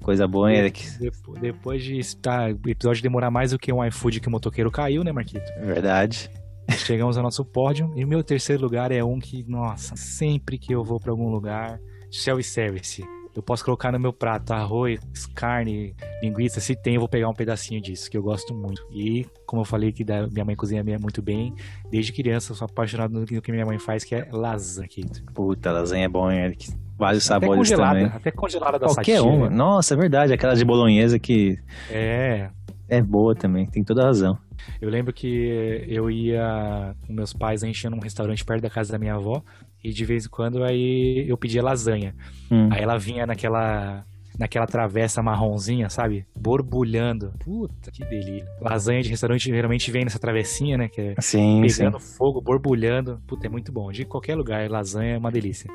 Coisa 0.00 0.26
boa, 0.26 0.50
hein, 0.50 0.60
Eric? 0.60 0.98
Depo- 0.98 1.38
Depois 1.38 1.82
de 1.84 1.98
estar, 1.98 2.50
o 2.50 2.70
episódio 2.70 3.02
demorar 3.02 3.30
mais 3.30 3.50
do 3.50 3.58
que 3.58 3.70
um 3.70 3.84
iFood 3.84 4.20
que 4.20 4.28
o 4.28 4.30
motoqueiro 4.30 4.70
caiu, 4.70 5.04
né, 5.04 5.12
Marquito? 5.12 5.44
Verdade. 5.62 6.30
Chegamos 6.70 7.16
ao 7.16 7.22
nosso 7.22 7.44
pódio. 7.44 7.92
E 7.96 8.04
o 8.04 8.08
meu 8.08 8.22
terceiro 8.22 8.62
lugar 8.62 8.90
é 8.92 9.02
um 9.04 9.18
que, 9.18 9.44
nossa, 9.48 9.96
sempre 9.96 10.58
que 10.58 10.74
eu 10.74 10.82
vou 10.84 10.98
pra 11.00 11.10
algum 11.10 11.28
lugar, 11.30 11.78
self-service. 12.10 13.04
Eu 13.34 13.42
posso 13.42 13.64
colocar 13.64 13.90
no 13.90 13.98
meu 13.98 14.12
prato 14.12 14.52
arroz, 14.52 15.00
carne, 15.34 15.92
linguiça, 16.22 16.60
se 16.60 16.76
tem, 16.76 16.94
eu 16.94 17.00
vou 17.00 17.08
pegar 17.08 17.28
um 17.28 17.34
pedacinho 17.34 17.80
disso, 17.80 18.08
que 18.08 18.16
eu 18.16 18.22
gosto 18.22 18.54
muito. 18.54 18.80
E, 18.92 19.26
como 19.44 19.62
eu 19.62 19.66
falei 19.66 19.90
que 19.90 20.04
da- 20.04 20.28
minha 20.28 20.44
mãe 20.44 20.54
cozinha 20.54 20.84
muito 21.00 21.20
bem, 21.20 21.52
desde 21.90 22.12
criança 22.12 22.52
eu 22.52 22.56
sou 22.56 22.66
apaixonado 22.66 23.12
no 23.12 23.26
que 23.42 23.50
minha 23.50 23.66
mãe 23.66 23.76
faz, 23.76 24.04
que 24.04 24.14
é 24.14 24.28
lasanha. 24.30 24.88
Puta, 25.34 25.72
lasanha 25.72 26.04
é 26.04 26.08
bom, 26.08 26.30
hein, 26.30 26.42
Eric? 26.44 26.72
Vários 26.96 27.28
Até 27.28 27.44
sabores 27.46 27.70
congelada, 27.70 27.98
também. 27.98 28.16
até 28.16 28.30
congelada 28.30 28.78
da 28.78 28.86
Qualquer 28.86 29.16
Satia. 29.16 29.24
uma. 29.24 29.50
Nossa, 29.50 29.94
é 29.94 29.96
verdade. 29.96 30.32
Aquela 30.32 30.54
de 30.54 30.64
bolonhesa 30.64 31.18
que 31.18 31.58
É, 31.90 32.50
é 32.88 33.02
boa 33.02 33.34
também. 33.34 33.66
Tem 33.66 33.82
toda 33.82 34.02
a 34.02 34.04
razão. 34.04 34.38
Eu 34.80 34.90
lembro 34.90 35.12
que 35.12 35.84
eu 35.88 36.10
ia 36.10 36.94
com 37.06 37.12
meus 37.12 37.32
pais 37.32 37.62
enchendo 37.62 37.96
um 37.96 38.00
restaurante 38.00 38.44
perto 38.44 38.62
da 38.62 38.70
casa 38.70 38.92
da 38.92 38.98
minha 38.98 39.14
avó 39.14 39.42
e 39.82 39.92
de 39.92 40.04
vez 40.04 40.26
em 40.26 40.28
quando 40.28 40.62
aí 40.64 41.26
eu 41.28 41.36
pedia 41.36 41.62
lasanha. 41.62 42.14
Hum. 42.50 42.68
Aí 42.72 42.82
ela 42.82 42.98
vinha 42.98 43.26
naquela 43.26 44.04
naquela 44.38 44.66
travessa 44.66 45.22
marronzinha, 45.22 45.88
sabe? 45.88 46.26
Borbulhando. 46.36 47.32
Puta, 47.38 47.90
que 47.90 48.04
delícia. 48.04 48.48
Lasanha 48.60 49.02
de 49.02 49.08
restaurante 49.08 49.48
geralmente 49.48 49.90
vem 49.90 50.04
nessa 50.04 50.18
travessinha, 50.18 50.76
né? 50.76 50.88
Que 50.88 51.00
é 51.00 51.14
Sim, 51.20 51.62
sim. 51.68 51.78
pegando 51.78 52.00
fogo, 52.00 52.40
borbulhando. 52.40 53.20
Puta, 53.26 53.46
é 53.46 53.50
muito 53.50 53.72
bom. 53.72 53.92
De 53.92 54.04
qualquer 54.04 54.34
lugar, 54.34 54.68
lasanha 54.68 55.14
é 55.14 55.18
uma 55.18 55.30
delícia. 55.30 55.70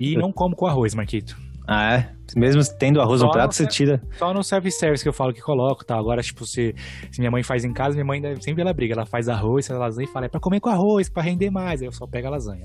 E 0.00 0.16
não 0.16 0.32
como 0.32 0.56
com 0.56 0.66
arroz, 0.66 0.94
Marquito. 0.94 1.36
Ah, 1.66 1.94
é? 1.96 2.12
Mesmo 2.36 2.62
tendo 2.78 3.00
arroz 3.00 3.20
Só 3.20 3.26
no 3.26 3.32
prato, 3.32 3.48
no 3.48 3.52
você 3.52 3.66
tira. 3.66 4.00
Só 4.18 4.32
no 4.32 4.42
service-service 4.42 5.02
que 5.02 5.08
eu 5.08 5.12
falo 5.12 5.32
que 5.32 5.40
coloco, 5.40 5.84
tá? 5.84 5.96
Agora, 5.98 6.22
tipo, 6.22 6.44
se, 6.46 6.74
se 7.10 7.20
minha 7.20 7.30
mãe 7.30 7.42
faz 7.42 7.64
em 7.64 7.72
casa, 7.72 7.94
minha 7.94 8.04
mãe 8.06 8.20
deve- 8.20 8.42
sempre 8.42 8.62
ela 8.62 8.72
briga. 8.72 8.94
Ela 8.94 9.04
faz 9.06 9.28
arroz, 9.28 9.66
faz 9.68 9.78
lasanha 9.78 10.08
e 10.08 10.12
fala, 10.12 10.26
é 10.26 10.28
pra 10.28 10.40
comer 10.40 10.60
com 10.60 10.70
arroz, 10.70 11.08
pra 11.10 11.22
render 11.22 11.50
mais. 11.50 11.80
Aí 11.82 11.86
eu 11.88 11.92
só 11.92 12.06
pego 12.06 12.28
a 12.28 12.30
lasanha. 12.30 12.64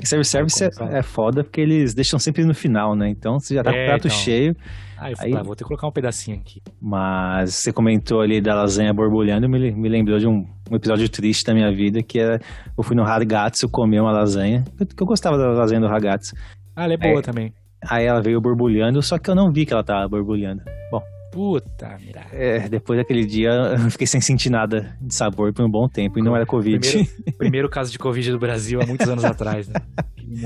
E 0.00 0.06
service-service 0.06 0.70
Como 0.78 0.90
é, 0.90 0.98
é 1.00 1.02
foda 1.02 1.42
porque 1.42 1.60
eles 1.60 1.92
deixam 1.94 2.18
sempre 2.18 2.44
no 2.44 2.54
final, 2.54 2.94
né? 2.96 3.08
Então 3.10 3.38
você 3.38 3.54
já 3.54 3.62
tá 3.62 3.70
com 3.72 3.76
o 3.76 3.80
É, 3.80 3.86
prato 3.86 4.06
então. 4.06 4.18
cheio. 4.18 4.54
Aí 4.98 5.12
eu 5.12 5.16
falei, 5.16 5.32
Aí- 5.34 5.38
ah, 5.40 5.42
vou 5.42 5.56
ter 5.56 5.64
que 5.64 5.68
colocar 5.68 5.88
um 5.88 5.92
pedacinho 5.92 6.38
aqui. 6.38 6.60
Mas 6.80 7.54
você 7.56 7.72
comentou 7.72 8.20
ali 8.20 8.40
da 8.40 8.54
lasanha 8.54 8.94
borbulhando, 8.94 9.48
me, 9.48 9.72
me 9.72 9.88
lembrou 9.88 10.18
de 10.18 10.28
um, 10.28 10.44
um 10.70 10.76
episódio 10.76 11.08
triste 11.08 11.44
da 11.44 11.52
minha 11.52 11.72
vida, 11.74 12.00
que 12.02 12.20
era 12.20 12.38
eu 12.78 12.84
fui 12.84 12.94
no 12.96 13.02
Ragazzo 13.02 13.68
comer 13.68 14.00
uma 14.00 14.12
lasanha, 14.12 14.62
que 14.76 14.82
eu, 14.84 14.86
que 14.86 15.02
eu 15.02 15.06
gostava 15.06 15.36
da 15.36 15.48
lasanha 15.48 15.80
do 15.80 15.88
Ragazzo. 15.88 16.32
Ah, 16.76 16.84
ela 16.84 16.94
é 16.94 16.96
boa 16.96 17.18
É. 17.18 17.22
também. 17.22 17.52
Aí 17.88 18.06
ela 18.06 18.20
veio 18.22 18.40
borbulhando, 18.40 19.02
só 19.02 19.18
que 19.18 19.28
eu 19.30 19.34
não 19.34 19.50
vi 19.52 19.66
que 19.66 19.72
ela 19.72 19.82
tava 19.84 20.08
borbulhando. 20.08 20.62
Bom, 20.90 21.02
Puta, 21.32 21.98
mira. 21.98 22.26
é, 22.30 22.68
depois 22.68 22.98
daquele 22.98 23.24
dia 23.24 23.50
eu 23.50 23.90
fiquei 23.90 24.06
sem 24.06 24.20
sentir 24.20 24.50
nada 24.50 24.96
de 25.00 25.14
sabor 25.14 25.52
por 25.52 25.64
um 25.64 25.70
bom 25.70 25.88
tempo 25.88 26.18
e 26.18 26.22
não 26.22 26.36
era 26.36 26.44
Covid. 26.44 26.78
Primeiro, 26.78 27.10
primeiro 27.38 27.68
caso 27.70 27.90
de 27.90 27.98
Covid 27.98 28.30
do 28.32 28.38
Brasil 28.38 28.80
há 28.82 28.86
muitos 28.86 29.08
anos 29.08 29.24
atrás, 29.24 29.66
né? 29.66 29.74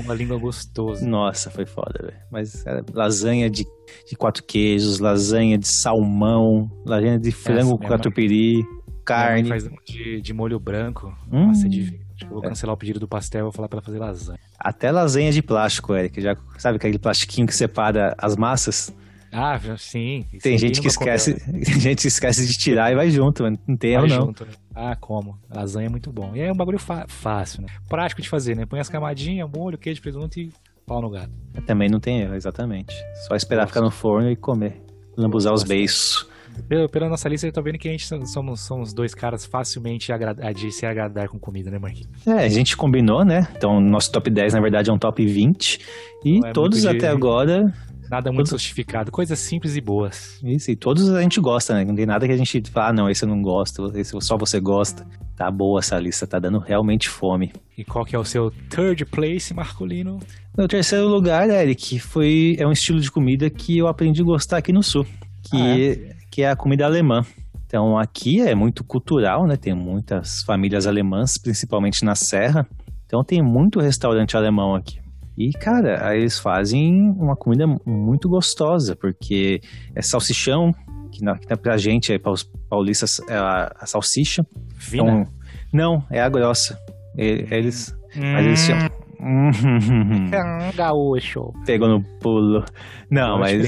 Uma 0.03 0.13
língua 0.13 0.37
gostosa. 0.37 1.05
Nossa, 1.05 1.49
foi 1.49 1.65
foda, 1.65 1.99
velho. 2.01 2.17
Mas 2.31 2.65
era 2.65 2.83
lasanha 2.93 3.49
de, 3.49 3.65
de 4.09 4.15
quatro 4.17 4.43
queijos, 4.43 4.99
lasanha 4.99 5.57
de 5.57 5.67
salmão, 5.67 6.69
lasanha 6.85 7.19
de 7.19 7.31
frango 7.31 7.77
com 7.77 7.87
catupiry. 7.87 8.63
carne. 9.05 9.49
Faz 9.49 9.69
de, 9.85 10.21
de 10.21 10.33
molho 10.33 10.59
branco. 10.59 11.13
Hum. 11.31 11.47
Nossa, 11.47 11.67
é 11.67 11.69
divino. 11.69 12.06
Acho 12.17 12.25
que 12.25 12.25
eu 12.25 12.29
vou 12.35 12.43
é. 12.43 12.49
cancelar 12.49 12.73
o 12.73 12.77
pedido 12.77 12.99
do 12.99 13.07
pastel 13.07 13.41
e 13.41 13.43
vou 13.43 13.51
falar 13.51 13.69
pra 13.69 13.77
ela 13.77 13.85
fazer 13.85 13.99
lasanha. 13.99 14.39
Até 14.59 14.91
lasanha 14.91 15.31
de 15.31 15.43
plástico, 15.43 15.93
Eric. 15.95 16.19
Já, 16.19 16.35
sabe 16.57 16.77
aquele 16.77 16.97
plastiquinho 16.97 17.45
que 17.45 17.53
separa 17.53 18.15
as 18.17 18.35
massas? 18.35 18.93
Ah, 19.31 19.59
sim. 19.77 20.25
Tem 20.41 20.57
gente 20.57 20.81
que 20.81 20.87
esquece, 20.87 21.35
tem 21.45 21.61
gente 21.79 22.01
que 22.01 22.07
esquece 22.07 22.47
de 22.47 22.53
tirar 22.57 22.91
e 22.91 22.95
vai 22.95 23.11
junto, 23.11 23.43
mano. 23.43 23.59
Não 23.67 23.77
tem 23.77 23.93
erro, 23.93 24.07
não. 24.07 24.25
Junto, 24.27 24.45
né? 24.45 24.51
Ah, 24.73 24.95
como? 24.95 25.37
Lasanha 25.49 25.87
é 25.87 25.89
muito 25.89 26.11
bom. 26.11 26.35
E 26.35 26.41
é 26.41 26.51
um 26.51 26.55
bagulho 26.55 26.79
fácil, 26.79 27.61
né? 27.61 27.67
Prático 27.87 28.21
de 28.21 28.29
fazer, 28.29 28.55
né? 28.55 28.65
Põe 28.65 28.79
as 28.79 28.89
camadinhas, 28.89 29.47
molho, 29.53 29.77
queijo, 29.77 30.01
presunto 30.01 30.39
e 30.39 30.51
pau 30.87 31.01
no 31.01 31.09
gato. 31.09 31.31
Também 31.67 31.89
não 31.89 31.99
tem 31.99 32.21
erro, 32.21 32.33
exatamente. 32.33 32.95
Só 33.27 33.35
esperar 33.35 33.63
Nossa. 33.63 33.73
ficar 33.73 33.81
no 33.81 33.91
forno 33.91 34.31
e 34.31 34.35
comer. 34.35 34.81
Lambuzar 35.15 35.53
os 35.53 35.63
beiços. 35.63 36.27
Pela, 36.67 36.89
pela, 36.89 37.09
nossa 37.09 37.27
lista, 37.29 37.47
eu 37.47 37.51
tô 37.51 37.61
vendo 37.61 37.77
que 37.77 37.87
a 37.87 37.91
gente 37.91 38.07
somos, 38.27 38.61
somos 38.61 38.93
dois 38.93 39.13
caras 39.13 39.45
facilmente 39.45 40.11
de 40.55 40.71
se 40.71 40.85
agradar 40.85 41.27
com 41.29 41.39
comida, 41.39 41.71
né, 41.71 41.79
Marquinhos? 41.79 42.25
É, 42.25 42.45
a 42.45 42.49
gente 42.49 42.75
combinou, 42.75 43.23
né? 43.23 43.47
Então, 43.55 43.79
nosso 43.79 44.11
top 44.11 44.29
10, 44.29 44.53
na 44.53 44.61
verdade, 44.61 44.89
é 44.89 44.93
um 44.93 44.97
top 44.97 45.25
20. 45.25 45.79
E 46.25 46.45
é 46.45 46.51
todos 46.51 46.85
até 46.85 47.07
agora 47.07 47.73
Nada 48.09 48.31
muito 48.31 48.49
todos... 48.49 48.61
justificado, 48.61 49.11
coisas 49.11 49.37
simples 49.37 49.75
e 49.75 49.81
boas. 49.81 50.39
Isso, 50.43 50.71
e 50.71 50.75
todos 50.75 51.09
a 51.09 51.21
gente 51.21 51.39
gosta, 51.39 51.73
né? 51.73 51.83
Não 51.83 51.95
tem 51.95 52.05
nada 52.05 52.25
que 52.25 52.31
a 52.31 52.37
gente 52.37 52.61
fala, 52.71 52.89
ah, 52.89 52.93
não, 52.93 53.09
esse 53.09 53.23
eu 53.23 53.29
não 53.29 53.41
gosto, 53.41 53.91
esse 53.97 54.13
só 54.21 54.37
você 54.37 54.59
gosta. 54.59 55.05
Tá 55.35 55.51
boa 55.51 55.79
essa 55.79 55.99
lista, 55.99 56.25
tá 56.25 56.39
dando 56.39 56.57
realmente 56.57 57.09
fome. 57.09 57.51
E 57.77 57.83
qual 57.83 58.03
que 58.05 58.15
é 58.15 58.19
o 58.19 58.25
seu 58.25 58.51
third 58.69 59.05
place, 59.05 59.53
Marcolino? 59.53 60.19
Meu 60.57 60.67
terceiro 60.67 61.07
lugar, 61.07 61.47
Eric, 61.49 61.99
foi, 61.99 62.55
é 62.57 62.65
um 62.65 62.71
estilo 62.71 62.99
de 62.99 63.11
comida 63.11 63.49
que 63.49 63.77
eu 63.77 63.87
aprendi 63.87 64.21
a 64.21 64.25
gostar 64.25 64.57
aqui 64.57 64.73
no 64.73 64.81
Sul, 64.81 65.05
que, 65.43 65.57
ah, 65.57 65.79
é? 65.79 66.16
Que 66.37 66.43
é 66.43 66.51
a 66.51 66.55
comida 66.55 66.85
alemã. 66.85 67.25
Então 67.65 67.97
aqui 67.97 68.41
é 68.41 68.53
muito 68.53 68.83
cultural, 68.83 69.47
né? 69.47 69.57
Tem 69.57 69.73
muitas 69.73 70.43
famílias 70.43 70.85
alemãs, 70.85 71.35
principalmente 71.41 72.05
na 72.05 72.13
Serra. 72.13 72.63
Então 73.07 73.23
tem 73.23 73.41
muito 73.41 73.79
restaurante 73.79 74.37
alemão 74.37 74.75
aqui. 74.75 74.99
E, 75.35 75.51
cara, 75.51 76.07
aí 76.07 76.19
eles 76.19 76.37
fazem 76.37 76.93
uma 77.17 77.35
comida 77.35 77.65
muito 77.83 78.29
gostosa, 78.29 78.95
porque 78.95 79.61
é 79.95 80.01
salsichão, 80.03 80.71
que, 81.11 81.23
na, 81.23 81.39
que 81.39 81.55
pra 81.55 81.75
gente, 81.75 82.11
aí, 82.11 82.19
para 82.19 82.33
os 82.33 82.43
paulistas, 82.69 83.19
é 83.27 83.35
a, 83.35 83.71
a 83.79 83.87
salsicha. 83.87 84.45
Fina? 84.77 85.21
Então, 85.21 85.33
não, 85.73 86.03
é 86.11 86.21
a 86.21 86.29
grossa. 86.29 86.77
Eles. 87.17 87.97
Hum. 88.15 88.33
Mas 88.33 88.45
eles 88.45 88.59
chamam. 88.59 88.91
Gaúcho. 90.75 91.53
Pegou 91.65 91.87
no 91.87 92.03
pulo. 92.19 92.63
Não, 93.09 93.39
mas. 93.39 93.61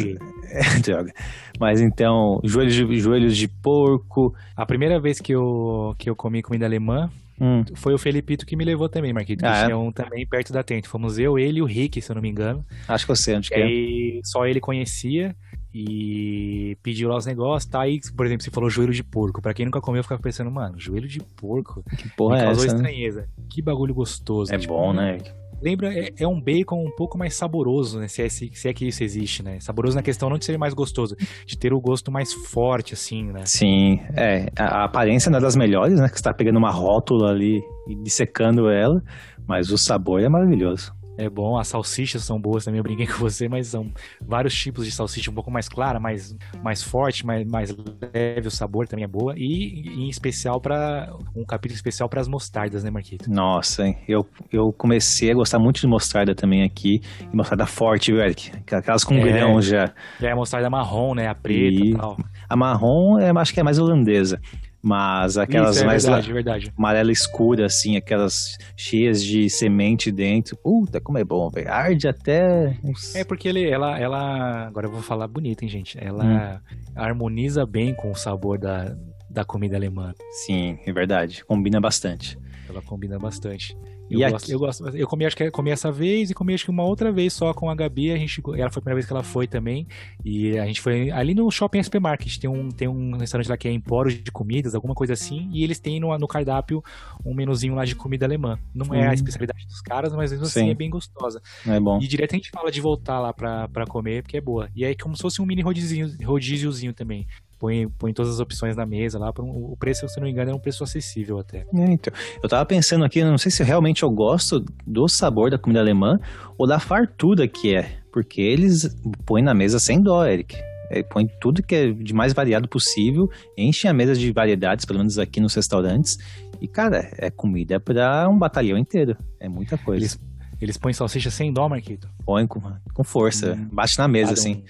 Droga. 0.83 1.13
Mas 1.59 1.81
então, 1.81 2.39
joelhos 2.41 2.73
de, 2.73 2.99
joelhos 2.99 3.35
de 3.35 3.47
porco. 3.47 4.33
A 4.55 4.65
primeira 4.65 4.97
vez 4.97 5.19
que 5.19 5.33
eu, 5.33 5.93
que 5.97 6.09
eu 6.09 6.15
comi 6.15 6.41
comida 6.41 6.65
alemã 6.65 7.11
Hum. 7.41 7.63
Foi 7.75 7.93
o 7.93 7.97
Felipito 7.97 8.45
que 8.45 8.55
me 8.55 8.65
levou 8.65 8.89
também, 8.89 9.13
Marquito. 9.13 9.45
Ah, 9.45 9.63
tinha 9.63 9.73
é? 9.73 9.75
um 9.75 9.91
também 9.91 10.27
perto 10.27 10.51
da 10.51 10.61
tente. 10.61 10.89
Fomos 10.89 11.17
eu, 11.17 11.39
ele 11.39 11.59
e 11.59 11.61
o 11.61 11.65
Rick, 11.65 12.01
se 12.01 12.11
eu 12.11 12.15
não 12.15 12.21
me 12.21 12.29
engano. 12.29 12.65
Acho 12.87 13.05
que 13.05 13.11
eu 13.11 13.15
sei 13.15 13.37
onde 13.37 13.49
que 13.49 14.19
é. 14.19 14.21
só 14.25 14.45
ele 14.45 14.59
conhecia 14.59 15.35
e 15.73 16.77
pediu 16.81 17.09
lá 17.09 17.17
os 17.17 17.25
negócios, 17.25 17.69
tá? 17.69 17.81
Aí, 17.81 17.99
por 18.15 18.25
exemplo, 18.25 18.43
você 18.43 18.51
falou 18.51 18.69
joelho 18.69 18.93
de 18.93 19.03
porco. 19.03 19.41
Pra 19.41 19.53
quem 19.53 19.65
nunca 19.65 19.79
comeu, 19.79 19.99
eu 19.99 20.03
ficava 20.03 20.21
pensando, 20.21 20.49
mano, 20.49 20.79
joelho 20.79 21.07
de 21.07 21.19
porco? 21.19 21.83
Que 21.97 22.09
porra 22.09 22.35
me 22.35 22.41
é 22.41 22.45
causou 22.45 22.65
essa, 22.65 22.73
né? 22.73 22.81
estranheza. 22.81 23.21
Né? 23.21 23.27
Que 23.49 23.61
bagulho 23.61 23.93
gostoso. 23.93 24.53
É 24.53 24.57
tipo, 24.57 24.73
bom, 24.73 24.93
né? 24.93 25.17
lembra, 25.61 25.93
é, 25.93 26.09
é, 26.17 26.27
um 26.27 26.39
bacon 26.39 26.83
um 26.83 26.91
pouco 26.95 27.17
mais 27.17 27.35
saboroso, 27.35 27.99
né? 27.99 28.07
Se 28.07 28.21
é, 28.21 28.29
se 28.29 28.67
é 28.67 28.73
que 28.73 28.87
isso 28.87 29.03
existe, 29.03 29.43
né? 29.43 29.59
Saboroso 29.59 29.95
na 29.95 30.01
questão 30.01 30.29
não 30.29 30.37
de 30.37 30.45
ser 30.45 30.57
mais 30.57 30.73
gostoso, 30.73 31.15
de 31.45 31.57
ter 31.57 31.73
o 31.73 31.81
gosto 31.81 32.11
mais 32.11 32.33
forte, 32.33 32.93
assim, 32.93 33.25
né? 33.25 33.41
Sim, 33.45 33.99
é. 34.15 34.49
A, 34.57 34.81
a 34.81 34.83
aparência 34.85 35.29
não 35.29 35.37
é 35.37 35.41
das 35.41 35.55
melhores, 35.55 35.99
né? 35.99 36.09
Que 36.09 36.17
você 36.17 36.23
tá 36.23 36.33
pegando 36.33 36.57
uma 36.57 36.71
rótula 36.71 37.29
ali 37.29 37.61
e 37.87 37.95
dissecando 37.95 38.69
ela, 38.69 39.03
mas 39.47 39.69
o 39.71 39.77
sabor 39.77 40.21
é 40.21 40.29
maravilhoso 40.29 40.97
é 41.19 41.29
bom. 41.29 41.57
As 41.57 41.67
salsichas 41.67 42.23
são 42.23 42.39
boas 42.39 42.65
também, 42.65 42.79
eu 42.79 42.83
brinquei 42.83 43.05
com 43.05 43.17
você, 43.17 43.47
mas 43.47 43.67
são 43.67 43.91
vários 44.21 44.55
tipos 44.55 44.85
de 44.85 44.91
salsicha, 44.91 45.29
um 45.29 45.33
pouco 45.33 45.51
mais 45.51 45.67
clara, 45.67 45.99
mais, 45.99 46.35
mais 46.63 46.81
forte, 46.81 47.25
mais, 47.25 47.45
mais 47.45 47.75
leve, 48.13 48.47
o 48.47 48.51
sabor 48.51 48.87
também 48.87 49.03
é 49.03 49.07
boa. 49.07 49.33
E 49.35 50.03
em 50.03 50.09
especial 50.09 50.61
para 50.61 51.11
um 51.35 51.43
capítulo 51.45 51.75
especial 51.75 52.07
para 52.07 52.21
as 52.21 52.27
mostardas, 52.27 52.83
né, 52.83 52.89
Marquito? 52.89 53.29
Nossa, 53.29 53.85
hein? 53.85 53.97
Eu, 54.07 54.25
eu 54.51 54.71
comecei 54.71 55.31
a 55.31 55.33
gostar 55.33 55.59
muito 55.59 55.81
de 55.81 55.87
mostarda 55.87 56.33
também 56.33 56.63
aqui. 56.63 57.01
E 57.21 57.35
mostarda 57.35 57.65
forte, 57.65 58.11
Eric? 58.11 58.51
Aquelas 58.71 59.03
com 59.03 59.15
é, 59.15 59.21
grão 59.21 59.61
já. 59.61 59.93
É 60.21 60.31
a 60.31 60.35
mostarda 60.35 60.69
marrom, 60.69 61.13
né? 61.13 61.27
A 61.27 61.35
preta 61.35 61.83
e 61.83 61.93
tal. 61.93 62.17
A 62.47 62.55
marrom, 62.55 63.19
é, 63.19 63.29
acho 63.29 63.53
que 63.53 63.59
é 63.59 63.63
mais 63.63 63.77
holandesa. 63.77 64.39
Mas 64.81 65.37
aquelas 65.37 65.75
Isso, 65.75 65.83
é 65.83 65.87
mais 65.87 66.03
verdade, 66.03 66.27
la... 66.27 66.33
verdade. 66.33 66.73
amarela 66.77 67.11
escura, 67.11 67.65
assim, 67.65 67.97
aquelas 67.97 68.57
cheias 68.77 69.21
de 69.21 69.49
semente 69.49 70.11
dentro. 70.11 70.55
Puta, 70.55 71.01
como 71.01 71.17
é 71.17 71.23
bom, 71.23 71.49
velho. 71.49 71.69
Arde 71.69 72.07
até. 72.07 72.77
É 73.13 73.23
porque 73.25 73.49
ele, 73.49 73.69
ela, 73.69 73.99
ela. 73.99 74.67
Agora 74.67 74.87
eu 74.87 74.91
vou 74.91 75.01
falar 75.01 75.27
bonito, 75.27 75.63
hein, 75.63 75.69
gente. 75.69 75.97
Ela 76.01 76.23
hum. 76.23 76.59
harmoniza 76.95 77.65
bem 77.65 77.93
com 77.93 78.11
o 78.11 78.15
sabor 78.15 78.57
da, 78.57 78.95
da 79.29 79.43
comida 79.43 79.75
alemã. 79.75 80.13
Sim, 80.45 80.79
é 80.85 80.93
verdade. 80.93 81.43
Combina 81.43 81.81
bastante. 81.81 82.37
Ela 82.69 82.81
combina 82.83 83.17
bastante. 83.17 83.75
Eu, 84.09 84.19
e 84.19 84.31
gosto, 84.31 84.51
eu 84.51 84.59
gosto. 84.59 84.87
Eu 84.89 85.07
comi, 85.07 85.25
acho 85.25 85.35
que 85.35 85.49
comi 85.51 85.71
essa 85.71 85.91
vez 85.91 86.29
e 86.29 86.33
comi 86.33 86.53
acho 86.53 86.65
que 86.65 86.71
uma 86.71 86.83
outra 86.83 87.11
vez 87.11 87.33
só 87.33 87.53
com 87.53 87.69
a 87.69 87.75
Gabi. 87.75 88.11
A 88.11 88.17
gente, 88.17 88.41
ela 88.57 88.69
foi 88.69 88.79
a 88.79 88.81
primeira 88.81 88.95
vez 88.95 89.05
que 89.05 89.13
ela 89.13 89.23
foi 89.23 89.47
também. 89.47 89.87
E 90.23 90.57
a 90.57 90.65
gente 90.65 90.81
foi 90.81 91.11
ali 91.11 91.33
no 91.33 91.49
Shopping 91.49 91.81
SP 91.81 91.97
Market. 91.99 92.37
Tem 92.37 92.49
um, 92.49 92.69
tem 92.69 92.87
um 92.87 93.17
restaurante 93.17 93.49
lá 93.49 93.57
que 93.57 93.67
é 93.67 93.71
Empório 93.71 94.11
de 94.11 94.31
comidas, 94.31 94.75
alguma 94.75 94.93
coisa 94.93 95.13
assim. 95.13 95.49
E 95.51 95.63
eles 95.63 95.79
têm 95.79 95.99
no, 95.99 96.15
no 96.17 96.27
cardápio 96.27 96.83
um 97.25 97.33
menuzinho 97.33 97.75
lá 97.75 97.85
de 97.85 97.95
comida 97.95 98.25
alemã. 98.25 98.59
Não 98.73 98.93
é 98.93 99.07
a 99.07 99.09
hum. 99.09 99.13
especialidade 99.13 99.65
dos 99.65 99.81
caras, 99.81 100.13
mas 100.13 100.31
mesmo 100.31 100.45
assim 100.45 100.65
Sim. 100.65 100.69
é 100.69 100.73
bem 100.73 100.89
gostosa. 100.89 101.41
É 101.67 101.79
bom. 101.79 101.99
E 102.01 102.07
direto 102.07 102.33
a 102.33 102.37
gente 102.37 102.49
fala 102.51 102.71
de 102.71 102.81
voltar 102.81 103.19
lá 103.19 103.33
pra, 103.33 103.67
pra 103.67 103.85
comer, 103.85 104.23
porque 104.23 104.37
é 104.37 104.41
boa. 104.41 104.69
E 104.75 104.85
aí, 104.85 104.95
como 104.95 105.15
se 105.15 105.21
fosse 105.21 105.41
um 105.41 105.45
mini 105.45 105.61
rodízio, 105.61 106.15
rodíziozinho 106.23 106.93
também 106.93 107.27
põe, 107.59 107.87
põe 107.89 108.13
todas 108.13 108.33
as 108.33 108.39
opções 108.39 108.75
na 108.75 108.85
mesa 108.85 109.19
lá. 109.19 109.31
Um, 109.39 109.71
o 109.71 109.77
preço, 109.77 110.07
se 110.07 110.17
não 110.17 110.25
me 110.25 110.31
engano, 110.31 110.51
é 110.51 110.53
um 110.55 110.59
preço 110.59 110.83
acessível 110.83 111.37
até. 111.39 111.59
É, 111.59 111.91
então, 111.91 112.13
eu 112.41 112.49
tava 112.49 112.65
pensando 112.65 113.03
aqui, 113.03 113.23
não 113.23 113.37
sei 113.37 113.51
se 113.51 113.63
realmente 113.63 114.03
eu 114.03 114.09
gosto 114.09 114.63
do 114.87 115.07
sabor 115.07 115.51
da 115.51 115.59
comida 115.59 115.79
alemã 115.79 116.17
ou 116.57 116.65
da 116.65 116.79
fartura 116.79 117.47
que 117.47 117.75
é. 117.75 117.99
Porque 118.11 118.41
eles 118.41 118.97
põem 119.25 119.43
na 119.43 119.53
mesa 119.53 119.77
sem 119.77 120.01
dó, 120.01 120.25
Eric. 120.25 120.55
É, 120.89 121.03
põe 121.03 121.27
tudo 121.39 121.61
que 121.61 121.75
é 121.75 121.91
de 121.91 122.13
mais 122.13 122.33
variado 122.33 122.67
possível, 122.67 123.29
enche 123.55 123.87
a 123.87 123.93
mesa 123.93 124.15
de 124.15 124.31
variedades, 124.31 124.85
pelo 124.85 124.97
menos 124.97 125.19
aqui 125.19 125.39
nos 125.39 125.53
restaurantes. 125.53 126.17
E, 126.59 126.67
cara, 126.67 127.11
é 127.17 127.29
comida 127.29 127.79
para 127.79 128.27
um 128.27 128.37
batalhão 128.37 128.77
inteiro. 128.77 129.15
É 129.39 129.47
muita 129.47 129.77
coisa. 129.77 130.01
Eles 130.01 130.19
eles 130.61 130.77
põem 130.77 130.93
salsicha 130.93 131.31
sem 131.31 131.53
dó, 131.53 131.69
Marquito? 131.69 132.09
Põe 132.25 132.45
com, 132.45 132.61
com 132.93 133.03
força. 133.03 133.53
Hum, 133.53 133.69
bate 133.71 133.97
na 133.97 134.07
mesa, 134.07 134.33
assim. 134.33 134.63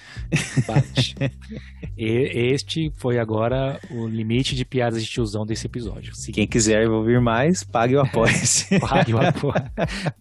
Bate. 0.67 1.15
e, 1.97 2.51
este 2.53 2.91
foi 2.95 3.17
agora 3.17 3.79
o 3.89 4.07
limite 4.07 4.55
de 4.55 4.63
piadas 4.63 5.03
de 5.03 5.09
tiozão 5.09 5.45
desse 5.45 5.65
episódio. 5.65 6.15
Se 6.15 6.31
quem 6.31 6.47
quiser 6.47 6.87
ouvir 6.87 7.19
mais, 7.19 7.63
pague 7.63 7.95
o 7.95 8.01
apoio. 8.01 8.33
pague 8.87 9.13
o 9.13 9.19
apoio. 9.19 9.71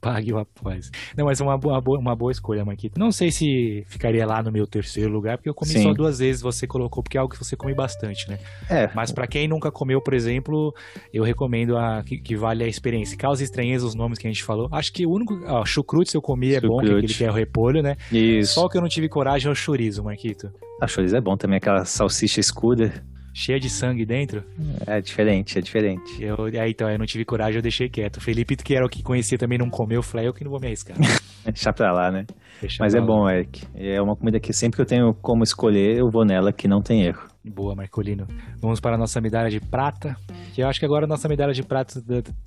pague 0.00 0.32
o 0.32 0.38
apoio. 0.38 0.80
Não, 1.16 1.26
mas 1.26 1.40
é 1.40 1.44
uma 1.44 1.58
boa, 1.58 1.80
uma 1.98 2.16
boa 2.16 2.32
escolha, 2.32 2.64
Marquito. 2.64 2.98
Não 2.98 3.12
sei 3.12 3.30
se 3.30 3.84
ficaria 3.88 4.26
lá 4.26 4.42
no 4.42 4.50
meu 4.50 4.66
terceiro 4.66 5.10
lugar, 5.10 5.36
porque 5.36 5.50
eu 5.50 5.54
comi 5.54 5.72
Sim. 5.72 5.82
só 5.82 5.92
duas 5.92 6.18
vezes, 6.18 6.40
você 6.40 6.66
colocou, 6.66 7.02
porque 7.02 7.18
é 7.18 7.20
algo 7.20 7.32
que 7.32 7.38
você 7.38 7.56
come 7.56 7.74
bastante, 7.74 8.28
né? 8.28 8.38
É. 8.70 8.90
Mas 8.94 9.12
para 9.12 9.26
quem 9.26 9.46
nunca 9.46 9.70
comeu, 9.70 10.00
por 10.00 10.14
exemplo, 10.14 10.74
eu 11.12 11.22
recomendo 11.22 11.76
a, 11.76 12.02
que, 12.02 12.18
que 12.18 12.36
vale 12.36 12.64
a 12.64 12.68
experiência. 12.68 13.16
Causa 13.16 13.44
estranheza 13.44 13.86
os 13.86 13.94
nomes 13.94 14.18
que 14.18 14.26
a 14.26 14.30
gente 14.30 14.42
falou. 14.42 14.68
Acho 14.72 14.92
que 14.92 15.04
o 15.04 15.10
único 15.10 15.34
ó, 15.58 15.64
chucrute 15.64 16.14
eu 16.14 16.22
comi, 16.22 16.54
é 16.54 16.60
bom, 16.60 16.78
que 16.78 16.86
ele 16.86 17.06
quer 17.06 17.30
o 17.30 17.34
repolho, 17.34 17.82
né? 17.82 17.96
Isso. 18.12 18.54
Só 18.54 18.66
o 18.66 18.68
que 18.68 18.76
eu 18.76 18.82
não 18.82 18.88
tive 18.88 19.08
coragem 19.08 19.48
é 19.48 19.52
o 19.52 19.54
chorizo, 19.54 20.02
Marquito. 20.02 20.50
A 20.80 20.86
chorizo 20.86 21.16
é 21.16 21.20
bom 21.20 21.36
também, 21.36 21.56
aquela 21.56 21.84
salsicha 21.84 22.40
escura. 22.40 22.92
Cheia 23.34 23.60
de 23.60 23.70
sangue 23.70 24.04
dentro? 24.04 24.42
É 24.84 25.00
diferente, 25.00 25.58
é 25.58 25.60
diferente. 25.60 26.20
Eu, 26.20 26.46
aí 26.60 26.70
então, 26.70 26.90
eu 26.90 26.98
não 26.98 27.06
tive 27.06 27.24
coragem, 27.24 27.56
eu 27.56 27.62
deixei 27.62 27.88
quieto. 27.88 28.16
O 28.16 28.20
Felipe, 28.20 28.56
que 28.56 28.74
era 28.74 28.84
o 28.84 28.88
que 28.88 29.00
conhecia, 29.00 29.38
também 29.38 29.56
não 29.56 29.70
comeu. 29.70 29.98
Eu 29.98 30.02
falei, 30.02 30.26
eu 30.26 30.34
que 30.34 30.42
não 30.42 30.50
vou 30.50 30.58
me 30.58 30.66
arriscar. 30.66 30.96
Deixa 31.44 31.72
pra 31.72 31.92
lá, 31.92 32.10
né? 32.10 32.26
Deixa 32.60 32.78
Mas 32.80 32.96
é 32.96 33.00
lá. 33.00 33.06
bom, 33.06 33.30
Eric. 33.30 33.62
É 33.76 34.02
uma 34.02 34.16
comida 34.16 34.40
que 34.40 34.52
sempre 34.52 34.76
que 34.76 34.82
eu 34.82 34.86
tenho 34.86 35.14
como 35.14 35.44
escolher, 35.44 35.98
eu 35.98 36.10
vou 36.10 36.24
nela, 36.24 36.52
que 36.52 36.66
não 36.66 36.82
tem 36.82 37.04
erro. 37.04 37.22
Boa, 37.48 37.74
Marcolino. 37.74 38.26
Vamos 38.60 38.80
para 38.80 38.96
a 38.96 38.98
nossa 38.98 39.20
medalha 39.20 39.50
de 39.50 39.60
prata. 39.60 40.16
Que 40.54 40.62
eu 40.62 40.68
acho 40.68 40.78
que 40.78 40.86
agora 40.86 41.04
a 41.04 41.08
nossa 41.08 41.28
medalha 41.28 41.52
de 41.52 41.62
prata, 41.62 42.00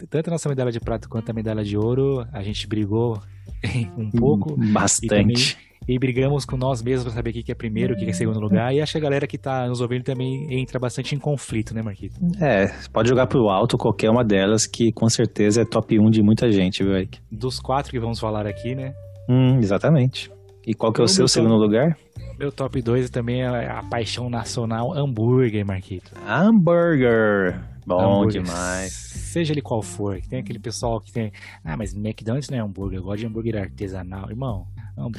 tanto 0.10 0.28
a 0.28 0.32
nossa 0.32 0.50
medalha 0.50 0.72
de 0.72 0.80
prata 0.80 1.08
quanto 1.08 1.30
a 1.30 1.34
medalha 1.34 1.64
de 1.64 1.78
ouro, 1.78 2.26
a 2.32 2.42
gente 2.42 2.68
brigou 2.68 3.20
um 3.98 4.10
pouco. 4.12 4.56
Bastante. 4.72 5.58
E, 5.88 5.96
e 5.96 6.00
brigamos 6.00 6.46
com 6.46 6.58
nós 6.58 6.82
mesmos 6.82 7.06
para 7.06 7.14
saber 7.14 7.32
o 7.32 7.34
que 7.34 7.52
é 7.52 7.56
primeiro, 7.56 7.94
o 7.94 7.98
que 7.98 8.06
é 8.06 8.14
segundo 8.14 8.40
lugar. 8.40 8.74
E 8.74 8.82
acho 8.82 8.92
que 8.92 8.98
a 8.98 9.02
galera 9.02 9.26
que 9.26 9.36
está 9.36 9.68
nos 9.68 9.82
ouvindo 9.82 10.04
também 10.04 10.48
entra 10.60 10.80
bastante 10.80 11.16
em 11.16 11.20
conflito, 11.20 11.74
né, 11.74 11.82
Marquito? 11.82 12.16
É, 12.42 12.68
pode 12.94 13.10
jogar 13.10 13.28
pro 13.28 13.50
alto 13.50 13.78
qualquer 13.78 14.10
uma 14.10 14.24
delas, 14.24 14.68
que 14.68 14.92
com 14.92 15.10
certeza 15.10 15.62
é 15.62 15.66
top 15.66 15.98
1 16.00 16.10
de 16.10 16.22
muita 16.22 16.52
gente, 16.52 16.84
viu, 16.84 16.94
Eric? 16.94 17.20
Dos 17.32 17.60
quatro 17.60 17.92
que 17.92 18.00
vamos 18.00 18.20
falar 18.20 18.46
aqui, 18.46 18.76
né? 18.76 18.94
Hum, 19.30 19.58
exatamente. 19.58 20.30
E 20.66 20.74
qual 20.74 20.94
que 20.94 21.02
é 21.02 21.04
o, 21.04 21.06
o 21.06 21.08
seu 21.08 21.28
segundo 21.28 21.56
top, 21.56 21.66
lugar? 21.66 21.98
Meu 22.42 22.52
top 22.52 22.82
2 22.82 23.12
também 23.12 23.44
é 23.44 23.70
a 23.70 23.84
paixão 23.84 24.28
nacional 24.28 24.92
hambúrguer, 24.98 25.64
Marquito. 25.64 26.12
Hambúrguer. 26.28 27.62
Bom 27.86 28.26
demais. 28.26 28.92
Seja 28.92 29.54
ele 29.54 29.62
qual 29.62 29.84
for. 29.84 30.20
Tem 30.22 30.40
aquele 30.40 30.58
pessoal 30.58 31.00
que 31.00 31.12
tem. 31.12 31.32
Ah, 31.64 31.78
mas 31.78 31.94
McDonald's 31.94 32.50
não 32.50 32.58
é 32.58 32.62
hambúrguer. 32.62 32.98
Eu 32.98 33.04
gosto 33.04 33.20
de 33.20 33.28
hambúrguer 33.28 33.62
artesanal. 33.62 34.28
Irmão, 34.28 34.66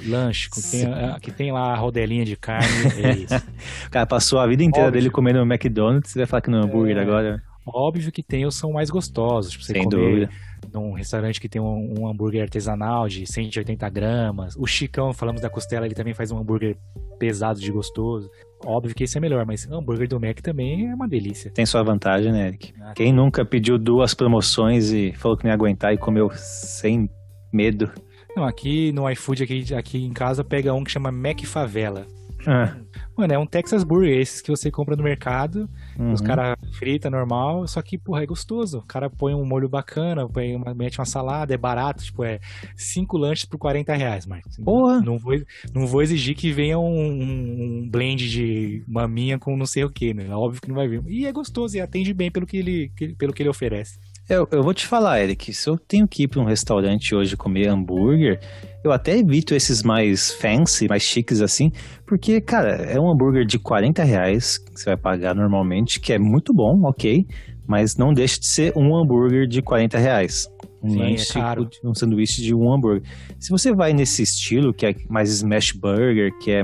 lanche 0.05 0.51
que 0.51 0.61
tem, 0.61 0.85
que 1.21 1.31
tem 1.31 1.53
lá 1.53 1.73
a 1.73 1.77
rodelinha 1.77 2.25
de 2.25 2.35
carne. 2.35 2.67
É 3.01 3.13
isso. 3.23 3.47
o 3.87 3.91
cara 3.91 4.05
passou 4.05 4.41
a 4.41 4.47
vida 4.49 4.65
inteira 4.65 4.89
Óbvio. 4.89 5.01
dele 5.01 5.13
comendo 5.13 5.39
McDonald's. 5.43 6.11
Você 6.11 6.19
vai 6.19 6.27
falar 6.27 6.41
que 6.41 6.51
não 6.51 6.59
é 6.59 6.65
hambúrguer 6.65 6.97
é... 6.97 7.03
agora? 7.03 7.41
Óbvio 7.65 8.11
que 8.11 8.25
tem 8.25 8.45
os 8.45 8.57
são 8.57 8.73
mais 8.73 8.91
gostosos. 8.91 9.53
Tipo, 9.53 9.65
você 9.65 9.75
Sem 9.75 9.85
comer 9.85 9.97
dúvida. 9.97 10.31
Num 10.73 10.93
restaurante 10.93 11.41
que 11.41 11.49
tem 11.49 11.61
um, 11.61 11.95
um, 11.99 12.09
hambúrguer 12.09 12.43
artesanal 12.43 13.09
de 13.09 13.27
180 13.27 13.89
gramas. 13.89 14.57
O 14.57 14.67
Chicão, 14.67 15.13
falamos 15.13 15.41
da 15.41 15.49
costela, 15.49 15.87
ele 15.87 15.95
também 15.95 16.15
faz 16.15 16.31
um 16.31 16.39
hambúrguer 16.39 16.77
pesado 17.19 17.61
de 17.61 17.71
gostoso. 17.71 18.31
Óbvio 18.65 18.95
que 18.95 19.05
esse 19.05 19.17
é 19.17 19.21
melhor, 19.21 19.45
mas 19.47 19.67
o 19.67 19.75
hambúrguer 19.75 20.09
do 20.09 20.21
Mac 20.21 20.41
também 20.41 20.91
é 20.91 20.95
uma 20.95 21.09
delícia. 21.09 21.51
Tem 21.51 21.67
sua 21.67 21.83
vantagem, 21.83 22.33
né, 22.33 22.49
Eric? 22.49 22.75
Ah, 22.81 22.93
Quem 22.95 23.13
nunca 23.13 23.45
pediu 23.45 23.79
duas 23.79 24.15
promoções 24.15 24.91
e 24.93 25.13
falou 25.13 25.37
que 25.37 25.45
não 25.45 25.51
ia 25.51 25.55
aguentar 25.55 25.93
e 25.93 25.99
comeu 25.99 26.31
sem 26.35 27.09
medo? 27.53 27.91
Não, 28.37 28.45
aqui 28.45 28.93
no 28.93 29.09
iFood, 29.11 29.43
aqui, 29.43 29.75
aqui 29.75 30.05
em 30.05 30.13
casa, 30.13 30.43
pega 30.43 30.73
um 30.73 30.85
que 30.85 30.91
chama 30.91 31.13
Mac 31.13 31.41
Favela. 31.45 32.07
Ah. 32.47 32.77
Mano, 33.17 33.35
é 33.35 33.39
um 33.39 33.47
Texas 33.47 33.85
Burger, 33.85 34.19
esses 34.19 34.41
que 34.41 34.51
você 34.51 34.71
compra 34.71 34.97
no 34.97 35.03
mercado, 35.03 35.69
uhum. 35.99 36.13
os 36.13 36.21
caras 36.21 36.57
frita 36.79 37.11
normal, 37.11 37.67
só 37.69 37.83
que, 37.83 37.99
porra, 37.99 38.23
é 38.23 38.27
gostoso. 38.27 38.79
O 38.79 38.87
cara 38.87 39.11
põe 39.11 39.35
um 39.35 39.45
molho 39.45 39.69
bacana, 39.69 40.29
põe 40.29 40.57
uma, 40.57 40.75
mete 40.75 40.99
uma 40.99 41.05
salada, 41.05 41.53
é 41.53 41.59
barato, 41.59 42.03
tipo, 42.03 42.25
é 42.25 42.41
cinco 42.75 43.19
lanches 43.19 43.45
por 43.45 43.59
40 43.59 43.95
reais, 43.95 44.27
Marcos. 44.27 44.57
Porra! 44.57 45.01
Não 45.01 45.19
vou, 45.19 45.35
não 45.75 45.87
vou 45.87 46.03
exigir 46.03 46.35
que 46.35 46.51
venha 46.51 46.79
um, 46.79 47.83
um 47.83 47.89
blend 47.89 48.29
de 48.29 48.83
maminha 48.89 49.39
com 49.39 49.57
não 49.57 49.67
sei 49.67 49.85
o 49.85 49.91
que, 49.91 50.15
né? 50.15 50.29
Óbvio 50.31 50.63
que 50.63 50.69
não 50.69 50.77
vai 50.77 50.89
vir. 50.89 51.03
E 51.07 51.27
é 51.27 51.33
gostoso 51.33 51.77
e 51.77 51.81
atende 51.81 52.15
bem 52.15 52.31
pelo 52.31 52.47
que 52.47 52.57
ele, 52.57 52.93
pelo 53.19 53.33
que 53.33 53.43
ele 53.43 53.51
oferece. 53.51 53.99
Eu, 54.29 54.49
eu 54.51 54.63
vou 54.63 54.73
te 54.73 54.87
falar, 54.87 55.21
Eric, 55.21 55.53
se 55.53 55.69
eu 55.69 55.77
tenho 55.77 56.07
que 56.07 56.23
ir 56.23 56.29
para 56.29 56.41
um 56.41 56.45
restaurante 56.45 57.15
hoje 57.15 57.37
comer 57.37 57.69
hambúrguer, 57.69 58.41
eu 58.85 58.93
até 58.93 59.17
evito 59.17 59.55
esses 59.55 59.83
mais 59.83 60.33
fancy, 60.33 60.89
mais 60.89 61.03
chiques 61.03 61.41
assim, 61.41 61.71
porque, 62.07 62.41
cara, 62.41 62.71
é 62.71 62.99
um 62.99 63.11
hambúrguer 63.11 63.45
de 63.45 63.59
40 63.59 64.03
reais 64.03 64.59
que 64.59 64.81
você 64.81 64.87
vai 64.87 64.97
pagar 64.97 65.35
normalmente, 65.35 66.01
que 66.01 66.13
é 66.13 66.19
muito 66.19 66.53
bom, 66.53 66.83
ok, 66.85 67.27
mas 67.67 67.97
não 67.97 68.13
deixa 68.13 68.41
de 68.41 68.47
ser 68.47 68.73
um 68.77 68.97
hambúrguer 68.97 69.47
de 69.47 69.63
40 69.63 69.99
reais. 69.99 70.49
Um 70.83 70.91
Sim, 70.91 70.99
lanche, 70.99 71.39
é 71.39 71.89
um 71.89 71.95
sanduíche 71.95 72.43
de 72.43 72.55
um 72.55 72.73
hambúrguer. 72.73 73.03
Se 73.39 73.51
você 73.51 73.73
vai 73.73 73.93
nesse 73.93 74.23
estilo, 74.23 74.75
que 74.75 74.87
é 74.87 74.95
mais 75.09 75.31
smash 75.31 75.73
burger, 75.73 76.37
que 76.39 76.51
é 76.51 76.63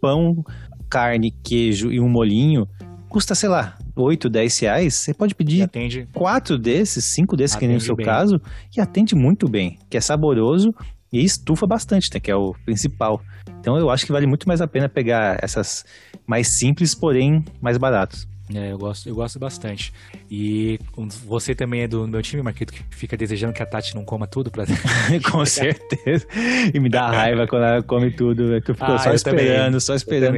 pão, 0.00 0.44
carne, 0.88 1.32
queijo 1.42 1.90
e 1.90 1.98
um 1.98 2.08
molinho, 2.08 2.68
custa, 3.08 3.34
sei 3.34 3.48
lá, 3.48 3.76
8, 3.96 4.28
10 4.28 4.58
reais, 4.60 4.94
você 4.94 5.14
pode 5.14 5.34
pedir 5.34 5.62
atende... 5.62 6.06
quatro 6.12 6.58
desses, 6.58 7.04
cinco 7.04 7.36
desses, 7.36 7.56
atende 7.56 7.64
que 7.64 7.68
nem 7.68 7.76
no 7.76 7.80
seu 7.80 7.96
bem. 7.96 8.06
caso, 8.06 8.40
e 8.76 8.80
atende 8.80 9.14
muito 9.14 9.48
bem, 9.48 9.78
que 9.90 9.96
é 9.96 10.00
saboroso 10.00 10.72
e 11.12 11.24
estufa 11.24 11.66
bastante, 11.66 12.10
né, 12.12 12.20
que 12.20 12.30
é 12.30 12.36
o 12.36 12.54
principal. 12.64 13.20
Então 13.60 13.76
eu 13.76 13.90
acho 13.90 14.04
que 14.04 14.12
vale 14.12 14.26
muito 14.26 14.46
mais 14.46 14.60
a 14.60 14.66
pena 14.66 14.88
pegar 14.88 15.38
essas 15.42 15.84
mais 16.26 16.58
simples, 16.58 16.94
porém 16.94 17.44
mais 17.60 17.78
baratos. 17.78 18.28
É, 18.54 18.70
eu 18.72 18.78
gosto, 18.78 19.08
eu 19.08 19.14
gosto 19.14 19.38
bastante. 19.38 19.92
E 20.30 20.78
você 21.24 21.54
também 21.54 21.82
é 21.82 21.88
do 21.88 22.06
meu 22.06 22.22
time, 22.22 22.42
Marquito, 22.42 22.72
que 22.72 22.82
fica 22.90 23.16
desejando 23.16 23.52
que 23.52 23.62
a 23.62 23.66
Tati 23.66 23.94
não 23.94 24.04
coma 24.04 24.26
tudo 24.26 24.50
pra. 24.50 24.64
Com 25.30 25.44
certeza. 25.44 26.26
E 26.72 26.78
me 26.78 26.88
dá 26.88 27.10
raiva 27.10 27.46
quando 27.46 27.64
ela 27.64 27.82
come 27.82 28.10
tudo. 28.10 28.44
Né, 28.44 28.60
que 28.60 28.70
eu 28.70 28.74
fico 28.74 28.90
ah, 28.90 28.98
só 28.98 29.12
esperando, 29.12 29.64
também. 29.64 29.80
só 29.80 29.94
esperando. 29.94 30.36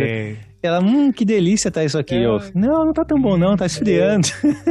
Ela, 0.61 0.81
hum, 0.81 1.13
que 1.13 1.25
delícia 1.25 1.71
tá 1.71 1.85
isso 1.85 1.99
aqui. 1.99 2.17
É. 2.17 2.27
Eu, 2.27 2.41
não, 2.55 2.87
não 2.87 2.93
tá 2.93 3.05
tão 3.05 3.21
bom 3.21 3.37
não, 3.37 3.57
tá 3.57 3.67
esfriando. 3.67 4.27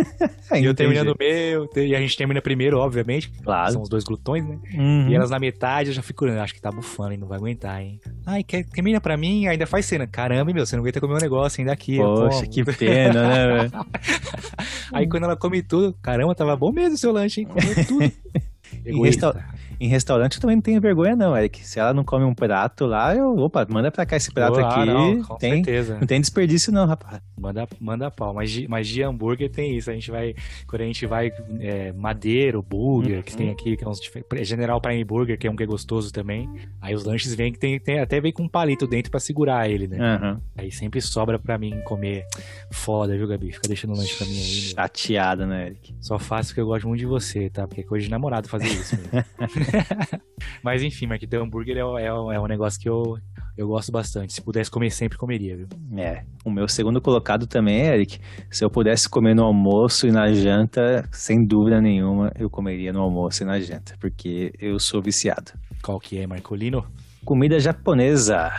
e 0.59 0.65
eu 0.65 0.73
terminando 0.73 1.09
o 1.09 1.15
meu, 1.17 1.69
e 1.75 1.95
a 1.95 1.99
gente 1.99 2.17
termina 2.17 2.41
primeiro, 2.41 2.77
obviamente. 2.77 3.31
Claro. 3.43 3.71
São 3.71 3.81
os 3.81 3.89
dois 3.89 4.03
glutões, 4.03 4.45
né? 4.45 4.57
Uhum. 4.73 5.09
E 5.09 5.15
elas 5.15 5.29
na 5.29 5.39
metade 5.39 5.89
eu 5.89 5.93
já 5.93 6.01
fico, 6.01 6.25
acho 6.25 6.53
que 6.53 6.61
tá 6.61 6.71
bufando, 6.71 7.13
hein, 7.13 7.17
não 7.17 7.27
vai 7.27 7.37
aguentar, 7.37 7.81
hein. 7.81 8.01
Ai, 8.29 8.43
quer, 8.43 8.65
termina 8.65 8.99
pra 8.99 9.15
mim, 9.15 9.47
ainda 9.47 9.65
faz 9.65 9.85
cena. 9.85 10.05
Caramba, 10.05 10.51
meu, 10.53 10.65
você 10.65 10.75
não 10.75 10.83
aguenta 10.83 10.99
comer 10.99 11.13
um 11.13 11.21
negócio 11.21 11.61
ainda 11.61 11.71
aqui. 11.71 11.95
Poxa, 11.95 12.45
que 12.45 12.61
pena, 12.61 13.25
né, 13.25 13.47
velho? 13.47 13.71
Aí 14.91 15.07
quando 15.07 15.23
ela 15.23 15.37
come 15.37 15.63
tudo, 15.63 15.95
caramba, 16.01 16.35
tava 16.35 16.53
bom 16.57 16.73
mesmo 16.73 16.95
o 16.95 16.97
seu 16.97 17.13
lanche, 17.13 17.39
hein? 17.39 17.47
Comeu 17.47 17.87
tudo. 17.87 18.11
em, 18.85 19.01
resta 19.01 19.33
em 19.79 19.87
restaurante 19.87 20.35
eu 20.35 20.41
também 20.41 20.55
não 20.55 20.61
tenho 20.61 20.81
vergonha, 20.81 21.15
não, 21.15 21.37
Eric. 21.37 21.65
Se 21.67 21.79
ela 21.79 21.93
não 21.93 22.03
come 22.03 22.25
um 22.25 22.33
prato 22.33 22.85
lá, 22.85 23.15
eu, 23.15 23.35
opa, 23.37 23.65
manda 23.69 23.91
pra 23.91 24.05
cá 24.05 24.15
esse 24.15 24.31
prato 24.31 24.59
aqui. 24.59 24.85
Não, 24.85 25.21
com 25.23 25.35
tem, 25.35 25.63
certeza. 25.63 25.97
Não 25.99 26.07
tem 26.07 26.19
desperdício, 26.19 26.71
não, 26.71 26.85
rapaz. 26.85 27.21
Manda, 27.39 27.67
manda 27.79 28.09
pau. 28.09 28.33
Mas 28.33 28.51
de, 28.51 28.67
mas 28.67 28.87
de 28.87 29.03
hambúrguer 29.03 29.49
tem 29.51 29.77
isso. 29.77 29.89
A 29.91 29.93
gente 29.93 30.09
vai, 30.09 30.33
quando 30.67 30.81
a 30.81 30.85
gente 30.85 31.05
vai, 31.05 31.31
é, 31.59 31.91
Madeiro, 31.93 32.61
Burger, 32.61 33.17
uhum. 33.17 33.21
que 33.23 33.35
tem 33.35 33.49
aqui, 33.49 33.77
que 33.77 33.83
é 33.83 33.87
uns 33.87 33.99
General 34.41 34.81
Prime 34.81 35.03
Burger, 35.03 35.37
que 35.37 35.47
é 35.47 35.51
um 35.51 35.55
que 35.55 35.63
é 35.63 35.67
gostoso 35.67 36.11
também. 36.11 36.49
Aí 36.81 36.95
os 36.95 37.03
lanches 37.03 37.33
vêm 37.35 37.51
que 37.51 37.59
tem, 37.59 37.79
tem 37.79 37.99
até 37.99 38.19
vem 38.19 38.31
com 38.31 38.43
um 38.43 38.49
palito 38.49 38.87
dentro 38.87 39.11
pra 39.11 39.19
segurar 39.19 39.69
ele, 39.69 39.87
né? 39.87 39.97
Uhum. 39.97 40.39
Aí 40.57 40.71
sempre 40.71 41.01
sobra 41.01 41.37
pra 41.37 41.57
mim 41.57 41.79
comer. 41.81 42.25
Foda, 42.71 43.15
viu, 43.15 43.27
Gabi? 43.27 43.51
Fica 43.51 43.67
deixando 43.67 43.93
o 43.93 43.97
lanche 43.97 44.15
pra 44.15 44.25
mim 44.25 44.37
aí. 44.37 44.73
Chateada, 44.75 45.45
né, 45.45 45.67
Eric? 45.67 45.95
Só 46.01 46.17
faço 46.17 46.49
porque 46.49 46.61
eu 46.61 46.65
gosto 46.65 46.87
muito 46.87 46.99
de 46.99 47.05
você, 47.05 47.49
tá? 47.49 47.67
Porque 47.67 47.81
é 47.81 47.83
coisa 47.83 48.05
de 48.05 48.11
namorado 48.11 48.49
fazer 48.49 48.67
isso. 48.67 48.97
Mas 50.63 50.83
enfim, 50.83 51.07
Marquito, 51.07 51.35
hambúrguer 51.35 51.77
é, 51.77 52.03
é, 52.03 52.05
é, 52.05 52.39
um 52.39 52.47
negócio 52.47 52.79
que 52.79 52.89
eu, 52.89 53.17
eu 53.57 53.67
gosto 53.67 53.91
bastante. 53.91 54.33
Se 54.33 54.41
pudesse 54.41 54.69
comer 54.69 54.91
sempre, 54.91 55.17
comeria, 55.17 55.55
viu? 55.55 55.67
É. 55.97 56.23
O 56.43 56.51
meu 56.51 56.67
segundo 56.67 57.01
colocado 57.01 57.47
também, 57.47 57.81
Eric, 57.81 58.19
se 58.49 58.63
eu 58.63 58.69
pudesse 58.69 59.09
comer 59.09 59.35
no 59.35 59.43
almoço 59.43 60.07
e 60.07 60.11
na 60.11 60.31
janta, 60.31 61.07
sem 61.11 61.45
dúvida 61.45 61.81
nenhuma, 61.81 62.31
eu 62.37 62.49
comeria 62.49 62.93
no 62.93 63.01
almoço 63.01 63.43
e 63.43 63.45
na 63.45 63.59
janta, 63.59 63.95
porque 63.99 64.53
eu 64.59 64.79
sou 64.79 65.01
viciado. 65.01 65.51
Qual 65.81 65.99
que 65.99 66.17
é, 66.17 66.27
Marcolino? 66.27 66.85
Comida 67.23 67.59
japonesa. 67.59 68.51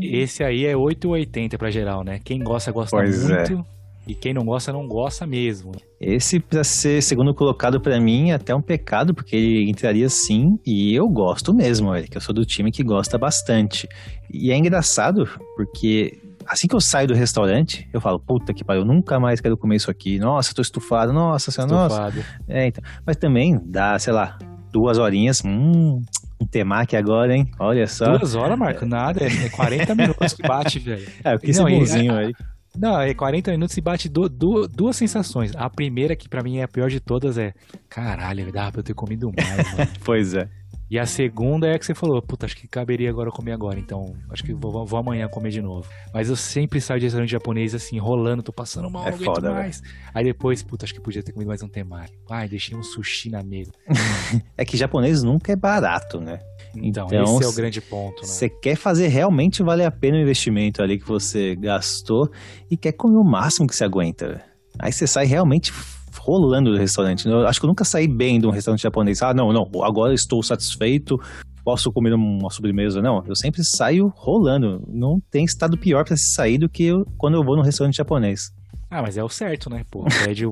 E 0.00 0.16
esse 0.16 0.42
aí 0.42 0.64
é 0.64 0.74
8,80 0.74 1.58
para 1.58 1.70
geral, 1.70 2.02
né? 2.02 2.20
Quem 2.24 2.42
gosta, 2.42 2.72
gosta 2.72 2.96
pois 2.96 3.28
é. 3.28 3.36
muito. 3.36 3.66
É. 3.72 3.75
E 4.06 4.14
quem 4.14 4.32
não 4.32 4.44
gosta, 4.44 4.72
não 4.72 4.86
gosta 4.86 5.26
mesmo. 5.26 5.72
Esse, 6.00 6.38
pra 6.38 6.62
ser 6.62 7.02
segundo 7.02 7.34
colocado 7.34 7.80
para 7.80 7.98
mim, 8.00 8.30
é 8.30 8.34
até 8.34 8.54
um 8.54 8.62
pecado, 8.62 9.12
porque 9.12 9.34
ele 9.34 9.68
entraria 9.68 10.08
sim, 10.08 10.58
e 10.64 10.94
eu 10.94 11.08
gosto 11.08 11.52
mesmo, 11.52 11.94
Eric. 11.94 12.14
Eu 12.14 12.20
sou 12.20 12.34
do 12.34 12.44
time 12.44 12.70
que 12.70 12.84
gosta 12.84 13.18
bastante. 13.18 13.88
E 14.32 14.52
é 14.52 14.56
engraçado, 14.56 15.28
porque 15.56 16.20
assim 16.46 16.68
que 16.68 16.74
eu 16.76 16.80
saio 16.80 17.08
do 17.08 17.14
restaurante, 17.14 17.88
eu 17.92 18.00
falo, 18.00 18.20
puta 18.20 18.54
que 18.54 18.62
pariu, 18.64 18.82
eu 18.82 18.86
nunca 18.86 19.18
mais 19.18 19.40
quero 19.40 19.56
comer 19.56 19.76
isso 19.76 19.90
aqui. 19.90 20.18
Nossa, 20.18 20.54
tô 20.54 20.62
estufado, 20.62 21.12
nossa 21.12 21.50
senhora, 21.50 21.72
nossa. 21.72 22.24
É, 22.46 22.68
então. 22.68 22.84
Mas 23.04 23.16
também 23.16 23.60
dá, 23.64 23.98
sei 23.98 24.12
lá, 24.12 24.38
duas 24.72 24.98
horinhas, 24.98 25.42
hum, 25.44 26.00
um 26.40 26.46
temaki 26.46 26.96
agora, 26.96 27.34
hein? 27.34 27.50
Olha 27.58 27.86
só. 27.86 28.16
Duas 28.16 28.34
horas, 28.34 28.58
Marco? 28.58 28.86
Nada, 28.86 29.24
é 29.24 29.48
40 29.48 29.94
minutos 29.94 30.32
que 30.32 30.42
bate, 30.42 30.78
velho. 30.78 31.06
É, 31.24 31.34
eu 31.34 31.38
quis 31.40 31.58
bonzinho 31.58 32.14
aí. 32.14 32.32
Não, 32.78 33.00
é 33.00 33.14
40 33.14 33.50
minutos 33.50 33.76
e 33.76 33.80
bate 33.80 34.08
do, 34.08 34.28
do, 34.28 34.68
duas 34.68 34.96
sensações. 34.96 35.52
A 35.56 35.68
primeira, 35.70 36.14
que 36.14 36.28
para 36.28 36.42
mim 36.42 36.58
é 36.58 36.64
a 36.64 36.68
pior 36.68 36.88
de 36.88 37.00
todas, 37.00 37.38
é 37.38 37.52
caralho, 37.88 38.52
dá 38.52 38.70
pra 38.70 38.80
eu 38.80 38.84
ter 38.84 38.94
comido 38.94 39.30
mais, 39.36 39.76
mano. 39.76 39.90
pois 40.04 40.34
é. 40.34 40.48
E 40.88 41.00
a 41.00 41.04
segunda 41.04 41.66
é 41.66 41.74
a 41.74 41.78
que 41.78 41.84
você 41.84 41.94
falou, 41.94 42.22
puta, 42.22 42.46
acho 42.46 42.56
que 42.56 42.68
caberia 42.68 43.10
agora 43.10 43.28
comer 43.30 43.52
agora, 43.52 43.76
então 43.76 44.14
acho 44.30 44.44
que 44.44 44.54
vou, 44.54 44.86
vou 44.86 44.98
amanhã 45.00 45.26
comer 45.26 45.50
de 45.50 45.60
novo. 45.60 45.88
Mas 46.14 46.28
eu 46.28 46.36
sempre 46.36 46.80
saio 46.80 47.00
de 47.00 47.06
restaurante 47.06 47.30
japonês 47.30 47.74
assim, 47.74 47.98
rolando, 47.98 48.40
tô 48.40 48.52
passando 48.52 48.88
mal, 48.88 49.04
é 49.04 49.10
não 49.10 49.18
foda, 49.18 49.50
mais. 49.50 49.80
Véio. 49.80 49.94
Aí 50.14 50.24
depois, 50.24 50.62
puta, 50.62 50.84
acho 50.84 50.94
que 50.94 51.00
podia 51.00 51.24
ter 51.24 51.32
comido 51.32 51.48
mais 51.48 51.60
um 51.60 51.68
temaki. 51.68 52.16
Ai, 52.30 52.48
deixei 52.48 52.76
um 52.76 52.84
sushi 52.84 53.30
na 53.30 53.42
mesa. 53.42 53.72
é 54.56 54.64
que 54.64 54.76
japonês 54.76 55.24
nunca 55.24 55.50
é 55.50 55.56
barato, 55.56 56.20
né? 56.20 56.38
Então, 56.82 57.06
então 57.06 57.36
esse 57.36 57.44
é 57.44 57.48
o 57.48 57.52
grande 57.52 57.80
ponto, 57.80 58.22
né? 58.22 58.28
Você 58.28 58.48
quer 58.48 58.76
fazer 58.76 59.08
realmente 59.08 59.62
valer 59.62 59.84
a 59.84 59.90
pena 59.90 60.16
o 60.16 60.20
investimento 60.20 60.82
ali 60.82 60.98
que 60.98 61.06
você 61.06 61.54
gastou 61.56 62.30
e 62.70 62.76
quer 62.76 62.92
comer 62.92 63.16
o 63.16 63.24
máximo 63.24 63.66
que 63.66 63.74
você 63.74 63.84
aguenta. 63.84 64.42
Aí 64.78 64.92
você 64.92 65.06
sai 65.06 65.26
realmente 65.26 65.72
rolando 66.18 66.72
do 66.72 66.78
restaurante. 66.78 67.26
Eu 67.26 67.46
acho 67.46 67.60
que 67.60 67.66
eu 67.66 67.68
nunca 67.68 67.84
saí 67.84 68.08
bem 68.08 68.40
de 68.40 68.46
um 68.46 68.50
restaurante 68.50 68.82
japonês. 68.82 69.22
Ah, 69.22 69.32
não, 69.32 69.52
não, 69.52 69.68
agora 69.82 70.12
estou 70.12 70.42
satisfeito, 70.42 71.20
posso 71.64 71.92
comer 71.92 72.14
uma 72.14 72.50
sobremesa. 72.50 73.00
Não, 73.00 73.24
eu 73.26 73.34
sempre 73.34 73.64
saio 73.64 74.12
rolando. 74.16 74.82
Não 74.88 75.20
tem 75.30 75.44
estado 75.44 75.78
pior 75.78 76.04
para 76.04 76.16
se 76.16 76.32
sair 76.32 76.58
do 76.58 76.68
que 76.68 76.84
eu, 76.84 77.06
quando 77.16 77.34
eu 77.34 77.44
vou 77.44 77.56
no 77.56 77.62
restaurante 77.62 77.96
japonês. 77.96 78.52
Ah, 78.88 79.02
mas 79.02 79.16
é 79.16 79.24
o 79.24 79.28
certo, 79.28 79.68
né? 79.68 79.84
Pô, 79.90 80.04
pede, 80.24 80.44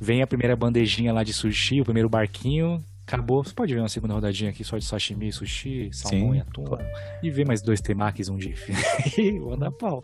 vem 0.00 0.22
a 0.22 0.26
primeira 0.26 0.56
bandejinha 0.56 1.12
lá 1.12 1.22
de 1.22 1.32
sushi, 1.32 1.80
o 1.80 1.84
primeiro 1.84 2.08
barquinho, 2.08 2.82
acabou. 3.06 3.42
Você 3.44 3.54
pode 3.54 3.74
ver 3.74 3.80
uma 3.80 3.88
segunda 3.88 4.14
rodadinha 4.14 4.50
aqui 4.50 4.64
só 4.64 4.78
de 4.78 4.84
sashimi, 4.84 5.32
sushi, 5.32 5.90
salmão 5.92 6.32
Sim. 6.32 6.36
e 6.36 6.40
atum. 6.40 6.64
E 7.22 7.30
ver 7.30 7.46
mais 7.46 7.62
dois 7.62 7.80
temakis, 7.80 8.28
um 8.28 8.36
de. 8.36 8.54
Vou 9.40 9.56
dar 9.56 9.70
pau. 9.70 10.00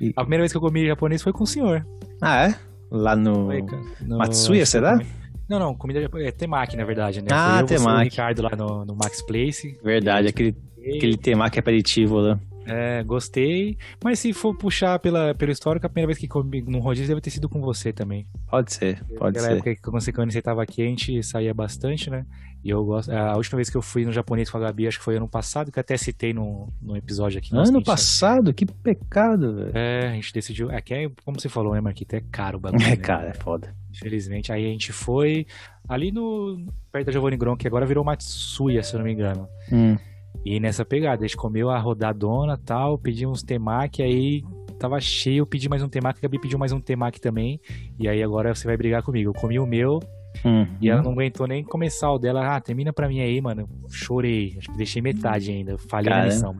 E... 0.00 0.12
A 0.16 0.22
primeira 0.22 0.42
vez 0.42 0.52
que 0.52 0.58
eu 0.58 0.60
comi 0.60 0.86
japonês 0.86 1.22
foi 1.22 1.32
com 1.32 1.44
o 1.44 1.46
senhor. 1.46 1.86
Ah, 2.20 2.48
é? 2.48 2.54
Lá 2.90 3.16
no, 3.16 3.48
no... 4.00 4.18
Matsuya, 4.18 4.66
será? 4.66 4.98
Não, 5.48 5.58
não, 5.58 5.74
comida 5.74 6.00
é 6.00 6.32
temaki, 6.32 6.76
na 6.76 6.84
verdade, 6.84 7.20
né? 7.20 7.28
Ah, 7.30 7.62
temaki. 7.62 8.00
o 8.00 8.04
Ricardo 8.04 8.42
lá 8.42 8.50
no, 8.56 8.84
no 8.84 8.96
Max 8.96 9.20
Place. 9.22 9.78
Verdade, 9.82 10.28
aquele, 10.28 10.56
aquele 10.96 11.16
temaki 11.18 11.58
aperitivo 11.58 12.18
lá. 12.18 12.40
É, 12.66 13.02
gostei. 13.02 13.76
Mas 14.02 14.18
se 14.18 14.32
for 14.32 14.56
puxar 14.56 14.98
pela, 14.98 15.34
pelo 15.34 15.52
histórico, 15.52 15.86
a 15.86 15.88
primeira 15.88 16.08
vez 16.08 16.18
que 16.18 16.28
comi 16.28 16.62
no 16.62 16.78
rodízio 16.78 17.08
deve 17.08 17.20
ter 17.20 17.30
sido 17.30 17.48
com 17.48 17.60
você 17.60 17.92
também. 17.92 18.26
Pode 18.48 18.72
ser, 18.72 19.02
pode 19.18 19.36
Naquela 19.36 19.48
ser. 19.48 19.52
época 19.54 19.74
que 19.74 19.82
quando 20.12 20.30
você, 20.30 20.42
tava 20.42 20.62
aqui, 20.62 20.82
a 20.82 20.86
gente 20.86 21.22
saía 21.22 21.52
bastante, 21.52 22.10
né? 22.10 22.24
E 22.64 22.70
eu 22.70 22.82
gosto. 22.82 23.10
A 23.10 23.36
última 23.36 23.56
vez 23.56 23.68
que 23.68 23.76
eu 23.76 23.82
fui 23.82 24.06
no 24.06 24.12
japonês 24.12 24.48
com 24.48 24.56
a 24.56 24.60
Gabi, 24.60 24.88
acho 24.88 24.98
que 24.98 25.04
foi 25.04 25.16
ano 25.16 25.28
passado, 25.28 25.70
que 25.70 25.78
eu 25.78 25.82
até 25.82 25.98
citei 25.98 26.32
no, 26.32 26.72
no 26.80 26.96
episódio 26.96 27.38
aqui. 27.38 27.50
que 27.50 27.56
Ano 27.56 27.84
passado? 27.84 28.54
Que 28.54 28.64
pecado, 28.64 29.54
velho. 29.54 29.72
É, 29.74 30.08
a 30.08 30.12
gente 30.12 30.32
decidiu. 30.32 30.70
Aqui 30.70 30.94
é, 30.94 31.10
como 31.26 31.38
você 31.38 31.50
falou, 31.50 31.74
né, 31.74 31.80
Marquito? 31.82 32.14
É 32.14 32.22
caro 32.32 32.56
o 32.56 32.60
bagulho. 32.60 32.82
É, 32.82 32.90
né? 32.90 32.96
cara, 32.96 33.28
é 33.28 33.34
foda. 33.34 33.74
Infelizmente. 33.90 34.50
Aí 34.50 34.64
a 34.64 34.68
gente 34.68 34.92
foi 34.92 35.46
ali 35.86 36.10
no. 36.10 36.66
perto 36.90 37.06
da 37.06 37.12
Giovanni 37.12 37.36
Gron, 37.36 37.54
que 37.54 37.68
agora 37.68 37.84
virou 37.84 38.02
Matsuya, 38.02 38.82
se 38.82 38.94
eu 38.94 38.98
não 38.98 39.04
me 39.04 39.12
engano. 39.12 39.46
Hum. 39.70 39.96
E 40.44 40.58
nessa 40.60 40.84
pegada, 40.84 41.24
a 41.24 41.26
gente 41.26 41.36
comeu 41.36 41.70
a 41.70 41.78
rodadona 41.78 42.56
tal, 42.56 42.98
pedi 42.98 43.26
uns 43.26 43.42
temaki, 43.42 44.02
aí 44.02 44.42
tava 44.78 45.00
cheio, 45.00 45.38
eu 45.42 45.46
pedi 45.46 45.68
mais 45.68 45.82
um 45.82 45.88
temaki, 45.88 46.18
a 46.18 46.22
Gabi 46.22 46.38
pediu 46.38 46.58
mais 46.58 46.72
um 46.72 46.80
temaki 46.80 47.20
também. 47.20 47.60
E 47.98 48.08
aí 48.08 48.22
agora 48.22 48.54
você 48.54 48.66
vai 48.66 48.76
brigar 48.76 49.02
comigo. 49.02 49.30
Eu 49.30 49.34
comi 49.34 49.58
o 49.58 49.66
meu 49.66 50.00
Hum. 50.44 50.66
e 50.80 50.90
ela 50.90 51.00
não 51.00 51.12
aguentou 51.12 51.46
nem 51.46 51.62
começar 51.62 52.10
o 52.10 52.18
dela. 52.18 52.56
Ah, 52.56 52.60
termina 52.60 52.92
pra 52.92 53.08
mim 53.08 53.20
aí, 53.20 53.40
mano. 53.40 53.68
Chorei. 53.88 54.56
Acho 54.58 54.70
que 54.72 54.76
deixei 54.76 55.00
metade 55.00 55.50
ainda. 55.50 55.78
Falhei 55.78 56.10
na 56.10 56.16
Cara, 56.16 56.26
missão. 56.28 56.56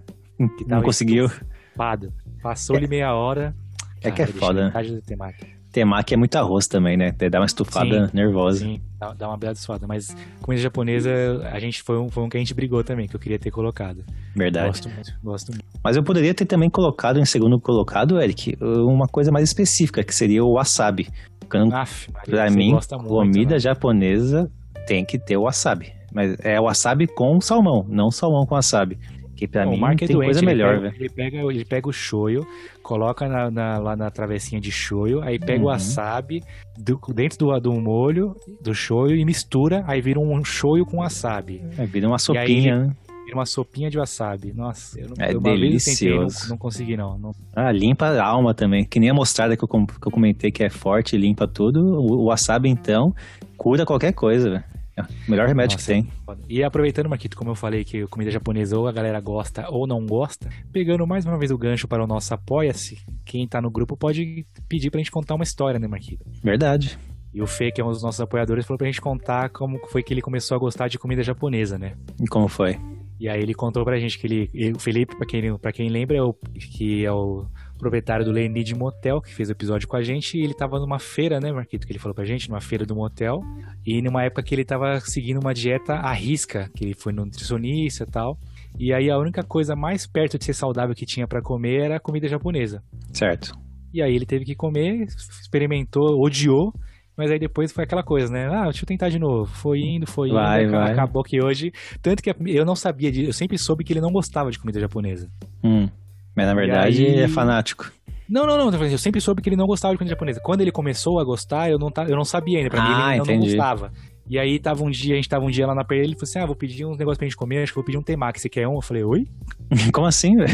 Não 0.66 0.80
conseguiu. 0.82 1.26
Estufado. 1.26 2.12
Passou-lhe 2.42 2.86
meia 2.86 3.12
hora. 3.14 3.54
É 4.00 4.10
que 4.10 4.22
é 4.22 4.26
foda, 4.26 4.60
né? 4.60 4.66
Metade 4.66 4.94
do 4.94 5.02
temaki. 5.02 5.46
Temaki 5.74 6.14
é 6.14 6.16
muito 6.16 6.36
arroz 6.36 6.68
também, 6.68 6.96
né? 6.96 7.10
Dá 7.28 7.40
uma 7.40 7.46
estufada 7.46 8.08
nervosa. 8.14 8.60
Sim, 8.60 8.80
dá, 8.96 9.12
dá 9.12 9.28
uma 9.28 9.36
bela 9.36 9.52
desfada. 9.52 9.88
Mas 9.88 10.16
comida 10.40 10.62
japonesa, 10.62 11.10
a 11.52 11.58
gente 11.58 11.82
foi 11.82 11.98
um, 11.98 12.08
foi 12.08 12.22
um 12.22 12.28
que 12.28 12.36
a 12.36 12.40
gente 12.40 12.54
brigou 12.54 12.84
também, 12.84 13.08
que 13.08 13.16
eu 13.16 13.18
queria 13.18 13.40
ter 13.40 13.50
colocado. 13.50 14.04
Verdade. 14.36 14.68
Gosto 14.68 14.88
muito, 14.88 15.12
gosto 15.20 15.50
muito. 15.50 15.64
Mas 15.82 15.96
eu 15.96 16.04
poderia 16.04 16.32
ter 16.32 16.46
também 16.46 16.70
colocado 16.70 17.18
em 17.18 17.24
segundo 17.24 17.60
colocado, 17.60 18.20
Eric, 18.20 18.56
uma 18.60 19.08
coisa 19.08 19.32
mais 19.32 19.48
específica, 19.48 20.04
que 20.04 20.14
seria 20.14 20.44
o 20.44 20.54
wasabi. 20.54 21.08
Quando, 21.50 21.74
Aff, 21.74 22.08
Maria, 22.12 22.34
pra 22.34 22.50
mim, 22.50 22.70
muito, 22.70 22.96
comida 23.08 23.54
né? 23.54 23.58
japonesa 23.58 24.48
tem 24.86 25.04
que 25.04 25.18
ter 25.18 25.36
wasabi. 25.36 25.92
Mas 26.14 26.36
é 26.44 26.60
wasabi 26.60 27.08
com 27.08 27.40
salmão, 27.40 27.84
não 27.88 28.12
salmão 28.12 28.46
com 28.46 28.54
wasabi. 28.54 28.96
Que 29.36 29.48
pra 29.48 29.66
mim 29.66 29.80
o 29.80 29.86
é 29.86 29.96
tem 29.96 30.08
doente, 30.08 30.24
coisa 30.26 30.40
ele 30.40 30.46
melhor, 30.46 30.80
velho. 30.80 30.94
Ele 30.98 31.08
pega, 31.08 31.38
ele 31.38 31.64
pega 31.64 31.88
o 31.88 31.92
shoyu, 31.92 32.46
coloca 32.82 33.28
na, 33.28 33.50
na- 33.50 33.78
lá 33.78 33.96
na 33.96 34.10
travessinha 34.10 34.60
de 34.60 34.70
shoyu, 34.70 35.20
aí 35.22 35.38
pega 35.38 35.58
o 35.58 35.66
Uhum. 35.66 35.72
wasabi 35.72 36.42
do- 36.78 37.00
dentro 37.12 37.38
do, 37.38 37.60
do 37.60 37.72
molho 37.80 38.36
do 38.62 38.74
shoyu 38.74 39.16
e 39.16 39.24
mistura, 39.24 39.82
aí 39.86 40.00
vira 40.00 40.20
um 40.20 40.44
shoyu 40.44 40.86
com 40.86 40.98
wasabi. 40.98 41.62
É, 41.78 41.84
vira 41.86 42.06
uma 42.06 42.18
sopinha, 42.18 42.78
né? 42.86 42.96
Vira 43.24 43.36
uma 43.38 43.46
sopinha 43.46 43.90
de 43.90 43.98
wasabi. 43.98 44.52
Nossa, 44.52 45.00
eu 45.00 45.08
não, 45.08 45.14
É 45.18 45.28
eu 45.30 45.32
eu 45.32 45.40
tentei, 45.40 45.52
não, 45.52 45.60
delicioso. 45.60 46.48
não 46.50 46.58
consegui 46.58 46.94
não. 46.96 47.18
não. 47.18 47.30
Ah, 47.56 47.72
limpa 47.72 48.06
a 48.08 48.22
alma 48.24 48.52
também. 48.54 48.84
Que 48.84 49.00
nem 49.00 49.08
a 49.10 49.14
mostarda 49.14 49.56
que 49.56 49.64
eu, 49.64 49.68
que 49.68 50.06
eu 50.06 50.12
comentei 50.12 50.50
que 50.52 50.62
é 50.62 50.68
forte, 50.68 51.16
limpa 51.16 51.48
tudo. 51.48 51.80
O, 51.98 52.20
o 52.20 52.24
wasabi, 52.26 52.68
então, 52.68 53.14
cura 53.56 53.86
qualquer 53.86 54.12
coisa, 54.12 54.50
velho. 54.50 54.64
É 54.96 55.02
melhor 55.28 55.46
remédio 55.48 55.76
Nossa, 55.76 55.86
que 55.92 56.02
tem. 56.02 56.10
foda. 56.24 56.42
E 56.48 56.62
aproveitando, 56.62 57.08
Marquito, 57.08 57.36
como 57.36 57.50
eu 57.50 57.54
falei 57.54 57.84
que 57.84 58.06
comida 58.06 58.30
japonesa 58.30 58.78
ou 58.78 58.86
a 58.86 58.92
galera 58.92 59.20
gosta 59.20 59.68
ou 59.70 59.86
não 59.86 60.04
gosta, 60.06 60.48
pegando 60.72 61.06
mais 61.06 61.24
uma 61.24 61.36
vez 61.38 61.50
o 61.50 61.58
gancho 61.58 61.88
para 61.88 62.02
o 62.02 62.06
nosso 62.06 62.32
Apoia-se, 62.34 62.98
quem 63.24 63.46
tá 63.48 63.60
no 63.60 63.70
grupo 63.70 63.96
pode 63.96 64.46
pedir 64.68 64.90
pra 64.90 64.98
gente 64.98 65.10
contar 65.10 65.34
uma 65.34 65.44
história, 65.44 65.78
né, 65.80 65.86
Marquito? 65.88 66.24
Verdade. 66.42 66.98
E 67.32 67.42
o 67.42 67.46
Fê, 67.48 67.72
que 67.72 67.80
é 67.80 67.84
um 67.84 67.88
dos 67.90 68.02
nossos 68.02 68.20
apoiadores, 68.20 68.64
falou 68.64 68.78
pra 68.78 68.86
gente 68.86 69.00
contar 69.00 69.48
como 69.48 69.78
foi 69.88 70.02
que 70.04 70.14
ele 70.14 70.22
começou 70.22 70.54
a 70.56 70.58
gostar 70.60 70.86
de 70.86 70.98
comida 71.00 71.20
japonesa, 71.22 71.76
né? 71.76 71.94
E 72.22 72.26
como 72.28 72.46
foi? 72.46 72.78
E 73.18 73.28
aí 73.28 73.40
ele 73.42 73.54
contou 73.54 73.84
pra 73.84 73.98
gente 73.98 74.18
que 74.18 74.26
ele, 74.28 74.50
ele- 74.54 74.72
o 74.76 74.78
Felipe, 74.78 75.16
pra 75.16 75.26
quem, 75.26 75.56
pra 75.58 75.72
quem 75.72 75.88
lembra, 75.88 76.16
é 76.16 76.22
o, 76.22 76.32
que 76.32 77.04
é 77.04 77.10
o 77.10 77.44
proprietário 77.84 78.24
do 78.24 78.32
Lenid 78.32 78.74
Motel, 78.74 79.20
que 79.20 79.32
fez 79.34 79.48
o 79.48 79.52
episódio 79.52 79.86
com 79.86 79.96
a 79.96 80.02
gente, 80.02 80.38
e 80.38 80.42
ele 80.42 80.54
tava 80.54 80.78
numa 80.80 80.98
feira, 80.98 81.38
né, 81.38 81.52
Marquito, 81.52 81.86
que 81.86 81.92
ele 81.92 81.98
falou 81.98 82.14
pra 82.14 82.24
gente, 82.24 82.48
numa 82.48 82.60
feira 82.60 82.84
do 82.86 82.96
motel, 82.96 83.40
e 83.86 84.00
numa 84.02 84.22
época 84.24 84.42
que 84.42 84.54
ele 84.54 84.64
tava 84.64 84.98
seguindo 85.00 85.38
uma 85.40 85.52
dieta 85.54 85.94
à 85.94 86.12
risca, 86.12 86.70
que 86.74 86.84
ele 86.84 86.94
foi 86.94 87.12
nutricionista 87.12 88.04
e 88.04 88.06
tal, 88.06 88.38
e 88.78 88.92
aí 88.92 89.10
a 89.10 89.18
única 89.18 89.42
coisa 89.42 89.76
mais 89.76 90.06
perto 90.06 90.38
de 90.38 90.44
ser 90.44 90.54
saudável 90.54 90.94
que 90.94 91.06
tinha 91.06 91.28
pra 91.28 91.40
comer 91.42 91.82
era 91.82 91.96
a 91.96 92.00
comida 92.00 92.26
japonesa. 92.28 92.82
Certo. 93.12 93.52
E 93.92 94.02
aí 94.02 94.14
ele 94.16 94.26
teve 94.26 94.44
que 94.44 94.54
comer, 94.54 95.06
experimentou, 95.06 96.20
odiou, 96.20 96.72
mas 97.16 97.30
aí 97.30 97.38
depois 97.38 97.70
foi 97.70 97.84
aquela 97.84 98.02
coisa, 98.02 98.32
né? 98.32 98.48
Ah, 98.48 98.64
deixa 98.64 98.82
eu 98.82 98.86
tentar 98.88 99.08
de 99.08 99.20
novo. 99.20 99.46
Foi 99.54 99.78
indo, 99.80 100.04
foi 100.04 100.28
indo. 100.30 100.34
Vai, 100.34 100.64
aca- 100.64 100.78
vai. 100.80 100.92
Acabou 100.92 101.22
que 101.22 101.40
hoje. 101.40 101.72
Tanto 102.02 102.20
que 102.20 102.34
eu 102.46 102.64
não 102.64 102.74
sabia 102.74 103.12
disso, 103.12 103.28
eu 103.28 103.32
sempre 103.32 103.56
soube 103.56 103.84
que 103.84 103.92
ele 103.92 104.00
não 104.00 104.10
gostava 104.10 104.50
de 104.50 104.58
comida 104.58 104.80
japonesa. 104.80 105.30
Hum. 105.62 105.88
Mas 106.36 106.46
na 106.46 106.54
verdade 106.54 107.04
aí- 107.04 107.12
ele 107.12 107.22
é 107.22 107.28
fanático. 107.28 107.90
Não, 108.28 108.46
não, 108.46 108.56
não. 108.56 108.72
falando, 108.72 108.90
Eu 108.90 108.98
sempre 108.98 109.20
soube 109.20 109.42
que 109.42 109.48
ele 109.50 109.56
não 109.56 109.66
gostava 109.66 109.92
de 109.92 109.98
comida 109.98 110.14
japonesa. 110.14 110.40
Quando 110.42 110.62
ele 110.62 110.72
começou 110.72 111.20
a 111.20 111.24
gostar, 111.24 111.70
eu 111.70 111.78
não, 111.78 111.90
ta- 111.90 112.04
eu 112.04 112.16
não 112.16 112.24
sabia 112.24 112.58
ainda. 112.58 112.70
Pra 112.70 112.82
mim, 112.82 112.88
Ah, 112.94 113.16
ele 113.16 113.18
não, 113.18 113.34
não 113.34 113.40
gostava. 113.40 113.92
E 114.26 114.38
aí 114.38 114.58
tava 114.58 114.82
um 114.82 114.88
dia, 114.90 115.12
a 115.12 115.16
gente 115.16 115.28
tava 115.28 115.44
um 115.44 115.50
dia 115.50 115.66
lá 115.66 115.74
na 115.74 115.84
praia, 115.84 116.00
ele 116.00 116.14
falou 116.14 116.22
assim: 116.22 116.38
Ah, 116.38 116.46
vou 116.46 116.56
pedir 116.56 116.86
uns 116.86 116.96
negócios 116.96 117.18
pra 117.18 117.26
gente 117.26 117.36
comer, 117.36 117.62
acho 117.62 117.72
que 117.72 117.76
vou 117.76 117.84
pedir 117.84 117.98
um 117.98 118.02
temaki. 118.02 118.40
Você 118.40 118.48
quer 118.48 118.66
um? 118.66 118.76
Eu 118.76 118.80
falei, 118.80 119.04
oi? 119.04 119.26
Como 119.92 120.06
assim, 120.06 120.34
velho? 120.36 120.48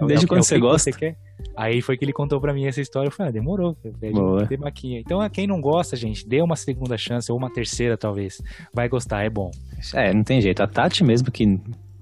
É 0.00 0.04
Desde 0.06 0.24
é 0.24 0.28
quando 0.28 0.40
é 0.40 0.42
você 0.42 0.54
que 0.56 0.60
gosta? 0.60 0.90
Você 0.90 0.98
quer? 0.98 1.16
Aí 1.56 1.80
foi 1.80 1.96
que 1.96 2.04
ele 2.04 2.12
contou 2.12 2.40
pra 2.40 2.52
mim 2.52 2.66
essa 2.66 2.80
história. 2.80 3.06
Eu 3.06 3.12
falei, 3.12 3.30
ah, 3.30 3.32
demorou. 3.32 3.76
Pede 4.00 4.18
um 4.18 4.44
temaquinha. 4.46 4.98
Então, 4.98 5.20
a 5.20 5.30
quem 5.30 5.46
não 5.46 5.60
gosta, 5.60 5.94
gente, 5.96 6.26
dê 6.28 6.42
uma 6.42 6.56
segunda 6.56 6.98
chance 6.98 7.30
ou 7.30 7.38
uma 7.38 7.48
terceira, 7.52 7.96
talvez. 7.96 8.42
Vai 8.74 8.88
gostar, 8.88 9.22
é 9.24 9.30
bom. 9.30 9.50
É, 9.94 10.12
não 10.12 10.24
tem 10.24 10.40
jeito. 10.40 10.60
A 10.60 10.66
Tati 10.66 11.04
mesmo, 11.04 11.30
que 11.30 11.44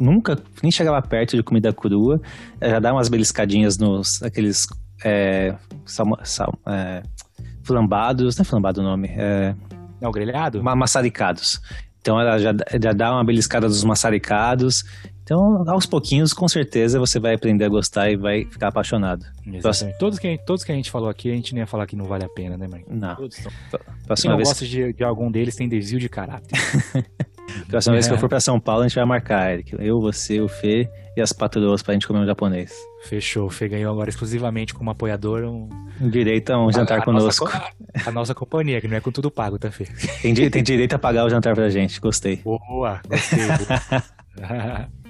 nunca 0.01 0.39
nem 0.63 0.73
chegava 0.73 1.01
perto 1.03 1.37
de 1.37 1.43
comida 1.43 1.73
crua, 1.73 2.21
ela 2.61 2.73
já 2.75 2.81
dá 2.81 2.93
umas 2.93 3.09
beliscadinhas 3.09 3.77
nos 3.79 4.23
aqueles 4.23 4.67
é, 5.05 5.55
salma- 5.85 6.25
sal- 6.25 6.59
é, 6.67 7.03
flambados, 7.63 8.37
não 8.37 8.43
é 8.43 8.45
flambado 8.45 8.81
o 8.81 8.85
nome, 8.85 9.09
é, 9.17 9.55
Não, 10.01 10.11
grelhado? 10.11 10.63
ma- 10.63 10.75
maçaricados. 10.77 11.61
Então 12.01 12.19
ela 12.19 12.39
já, 12.39 12.55
já 12.83 12.93
dá 12.93 13.13
uma 13.13 13.23
beliscada 13.25 13.69
dos 13.69 13.85
maçaricados. 13.85 14.83
Então, 15.23 15.69
aos 15.71 15.87
pouquinhos, 15.87 16.33
com 16.33 16.49
certeza, 16.49 16.99
você 16.99 17.21
vai 17.21 17.35
aprender 17.35 17.65
a 17.65 17.69
gostar 17.69 18.11
e 18.11 18.17
vai 18.17 18.47
ficar 18.47 18.69
apaixonado. 18.69 19.25
Exatamente. 19.47 19.97
Todos 19.99 20.19
que, 20.19 20.39
todos 20.45 20.65
que 20.65 20.73
a 20.73 20.75
gente 20.75 20.91
falou 20.91 21.09
aqui, 21.09 21.31
a 21.31 21.35
gente 21.35 21.53
não 21.55 21.61
ia 21.61 21.67
falar 21.69 21.87
que 21.87 21.95
não 21.95 22.07
vale 22.07 22.25
a 22.25 22.29
pena, 22.29 22.57
né, 22.57 22.67
Marquinhos? 22.67 23.01
Não. 23.01 23.15
Todos 23.15 23.37
estão. 23.39 23.53
Quem 24.17 24.29
não 24.31 24.37
vez, 24.39 24.49
gosta 24.49 24.65
de, 24.67 24.93
de 24.93 25.05
algum 25.05 25.31
deles 25.31 25.55
tem 25.55 25.69
desvio 25.69 26.01
de 26.01 26.09
caráter. 26.09 26.59
próxima 27.69 27.95
vez 27.95 28.07
que 28.07 28.13
eu 28.13 28.17
É. 28.17 28.21
for 28.21 28.29
pra 28.29 28.41
São 28.41 28.59
Paulo, 28.61 28.83
a 28.83 28.89
gente 28.89 28.95
vai 28.97 29.05
marcar, 29.05 29.53
Eric. 29.53 29.75
Eu, 29.79 30.01
você, 30.01 30.41
o 30.41 30.49
Fê 30.49 30.89
e 31.17 31.21
as 31.21 31.33
patroas 31.33 31.83
pra 31.83 31.95
gente 31.95 32.07
comer 32.07 32.21
um 32.21 32.27
japonês. 32.27 32.73
Fechou. 33.05 33.47
O 33.47 33.51
Fê 33.51 33.69
ganhou 33.69 33.93
agora 33.93 34.09
exclusivamente 34.11 34.73
como 34.75 34.91
apoiador 34.91 35.45
um, 35.45 35.69
Direito 36.01 36.51
a 36.51 36.59
um 36.65 36.71
jantar 36.73 36.99
a- 36.99 37.03
a 37.03 37.05
conosco. 37.05 37.45
Nossa, 37.45 37.59
co- 37.61 38.09
a 38.09 38.13
nossa 38.13 38.35
companhia, 38.35 38.81
que 38.81 38.89
não 38.89 38.97
é 38.97 39.01
com 39.01 39.11
tudo 39.11 39.31
pago, 39.31 39.59
tá, 39.59 39.71
Fê? 39.71 39.85
Tem, 40.23 40.35
tem 40.51 40.63
direito 40.63 40.95
a 40.95 40.99
pagar 40.99 41.25
o 41.25 41.31
jantar 41.31 41.55
pra 41.55 41.69
gente. 41.69 42.01
Gostei. 42.01 42.37
Boa, 42.37 43.01
gostei. 43.09 43.39
boa. 43.47 44.89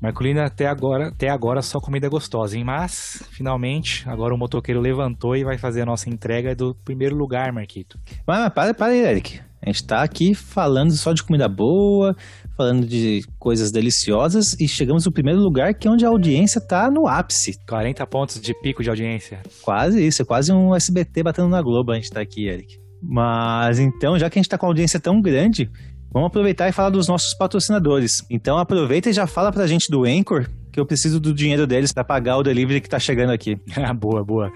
Marcolina, 0.00 0.44
até 0.44 0.66
agora, 0.66 1.08
até 1.08 1.28
agora 1.28 1.62
só 1.62 1.80
comida 1.80 2.08
gostosa, 2.08 2.56
hein? 2.56 2.62
Mas, 2.64 3.22
finalmente, 3.30 4.08
agora 4.08 4.34
o 4.34 4.38
motoqueiro 4.38 4.80
levantou 4.80 5.34
e 5.36 5.42
vai 5.44 5.56
fazer 5.56 5.82
a 5.82 5.86
nossa 5.86 6.08
entrega 6.10 6.54
do 6.54 6.74
primeiro 6.84 7.16
lugar, 7.16 7.52
Marquito. 7.52 7.98
Mas, 8.26 8.38
mas 8.40 8.52
para, 8.52 8.74
para 8.74 8.92
aí, 8.92 9.00
Eric. 9.04 9.40
A 9.64 9.70
gente 9.70 9.86
tá 9.86 10.02
aqui 10.02 10.34
falando 10.34 10.92
só 10.92 11.14
de 11.14 11.22
comida 11.22 11.48
boa, 11.48 12.14
falando 12.54 12.86
de 12.86 13.24
coisas 13.38 13.72
deliciosas 13.72 14.54
e 14.60 14.68
chegamos 14.68 15.06
no 15.06 15.12
primeiro 15.12 15.40
lugar, 15.40 15.72
que 15.72 15.88
é 15.88 15.90
onde 15.90 16.04
a 16.04 16.08
audiência 16.08 16.60
tá 16.60 16.90
no 16.90 17.08
ápice. 17.08 17.58
40 17.66 18.06
pontos 18.06 18.38
de 18.38 18.52
pico 18.60 18.82
de 18.82 18.90
audiência. 18.90 19.40
Quase 19.62 20.06
isso, 20.06 20.20
é 20.20 20.24
quase 20.24 20.52
um 20.52 20.74
SBT 20.74 21.22
batendo 21.22 21.48
na 21.48 21.62
Globo 21.62 21.92
a 21.92 21.94
gente 21.94 22.10
tá 22.10 22.20
aqui, 22.20 22.46
Eric. 22.46 22.78
Mas 23.02 23.78
então, 23.78 24.18
já 24.18 24.28
que 24.28 24.38
a 24.38 24.42
gente 24.42 24.50
tá 24.50 24.58
com 24.58 24.66
a 24.66 24.68
audiência 24.68 25.00
tão 25.00 25.18
grande, 25.22 25.70
vamos 26.12 26.26
aproveitar 26.26 26.68
e 26.68 26.72
falar 26.72 26.90
dos 26.90 27.08
nossos 27.08 27.32
patrocinadores. 27.32 28.22
Então 28.30 28.58
aproveita 28.58 29.08
e 29.08 29.14
já 29.14 29.26
fala 29.26 29.50
pra 29.50 29.66
gente 29.66 29.90
do 29.90 30.04
Anchor, 30.04 30.46
que 30.70 30.78
eu 30.78 30.84
preciso 30.84 31.18
do 31.18 31.32
dinheiro 31.32 31.66
deles 31.66 31.90
pra 31.90 32.04
pagar 32.04 32.36
o 32.36 32.42
delivery 32.42 32.82
que 32.82 32.88
tá 32.88 32.98
chegando 32.98 33.32
aqui. 33.32 33.56
boa, 33.98 34.22
boa. 34.22 34.52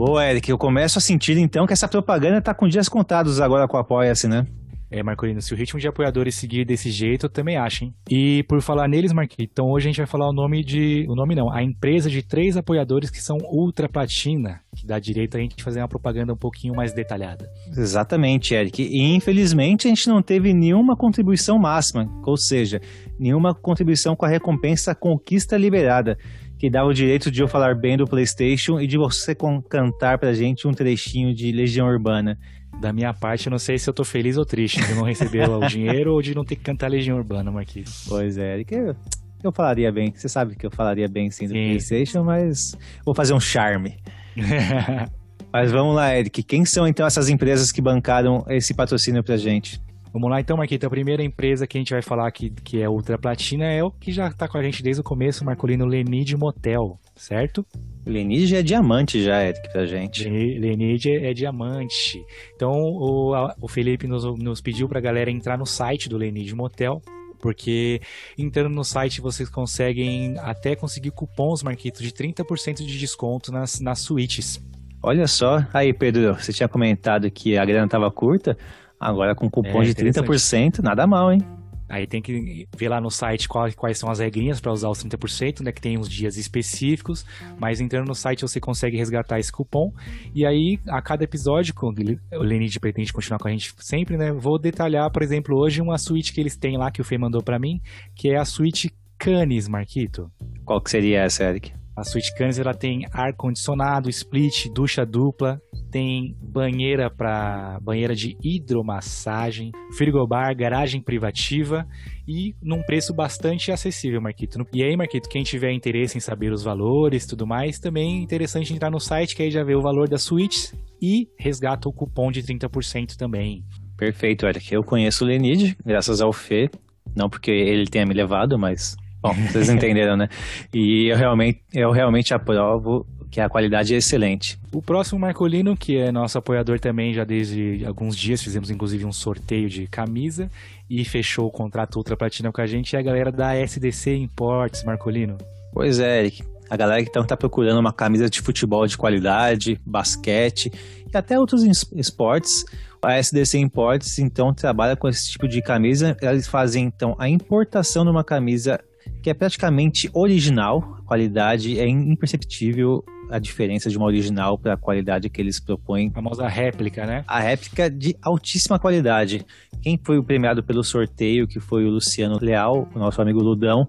Boa, 0.00 0.26
Eric, 0.26 0.50
eu 0.50 0.56
começo 0.56 0.96
a 0.96 1.00
sentir 1.02 1.36
então 1.36 1.66
que 1.66 1.74
essa 1.74 1.86
propaganda 1.86 2.40
tá 2.40 2.54
com 2.54 2.66
dias 2.66 2.88
contados 2.88 3.38
agora 3.38 3.68
com 3.68 3.76
o 3.76 3.80
Apoia-se, 3.80 4.26
né? 4.26 4.46
É, 4.90 5.02
Marcolino, 5.02 5.42
se 5.42 5.52
o 5.52 5.56
ritmo 5.56 5.78
de 5.78 5.86
apoiadores 5.86 6.36
seguir 6.36 6.64
desse 6.64 6.90
jeito, 6.90 7.26
eu 7.26 7.30
também 7.30 7.58
acho, 7.58 7.84
hein? 7.84 7.94
E 8.10 8.42
por 8.44 8.62
falar 8.62 8.88
neles, 8.88 9.12
Marquinhos, 9.12 9.50
então 9.52 9.66
hoje 9.70 9.86
a 9.86 9.90
gente 9.90 9.98
vai 9.98 10.06
falar 10.06 10.30
o 10.30 10.32
nome 10.32 10.64
de. 10.64 11.04
O 11.06 11.14
nome 11.14 11.34
não, 11.34 11.52
a 11.52 11.62
empresa 11.62 12.08
de 12.08 12.22
três 12.22 12.56
apoiadores 12.56 13.10
que 13.10 13.20
são 13.22 13.36
Ultra 13.52 13.90
Platina, 13.90 14.60
que 14.74 14.86
dá 14.86 14.98
direito 14.98 15.36
a 15.36 15.40
gente 15.40 15.62
fazer 15.62 15.80
uma 15.80 15.88
propaganda 15.88 16.32
um 16.32 16.36
pouquinho 16.36 16.74
mais 16.74 16.94
detalhada. 16.94 17.46
Exatamente, 17.68 18.54
Eric. 18.54 18.82
E 18.82 19.14
infelizmente 19.14 19.86
a 19.86 19.90
gente 19.90 20.08
não 20.08 20.22
teve 20.22 20.54
nenhuma 20.54 20.96
contribuição 20.96 21.58
máxima, 21.58 22.08
ou 22.26 22.38
seja, 22.38 22.80
nenhuma 23.18 23.54
contribuição 23.54 24.16
com 24.16 24.24
a 24.24 24.30
recompensa 24.30 24.94
Conquista 24.94 25.58
Liberada, 25.58 26.16
que 26.60 26.68
dá 26.68 26.84
o 26.84 26.92
direito 26.92 27.30
de 27.30 27.42
eu 27.42 27.48
falar 27.48 27.74
bem 27.74 27.96
do 27.96 28.06
PlayStation 28.06 28.78
e 28.78 28.86
de 28.86 28.98
você 28.98 29.34
cantar 29.34 30.18
pra 30.18 30.34
gente 30.34 30.68
um 30.68 30.72
trechinho 30.72 31.34
de 31.34 31.50
Legião 31.50 31.88
Urbana. 31.88 32.38
Da 32.78 32.92
minha 32.92 33.14
parte, 33.14 33.46
eu 33.46 33.50
não 33.50 33.58
sei 33.58 33.78
se 33.78 33.88
eu 33.88 33.94
tô 33.94 34.04
feliz 34.04 34.36
ou 34.36 34.44
triste 34.44 34.78
de 34.86 34.92
não 34.92 35.04
receber 35.04 35.48
o 35.48 35.66
dinheiro 35.66 36.12
ou 36.12 36.20
de 36.20 36.34
não 36.34 36.44
ter 36.44 36.56
que 36.56 36.62
cantar 36.62 36.90
Legião 36.90 37.16
Urbana, 37.16 37.50
Marquinhos. 37.50 38.04
Pois 38.06 38.36
é, 38.36 38.56
Eric, 38.56 38.74
eu, 38.74 38.94
eu 39.42 39.50
falaria 39.50 39.90
bem. 39.90 40.12
Você 40.14 40.28
sabe 40.28 40.54
que 40.54 40.66
eu 40.66 40.70
falaria 40.70 41.08
bem 41.08 41.30
sim 41.30 41.46
do 41.46 41.54
sim. 41.54 41.68
PlayStation, 41.68 42.22
mas 42.22 42.76
vou 43.06 43.14
fazer 43.14 43.32
um 43.32 43.40
charme. 43.40 43.96
mas 45.50 45.72
vamos 45.72 45.96
lá, 45.96 46.14
Eric. 46.14 46.42
Quem 46.42 46.66
são 46.66 46.86
então 46.86 47.06
essas 47.06 47.30
empresas 47.30 47.72
que 47.72 47.80
bancaram 47.80 48.44
esse 48.50 48.74
patrocínio 48.74 49.24
pra 49.24 49.38
gente? 49.38 49.80
Vamos 50.12 50.28
lá 50.28 50.40
então, 50.40 50.56
Marquito. 50.56 50.86
A 50.86 50.90
primeira 50.90 51.22
empresa 51.22 51.66
que 51.66 51.78
a 51.78 51.80
gente 51.80 51.92
vai 51.92 52.02
falar 52.02 52.26
aqui, 52.26 52.50
que 52.50 52.82
é 52.82 52.88
Ultra 52.88 53.16
Platina, 53.16 53.64
é 53.66 53.82
o 53.82 53.92
que 53.92 54.10
já 54.10 54.26
está 54.26 54.48
com 54.48 54.58
a 54.58 54.62
gente 54.62 54.82
desde 54.82 55.00
o 55.00 55.04
começo, 55.04 55.44
Marcolino 55.44 55.86
Lenid 55.86 56.36
Motel, 56.36 56.98
certo? 57.14 57.64
Lenid 58.04 58.56
é 58.56 58.62
diamante 58.62 59.22
já, 59.22 59.44
Eric, 59.44 59.70
pra 59.70 59.86
gente. 59.86 60.28
Lenid 60.28 61.08
é, 61.08 61.32
diamante. 61.32 62.20
Então, 62.56 62.72
o, 62.72 63.34
a, 63.34 63.54
o 63.60 63.68
Felipe 63.68 64.08
nos, 64.08 64.24
nos 64.38 64.60
pediu 64.60 64.88
pra 64.88 65.00
galera 65.00 65.30
entrar 65.30 65.56
no 65.56 65.66
site 65.66 66.08
do 66.08 66.16
Lenid 66.16 66.52
Motel, 66.56 67.00
porque 67.40 68.00
entrando 68.36 68.74
no 68.74 68.84
site 68.84 69.20
vocês 69.20 69.48
conseguem 69.48 70.34
até 70.38 70.74
conseguir 70.74 71.12
cupons, 71.12 71.62
Marquito, 71.62 72.02
de 72.02 72.10
30% 72.10 72.84
de 72.84 72.98
desconto 72.98 73.52
nas, 73.52 73.78
nas 73.78 74.00
suítes. 74.00 74.60
Olha 75.02 75.26
só, 75.26 75.64
aí 75.72 75.94
Pedro, 75.94 76.34
você 76.34 76.52
tinha 76.52 76.68
comentado 76.68 77.30
que 77.30 77.56
a 77.56 77.64
grana 77.64 77.86
estava 77.86 78.10
curta, 78.10 78.56
Agora 79.00 79.34
com 79.34 79.48
cupom 79.48 79.82
é, 79.82 79.86
de 79.86 79.94
30%, 79.94 80.80
nada 80.80 81.06
mal, 81.06 81.32
hein? 81.32 81.40
Aí 81.88 82.06
tem 82.06 82.22
que 82.22 82.68
ver 82.76 82.88
lá 82.88 83.00
no 83.00 83.10
site 83.10 83.48
quais, 83.48 83.74
quais 83.74 83.98
são 83.98 84.08
as 84.08 84.20
regrinhas 84.20 84.60
para 84.60 84.70
usar 84.70 84.88
os 84.90 85.02
30%, 85.02 85.62
né? 85.64 85.72
Que 85.72 85.80
tem 85.80 85.98
uns 85.98 86.08
dias 86.08 86.36
específicos, 86.36 87.26
mas 87.58 87.80
entrando 87.80 88.06
no 88.06 88.14
site 88.14 88.42
você 88.42 88.60
consegue 88.60 88.96
resgatar 88.96 89.40
esse 89.40 89.50
cupom. 89.50 89.92
E 90.32 90.46
aí, 90.46 90.78
a 90.88 91.02
cada 91.02 91.24
episódio, 91.24 91.74
o 91.82 92.42
Lenid 92.42 92.78
pretende 92.78 93.12
continuar 93.12 93.38
com 93.40 93.48
a 93.48 93.50
gente 93.50 93.74
sempre, 93.78 94.16
né? 94.16 94.30
Vou 94.32 94.56
detalhar, 94.56 95.10
por 95.10 95.22
exemplo, 95.22 95.58
hoje 95.58 95.82
uma 95.82 95.98
suíte 95.98 96.32
que 96.32 96.40
eles 96.40 96.56
têm 96.56 96.78
lá, 96.78 96.92
que 96.92 97.00
o 97.00 97.04
Fê 97.04 97.18
mandou 97.18 97.42
para 97.42 97.58
mim, 97.58 97.80
que 98.14 98.30
é 98.30 98.36
a 98.36 98.44
suíte 98.44 98.92
Canis, 99.18 99.66
Marquito. 99.66 100.30
Qual 100.64 100.80
que 100.80 100.90
seria 100.90 101.22
essa, 101.22 101.42
Eric? 101.42 101.79
A 102.00 102.04
suíte 102.04 102.34
Canis 102.34 102.58
ela 102.58 102.72
tem 102.72 103.04
ar 103.12 103.34
condicionado, 103.36 104.08
split, 104.08 104.70
ducha 104.72 105.04
dupla, 105.04 105.60
tem 105.90 106.34
banheira 106.40 107.10
para 107.10 107.78
banheira 107.82 108.14
de 108.14 108.38
hidromassagem, 108.42 109.70
frigobar, 109.98 110.56
garagem 110.56 111.02
privativa 111.02 111.86
e 112.26 112.54
num 112.62 112.82
preço 112.82 113.12
bastante 113.12 113.70
acessível, 113.70 114.18
Marquito. 114.18 114.66
E 114.72 114.82
aí, 114.82 114.96
Marquito, 114.96 115.28
quem 115.28 115.42
tiver 115.42 115.72
interesse 115.72 116.16
em 116.16 116.20
saber 116.22 116.52
os 116.52 116.62
valores, 116.62 117.26
tudo 117.26 117.46
mais, 117.46 117.78
também 117.78 118.20
é 118.20 118.22
interessante 118.22 118.72
entrar 118.72 118.90
no 118.90 118.98
site 118.98 119.36
que 119.36 119.42
aí 119.42 119.50
já 119.50 119.62
vê 119.62 119.74
o 119.74 119.82
valor 119.82 120.08
das 120.08 120.22
suítes 120.22 120.74
e 121.02 121.28
resgata 121.38 121.86
o 121.86 121.92
cupom 121.92 122.32
de 122.32 122.42
30% 122.42 123.14
também. 123.14 123.62
Perfeito, 123.98 124.46
Eric. 124.46 124.72
Eu 124.72 124.82
conheço 124.82 125.22
o 125.22 125.26
Lenid, 125.26 125.76
graças 125.84 126.22
ao 126.22 126.32
Fê, 126.32 126.70
não 127.14 127.28
porque 127.28 127.50
ele 127.50 127.84
tenha 127.84 128.06
me 128.06 128.14
levado, 128.14 128.58
mas 128.58 128.96
Bom, 129.22 129.34
vocês 129.34 129.68
entenderam, 129.70 130.16
né? 130.16 130.28
E 130.72 131.08
eu 131.08 131.16
realmente, 131.16 131.62
eu 131.72 131.90
realmente 131.90 132.32
aprovo 132.32 133.06
que 133.30 133.40
a 133.40 133.48
qualidade 133.48 133.94
é 133.94 133.98
excelente. 133.98 134.58
O 134.72 134.82
próximo 134.82 135.20
Marcolino, 135.20 135.76
que 135.76 135.96
é 135.96 136.10
nosso 136.10 136.36
apoiador 136.36 136.80
também 136.80 137.14
já 137.14 137.24
desde 137.24 137.84
alguns 137.86 138.16
dias, 138.16 138.42
fizemos 138.42 138.70
inclusive 138.70 139.04
um 139.04 139.12
sorteio 139.12 139.68
de 139.68 139.86
camisa 139.86 140.50
e 140.88 141.04
fechou 141.04 141.46
o 141.46 141.50
contrato 141.50 141.96
Ultra 141.96 142.16
Platina 142.16 142.50
com 142.50 142.60
a 142.60 142.66
gente, 142.66 142.96
é 142.96 142.98
a 142.98 143.02
galera 143.02 143.30
da 143.30 143.54
SDC 143.54 144.16
Imports, 144.16 144.82
Marcolino. 144.82 145.38
Pois 145.72 146.00
é, 146.00 146.20
Eric. 146.20 146.42
A 146.68 146.76
galera 146.76 147.02
que 147.02 147.08
então 147.08 147.22
está 147.22 147.36
procurando 147.36 147.80
uma 147.80 147.92
camisa 147.92 148.30
de 148.30 148.40
futebol 148.40 148.86
de 148.86 148.96
qualidade, 148.96 149.80
basquete 149.84 150.70
e 151.12 151.16
até 151.16 151.36
outros 151.36 151.64
esportes, 151.92 152.64
a 153.02 153.18
SDC 153.18 153.58
Imports 153.58 154.20
então 154.20 154.54
trabalha 154.54 154.94
com 154.94 155.08
esse 155.08 155.32
tipo 155.32 155.48
de 155.48 155.60
camisa. 155.62 156.16
Eles 156.22 156.46
fazem 156.46 156.84
então 156.84 157.16
a 157.18 157.28
importação 157.28 158.04
de 158.04 158.10
uma 158.10 158.22
camisa 158.22 158.80
que 159.22 159.30
é 159.30 159.34
praticamente 159.34 160.10
original, 160.14 160.96
a 160.98 161.02
qualidade 161.02 161.78
é 161.78 161.88
imperceptível 161.88 163.04
a 163.30 163.38
diferença 163.38 163.88
de 163.88 163.96
uma 163.96 164.06
original 164.06 164.58
para 164.58 164.74
a 164.74 164.76
qualidade 164.76 165.30
que 165.30 165.40
eles 165.40 165.60
propõem. 165.60 166.08
A 166.08 166.14
famosa 166.14 166.48
réplica, 166.48 167.06
né? 167.06 167.24
A 167.26 167.38
réplica 167.38 167.88
de 167.88 168.16
altíssima 168.20 168.78
qualidade. 168.78 169.46
Quem 169.82 169.98
foi 170.04 170.18
o 170.18 170.24
premiado 170.24 170.62
pelo 170.64 170.82
sorteio, 170.82 171.46
que 171.46 171.60
foi 171.60 171.84
o 171.84 171.90
Luciano 171.90 172.38
Leal, 172.40 172.88
o 172.94 172.98
nosso 172.98 173.22
amigo 173.22 173.40
Ludão, 173.40 173.86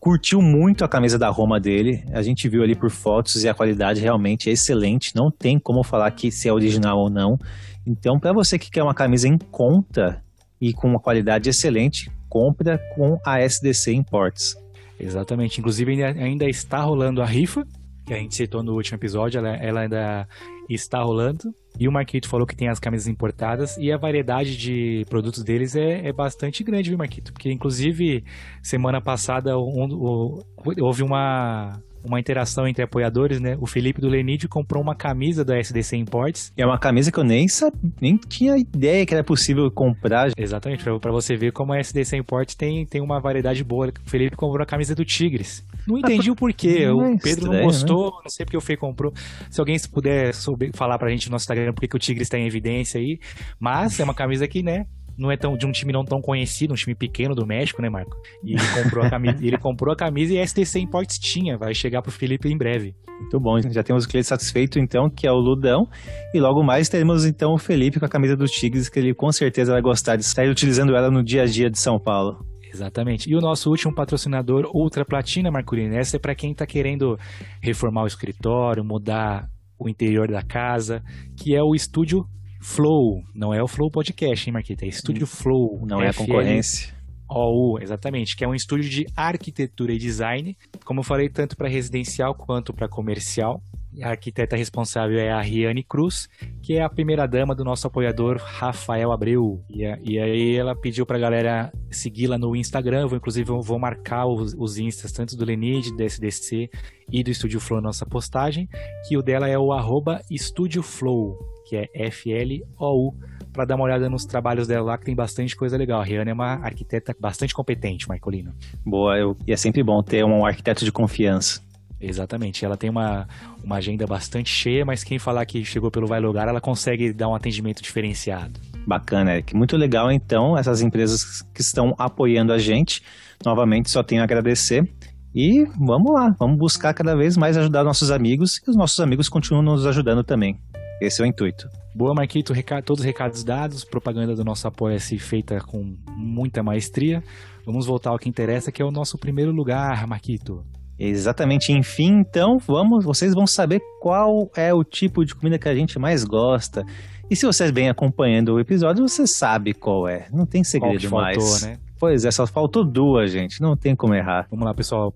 curtiu 0.00 0.40
muito 0.40 0.84
a 0.84 0.88
camisa 0.88 1.18
da 1.18 1.28
Roma 1.28 1.60
dele. 1.60 2.02
A 2.12 2.22
gente 2.22 2.48
viu 2.48 2.62
ali 2.62 2.74
por 2.74 2.90
fotos 2.90 3.44
e 3.44 3.48
a 3.48 3.54
qualidade 3.54 4.00
realmente 4.00 4.48
é 4.48 4.52
excelente. 4.52 5.14
Não 5.14 5.30
tem 5.30 5.58
como 5.58 5.84
falar 5.84 6.10
que 6.10 6.30
se 6.30 6.48
é 6.48 6.52
original 6.52 6.98
ou 6.98 7.10
não. 7.10 7.38
Então, 7.86 8.18
para 8.18 8.32
você 8.32 8.58
que 8.58 8.70
quer 8.70 8.82
uma 8.82 8.94
camisa 8.94 9.28
em 9.28 9.36
conta 9.36 10.23
e 10.64 10.72
com 10.72 10.88
uma 10.88 10.98
qualidade 10.98 11.50
excelente, 11.50 12.10
compra 12.26 12.80
com 12.94 13.18
a 13.22 13.38
SDC 13.38 13.92
Imports. 13.92 14.56
Exatamente. 14.98 15.60
Inclusive, 15.60 16.02
ainda 16.02 16.48
está 16.48 16.80
rolando 16.80 17.20
a 17.20 17.26
rifa, 17.26 17.66
que 18.06 18.14
a 18.14 18.16
gente 18.16 18.34
citou 18.34 18.62
no 18.62 18.72
último 18.72 18.96
episódio, 18.96 19.38
ela, 19.38 19.56
ela 19.56 19.80
ainda 19.82 20.26
está 20.70 21.02
rolando. 21.02 21.54
E 21.78 21.86
o 21.86 21.92
Marquito 21.92 22.28
falou 22.28 22.46
que 22.46 22.56
tem 22.56 22.68
as 22.68 22.78
camisas 22.78 23.08
importadas 23.08 23.76
e 23.76 23.92
a 23.92 23.98
variedade 23.98 24.56
de 24.56 25.04
produtos 25.10 25.42
deles 25.42 25.76
é, 25.76 26.06
é 26.08 26.12
bastante 26.14 26.64
grande, 26.64 26.88
viu, 26.88 26.96
Marquito? 26.96 27.30
Porque, 27.30 27.52
inclusive, 27.52 28.24
semana 28.62 29.02
passada 29.02 29.58
um, 29.58 29.84
um, 29.84 30.42
houve 30.80 31.02
uma, 31.02 31.72
uma 32.04 32.20
interação 32.20 32.66
entre 32.68 32.84
apoiadores, 32.84 33.40
né? 33.40 33.56
O 33.60 33.66
Felipe 33.66 34.00
do 34.00 34.08
Lenid 34.08 34.46
comprou 34.48 34.82
uma 34.82 34.94
camisa 34.94 35.44
da 35.44 35.58
SDC 35.58 35.96
Imports. 35.96 36.52
É 36.56 36.64
uma 36.64 36.78
camisa 36.78 37.10
que 37.10 37.18
eu 37.18 37.24
nem 37.24 37.48
sabia, 37.48 37.80
nem 38.00 38.16
tinha 38.16 38.56
ideia 38.56 39.06
que 39.06 39.14
era 39.14 39.24
possível 39.24 39.70
comprar. 39.70 40.30
Exatamente, 40.36 40.84
para 40.84 41.12
você 41.12 41.36
ver 41.36 41.52
como 41.52 41.72
a 41.72 41.78
SDC 41.78 42.16
Imports 42.16 42.54
tem, 42.54 42.86
tem 42.86 43.00
uma 43.00 43.20
variedade 43.20 43.64
boa. 43.64 43.88
O 43.88 44.10
Felipe 44.10 44.36
comprou 44.36 44.62
a 44.62 44.66
camisa 44.66 44.94
do 44.94 45.04
Tigres. 45.04 45.64
Não 45.86 45.98
entendi 45.98 46.30
o 46.30 46.36
porquê. 46.36 46.88
o 46.88 47.02
é 47.02 47.16
Pedro 47.18 47.28
estranho, 47.28 47.52
não 47.52 47.64
gostou, 47.64 48.06
né? 48.06 48.20
não 48.24 48.30
sei 48.30 48.46
porque 48.46 48.56
o 48.56 48.60
Fê 48.60 48.76
comprou. 48.76 49.12
Se 49.50 49.60
alguém 49.60 49.76
puder 49.92 50.34
souber, 50.34 50.70
falar 50.74 50.98
pra 50.98 51.10
gente 51.10 51.28
no 51.28 51.32
nosso 51.32 51.44
Instagram 51.44 51.72
porque 51.72 51.88
que 51.88 51.96
o 51.96 51.98
Tigres 51.98 52.26
está 52.26 52.38
em 52.38 52.46
evidência 52.46 53.00
aí. 53.00 53.18
Mas 53.58 54.00
é 54.00 54.04
uma 54.04 54.14
camisa 54.14 54.48
que, 54.48 54.62
né, 54.62 54.86
não 55.16 55.30
é 55.30 55.36
tão 55.36 55.56
de 55.56 55.66
um 55.66 55.72
time 55.72 55.92
não 55.92 56.04
tão 56.04 56.20
conhecido, 56.20 56.72
um 56.72 56.76
time 56.76 56.94
pequeno 56.94 57.34
do 57.34 57.46
México, 57.46 57.80
né, 57.80 57.88
Marco? 57.88 58.16
E 58.42 58.52
ele 58.52 58.82
comprou 58.82 59.04
a 59.04 59.10
camisa, 59.10 59.38
ele 59.40 59.58
comprou 59.58 59.92
a 59.92 59.96
camisa 59.96 60.34
e 60.34 60.40
a 60.40 60.46
STC 60.46 60.80
Imports 60.80 61.18
tinha, 61.18 61.56
vai 61.56 61.74
chegar 61.74 62.02
pro 62.02 62.10
Felipe 62.10 62.48
em 62.48 62.56
breve. 62.56 62.94
Muito 63.20 63.38
bom, 63.38 63.60
já 63.70 63.82
temos 63.82 64.04
o 64.04 64.08
cliente 64.08 64.26
satisfeito 64.26 64.78
então, 64.78 65.08
que 65.08 65.26
é 65.26 65.30
o 65.30 65.36
Ludão, 65.36 65.88
e 66.34 66.40
logo 66.40 66.62
mais 66.62 66.88
teremos 66.88 67.24
então 67.24 67.54
o 67.54 67.58
Felipe 67.58 68.00
com 68.00 68.06
a 68.06 68.08
camisa 68.08 68.36
do 68.36 68.46
Tigres, 68.46 68.88
que 68.88 68.98
ele 68.98 69.14
com 69.14 69.30
certeza 69.30 69.72
vai 69.72 69.80
gostar 69.80 70.16
de 70.16 70.24
sair 70.24 70.48
utilizando 70.48 70.94
ela 70.96 71.10
no 71.10 71.22
dia 71.22 71.42
a 71.42 71.46
dia 71.46 71.70
de 71.70 71.78
São 71.78 71.98
Paulo. 71.98 72.44
Exatamente. 72.74 73.30
E 73.30 73.36
o 73.36 73.40
nosso 73.40 73.70
último 73.70 73.94
patrocinador, 73.94 74.68
Ultra 74.74 75.04
Platina, 75.04 75.48
Marculino, 75.48 75.94
essa 75.94 76.16
é 76.16 76.18
para 76.18 76.34
quem 76.34 76.50
está 76.50 76.66
querendo 76.66 77.16
reformar 77.62 78.02
o 78.02 78.06
escritório, 78.08 78.84
mudar 78.84 79.48
o 79.78 79.88
interior 79.88 80.26
da 80.26 80.42
casa, 80.42 81.00
que 81.36 81.54
é 81.54 81.62
o 81.62 81.74
estúdio 81.74 82.26
Flow, 82.64 83.22
não 83.34 83.52
é 83.52 83.62
o 83.62 83.68
Flow 83.68 83.90
Podcast, 83.90 84.48
hein, 84.48 84.52
Marquita? 84.54 84.86
É 84.86 84.88
Estúdio 84.88 85.26
Flow. 85.26 85.84
Não 85.86 86.02
é 86.02 86.08
a 86.08 86.14
concorrência. 86.14 86.94
OU, 87.28 87.78
exatamente, 87.80 88.34
que 88.34 88.42
é 88.42 88.48
um 88.48 88.54
estúdio 88.54 88.88
de 88.88 89.06
arquitetura 89.14 89.92
e 89.92 89.98
design, 89.98 90.56
como 90.82 91.00
eu 91.00 91.04
falei, 91.04 91.28
tanto 91.28 91.56
para 91.56 91.68
residencial 91.68 92.34
quanto 92.34 92.72
para 92.72 92.88
comercial. 92.88 93.62
A 94.02 94.08
arquiteta 94.08 94.56
responsável 94.56 95.18
é 95.18 95.30
a 95.30 95.40
Riane 95.42 95.84
Cruz, 95.84 96.26
que 96.62 96.74
é 96.74 96.82
a 96.82 96.88
primeira 96.88 97.28
dama 97.28 97.54
do 97.54 97.64
nosso 97.64 97.86
apoiador 97.86 98.38
Rafael 98.42 99.12
Abreu. 99.12 99.62
E, 99.68 99.84
a, 99.84 99.98
e 100.02 100.18
aí 100.18 100.56
ela 100.56 100.74
pediu 100.74 101.04
pra 101.04 101.18
galera 101.18 101.70
segui-la 101.90 102.38
no 102.38 102.56
Instagram. 102.56 103.02
Eu 103.02 103.08
vou, 103.08 103.18
inclusive, 103.18 103.50
eu 103.50 103.60
vou 103.60 103.78
marcar 103.78 104.26
os, 104.26 104.54
os 104.54 104.78
instas, 104.78 105.12
tanto 105.12 105.36
do 105.36 105.44
Lenid, 105.44 105.94
do 105.94 106.02
SDC 106.02 106.70
e 107.12 107.22
do 107.22 107.30
Estúdio 107.30 107.60
Flow 107.60 107.80
na 107.80 107.88
nossa 107.88 108.06
postagem, 108.06 108.68
que 109.06 109.18
o 109.18 109.22
dela 109.22 109.48
é 109.48 109.58
o 109.58 109.70
arroba 109.70 110.22
Estúdio 110.30 110.82
Flow 110.82 111.53
que 111.64 111.76
é 111.76 111.88
F-L-O-U, 111.94 113.14
para 113.52 113.64
dar 113.64 113.76
uma 113.76 113.84
olhada 113.84 114.10
nos 114.10 114.24
trabalhos 114.24 114.66
dela 114.66 114.84
lá, 114.84 114.98
que 114.98 115.04
tem 115.04 115.14
bastante 115.14 115.54
coisa 115.54 115.76
legal. 115.76 116.00
A 116.00 116.04
Rihanna 116.04 116.30
é 116.30 116.34
uma 116.34 116.54
arquiteta 116.54 117.14
bastante 117.18 117.54
competente, 117.54 118.08
Marcolino. 118.08 118.52
Boa, 118.84 119.16
eu, 119.16 119.36
e 119.46 119.52
é 119.52 119.56
sempre 119.56 119.82
bom 119.82 120.02
ter 120.02 120.24
um 120.24 120.44
arquiteto 120.44 120.84
de 120.84 120.92
confiança. 120.92 121.62
Exatamente, 122.00 122.64
ela 122.64 122.76
tem 122.76 122.90
uma, 122.90 123.26
uma 123.62 123.76
agenda 123.76 124.06
bastante 124.06 124.50
cheia, 124.50 124.84
mas 124.84 125.02
quem 125.02 125.18
falar 125.18 125.46
que 125.46 125.64
chegou 125.64 125.90
pelo 125.90 126.06
Vai 126.06 126.20
Lugar, 126.20 126.48
ela 126.48 126.60
consegue 126.60 127.12
dar 127.12 127.28
um 127.28 127.34
atendimento 127.34 127.82
diferenciado. 127.82 128.60
Bacana, 128.86 129.32
Eric. 129.32 129.56
Muito 129.56 129.76
legal, 129.76 130.12
então, 130.12 130.58
essas 130.58 130.82
empresas 130.82 131.40
que 131.54 131.62
estão 131.62 131.94
apoiando 131.98 132.52
a 132.52 132.58
gente. 132.58 133.02
Novamente, 133.44 133.90
só 133.90 134.02
tenho 134.02 134.20
a 134.20 134.24
agradecer. 134.24 134.86
E 135.34 135.64
vamos 135.78 136.12
lá, 136.12 136.34
vamos 136.38 136.58
buscar 136.58 136.94
cada 136.94 137.16
vez 137.16 137.36
mais 137.36 137.56
ajudar 137.56 137.82
nossos 137.82 138.10
amigos 138.10 138.60
e 138.64 138.70
os 138.70 138.76
nossos 138.76 139.00
amigos 139.00 139.28
continuam 139.28 139.62
nos 139.62 139.86
ajudando 139.86 140.22
também. 140.22 140.60
Esse 141.04 141.20
é 141.20 141.24
o 141.24 141.28
intuito. 141.28 141.68
Boa, 141.94 142.14
Marquito. 142.14 142.52
Recado, 142.54 142.82
todos 142.82 143.00
os 143.00 143.06
recados 143.06 143.44
dados, 143.44 143.84
propaganda 143.84 144.34
do 144.34 144.42
nosso 144.42 144.66
Apoia-se 144.66 145.18
feita 145.18 145.60
com 145.60 145.94
muita 146.16 146.62
maestria. 146.62 147.22
Vamos 147.66 147.86
voltar 147.86 148.10
ao 148.10 148.18
que 148.18 148.28
interessa, 148.28 148.72
que 148.72 148.80
é 148.80 148.84
o 148.84 148.90
nosso 148.90 149.18
primeiro 149.18 149.52
lugar, 149.52 150.06
Marquito. 150.06 150.64
Exatamente. 150.98 151.72
Enfim, 151.72 152.20
então, 152.20 152.58
vamos, 152.58 153.04
vocês 153.04 153.34
vão 153.34 153.46
saber 153.46 153.82
qual 154.00 154.50
é 154.56 154.72
o 154.72 154.82
tipo 154.82 155.24
de 155.24 155.34
comida 155.34 155.58
que 155.58 155.68
a 155.68 155.74
gente 155.74 155.98
mais 155.98 156.24
gosta. 156.24 156.84
E 157.30 157.36
se 157.36 157.44
você 157.44 157.70
vem 157.70 157.88
acompanhando 157.90 158.54
o 158.54 158.60
episódio, 158.60 159.06
você 159.06 159.26
sabe 159.26 159.74
qual 159.74 160.08
é. 160.08 160.26
Não 160.32 160.46
tem 160.46 160.64
segredo 160.64 161.08
Qual 161.08 161.26
que 161.26 161.36
faltou, 161.36 161.50
mais. 161.50 161.62
né? 161.62 161.78
Pois 161.98 162.24
é, 162.24 162.30
só 162.30 162.46
faltou 162.46 162.84
duas, 162.84 163.30
gente. 163.30 163.60
Não 163.60 163.76
tem 163.76 163.94
como 163.94 164.14
errar. 164.14 164.46
Vamos 164.50 164.64
lá, 164.64 164.74
pessoal. 164.74 165.12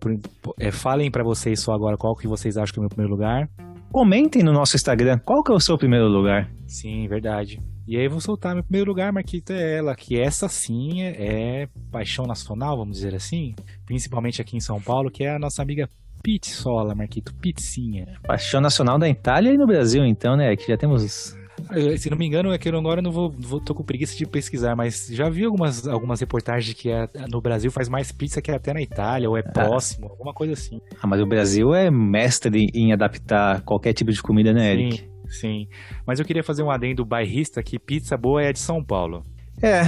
É, 0.58 0.70
falem 0.70 1.10
pra 1.10 1.22
vocês 1.22 1.60
só 1.60 1.72
agora 1.72 1.96
qual 1.96 2.14
que 2.14 2.26
vocês 2.26 2.56
acham 2.56 2.72
que 2.72 2.78
é 2.78 2.80
o 2.80 2.82
meu 2.82 2.88
primeiro 2.88 3.12
lugar. 3.12 3.48
Comentem 3.92 4.42
no 4.42 4.52
nosso 4.52 4.76
Instagram 4.76 5.18
qual 5.18 5.42
que 5.42 5.50
é 5.50 5.54
o 5.54 5.60
seu 5.60 5.78
primeiro 5.78 6.08
lugar. 6.08 6.50
Sim, 6.66 7.06
verdade. 7.08 7.60
E 7.86 7.96
aí 7.96 8.04
eu 8.04 8.10
vou 8.10 8.20
soltar 8.20 8.54
meu 8.54 8.62
primeiro 8.62 8.90
lugar, 8.90 9.10
Marquito, 9.10 9.50
é 9.50 9.76
ela, 9.78 9.94
que 9.96 10.20
essa 10.20 10.46
sim 10.46 11.02
é, 11.02 11.62
é 11.62 11.68
paixão 11.90 12.26
nacional, 12.26 12.76
vamos 12.76 12.98
dizer 12.98 13.14
assim, 13.14 13.54
principalmente 13.86 14.42
aqui 14.42 14.58
em 14.58 14.60
São 14.60 14.78
Paulo, 14.78 15.10
que 15.10 15.24
é 15.24 15.34
a 15.34 15.38
nossa 15.38 15.62
amiga 15.62 15.88
Pizzola, 16.22 16.94
Marquito, 16.94 17.34
Pizzinha. 17.34 18.18
Paixão 18.26 18.60
nacional 18.60 18.98
da 18.98 19.08
Itália 19.08 19.54
e 19.54 19.56
no 19.56 19.66
Brasil, 19.66 20.04
então, 20.04 20.36
né? 20.36 20.54
Que 20.54 20.68
já 20.68 20.76
temos. 20.76 21.34
Eh, 21.70 21.96
Se 21.96 22.08
não 22.10 22.16
me 22.16 22.26
engano, 22.26 22.52
é 22.52 22.58
que 22.58 22.68
eu 22.68 22.78
agora 22.78 23.00
não 23.02 23.10
vou, 23.10 23.30
vou 23.30 23.60
tô 23.60 23.74
com 23.74 23.82
preguiça 23.84 24.16
de 24.16 24.26
pesquisar, 24.26 24.74
mas 24.76 25.08
já 25.10 25.28
vi 25.28 25.44
algumas, 25.44 25.86
algumas 25.86 26.20
reportagens 26.20 26.74
que 26.74 26.90
é- 26.90 27.08
no 27.30 27.40
Brasil 27.40 27.70
faz 27.70 27.88
mais 27.88 28.12
pizza 28.12 28.40
que 28.40 28.50
até 28.50 28.72
na 28.72 28.80
Itália, 28.82 29.28
ou 29.28 29.36
é 29.36 29.42
próximo, 29.42 30.08
alguma 30.08 30.32
coisa 30.32 30.52
assim. 30.54 30.80
Ah, 31.02 31.06
mas 31.06 31.20
o 31.20 31.26
Brasil 31.26 31.74
é 31.74 31.90
mestre 31.90 32.68
em 32.74 32.92
adaptar 32.92 33.62
qualquer 33.62 33.92
tipo 33.92 34.12
de 34.12 34.22
comida, 34.22 34.52
né, 34.52 34.72
Eric? 34.72 34.98
Sim, 34.98 35.08
sim. 35.28 35.68
Mas 36.06 36.18
eu 36.18 36.24
queria 36.24 36.42
fazer 36.44 36.62
um 36.62 36.70
adendo 36.70 37.04
bairrista 37.04 37.62
que 37.62 37.78
pizza 37.78 38.16
boa 38.16 38.42
é 38.42 38.52
de 38.52 38.58
São 38.58 38.82
Paulo. 38.82 39.24
É, 39.62 39.82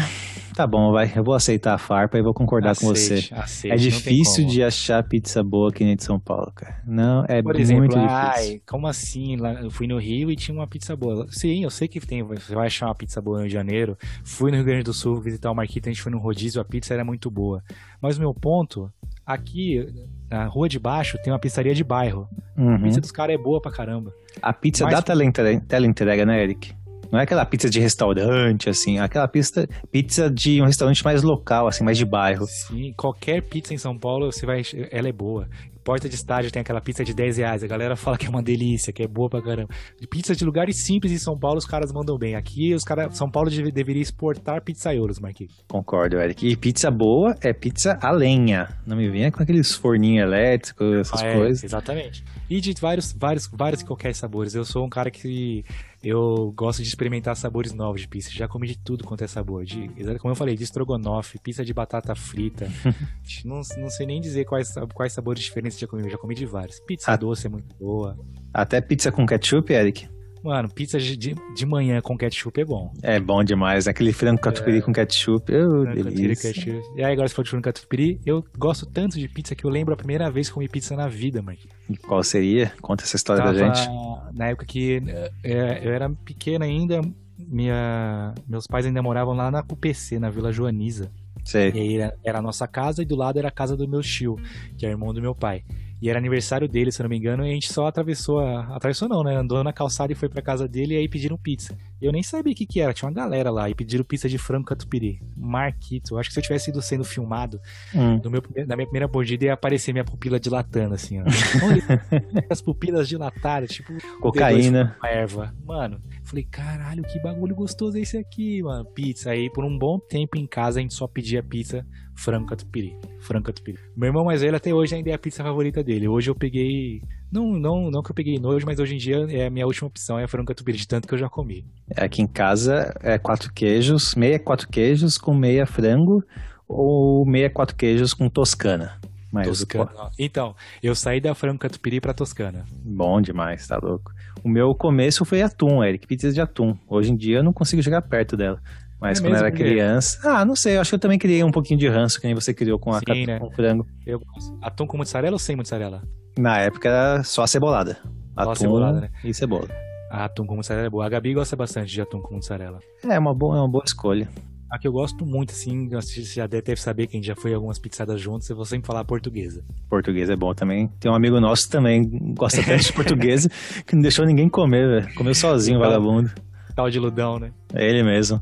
tá 0.55 0.67
bom, 0.67 0.91
vai. 0.93 1.13
Eu 1.15 1.23
vou 1.23 1.35
aceitar 1.35 1.75
a 1.75 1.79
farpa 1.79 2.19
e 2.19 2.23
vou 2.23 2.35
concordar 2.35 2.75
com 2.77 2.87
você. 2.87 3.15
Aceite, 3.15 3.35
aceite, 3.35 3.73
É 3.75 3.77
difícil 3.77 4.47
de 4.47 4.63
achar 4.63 5.03
pizza 5.05 5.43
boa 5.43 5.71
aqui 5.71 5.85
nem 5.85 5.97
de 5.97 6.03
São 6.05 6.19
Paulo, 6.19 6.51
cara. 6.55 6.81
Não, 6.87 7.25
é 7.29 7.43
Por 7.43 7.55
muito 7.55 7.61
exemplo, 7.61 7.89
difícil. 7.89 8.09
ai, 8.11 8.61
como 8.69 8.87
assim? 8.87 9.37
Lá, 9.37 9.55
eu 9.55 9.71
fui 9.71 9.87
no 9.87 9.99
Rio 9.99 10.31
e 10.31 10.37
tinha 10.37 10.55
uma 10.57 10.67
pizza 10.67 10.97
boa. 10.97 11.27
Sim, 11.31 11.63
eu 11.65 11.71
sei 11.71 11.87
que 11.89 12.01
tem, 12.01 12.23
você 12.23 12.55
vai 12.55 12.67
achar 12.67 12.87
uma 12.87 12.95
pizza 12.95 13.21
boa 13.21 13.37
no 13.39 13.43
Rio 13.43 13.49
de 13.49 13.55
Janeiro. 13.55 13.97
Fui 14.25 14.51
no 14.51 14.57
Rio 14.57 14.67
Grande 14.67 14.83
do 14.85 14.93
Sul 14.93 15.21
visitar 15.21 15.51
o 15.51 15.55
Marquito, 15.55 15.89
a 15.89 15.93
gente 15.93 16.03
foi 16.03 16.11
no 16.13 16.19
rodízio, 16.19 16.61
a 16.61 16.65
pizza 16.65 16.93
era 16.95 17.05
muito 17.05 17.31
boa. 17.31 17.63
Mas 18.01 18.17
o 18.17 18.21
meu 18.21 18.35
ponto, 18.35 18.91
aqui 19.25 19.87
na 20.31 20.47
rua 20.47 20.69
de 20.69 20.79
baixo 20.79 21.17
tem 21.23 21.33
uma 21.33 21.39
pizzaria 21.39 21.75
de 21.75 21.85
bairro. 21.85 22.29
A 22.57 22.61
Uhum. 22.63 22.83
pizza 22.83 23.01
dos 23.01 23.13
caras 23.13 23.35
é 23.35 23.39
boa 23.39 23.61
pra 23.61 23.71
caramba. 23.71 24.13
A 24.43 24.53
pizza 24.53 24.85
Mais- 24.85 24.97
da 24.97 25.03
teleentre- 25.03 25.61
teleentrega, 25.61 26.25
né, 26.27 26.43
Eric? 26.43 26.73
Não 27.13 27.19
é 27.19 27.23
aquela 27.25 27.45
pizza 27.45 27.69
de 27.69 27.81
restaurante, 27.81 28.69
assim, 28.69 28.99
é 28.99 29.01
aquela 29.03 29.27
pizza, 29.29 29.67
pizza 29.91 30.31
de 30.31 30.61
um 30.61 30.67
restaurante 30.67 31.05
mais 31.05 31.23
local, 31.23 31.67
assim, 31.69 31.85
mais 31.85 31.99
de 31.99 32.05
bairro. 32.05 32.47
Sim, 32.47 32.93
qualquer 32.97 33.43
pizza 33.43 33.75
em 33.75 33.79
São 33.79 33.99
Paulo, 33.99 34.31
você 34.33 34.47
vai, 34.47 34.63
ela 34.91 35.09
é 35.09 35.13
boa. 35.13 35.49
Porta 35.83 36.11
de 36.11 36.15
estádio 36.15 36.51
tem 36.53 36.61
aquela 36.61 36.81
pizza 36.81 37.03
de 37.03 37.15
10 37.15 37.39
reais. 37.39 37.65
A 37.65 37.67
galera 37.67 37.97
fala 37.97 38.19
que 38.19 38.27
é 38.27 38.29
uma 38.29 38.43
delícia, 38.43 38.93
que 38.93 39.03
é 39.03 39.09
boa 39.09 39.31
pra 39.31 39.41
caramba. 39.41 39.71
Pizza 40.11 40.37
de 40.37 40.45
lugares 40.45 40.85
simples 40.85 41.11
em 41.11 41.17
São 41.19 41.39
Paulo, 41.39 41.57
os 41.57 41.65
caras 41.65 41.91
mandam 41.91 42.19
bem. 42.19 42.35
Aqui, 42.37 42.75
os 42.75 42.85
caras. 42.85 43.17
São 43.17 43.31
Paulo 43.31 43.49
deve- 43.49 43.73
deveria 43.73 44.03
exportar 44.03 44.63
pizzaiolos, 44.63 45.19
Marquinhos. 45.19 45.55
Concordo, 45.67 46.19
Eric. 46.21 46.47
E 46.47 46.55
pizza 46.55 46.91
boa 46.91 47.35
é 47.41 47.55
pizza 47.55 47.99
a 48.03 48.11
lenha. 48.13 48.69
Não 48.87 48.95
me 48.95 49.09
venha 49.09 49.33
com 49.33 49.43
aqueles 49.43 49.75
forninhos 49.75 50.23
elétricos, 50.27 50.97
essas 50.99 51.23
Ah, 51.23 51.27
é, 51.27 51.35
coisas. 51.35 51.65
Exatamente. 51.65 52.23
E 52.49 52.61
de 52.61 52.75
vários, 52.79 53.13
vários, 53.15 53.49
vários 53.51 53.81
e 53.81 53.85
qualquer 53.87 54.15
sabores. 54.15 54.55
Eu 54.55 54.67
sou 54.67 54.85
um 54.85 54.89
cara 54.89 55.11
que 55.11 55.65
eu 56.03 56.53
gosto 56.57 56.83
de 56.83 56.89
experimentar 56.89 57.37
sabores 57.37 57.73
novos 57.73 58.01
de 58.01 58.09
pizza. 58.09 58.31
Já 58.31 58.49
comi 58.49 58.67
de 58.67 58.79
tudo 58.79 59.05
quanto 59.05 59.23
é 59.23 59.27
sabor. 59.27 59.65
De, 59.65 59.89
como 60.19 60.33
eu 60.33 60.37
falei, 60.37 60.57
de 60.57 60.65
estrogonofe, 60.65 61.39
pizza 61.39 61.65
de 61.65 61.75
batata 61.75 62.15
frita. 62.15 62.69
não, 63.45 63.61
não 63.79 63.91
sei 63.91 64.07
nem 64.07 64.21
dizer 64.21 64.45
quais, 64.45 64.75
quais 64.95 65.13
sabores 65.13 65.43
diferentes 65.43 65.79
já 65.79 65.87
comi. 65.87 66.05
Eu 66.05 66.11
já 66.11 66.19
comi 66.19 66.35
de 66.35 66.47
vários. 66.47 66.81
Pizza 66.81 67.13
Ah. 67.13 67.17
doce 67.17 67.47
é 67.47 67.51
muito 67.51 67.75
boa. 67.77 68.19
Até 68.53 68.81
pizza 68.81 69.13
com 69.13 69.27
ketchup, 69.27 69.73
Eric. 69.73 70.09
Mano, 70.43 70.69
pizza 70.69 70.99
de, 70.99 71.17
de, 71.17 71.67
manhã 71.67 72.01
com 72.01 72.17
ketchup 72.17 72.61
é 72.61 72.65
bom. 72.65 72.93
É 73.03 73.21
bom 73.21 73.45
demais. 73.45 73.87
Aquele 73.87 74.13
frango 74.13 74.41
catupiry 74.41 74.81
com 74.81 74.93
ketchup. 74.93 75.53
Oh, 75.55 75.85
catupiry, 75.85 76.15
delícia. 76.15 76.53
ketchup. 76.53 76.83
E 76.97 77.05
aí, 77.05 77.13
agora 77.13 77.29
se 77.29 77.35
for 77.35 77.45
de 77.45 77.51
frango 77.51 77.65
catupiry, 77.65 78.21
eu 78.25 78.45
gosto 78.57 78.87
tanto 78.87 79.19
de 79.19 79.29
pizza 79.29 79.55
que 79.55 79.65
eu 79.65 79.71
lembro 79.71 79.93
a 79.93 79.97
primeira 79.97 80.31
vez 80.31 80.49
que 80.49 80.55
comi 80.55 80.69
pizza 80.69 80.97
na 80.97 81.09
vida, 81.09 81.43
mano. 81.43 81.59
E 81.89 81.97
Qual 81.97 82.23
seria? 82.23 82.73
Conta 82.81 83.05
essa 83.05 83.17
história 83.17 83.45
da 83.45 83.53
Tava 83.53 83.75
gente. 83.75 83.89
Na 84.33 84.49
época 84.49 84.65
que 84.65 85.03
é, 85.45 85.81
eu 85.87 85.93
era 85.93 86.09
pequena 86.09 86.65
ainda, 86.65 87.03
minha, 87.39 88.35
meus 88.49 88.67
pais 88.67 88.87
ainda 88.87 89.03
moravam 89.03 89.35
lá 89.35 89.51
na 89.51 89.63
CUPC, 89.63 90.19
na 90.19 90.31
Vila 90.31 90.53
Joaniza. 90.53 91.11
Sei. 91.45 91.71
E 91.75 91.81
aí 91.81 91.97
era, 91.97 92.15
era 92.25 92.39
a 92.39 92.43
nossa 92.43 92.67
casa 92.67 93.03
e 93.03 93.05
do 93.05 93.17
lado 93.17 93.39
era 93.39 93.49
a 93.49 93.53
casa 93.53 93.77
do 93.77 93.89
meu 93.89 94.01
tio, 94.01 94.37
que 94.77 94.87
é 94.87 94.91
irmão 94.91 95.13
do 95.13 95.21
meu 95.21 95.35
pai. 95.35 95.65
E 96.01 96.09
era 96.09 96.19
aniversário 96.19 96.67
dele, 96.69 96.91
se 96.91 97.01
eu 97.01 97.05
não 97.05 97.11
me 97.11 97.17
engano, 97.19 97.45
e 97.47 97.51
a 97.51 97.53
gente 97.53 97.73
só 97.73 97.87
atravessou 97.87 98.41
a. 98.41 98.75
Atravessou 98.77 99.09
não, 99.09 99.23
né? 99.23 99.37
Andou 99.37 99.63
na 99.63 99.73
calçada 99.73 100.13
e 100.13 100.17
foi 100.17 100.29
pra 100.29 100.41
casa 100.41 100.67
dele 100.67 100.95
e 100.95 100.97
aí 100.97 101.09
pediram 101.09 101.37
pizza. 101.37 101.77
Eu 102.01 102.11
nem 102.13 102.23
sabia 102.23 102.53
o 102.53 102.57
que, 102.57 102.65
que 102.67 102.81
era, 102.81 102.95
tinha 102.95 103.09
uma 103.09 103.15
galera 103.15 103.51
lá 103.51 103.69
e 103.69 103.75
pediram 103.75 104.03
pizza 104.05 104.29
de 104.29 104.39
frango 104.39 104.65
catupiry. 104.65 105.21
Marquito. 105.37 106.15
Eu 106.15 106.19
acho 106.19 106.31
que 106.31 106.33
se 106.35 106.39
eu 106.41 106.45
tivesse 106.45 106.71
ido 106.71 106.81
sendo 106.81 107.05
filmado, 107.05 107.61
Hum. 107.95 108.21
meu, 108.31 108.43
na 108.67 108.77
minha 108.77 108.87
primeira 108.87 109.07
mordida 109.09 109.45
ia 109.45 109.53
aparecer 109.53 109.93
minha 109.93 110.05
pupila 110.05 110.41
dilatando, 110.41 110.95
assim, 110.95 111.21
ó. 111.21 111.25
Olha, 111.65 112.45
as 112.49 112.63
pupilas 112.63 113.09
dilatadas, 113.09 113.71
tipo 113.71 113.93
Cocaína. 114.21 114.97
uma 115.01 115.09
erva. 115.11 115.55
Mano, 115.65 116.01
falei, 116.25 116.45
caralho, 116.45 117.03
que 117.03 117.21
bagulho 117.21 117.55
gostoso 117.55 117.99
é 117.99 118.01
esse 118.01 118.17
aqui, 118.17 118.63
mano. 118.63 118.85
Pizza. 118.87 119.31
Aí, 119.33 119.51
por 119.51 119.65
um 119.65 119.77
bom 119.79 119.99
tempo 119.99 120.39
em 120.39 120.47
casa, 120.47 120.79
a 120.79 120.83
gente 120.83 120.95
só 120.95 121.07
pedia 121.07 121.43
pizza 121.43 121.87
frango 122.21 122.47
catupiry. 122.47 122.95
Frango 123.21 123.47
catupiry. 123.47 123.79
Meu 123.97 124.09
irmão 124.09 124.25
mais 124.25 124.43
velho 124.43 124.57
até 124.57 124.73
hoje 124.75 124.95
ainda 124.95 125.11
é 125.11 125.15
a 125.15 125.19
pizza 125.19 125.43
favorita 125.43 125.83
dele. 125.83 126.07
Hoje 126.07 126.31
eu 126.31 126.35
peguei... 126.35 127.03
Não, 127.33 127.47
não, 127.53 127.91
não 127.91 128.03
que 128.03 128.11
eu 128.11 128.15
peguei 128.15 128.39
nojo, 128.39 128.67
mas 128.67 128.79
hoje 128.79 128.95
em 128.95 128.99
dia 128.99 129.27
é 129.31 129.47
a 129.47 129.51
minha 129.51 129.67
última 129.67 129.89
opção, 129.89 130.19
é 130.19 130.27
frango 130.27 130.49
catupiry, 130.49 130.77
de 130.77 130.87
tanto 130.87 131.09
que 131.09 131.15
eu 131.15 131.19
já 131.19 131.29
comi. 131.29 131.65
Aqui 131.97 132.21
em 132.21 132.27
casa 132.27 132.93
é 133.01 133.19
quatro 133.19 133.53
queijos, 133.53 134.15
meia 134.15 134.39
quatro 134.39 134.69
queijos 134.69 135.17
com 135.17 135.33
meia 135.33 135.65
frango 135.65 136.23
ou 136.69 137.25
meia 137.25 137.49
quatro 137.49 137.75
queijos 137.77 138.13
com 138.13 138.29
toscana. 138.29 139.01
Mas 139.33 139.47
Toscana. 139.47 140.11
Então, 140.19 140.57
eu 140.83 140.95
saí 140.95 141.21
da 141.21 141.35
frango 141.35 141.61
catupiry 141.61 142.01
pra 142.01 142.13
toscana. 142.13 142.65
Bom 142.85 143.21
demais, 143.21 143.67
tá 143.67 143.79
louco. 143.81 144.13
O 144.43 144.49
meu 144.49 144.75
começo 144.75 145.25
foi 145.25 145.41
atum, 145.41 145.85
Eric, 145.85 146.07
pizza 146.07 146.33
de 146.33 146.41
atum. 146.41 146.77
Hoje 146.89 147.13
em 147.13 147.17
dia 147.17 147.37
eu 147.37 147.45
não 147.45 147.53
consigo 147.53 147.83
chegar 147.83 148.03
perto 148.03 148.37
dela. 148.37 148.61
Mas 149.01 149.19
É 149.19 149.23
quando 149.23 149.33
mesmo, 149.33 149.47
era 149.47 149.55
criança. 149.57 150.19
Ah, 150.23 150.45
não 150.45 150.55
sei, 150.55 150.77
eu 150.77 150.81
acho 150.81 150.91
que 150.91 150.95
eu 150.95 150.99
também 151.01 151.19
criei 151.19 151.43
um 151.43 151.51
pouquinho 151.51 151.79
de 151.81 151.89
ranço, 151.89 152.21
que 152.21 152.27
nem 152.27 152.35
você 152.35 152.53
criou 152.53 152.79
com 152.79 152.93
a 152.93 152.99
Sim, 153.01 153.27
né? 153.27 153.39
com 153.39 153.51
frango. 153.51 153.87
Eu 154.07 154.21
gosto. 154.21 154.59
Atum 154.61 154.87
com 154.87 154.97
mussarela 154.99 155.35
ou 155.35 155.39
sem 155.39 155.57
mussarela? 155.57 156.03
Na 156.39 156.59
época 156.59 156.89
era 156.89 157.23
só 157.25 157.43
a 157.43 157.47
cebolada. 157.47 157.95
Só 157.95 158.41
a 158.41 158.43
Atum 158.43 158.55
cebolada, 158.55 159.01
né? 159.01 159.11
e 159.25 159.33
cebola. 159.33 159.69
Ah, 160.11 160.25
atum 160.25 160.45
com 160.47 160.57
mussarela 160.57 160.87
é 160.87 160.91
boa. 160.91 161.07
A 161.07 161.09
Gabi 161.09 161.33
gosta 161.35 161.55
bastante 161.57 161.91
de 161.93 162.01
atum 162.01 162.21
com 162.21 162.35
mussarela. 162.35 162.81
É 163.09 163.19
uma 163.19 163.35
boa, 163.35 163.57
é 163.57 163.61
uma 163.61 163.69
boa 163.69 163.85
escolha. 163.87 164.29
A 164.71 164.79
que 164.79 164.87
eu 164.87 164.93
gosto 164.93 165.27
muito, 165.27 165.51
assim, 165.51 165.89
você 165.89 166.23
já 166.23 166.47
deve 166.47 166.77
saber 166.77 167.09
que 167.09 167.17
a 167.17 167.19
gente 167.19 167.27
já 167.27 167.35
foi 167.35 167.53
algumas 167.53 167.77
pizzadas 167.79 168.21
juntos, 168.21 168.49
eu 168.49 168.55
vou 168.55 168.65
sempre 168.65 168.87
falar 168.87 169.05
portuguesa. 169.05 169.65
Português 169.89 170.31
é 170.31 170.37
bom 170.37 170.55
também. 170.55 170.89
Tem 171.01 171.11
um 171.11 171.15
amigo 171.15 171.41
nosso 171.41 171.65
que 171.67 171.73
também 171.73 172.09
gosta 172.37 172.63
tanto 172.63 172.85
de 172.85 172.93
portuguesa 172.95 173.51
que 173.85 173.97
não 173.97 174.03
deixou 174.03 174.25
ninguém 174.25 174.49
comer, 174.49 175.03
velho. 175.03 175.15
Comeu 175.17 175.35
sozinho, 175.35 175.81
vagabundo. 175.81 176.31
Tal 176.77 176.89
de 176.89 177.01
ludão, 177.01 177.39
né? 177.41 177.51
É 177.75 177.85
ele 177.89 178.05
mesmo. 178.05 178.41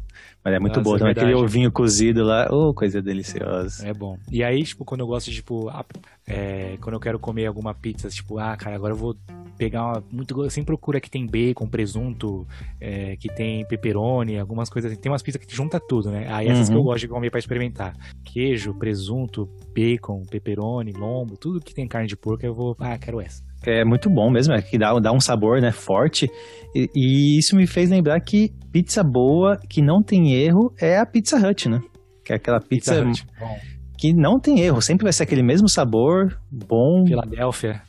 Mas 0.48 0.56
é 0.56 0.58
muito 0.60 0.76
Nossa, 0.78 0.82
bom 0.90 0.96
é 0.96 0.98
também. 0.98 1.12
Aquele 1.12 1.26
verdade. 1.26 1.44
ovinho 1.44 1.70
cozido 1.72 2.24
lá. 2.24 2.46
Ô, 2.50 2.72
coisa 2.74 3.00
deliciosa. 3.02 3.86
É 3.86 3.92
bom. 3.94 4.18
E 4.30 4.42
aí, 4.42 4.62
tipo, 4.62 4.84
quando 4.84 5.00
eu 5.02 5.06
gosto 5.06 5.30
de, 5.30 5.36
tipo, 5.36 5.70
é, 6.26 6.76
quando 6.80 6.94
eu 6.94 7.00
quero 7.00 7.18
comer 7.18 7.46
alguma 7.46 7.74
pizza, 7.74 8.08
tipo, 8.08 8.38
ah, 8.38 8.56
cara, 8.56 8.76
agora 8.76 8.92
eu 8.92 8.96
vou 8.96 9.16
pegar 9.56 9.84
uma. 9.84 10.04
Muito, 10.12 10.48
sempre 10.50 10.66
procura 10.66 11.00
que 11.00 11.10
tem 11.10 11.26
bacon, 11.26 11.66
presunto, 11.66 12.46
é, 12.80 13.16
que 13.16 13.28
tem 13.28 13.66
pepperoni, 13.66 14.38
algumas 14.38 14.68
coisas 14.70 14.92
assim. 14.92 15.00
Tem 15.00 15.10
umas 15.10 15.22
pizzas 15.22 15.44
que 15.44 15.54
junta 15.54 15.80
tudo, 15.80 16.10
né? 16.10 16.26
Aí 16.28 16.48
essas 16.48 16.68
Uhum. 16.68 16.74
que 16.74 16.80
eu 16.80 16.84
gosto 16.84 17.00
de 17.00 17.08
comer 17.08 17.30
pra 17.30 17.38
experimentar. 17.38 17.94
Queijo, 18.24 18.74
presunto, 18.74 19.48
bacon, 19.74 20.22
pepperoni, 20.30 20.92
lombo, 20.92 21.36
tudo 21.36 21.60
que 21.60 21.74
tem 21.74 21.86
carne 21.88 22.06
de 22.08 22.16
porco, 22.16 22.44
eu 22.44 22.54
vou. 22.54 22.76
Ah, 22.78 22.96
quero 22.98 23.20
essa. 23.20 23.42
É 23.64 23.84
muito 23.84 24.08
bom 24.08 24.30
mesmo, 24.30 24.54
é 24.54 24.62
que 24.62 24.78
dá, 24.78 24.92
dá 24.98 25.12
um 25.12 25.20
sabor, 25.20 25.60
né, 25.60 25.72
forte. 25.72 26.30
E, 26.74 26.88
e 26.94 27.38
isso 27.38 27.56
me 27.56 27.66
fez 27.66 27.90
lembrar 27.90 28.20
que 28.20 28.52
pizza 28.72 29.02
boa, 29.02 29.58
que 29.68 29.82
não 29.82 30.02
tem 30.02 30.32
erro, 30.34 30.72
é 30.80 30.98
a 30.98 31.06
Pizza 31.06 31.36
Hut, 31.36 31.68
né? 31.68 31.80
Que 32.24 32.32
é 32.32 32.36
aquela 32.36 32.60
pizza, 32.60 33.02
Hut. 33.02 33.26
Bom. 33.38 33.56
que 33.98 34.12
não 34.12 34.38
tem 34.38 34.60
erro, 34.60 34.80
sempre 34.80 35.04
vai 35.04 35.12
ser 35.12 35.24
aquele 35.24 35.42
mesmo 35.42 35.68
sabor, 35.68 36.38
bom, 36.50 37.04
Filadélfia. 37.06 37.82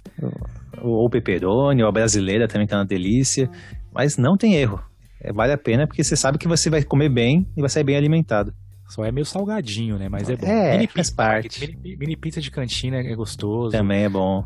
ou 0.82 1.10
pepperoni, 1.10 1.84
ou 1.84 1.90
a 1.90 1.92
brasileira 1.92 2.48
também 2.48 2.66
que 2.66 2.74
é 2.74 2.78
uma 2.78 2.86
delícia, 2.86 3.50
mas 3.94 4.18
não 4.18 4.36
tem 4.36 4.56
erro. 4.56 4.82
É, 5.22 5.34
vale 5.34 5.52
a 5.52 5.58
pena 5.58 5.86
porque 5.86 6.04
você 6.04 6.16
sabe 6.16 6.38
que 6.38 6.48
você 6.48 6.70
vai 6.70 6.82
comer 6.84 7.10
bem 7.10 7.46
e 7.56 7.62
vai 7.62 7.70
sair 7.70 7.84
bem 7.84 7.98
alimentado. 7.98 8.54
Só 8.88 9.06
é 9.06 9.12
meio 9.12 9.26
salgadinho, 9.26 10.00
né? 10.00 10.10
Mas 10.10 10.30
é 10.30 10.36
bom. 10.36 10.48
É, 10.48 10.72
mini 10.72 10.88
faz 10.88 11.10
pizza, 11.10 11.16
parte. 11.16 11.78
Mini, 11.78 11.96
mini 11.96 12.18
pizza 12.18 12.42
de 12.42 12.50
cantina 12.50 12.98
é 12.98 13.16
gostoso. 13.16 13.72
Também 13.72 14.06
é 14.06 14.10
bom. 14.10 14.44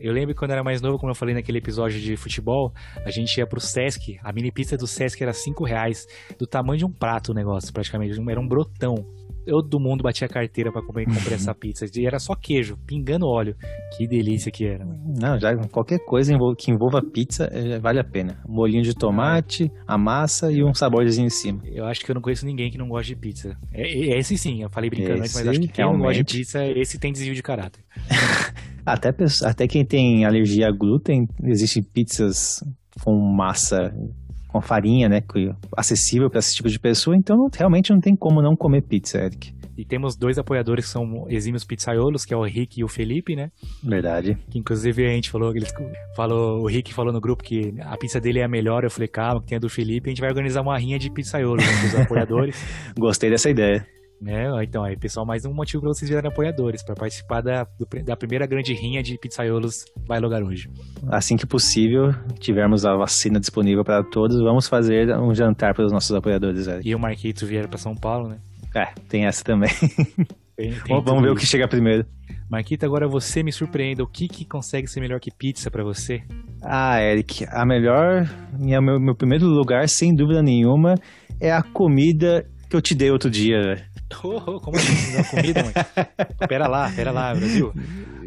Eu 0.00 0.14
lembro 0.14 0.34
quando 0.34 0.50
eu 0.50 0.54
era 0.54 0.64
mais 0.64 0.80
novo, 0.80 0.98
como 0.98 1.10
eu 1.10 1.14
falei 1.14 1.34
naquele 1.34 1.58
episódio 1.58 2.00
de 2.00 2.16
futebol, 2.16 2.72
a 3.04 3.10
gente 3.10 3.36
ia 3.36 3.46
pro 3.46 3.60
Sesc. 3.60 4.18
A 4.22 4.32
mini 4.32 4.50
pizza 4.50 4.76
do 4.76 4.86
Sesc 4.86 5.22
era 5.22 5.32
5 5.32 5.62
reais, 5.62 6.06
do 6.38 6.46
tamanho 6.46 6.78
de 6.78 6.84
um 6.86 6.90
prato 6.90 7.32
o 7.32 7.34
negócio, 7.34 7.70
praticamente. 7.72 8.18
Era 8.30 8.40
um 8.40 8.48
brotão. 8.48 8.94
todo 9.46 9.78
mundo 9.78 10.02
batia 10.02 10.26
a 10.26 10.30
carteira 10.30 10.72
pra 10.72 10.80
comer, 10.80 11.04
comprar 11.04 11.34
essa 11.34 11.54
pizza. 11.54 11.84
E 11.94 12.06
era 12.06 12.18
só 12.18 12.34
queijo, 12.34 12.78
pingando 12.86 13.26
óleo. 13.26 13.54
Que 13.96 14.06
delícia 14.06 14.50
que 14.50 14.64
era. 14.64 14.86
Mano. 14.86 15.00
Não, 15.20 15.38
já 15.38 15.54
qualquer 15.68 15.98
coisa 15.98 16.34
que 16.56 16.70
envolva 16.70 17.02
pizza 17.02 17.44
é, 17.52 17.78
vale 17.78 18.00
a 18.00 18.04
pena. 18.04 18.40
Molinho 18.48 18.82
de 18.82 18.94
tomate, 18.94 19.70
a 19.86 19.98
massa 19.98 20.50
e 20.50 20.64
um 20.64 20.72
saborzinho 20.72 21.26
em 21.26 21.30
cima. 21.30 21.60
Eu 21.66 21.84
acho 21.84 22.02
que 22.02 22.10
eu 22.10 22.14
não 22.14 22.22
conheço 22.22 22.46
ninguém 22.46 22.70
que 22.70 22.78
não 22.78 22.88
gosta 22.88 23.06
de 23.06 23.16
pizza. 23.16 23.54
É, 23.70 23.82
é 23.82 24.18
esse 24.18 24.38
sim, 24.38 24.62
eu 24.62 24.70
falei 24.70 24.88
brincando 24.88 25.20
antes, 25.20 25.34
mas 25.34 25.46
acho 25.46 25.60
que 25.60 25.68
quem 25.68 25.84
realmente... 25.84 25.98
não 25.98 26.06
gosta 26.06 26.24
de 26.24 26.38
pizza, 26.38 26.66
esse 26.66 26.98
tem 26.98 27.12
desvio 27.12 27.34
de 27.34 27.42
caráter. 27.42 27.84
até, 28.84 29.14
até 29.44 29.68
quem 29.68 29.84
tem 29.84 30.24
alergia 30.24 30.68
a 30.68 30.72
glúten, 30.72 31.28
existem 31.42 31.82
pizzas 31.82 32.62
com 33.02 33.14
massa 33.14 33.94
com 34.50 34.60
farinha, 34.60 35.08
né, 35.08 35.22
acessível 35.76 36.28
para 36.28 36.40
esse 36.40 36.54
tipo 36.54 36.68
de 36.68 36.78
pessoa, 36.78 37.16
então 37.16 37.48
realmente 37.56 37.92
não 37.92 38.00
tem 38.00 38.16
como 38.16 38.42
não 38.42 38.56
comer 38.56 38.82
pizza, 38.82 39.18
Eric. 39.18 39.54
E 39.76 39.84
temos 39.84 40.14
dois 40.14 40.36
apoiadores 40.36 40.84
que 40.84 40.90
são 40.90 41.26
exímios 41.30 41.64
pizzaiolos, 41.64 42.24
que 42.24 42.34
é 42.34 42.36
o 42.36 42.42
Rick 42.42 42.80
e 42.80 42.84
o 42.84 42.88
Felipe, 42.88 43.34
né? 43.34 43.50
Verdade. 43.82 44.36
Que 44.50 44.58
inclusive 44.58 45.06
a 45.06 45.10
gente 45.10 45.30
falou, 45.30 45.56
eles 45.56 45.72
falou, 46.14 46.60
o 46.60 46.66
Rick 46.66 46.92
falou 46.92 47.12
no 47.12 47.20
grupo 47.20 47.42
que 47.42 47.74
a 47.80 47.96
pizza 47.96 48.20
dele 48.20 48.40
é 48.40 48.44
a 48.44 48.48
melhor, 48.48 48.84
eu 48.84 48.90
falei, 48.90 49.08
calma, 49.08 49.40
que 49.40 49.46
tem 49.46 49.56
a 49.56 49.60
do 49.60 49.70
Felipe, 49.70 50.08
a 50.08 50.10
gente 50.10 50.20
vai 50.20 50.28
organizar 50.28 50.60
uma 50.60 50.76
rinha 50.76 50.98
de 50.98 51.10
pizzaiolos 51.10 51.64
né, 51.64 51.72
os 51.86 51.94
apoiadores. 52.02 52.62
Gostei 52.98 53.30
dessa 53.30 53.48
ideia. 53.48 53.86
Né? 54.20 54.48
Então, 54.62 54.84
aí, 54.84 54.96
pessoal, 54.96 55.24
mais 55.24 55.46
um 55.46 55.54
motivo 55.54 55.82
para 55.82 55.94
vocês 55.94 56.08
virarem 56.08 56.30
apoiadores, 56.30 56.82
para 56.82 56.94
participar 56.94 57.40
da, 57.40 57.66
da 58.04 58.16
primeira 58.16 58.46
grande 58.46 58.74
rinha 58.74 59.02
de 59.02 59.16
pizzaiolos 59.16 59.84
vai 60.06 60.20
hoje. 60.20 60.68
Assim 61.08 61.36
que 61.36 61.46
possível, 61.46 62.12
tivermos 62.38 62.84
a 62.84 62.94
vacina 62.94 63.40
disponível 63.40 63.82
para 63.82 64.04
todos, 64.04 64.38
vamos 64.42 64.68
fazer 64.68 65.16
um 65.18 65.34
jantar 65.34 65.74
para 65.74 65.86
os 65.86 65.92
nossos 65.92 66.14
apoiadores. 66.14 66.66
E 66.84 66.94
o 66.94 66.98
Marquito 66.98 67.46
vier 67.46 67.66
para 67.66 67.78
São 67.78 67.94
Paulo, 67.94 68.28
né? 68.28 68.38
É, 68.76 68.92
tem 69.08 69.24
essa 69.26 69.42
também. 69.42 69.70
Tem, 70.60 70.72
tem 70.72 71.02
vamos 71.02 71.22
ver 71.22 71.28
isso. 71.28 71.36
o 71.36 71.36
que 71.36 71.46
chega 71.46 71.66
primeiro. 71.66 72.04
Marquita, 72.50 72.84
agora 72.84 73.08
você 73.08 73.42
me 73.42 73.50
surpreenda. 73.50 74.02
O 74.02 74.06
que, 74.06 74.28
que 74.28 74.44
consegue 74.44 74.86
ser 74.86 75.00
melhor 75.00 75.18
que 75.18 75.30
pizza 75.30 75.70
para 75.70 75.82
você? 75.82 76.22
Ah, 76.62 77.00
Eric, 77.00 77.46
a 77.48 77.64
melhor, 77.64 78.28
meu, 78.58 79.00
meu 79.00 79.14
primeiro 79.14 79.46
lugar, 79.46 79.88
sem 79.88 80.14
dúvida 80.14 80.42
nenhuma, 80.42 80.96
é 81.40 81.50
a 81.50 81.62
comida 81.62 82.44
que 82.68 82.76
eu 82.76 82.82
te 82.82 82.94
dei 82.94 83.10
outro 83.10 83.30
dia, 83.30 83.82
Oh, 84.22 84.60
como 84.60 84.76
assim? 84.76 85.16
Não 85.16 85.24
comida, 85.24 85.62
mãe? 85.62 85.72
pera 86.48 86.66
lá, 86.66 86.90
pera 86.90 87.10
lá, 87.10 87.34
Brasil. 87.34 87.72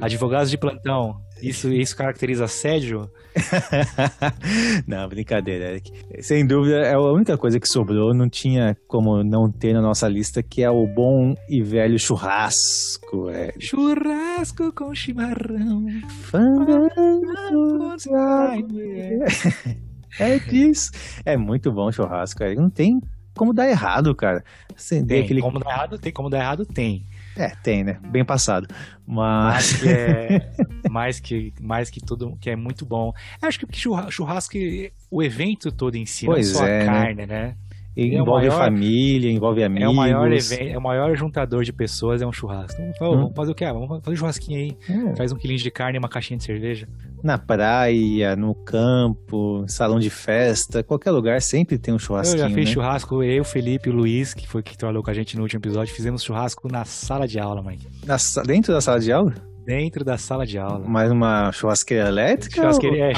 Advogados 0.02 0.50
de 0.50 0.58
plantão, 0.58 1.22
isso, 1.44 1.72
isso 1.74 1.96
caracteriza 1.96 2.46
assédio? 2.46 3.10
não, 4.88 5.08
brincadeira, 5.10 5.72
Eric. 5.72 5.92
Sem 6.22 6.48
dúvida, 6.48 6.78
é 6.78 6.94
a 6.94 7.00
única 7.00 7.38
coisa 7.38 7.60
que 7.60 7.68
sobrou, 7.68 8.14
não 8.14 8.30
tinha 8.30 8.78
como 8.88 9.22
não 9.24 9.52
ter 9.52 9.74
na 9.74 9.82
nossa 9.82 10.08
lista, 10.08 10.42
que 10.42 10.64
é 10.64 10.70
o 10.70 10.88
bom 10.88 11.36
e 11.50 11.62
velho 11.62 12.00
churrasco, 12.00 13.30
Eric. 13.30 13.66
Churrasco 13.66 14.72
com 14.74 14.96
chimarrão. 14.96 15.86
É 20.20 20.38
disso. 20.38 20.92
É 21.26 21.36
muito 21.36 21.72
bom 21.72 21.92
churrasco, 21.92 22.44
Eric. 22.44 22.62
Não 22.62 22.70
tem 22.70 23.02
como 23.36 23.54
dar 23.54 23.68
errado, 23.70 24.14
cara. 24.16 24.44
Acender 24.76 25.18
tem, 25.18 25.26
aquele... 25.26 25.42
como 25.42 25.60
dar 25.60 25.70
errado, 25.70 25.98
tem 25.98 26.12
como 26.12 26.30
dar 26.30 26.40
errado, 26.40 26.66
tem. 26.66 27.06
É, 27.36 27.50
tem, 27.64 27.84
né? 27.84 28.00
Bem 28.06 28.24
passado. 28.24 28.68
Mas. 29.06 29.74
que 29.82 29.90
é, 29.90 30.52
mais 30.90 31.20
que, 31.20 31.54
mais 31.60 31.90
que 31.90 32.00
tudo, 32.00 32.38
que 32.40 32.50
é 32.50 32.56
muito 32.56 32.86
bom. 32.86 33.14
Acho 33.42 33.60
que 33.60 33.68
churrasco, 34.10 34.58
o 35.10 35.24
evento 35.24 35.72
todo 35.72 35.96
em 35.96 36.06
si, 36.06 36.26
pois 36.26 36.52
não 36.52 36.60
só 36.60 36.68
é, 36.68 36.82
a 36.82 36.86
né? 36.86 36.86
carne, 36.86 37.26
né? 37.26 37.26
né? 37.26 37.56
Envolve 37.96 38.48
é 38.48 38.50
maior, 38.50 38.64
família, 38.66 39.32
envolve 39.32 39.64
amigos. 39.64 39.88
É 39.88 39.90
o 39.90 39.96
maior 39.96 40.32
evento, 40.32 40.74
é 40.74 40.78
o 40.78 40.82
maior 40.82 41.16
juntador 41.16 41.64
de 41.64 41.72
pessoas, 41.72 42.22
é 42.22 42.26
um 42.26 42.32
churrasco. 42.32 42.82
Então, 42.82 43.12
hum. 43.12 43.18
vamos 43.18 43.36
fazer 43.36 43.52
o 43.52 43.56
que? 43.56 43.66
vamos 43.66 43.88
fazer 43.88 44.10
um 44.10 44.16
churrasquinho 44.16 44.60
aí. 44.60 44.78
É. 44.90 45.16
Faz 45.16 45.32
um 45.32 45.36
quilinho 45.36 45.60
de 45.60 45.72
carne 45.72 45.98
e 45.98 46.00
uma 46.00 46.10
caixinha 46.10 46.38
de 46.38 46.44
cerveja. 46.44 46.88
Na 47.24 47.38
praia, 47.38 48.36
no 48.36 48.54
campo, 48.56 49.64
salão 49.68 50.00
de 50.00 50.10
festa, 50.10 50.84
qualquer 50.84 51.12
lugar 51.12 51.42
sempre 51.42 51.78
tem 51.78 51.94
um 51.94 52.00
churrasquinho. 52.00 52.44
Eu 52.44 52.50
já 52.50 52.56
fiz 52.56 52.68
né? 52.68 52.74
churrasco, 52.74 53.24
eu, 53.24 53.44
Felipe 53.44 53.90
e 53.90 53.92
o 53.92 53.96
Luiz, 53.96 54.34
que 54.34 54.48
foi 54.48 54.64
que 54.64 54.78
trabalhou 54.78 55.04
com 55.04 55.10
a 55.12 55.14
gente 55.14 55.38
no 55.38 55.44
último 55.44 55.60
episódio, 55.60 55.94
fizemos 55.94 56.24
churrasco 56.24 56.68
na 56.72 56.84
sala 56.86 57.28
de 57.28 57.40
aula, 57.40 57.62
Mike. 57.62 57.88
Na, 58.06 58.18
dentro 58.46 58.74
da 58.74 58.82
sala 58.82 59.00
de 59.00 59.12
aula? 59.12 59.34
Dentro 59.66 60.04
da 60.04 60.18
sala 60.18 60.46
de 60.46 60.58
aula. 60.58 60.86
Mais 60.88 61.10
uma 61.10 61.52
churrasqueira 61.54 62.10
elétrica? 62.10 62.56
Churrasqueira, 62.56 63.12
é, 63.12 63.14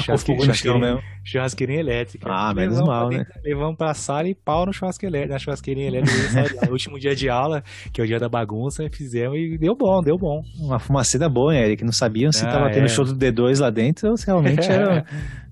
churrasqueirinha 1.24 1.80
elétrica. 1.80 2.28
Ah, 2.30 2.54
menos 2.54 2.80
mal, 2.80 3.08
né? 3.08 3.24
Levamos 3.44 3.76
pra 3.76 3.92
sala 3.94 4.28
e 4.28 4.34
pau 4.34 4.64
no 4.64 4.72
churrasqueira, 4.72 5.26
na 5.26 5.38
churrasqueirinha 5.38 5.88
elétrica. 5.88 6.66
no 6.66 6.70
último 6.72 6.98
dia 7.00 7.16
de 7.16 7.28
aula, 7.28 7.64
que 7.92 8.00
é 8.00 8.04
o 8.04 8.06
dia 8.06 8.20
da 8.20 8.28
bagunça, 8.28 8.84
fizemos 8.92 9.36
e 9.36 9.58
deu 9.58 9.74
bom, 9.74 10.00
deu 10.02 10.16
bom. 10.16 10.40
Uma 10.60 10.78
fumacida 10.78 11.28
boa, 11.28 11.52
hein, 11.52 11.62
Eric? 11.62 11.84
Não 11.84 11.92
sabiam 11.92 12.30
se 12.30 12.46
ah, 12.46 12.50
tava 12.50 12.68
é. 12.68 12.74
tendo 12.74 12.88
show 12.88 13.04
do 13.04 13.14
D2 13.14 13.60
lá 13.60 13.70
dentro 13.70 14.10
ou 14.10 14.16
se 14.16 14.26
realmente 14.26 14.70
era... 14.70 15.04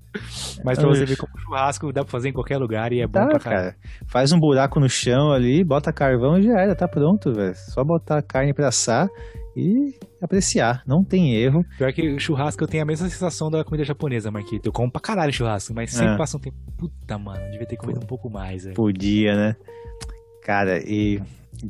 Mas 0.63 0.79
pra 0.79 0.87
você 0.87 1.05
ver 1.05 1.17
como 1.17 1.37
churrasco 1.37 1.91
dá 1.91 2.03
pra 2.03 2.11
fazer 2.11 2.29
em 2.29 2.33
qualquer 2.33 2.57
lugar 2.57 2.93
e 2.93 3.01
é 3.01 3.05
bom 3.05 3.19
tá, 3.19 3.27
pra 3.27 3.39
cara. 3.39 3.75
Faz 4.07 4.31
um 4.31 4.39
buraco 4.39 4.79
no 4.79 4.87
chão 4.87 5.33
ali, 5.33 5.61
bota 5.61 5.91
carvão 5.91 6.37
e 6.37 6.43
já 6.43 6.57
era, 6.57 6.73
tá 6.73 6.87
pronto, 6.87 7.33
velho. 7.33 7.53
Só 7.53 7.83
botar 7.83 8.19
a 8.19 8.21
carne 8.21 8.53
pra 8.53 8.69
assar 8.69 9.09
e 9.57 9.93
apreciar. 10.25 10.83
Não 10.85 11.03
tem 11.03 11.35
erro. 11.35 11.63
Pior 11.77 11.91
que 11.93 12.13
o 12.13 12.19
churrasco 12.19 12.63
eu 12.63 12.67
tenho 12.67 12.83
a 12.83 12.85
mesma 12.85 13.07
sensação 13.07 13.49
da 13.49 13.63
comida 13.63 13.83
japonesa, 13.83 14.31
Marquito. 14.31 14.67
Eu 14.67 14.73
como 14.73 14.91
pra 14.91 15.01
caralho 15.01 15.31
churrasco, 15.31 15.73
mas 15.73 15.91
sempre 15.91 16.13
é. 16.13 16.17
passa 16.17 16.37
um 16.37 16.39
tempo. 16.39 16.57
Puta, 16.77 17.17
mano, 17.17 17.39
devia 17.51 17.65
ter 17.65 17.77
comido 17.77 17.99
um 18.03 18.07
pouco 18.07 18.29
mais, 18.29 18.63
velho. 18.63 18.75
Podia, 18.75 19.35
né? 19.35 19.55
Cara, 20.43 20.79
e 20.85 21.19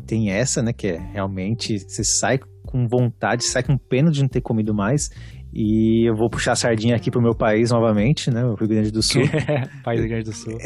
tem 0.05 0.31
essa, 0.31 0.61
né, 0.61 0.73
que 0.73 0.87
é 0.87 0.97
realmente 0.97 1.79
você 1.79 2.03
sai 2.03 2.39
com 2.65 2.87
vontade, 2.87 3.43
sai 3.43 3.63
com 3.63 3.77
pena 3.77 4.11
de 4.11 4.21
não 4.21 4.27
ter 4.27 4.41
comido 4.41 4.73
mais. 4.73 5.09
E 5.53 6.09
eu 6.09 6.13
vou 6.13 6.29
puxar 6.29 6.51
a 6.51 6.55
sardinha 6.55 6.97
aqui 6.97 7.09
pro 7.09 7.21
meu 7.21 7.33
país 7.33 7.71
novamente, 7.71 8.29
né? 8.29 8.43
O 8.43 8.55
Rio 8.55 8.67
Grande 8.67 8.91
do 8.91 9.01
Sul. 9.01 9.21
país 9.85 10.01
do 10.01 10.03
Rio 10.03 10.09
Grande 10.09 10.25
do 10.25 10.35
Sul. 10.35 10.57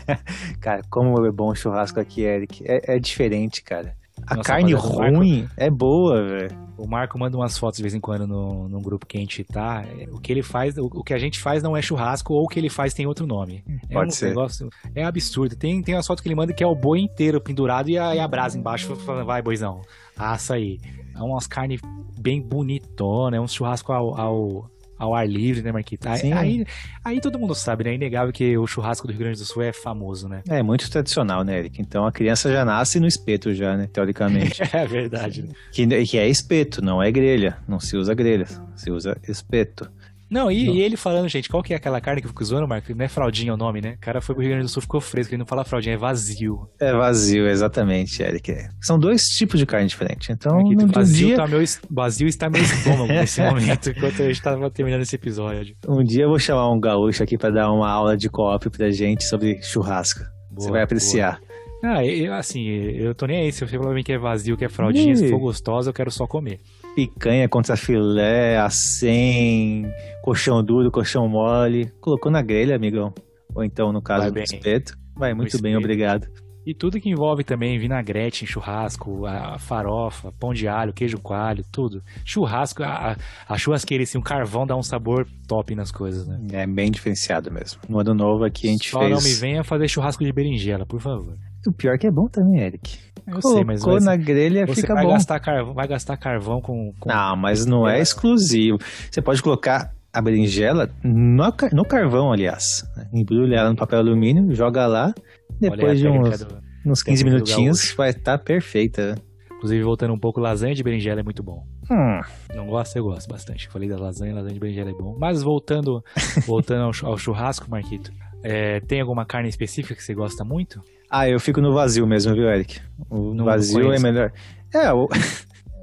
cara, 0.58 0.80
como 0.88 1.10
é 1.26 1.30
bom 1.30 1.50
o 1.50 1.54
churrasco 1.54 2.00
aqui, 2.00 2.22
Eric. 2.22 2.64
É, 2.66 2.96
é 2.96 2.98
diferente, 2.98 3.62
cara. 3.62 3.94
A 4.26 4.36
Nossa, 4.36 4.48
carne 4.48 4.72
ruim 4.72 5.46
é 5.58 5.70
boa, 5.70 6.22
velho. 6.26 6.69
O 6.80 6.88
Marco 6.88 7.18
manda 7.18 7.36
umas 7.36 7.58
fotos 7.58 7.76
de 7.76 7.82
vez 7.82 7.94
em 7.94 8.00
quando 8.00 8.26
no, 8.26 8.68
no 8.68 8.80
grupo 8.80 9.06
que 9.06 9.16
a 9.16 9.20
gente 9.20 9.44
tá. 9.44 9.84
O 10.10 10.18
que 10.18 10.32
ele 10.32 10.42
faz, 10.42 10.76
o, 10.78 10.86
o, 10.86 11.04
que 11.04 11.12
a 11.12 11.18
gente 11.18 11.38
faz 11.38 11.62
não 11.62 11.76
é 11.76 11.82
churrasco, 11.82 12.32
ou 12.32 12.44
o 12.44 12.48
que 12.48 12.58
ele 12.58 12.70
faz 12.70 12.94
tem 12.94 13.06
outro 13.06 13.26
nome. 13.26 13.62
É 13.88 13.94
Pode 13.94 14.08
um 14.08 14.12
ser. 14.12 14.28
Negócio, 14.28 14.70
é 14.94 15.04
absurdo. 15.04 15.56
Tem, 15.56 15.82
tem 15.82 15.94
umas 15.94 16.06
fotos 16.06 16.22
que 16.22 16.28
ele 16.28 16.34
manda 16.34 16.52
que 16.52 16.64
é 16.64 16.66
o 16.66 16.74
boi 16.74 17.00
inteiro 17.00 17.40
pendurado 17.40 17.90
e 17.90 17.98
a, 17.98 18.14
e 18.14 18.18
a 18.18 18.26
brasa 18.26 18.58
embaixo 18.58 18.94
falando, 18.96 19.26
vai, 19.26 19.42
boizão, 19.42 19.82
assa 20.16 20.54
aí. 20.54 20.78
É 21.14 21.22
umas 21.22 21.46
carnes 21.46 21.80
bem 22.18 22.40
bonitonas, 22.40 23.36
é 23.36 23.40
um 23.40 23.48
churrasco 23.48 23.92
ao, 23.92 24.18
ao 24.18 24.70
ao 25.00 25.14
ar 25.14 25.26
livre, 25.26 25.62
né, 25.62 25.72
Marquita? 25.72 26.10
Aí, 26.10 26.30
aí, 26.30 26.66
aí, 27.02 27.20
todo 27.20 27.38
mundo 27.38 27.54
sabe, 27.54 27.84
né? 27.84 27.90
É 27.92 27.94
inegável 27.94 28.30
que 28.32 28.58
o 28.58 28.66
churrasco 28.66 29.06
do 29.06 29.12
Rio 29.12 29.20
Grande 29.20 29.38
do 29.38 29.46
Sul 29.46 29.62
é 29.62 29.72
famoso, 29.72 30.28
né? 30.28 30.42
É, 30.46 30.62
muito 30.62 30.90
tradicional, 30.90 31.42
né, 31.42 31.58
Eric? 31.58 31.80
Então 31.80 32.04
a 32.04 32.12
criança 32.12 32.52
já 32.52 32.66
nasce 32.66 33.00
no 33.00 33.06
espeto, 33.06 33.54
já, 33.54 33.78
né? 33.78 33.88
Teoricamente. 33.90 34.62
é 34.76 34.86
verdade. 34.86 35.42
Né? 35.42 35.54
Que, 35.72 35.86
que 36.04 36.18
é 36.18 36.28
espeto, 36.28 36.84
não 36.84 37.02
é 37.02 37.10
grelha. 37.10 37.56
Não 37.66 37.80
se 37.80 37.96
usa 37.96 38.12
grelha, 38.12 38.46
se 38.76 38.90
usa 38.90 39.16
espeto. 39.26 39.90
Não 40.30 40.50
e, 40.50 40.70
e, 40.70 40.80
ele 40.80 40.96
falando, 40.96 41.28
gente, 41.28 41.48
qual 41.48 41.60
que 41.60 41.72
é 41.72 41.76
aquela 41.76 42.00
carne 42.00 42.20
que 42.20 42.26
eu 42.26 42.30
fico 42.30 42.42
usando, 42.42 42.66
Marco? 42.68 42.94
Não 42.94 43.04
é 43.04 43.08
fraldinha 43.08 43.52
o 43.52 43.56
nome, 43.56 43.80
né? 43.80 43.94
O 43.96 44.00
cara 44.00 44.20
foi 44.20 44.34
pro 44.34 44.42
Rio 44.42 44.52
Grande 44.52 44.66
do 44.66 44.70
Sul, 44.70 44.80
ficou 44.80 45.00
fresco, 45.00 45.34
ele 45.34 45.40
não 45.40 45.46
fala 45.46 45.64
fraldinha, 45.64 45.94
é 45.94 45.98
vazio. 45.98 46.68
É 46.80 46.92
vazio, 46.92 47.48
exatamente, 47.48 48.22
Eric. 48.22 48.54
São 48.80 48.96
dois 48.96 49.24
tipos 49.24 49.58
de 49.58 49.66
carne 49.66 49.88
diferentes. 49.88 50.30
Então, 50.30 50.60
Aqui, 50.60 50.76
vazio, 50.86 51.26
dia... 51.28 51.36
tá 51.36 51.48
meu, 51.48 51.60
vazio 51.90 52.28
está 52.28 52.48
meu 52.48 52.62
estômago 52.62 53.08
nesse 53.08 53.40
momento, 53.42 53.90
enquanto 53.90 54.22
a 54.22 54.26
gente 54.26 54.40
tava 54.40 54.70
terminando 54.70 55.02
esse 55.02 55.16
episódio. 55.16 55.74
Um 55.88 56.04
dia 56.04 56.24
eu 56.24 56.28
vou 56.28 56.38
chamar 56.38 56.70
um 56.70 56.78
gaúcho 56.78 57.24
aqui 57.24 57.36
para 57.36 57.50
dar 57.50 57.72
uma 57.72 57.90
aula 57.90 58.16
de 58.16 58.28
coop 58.28 58.70
pra 58.70 58.90
gente 58.90 59.24
sobre 59.24 59.60
churrasco. 59.62 60.20
Boa, 60.20 60.60
Você 60.60 60.70
vai 60.70 60.82
apreciar. 60.82 61.40
Boa. 61.40 61.50
Ah, 61.82 62.04
eu, 62.04 62.34
assim, 62.34 62.68
eu 62.68 63.14
tô 63.14 63.26
nem 63.26 63.40
aí. 63.40 63.52
Se 63.52 63.60
você 63.60 63.72
falar 63.72 63.86
pra 63.86 63.94
mim 63.94 64.02
que 64.02 64.12
é 64.12 64.18
vazio, 64.18 64.56
que 64.56 64.64
é 64.64 64.68
fraldinha, 64.68 65.14
e... 65.14 65.16
se 65.16 65.30
for 65.30 65.38
gostosa, 65.38 65.88
eu 65.88 65.94
quero 65.94 66.10
só 66.10 66.26
comer 66.26 66.60
picanha 66.94 67.48
contra 67.48 67.76
filé, 67.76 68.58
acém, 68.58 69.90
colchão 70.22 70.62
duro, 70.62 70.90
colchão 70.90 71.28
mole. 71.28 71.90
Colocou 72.00 72.30
na 72.30 72.42
grelha, 72.42 72.76
amigão. 72.76 73.12
Ou 73.54 73.64
então, 73.64 73.92
no 73.92 74.02
caso 74.02 74.30
do 74.30 74.38
espeto. 74.38 74.96
Vai 75.16 75.34
muito 75.34 75.60
bem, 75.60 75.76
obrigado. 75.76 76.28
E 76.64 76.74
tudo 76.74 77.00
que 77.00 77.08
envolve 77.08 77.42
também 77.42 77.78
vinagrete, 77.78 78.46
churrasco, 78.46 79.24
a 79.26 79.58
farofa, 79.58 80.30
pão 80.38 80.52
de 80.52 80.68
alho, 80.68 80.92
queijo 80.92 81.18
coalho, 81.18 81.64
tudo. 81.72 82.02
Churrasco, 82.24 82.82
a, 82.82 83.16
a 83.48 83.58
churrasqueira, 83.58 84.04
assim, 84.04 84.18
um 84.18 84.22
carvão 84.22 84.66
dá 84.66 84.76
um 84.76 84.82
sabor 84.82 85.26
top 85.48 85.74
nas 85.74 85.90
coisas, 85.90 86.26
né? 86.26 86.38
É 86.52 86.66
bem 86.66 86.90
diferenciado 86.90 87.50
mesmo. 87.50 87.80
No 87.88 87.98
ano 87.98 88.14
novo 88.14 88.44
aqui 88.44 88.68
a 88.68 88.72
gente 88.72 88.90
Só 88.90 89.00
fez... 89.00 89.10
não 89.10 89.22
me 89.22 89.34
venha 89.34 89.64
fazer 89.64 89.88
churrasco 89.88 90.22
de 90.22 90.32
berinjela, 90.32 90.84
por 90.84 91.00
favor. 91.00 91.36
O 91.66 91.72
pior 91.72 91.98
que 91.98 92.06
é 92.06 92.10
bom 92.10 92.26
também, 92.26 92.60
Eric. 92.60 92.98
Eu 93.26 93.34
Colocou 93.34 93.52
sei, 93.52 93.64
mas 93.64 93.82
vai, 93.82 94.00
na 94.00 94.16
grelha 94.16 94.66
você 94.66 94.80
fica 94.80 94.94
vai 94.94 95.04
bom. 95.04 95.12
Gastar 95.12 95.40
carvão, 95.40 95.74
vai 95.74 95.86
gastar 95.86 96.16
carvão 96.16 96.60
com, 96.60 96.92
com... 96.98 97.08
Não, 97.08 97.36
mas 97.36 97.66
não 97.66 97.88
é 97.88 98.00
exclusivo. 98.00 98.78
Você 99.10 99.20
pode 99.20 99.42
colocar 99.42 99.92
a 100.12 100.20
berinjela 100.20 100.90
no, 101.04 101.54
no 101.72 101.84
carvão, 101.84 102.32
aliás. 102.32 102.84
Embrulha 103.12 103.56
ela 103.56 103.70
no 103.70 103.76
papel 103.76 104.00
alumínio, 104.00 104.52
joga 104.54 104.86
lá. 104.86 105.14
Depois 105.60 105.98
de 105.98 106.08
uns, 106.08 106.46
uns 106.84 107.02
15 107.02 107.24
minutinhos 107.24 107.94
vai 107.94 108.10
estar 108.10 108.38
tá 108.38 108.44
perfeita. 108.44 109.14
Inclusive, 109.60 109.82
voltando 109.82 110.14
um 110.14 110.18
pouco, 110.18 110.40
lasanha 110.40 110.74
de 110.74 110.82
berinjela 110.82 111.20
é 111.20 111.22
muito 111.22 111.42
bom. 111.42 111.66
Hum. 111.90 112.20
Não 112.54 112.66
gosto, 112.66 112.96
eu 112.96 113.04
gosto 113.04 113.28
bastante. 113.28 113.68
Falei 113.68 113.88
da 113.88 113.98
lasanha, 113.98 114.34
lasanha 114.34 114.54
de 114.54 114.60
berinjela 114.60 114.90
é 114.90 114.94
bom. 114.94 115.16
Mas 115.20 115.42
voltando, 115.42 116.02
voltando 116.46 116.90
ao, 117.04 117.18
churrasco, 117.18 117.70
Marquito, 117.70 118.10
é, 118.42 118.80
tem 118.80 119.02
alguma 119.02 119.26
carne 119.26 119.50
específica 119.50 119.94
que 119.94 120.02
você 120.02 120.14
gosta 120.14 120.44
muito? 120.44 120.80
Ah, 121.10 121.28
eu 121.28 121.40
fico 121.40 121.60
no 121.60 121.74
vazio 121.74 122.06
mesmo, 122.06 122.32
viu, 122.34 122.48
Eric? 122.48 122.80
O 123.10 123.34
vazio 123.42 123.92
é 123.92 123.98
melhor. 123.98 124.32
É, 124.72 124.92
o... 124.92 125.08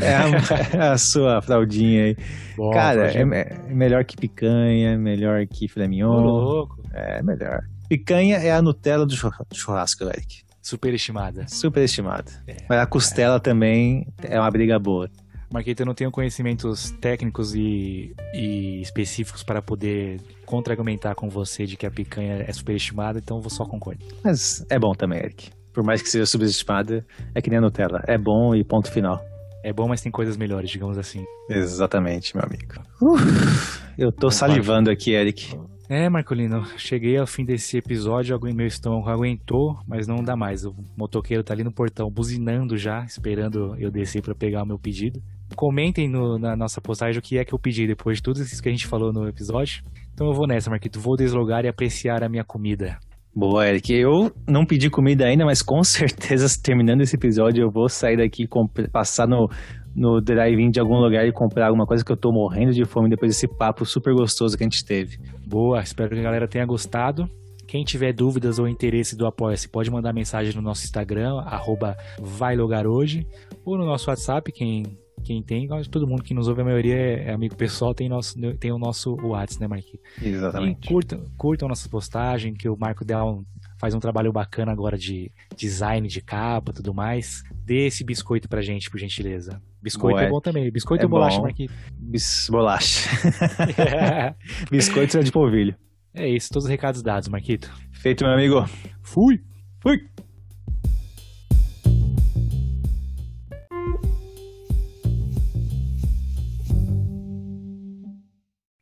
é 0.00 0.14
a, 0.14 0.92
a, 0.92 0.98
sua 0.98 1.42
fraldinha 1.42 2.04
aí. 2.04 2.16
Bom, 2.56 2.70
Cara, 2.70 3.10
é, 3.10 3.22
é, 3.22 3.58
melhor 3.68 4.04
que 4.04 4.16
picanha, 4.16 4.96
melhor 4.96 5.44
que 5.48 5.66
filé 5.66 5.88
mignon. 5.88 6.20
louco. 6.20 6.80
É 6.94 7.20
melhor. 7.22 7.62
Picanha 7.88 8.36
é 8.36 8.52
a 8.52 8.62
Nutella 8.62 9.04
do 9.04 9.14
churrasco, 9.52 10.04
Eric. 10.04 10.42
Superestimada. 10.62 11.48
Superestimada. 11.48 12.30
É, 12.46 12.56
Mas 12.68 12.78
a 12.78 12.86
costela 12.86 13.36
é. 13.36 13.40
também 13.40 14.06
é 14.22 14.38
uma 14.38 14.50
briga 14.50 14.78
boa. 14.78 15.10
Marqueta, 15.50 15.82
eu 15.82 15.86
não 15.86 15.94
tenho 15.94 16.10
conhecimentos 16.10 16.90
técnicos 17.00 17.54
e, 17.54 18.12
e 18.34 18.80
específicos 18.82 19.42
para 19.42 19.62
poder 19.62 20.20
contra-argumentar 20.44 21.14
com 21.14 21.28
você 21.28 21.64
de 21.64 21.76
que 21.76 21.86
a 21.86 21.90
picanha 21.90 22.44
é 22.46 22.52
superestimada, 22.52 23.18
então 23.18 23.38
eu 23.38 23.42
vou 23.42 23.50
só 23.50 23.64
concordar. 23.64 24.06
Mas 24.22 24.64
é 24.70 24.78
bom 24.78 24.92
também, 24.92 25.18
Eric. 25.18 25.50
Por 25.72 25.84
mais 25.84 26.02
que 26.02 26.08
seja 26.08 26.26
superestimada, 26.26 27.04
é 27.34 27.40
que 27.40 27.48
nem 27.48 27.58
a 27.58 27.62
Nutella. 27.62 28.02
É 28.06 28.18
bom 28.18 28.54
e 28.54 28.64
ponto 28.64 28.90
final. 28.90 29.20
É 29.64 29.72
bom, 29.72 29.88
mas 29.88 30.00
tem 30.00 30.12
coisas 30.12 30.36
melhores, 30.36 30.70
digamos 30.70 30.98
assim. 30.98 31.24
Exatamente, 31.50 32.36
meu 32.36 32.44
amigo. 32.44 32.74
Uf, 33.02 33.82
eu 33.98 34.12
tô 34.12 34.30
salivando 34.30 34.90
aqui, 34.90 35.12
Eric. 35.12 35.56
É, 35.90 36.06
Marcolino, 36.06 36.66
cheguei 36.76 37.16
ao 37.16 37.26
fim 37.26 37.46
desse 37.46 37.78
episódio, 37.78 38.38
meu 38.54 38.66
estômago 38.66 39.08
aguentou, 39.08 39.78
mas 39.88 40.06
não 40.06 40.22
dá 40.22 40.36
mais. 40.36 40.66
O 40.66 40.74
motoqueiro 40.94 41.42
tá 41.42 41.54
ali 41.54 41.64
no 41.64 41.72
portão, 41.72 42.10
buzinando 42.10 42.76
já, 42.76 43.04
esperando 43.04 43.74
eu 43.78 43.90
descer 43.90 44.20
para 44.20 44.34
pegar 44.34 44.64
o 44.64 44.66
meu 44.66 44.78
pedido. 44.78 45.18
Comentem 45.56 46.06
no, 46.06 46.38
na 46.38 46.54
nossa 46.54 46.78
postagem 46.78 47.18
o 47.18 47.22
que 47.22 47.38
é 47.38 47.44
que 47.44 47.54
eu 47.54 47.58
pedi 47.58 47.86
depois 47.86 48.18
de 48.18 48.22
tudo 48.22 48.42
isso 48.42 48.62
que 48.62 48.68
a 48.68 48.72
gente 48.72 48.86
falou 48.86 49.14
no 49.14 49.26
episódio. 49.26 49.82
Então 50.12 50.26
eu 50.26 50.34
vou 50.34 50.46
nessa, 50.46 50.68
Marquito. 50.68 51.00
Vou 51.00 51.16
deslogar 51.16 51.64
e 51.64 51.68
apreciar 51.68 52.22
a 52.22 52.28
minha 52.28 52.44
comida. 52.44 52.98
Boa, 53.34 53.66
Eric. 53.66 53.90
Eu 53.90 54.30
não 54.46 54.66
pedi 54.66 54.90
comida 54.90 55.24
ainda, 55.24 55.46
mas 55.46 55.62
com 55.62 55.80
certeza, 55.84 56.46
terminando 56.62 57.00
esse 57.00 57.16
episódio, 57.16 57.62
eu 57.62 57.70
vou 57.70 57.88
sair 57.88 58.18
daqui, 58.18 58.46
passar 58.92 59.26
no, 59.26 59.48
no 59.96 60.20
drive-in 60.20 60.70
de 60.70 60.80
algum 60.80 60.98
lugar 60.98 61.26
e 61.26 61.32
comprar 61.32 61.68
alguma 61.68 61.86
coisa 61.86 62.04
que 62.04 62.12
eu 62.12 62.16
tô 62.16 62.30
morrendo 62.30 62.72
de 62.72 62.84
fome 62.84 63.08
depois 63.08 63.32
desse 63.32 63.48
papo 63.48 63.86
super 63.86 64.12
gostoso 64.12 64.54
que 64.54 64.62
a 64.62 64.66
gente 64.66 64.84
teve. 64.84 65.18
Boa, 65.48 65.80
espero 65.80 66.10
que 66.10 66.20
a 66.20 66.22
galera 66.22 66.46
tenha 66.46 66.66
gostado. 66.66 67.26
Quem 67.66 67.82
tiver 67.82 68.12
dúvidas 68.12 68.58
ou 68.58 68.68
interesse 68.68 69.16
do 69.16 69.26
Apoia-se, 69.26 69.66
pode 69.66 69.90
mandar 69.90 70.12
mensagem 70.12 70.54
no 70.54 70.60
nosso 70.60 70.84
Instagram, 70.84 71.40
arroba 71.40 71.96
hoje, 72.86 73.26
ou 73.64 73.78
no 73.78 73.86
nosso 73.86 74.10
WhatsApp, 74.10 74.52
quem, 74.52 74.84
quem 75.24 75.42
tem, 75.42 75.66
todo 75.90 76.06
mundo 76.06 76.22
que 76.22 76.34
nos 76.34 76.48
ouve, 76.48 76.60
a 76.60 76.64
maioria 76.66 76.96
é 76.96 77.32
amigo 77.32 77.56
pessoal, 77.56 77.94
tem, 77.94 78.10
nosso, 78.10 78.38
tem 78.56 78.70
o 78.72 78.78
nosso 78.78 79.14
WhatsApp, 79.26 79.62
né, 79.62 79.68
Marquinhos? 79.68 80.00
Exatamente. 80.22 80.84
E 80.84 80.88
curtam, 80.88 81.24
curtam 81.38 81.66
nossas 81.66 81.86
postagens, 81.86 82.54
que 82.54 82.68
o 82.68 82.76
Marco 82.76 83.02
Del 83.02 83.42
faz 83.78 83.94
um 83.94 84.00
trabalho 84.00 84.30
bacana 84.30 84.70
agora 84.70 84.98
de 84.98 85.32
design 85.56 86.06
de 86.08 86.20
capa 86.20 86.74
tudo 86.74 86.92
mais. 86.92 87.42
Dê 87.64 87.86
esse 87.86 88.04
biscoito 88.04 88.50
pra 88.50 88.60
gente, 88.60 88.90
por 88.90 88.98
gentileza. 88.98 89.62
Biscoito 89.80 90.16
Boa, 90.16 90.26
é 90.26 90.28
bom 90.28 90.40
também. 90.40 90.70
Biscoito 90.70 91.02
é 91.02 91.06
ou 91.06 91.10
bolacha, 91.10 91.40
Marquinhos? 91.40 91.72
Bis, 91.92 92.48
bolacha. 92.50 93.08
Biscoito 94.70 95.18
é 95.18 95.22
de 95.22 95.30
polvilho. 95.30 95.76
É 96.12 96.28
isso, 96.28 96.50
todos 96.50 96.64
os 96.64 96.70
recados 96.70 97.02
dados, 97.02 97.28
Marquito. 97.28 97.72
Feito, 97.92 98.24
meu 98.24 98.34
amigo. 98.34 98.64
Fui! 99.02 99.40
Fui! 99.80 100.00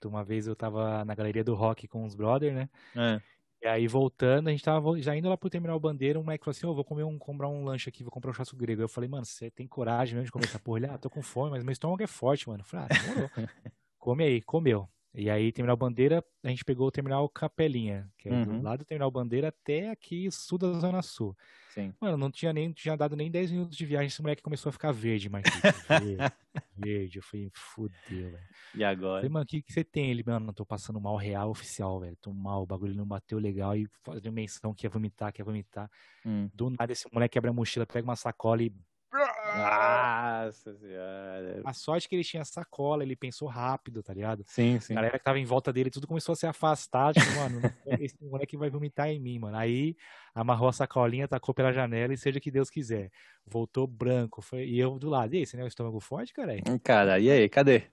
Uma 0.06 0.24
vez 0.24 0.46
eu 0.46 0.56
tava 0.56 1.04
na 1.04 1.14
galeria 1.14 1.44
do 1.44 1.54
rock 1.54 1.86
com 1.86 2.02
os 2.02 2.14
brothers, 2.14 2.54
né? 2.54 2.70
É. 2.96 3.20
E 3.66 3.68
aí, 3.68 3.88
voltando, 3.88 4.46
a 4.46 4.52
gente 4.52 4.62
tava 4.62 4.96
já 5.02 5.16
indo 5.16 5.28
lá 5.28 5.36
pro 5.36 5.50
Terminal 5.50 5.80
Bandeira, 5.80 6.20
um 6.20 6.22
moleque 6.22 6.44
falou 6.44 6.56
assim, 6.56 6.66
ô, 6.66 6.70
oh, 6.70 6.74
vou 6.76 6.84
comer 6.84 7.02
um, 7.02 7.18
comprar 7.18 7.48
um 7.48 7.64
lanche 7.64 7.88
aqui, 7.88 8.04
vou 8.04 8.12
comprar 8.12 8.30
um 8.30 8.32
churrasco 8.32 8.56
grego. 8.56 8.80
Eu 8.80 8.88
falei, 8.88 9.10
mano, 9.10 9.24
você 9.24 9.50
tem 9.50 9.66
coragem 9.66 10.14
mesmo 10.14 10.26
de 10.26 10.30
comer 10.30 10.44
essa 10.44 10.60
porra? 10.60 10.78
Ele, 10.78 10.86
ah, 10.86 10.96
tô 10.96 11.10
com 11.10 11.20
fome, 11.20 11.50
mas 11.50 11.64
meu 11.64 11.72
estômago 11.72 12.00
é 12.00 12.06
forte, 12.06 12.48
mano. 12.48 12.60
Eu 12.60 12.64
falei, 12.64 12.86
ah, 12.88 12.94
demorou. 12.94 13.28
Come 13.98 14.22
aí, 14.22 14.40
comeu. 14.40 14.88
E 15.12 15.28
aí, 15.28 15.50
Terminal 15.50 15.76
Bandeira, 15.76 16.24
a 16.44 16.48
gente 16.48 16.64
pegou 16.64 16.86
o 16.86 16.92
Terminal 16.92 17.28
Capelinha, 17.28 18.08
que 18.16 18.28
é 18.28 18.32
uhum. 18.32 18.44
do 18.44 18.62
lado 18.62 18.78
do 18.78 18.84
Terminal 18.84 19.10
Bandeira 19.10 19.48
até 19.48 19.90
aqui, 19.90 20.30
sul 20.30 20.58
da 20.58 20.72
Zona 20.74 21.02
Sul. 21.02 21.36
Sim. 21.76 21.92
Mano, 22.00 22.16
não 22.16 22.30
tinha 22.30 22.54
nem, 22.54 22.72
tinha 22.72 22.96
dado 22.96 23.14
nem 23.14 23.30
10 23.30 23.50
minutos 23.50 23.76
de 23.76 23.84
viagem, 23.84 24.06
esse 24.06 24.22
moleque 24.22 24.40
começou 24.40 24.70
a 24.70 24.72
ficar 24.72 24.92
verde, 24.92 25.28
mas 25.28 25.42
verde, 25.86 26.16
verde. 26.74 27.18
Eu 27.18 27.22
falei, 27.22 27.50
fudeu, 27.52 28.30
velho. 28.30 28.48
E 28.74 28.82
agora? 28.82 29.18
Eu 29.18 29.20
falei, 29.20 29.28
mano, 29.28 29.44
o 29.44 29.46
que, 29.46 29.60
que 29.60 29.70
você 29.70 29.84
tem? 29.84 30.10
Ele, 30.10 30.22
mano, 30.26 30.54
tô 30.54 30.64
passando 30.64 30.98
mal 30.98 31.16
real 31.16 31.50
oficial, 31.50 32.00
velho. 32.00 32.16
Tô 32.16 32.32
mal, 32.32 32.62
o 32.62 32.66
bagulho 32.66 32.94
não 32.94 33.06
bateu 33.06 33.38
legal 33.38 33.76
e 33.76 33.86
fazendo 34.02 34.32
menção 34.32 34.72
que 34.72 34.86
ia 34.86 34.90
vomitar, 34.90 35.30
que 35.34 35.42
ia 35.42 35.44
vomitar. 35.44 35.90
Hum. 36.24 36.48
Do 36.54 36.70
nada, 36.70 36.90
esse 36.90 37.06
moleque 37.12 37.36
abre 37.36 37.50
a 37.50 37.52
mochila, 37.52 37.84
pega 37.84 38.08
uma 38.08 38.16
sacola 38.16 38.62
e 38.62 38.72
nossa 39.16 40.74
senhora. 40.74 41.62
A 41.64 41.72
sorte 41.72 42.08
que 42.08 42.14
ele 42.14 42.24
tinha 42.24 42.44
sacola, 42.44 43.02
ele 43.02 43.16
pensou 43.16 43.48
rápido, 43.48 44.02
tá 44.02 44.12
ligado? 44.12 44.44
Sim, 44.46 44.78
sim. 44.80 44.92
A 44.92 44.96
galera 44.96 45.18
que 45.18 45.24
tava 45.24 45.38
em 45.38 45.44
volta 45.44 45.72
dele, 45.72 45.90
tudo 45.90 46.06
começou 46.06 46.32
a 46.32 46.36
se 46.36 46.46
afastar. 46.46 47.14
Tipo, 47.14 47.26
mano, 47.36 47.60
esse 48.00 48.16
moleque 48.24 48.56
vai 48.56 48.70
vomitar 48.70 49.08
em 49.08 49.20
mim, 49.20 49.38
mano. 49.38 49.56
Aí 49.56 49.96
amarrou 50.34 50.68
a 50.68 50.72
sacolinha, 50.72 51.28
tacou 51.28 51.54
pela 51.54 51.72
janela 51.72 52.12
e 52.12 52.18
seja 52.18 52.40
que 52.40 52.50
Deus 52.50 52.68
quiser. 52.70 53.10
Voltou 53.46 53.86
branco. 53.86 54.42
Foi... 54.42 54.64
E 54.66 54.78
eu 54.78 54.98
do 54.98 55.08
lado. 55.08 55.34
E 55.34 55.38
aí, 55.38 55.46
você 55.46 55.56
não 55.56 55.62
é 55.62 55.66
o 55.66 55.68
estômago 55.68 56.00
forte, 56.00 56.32
cara? 56.32 56.54
Hum, 56.68 56.78
cara, 56.78 57.18
e 57.18 57.30
aí, 57.30 57.48
cadê? 57.48 57.84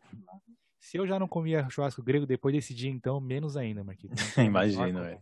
Se 0.80 0.98
eu 0.98 1.08
já 1.08 1.18
não 1.18 1.30
comia 1.30 1.66
churrasco 1.70 2.04
grego 2.04 2.26
depois 2.26 2.54
desse 2.54 2.74
dia, 2.74 2.92
então, 2.92 3.22
menos 3.22 3.56
ainda, 3.56 3.84
Marquinhos. 3.84 4.20
Imagino, 4.38 5.04
é. 5.04 5.18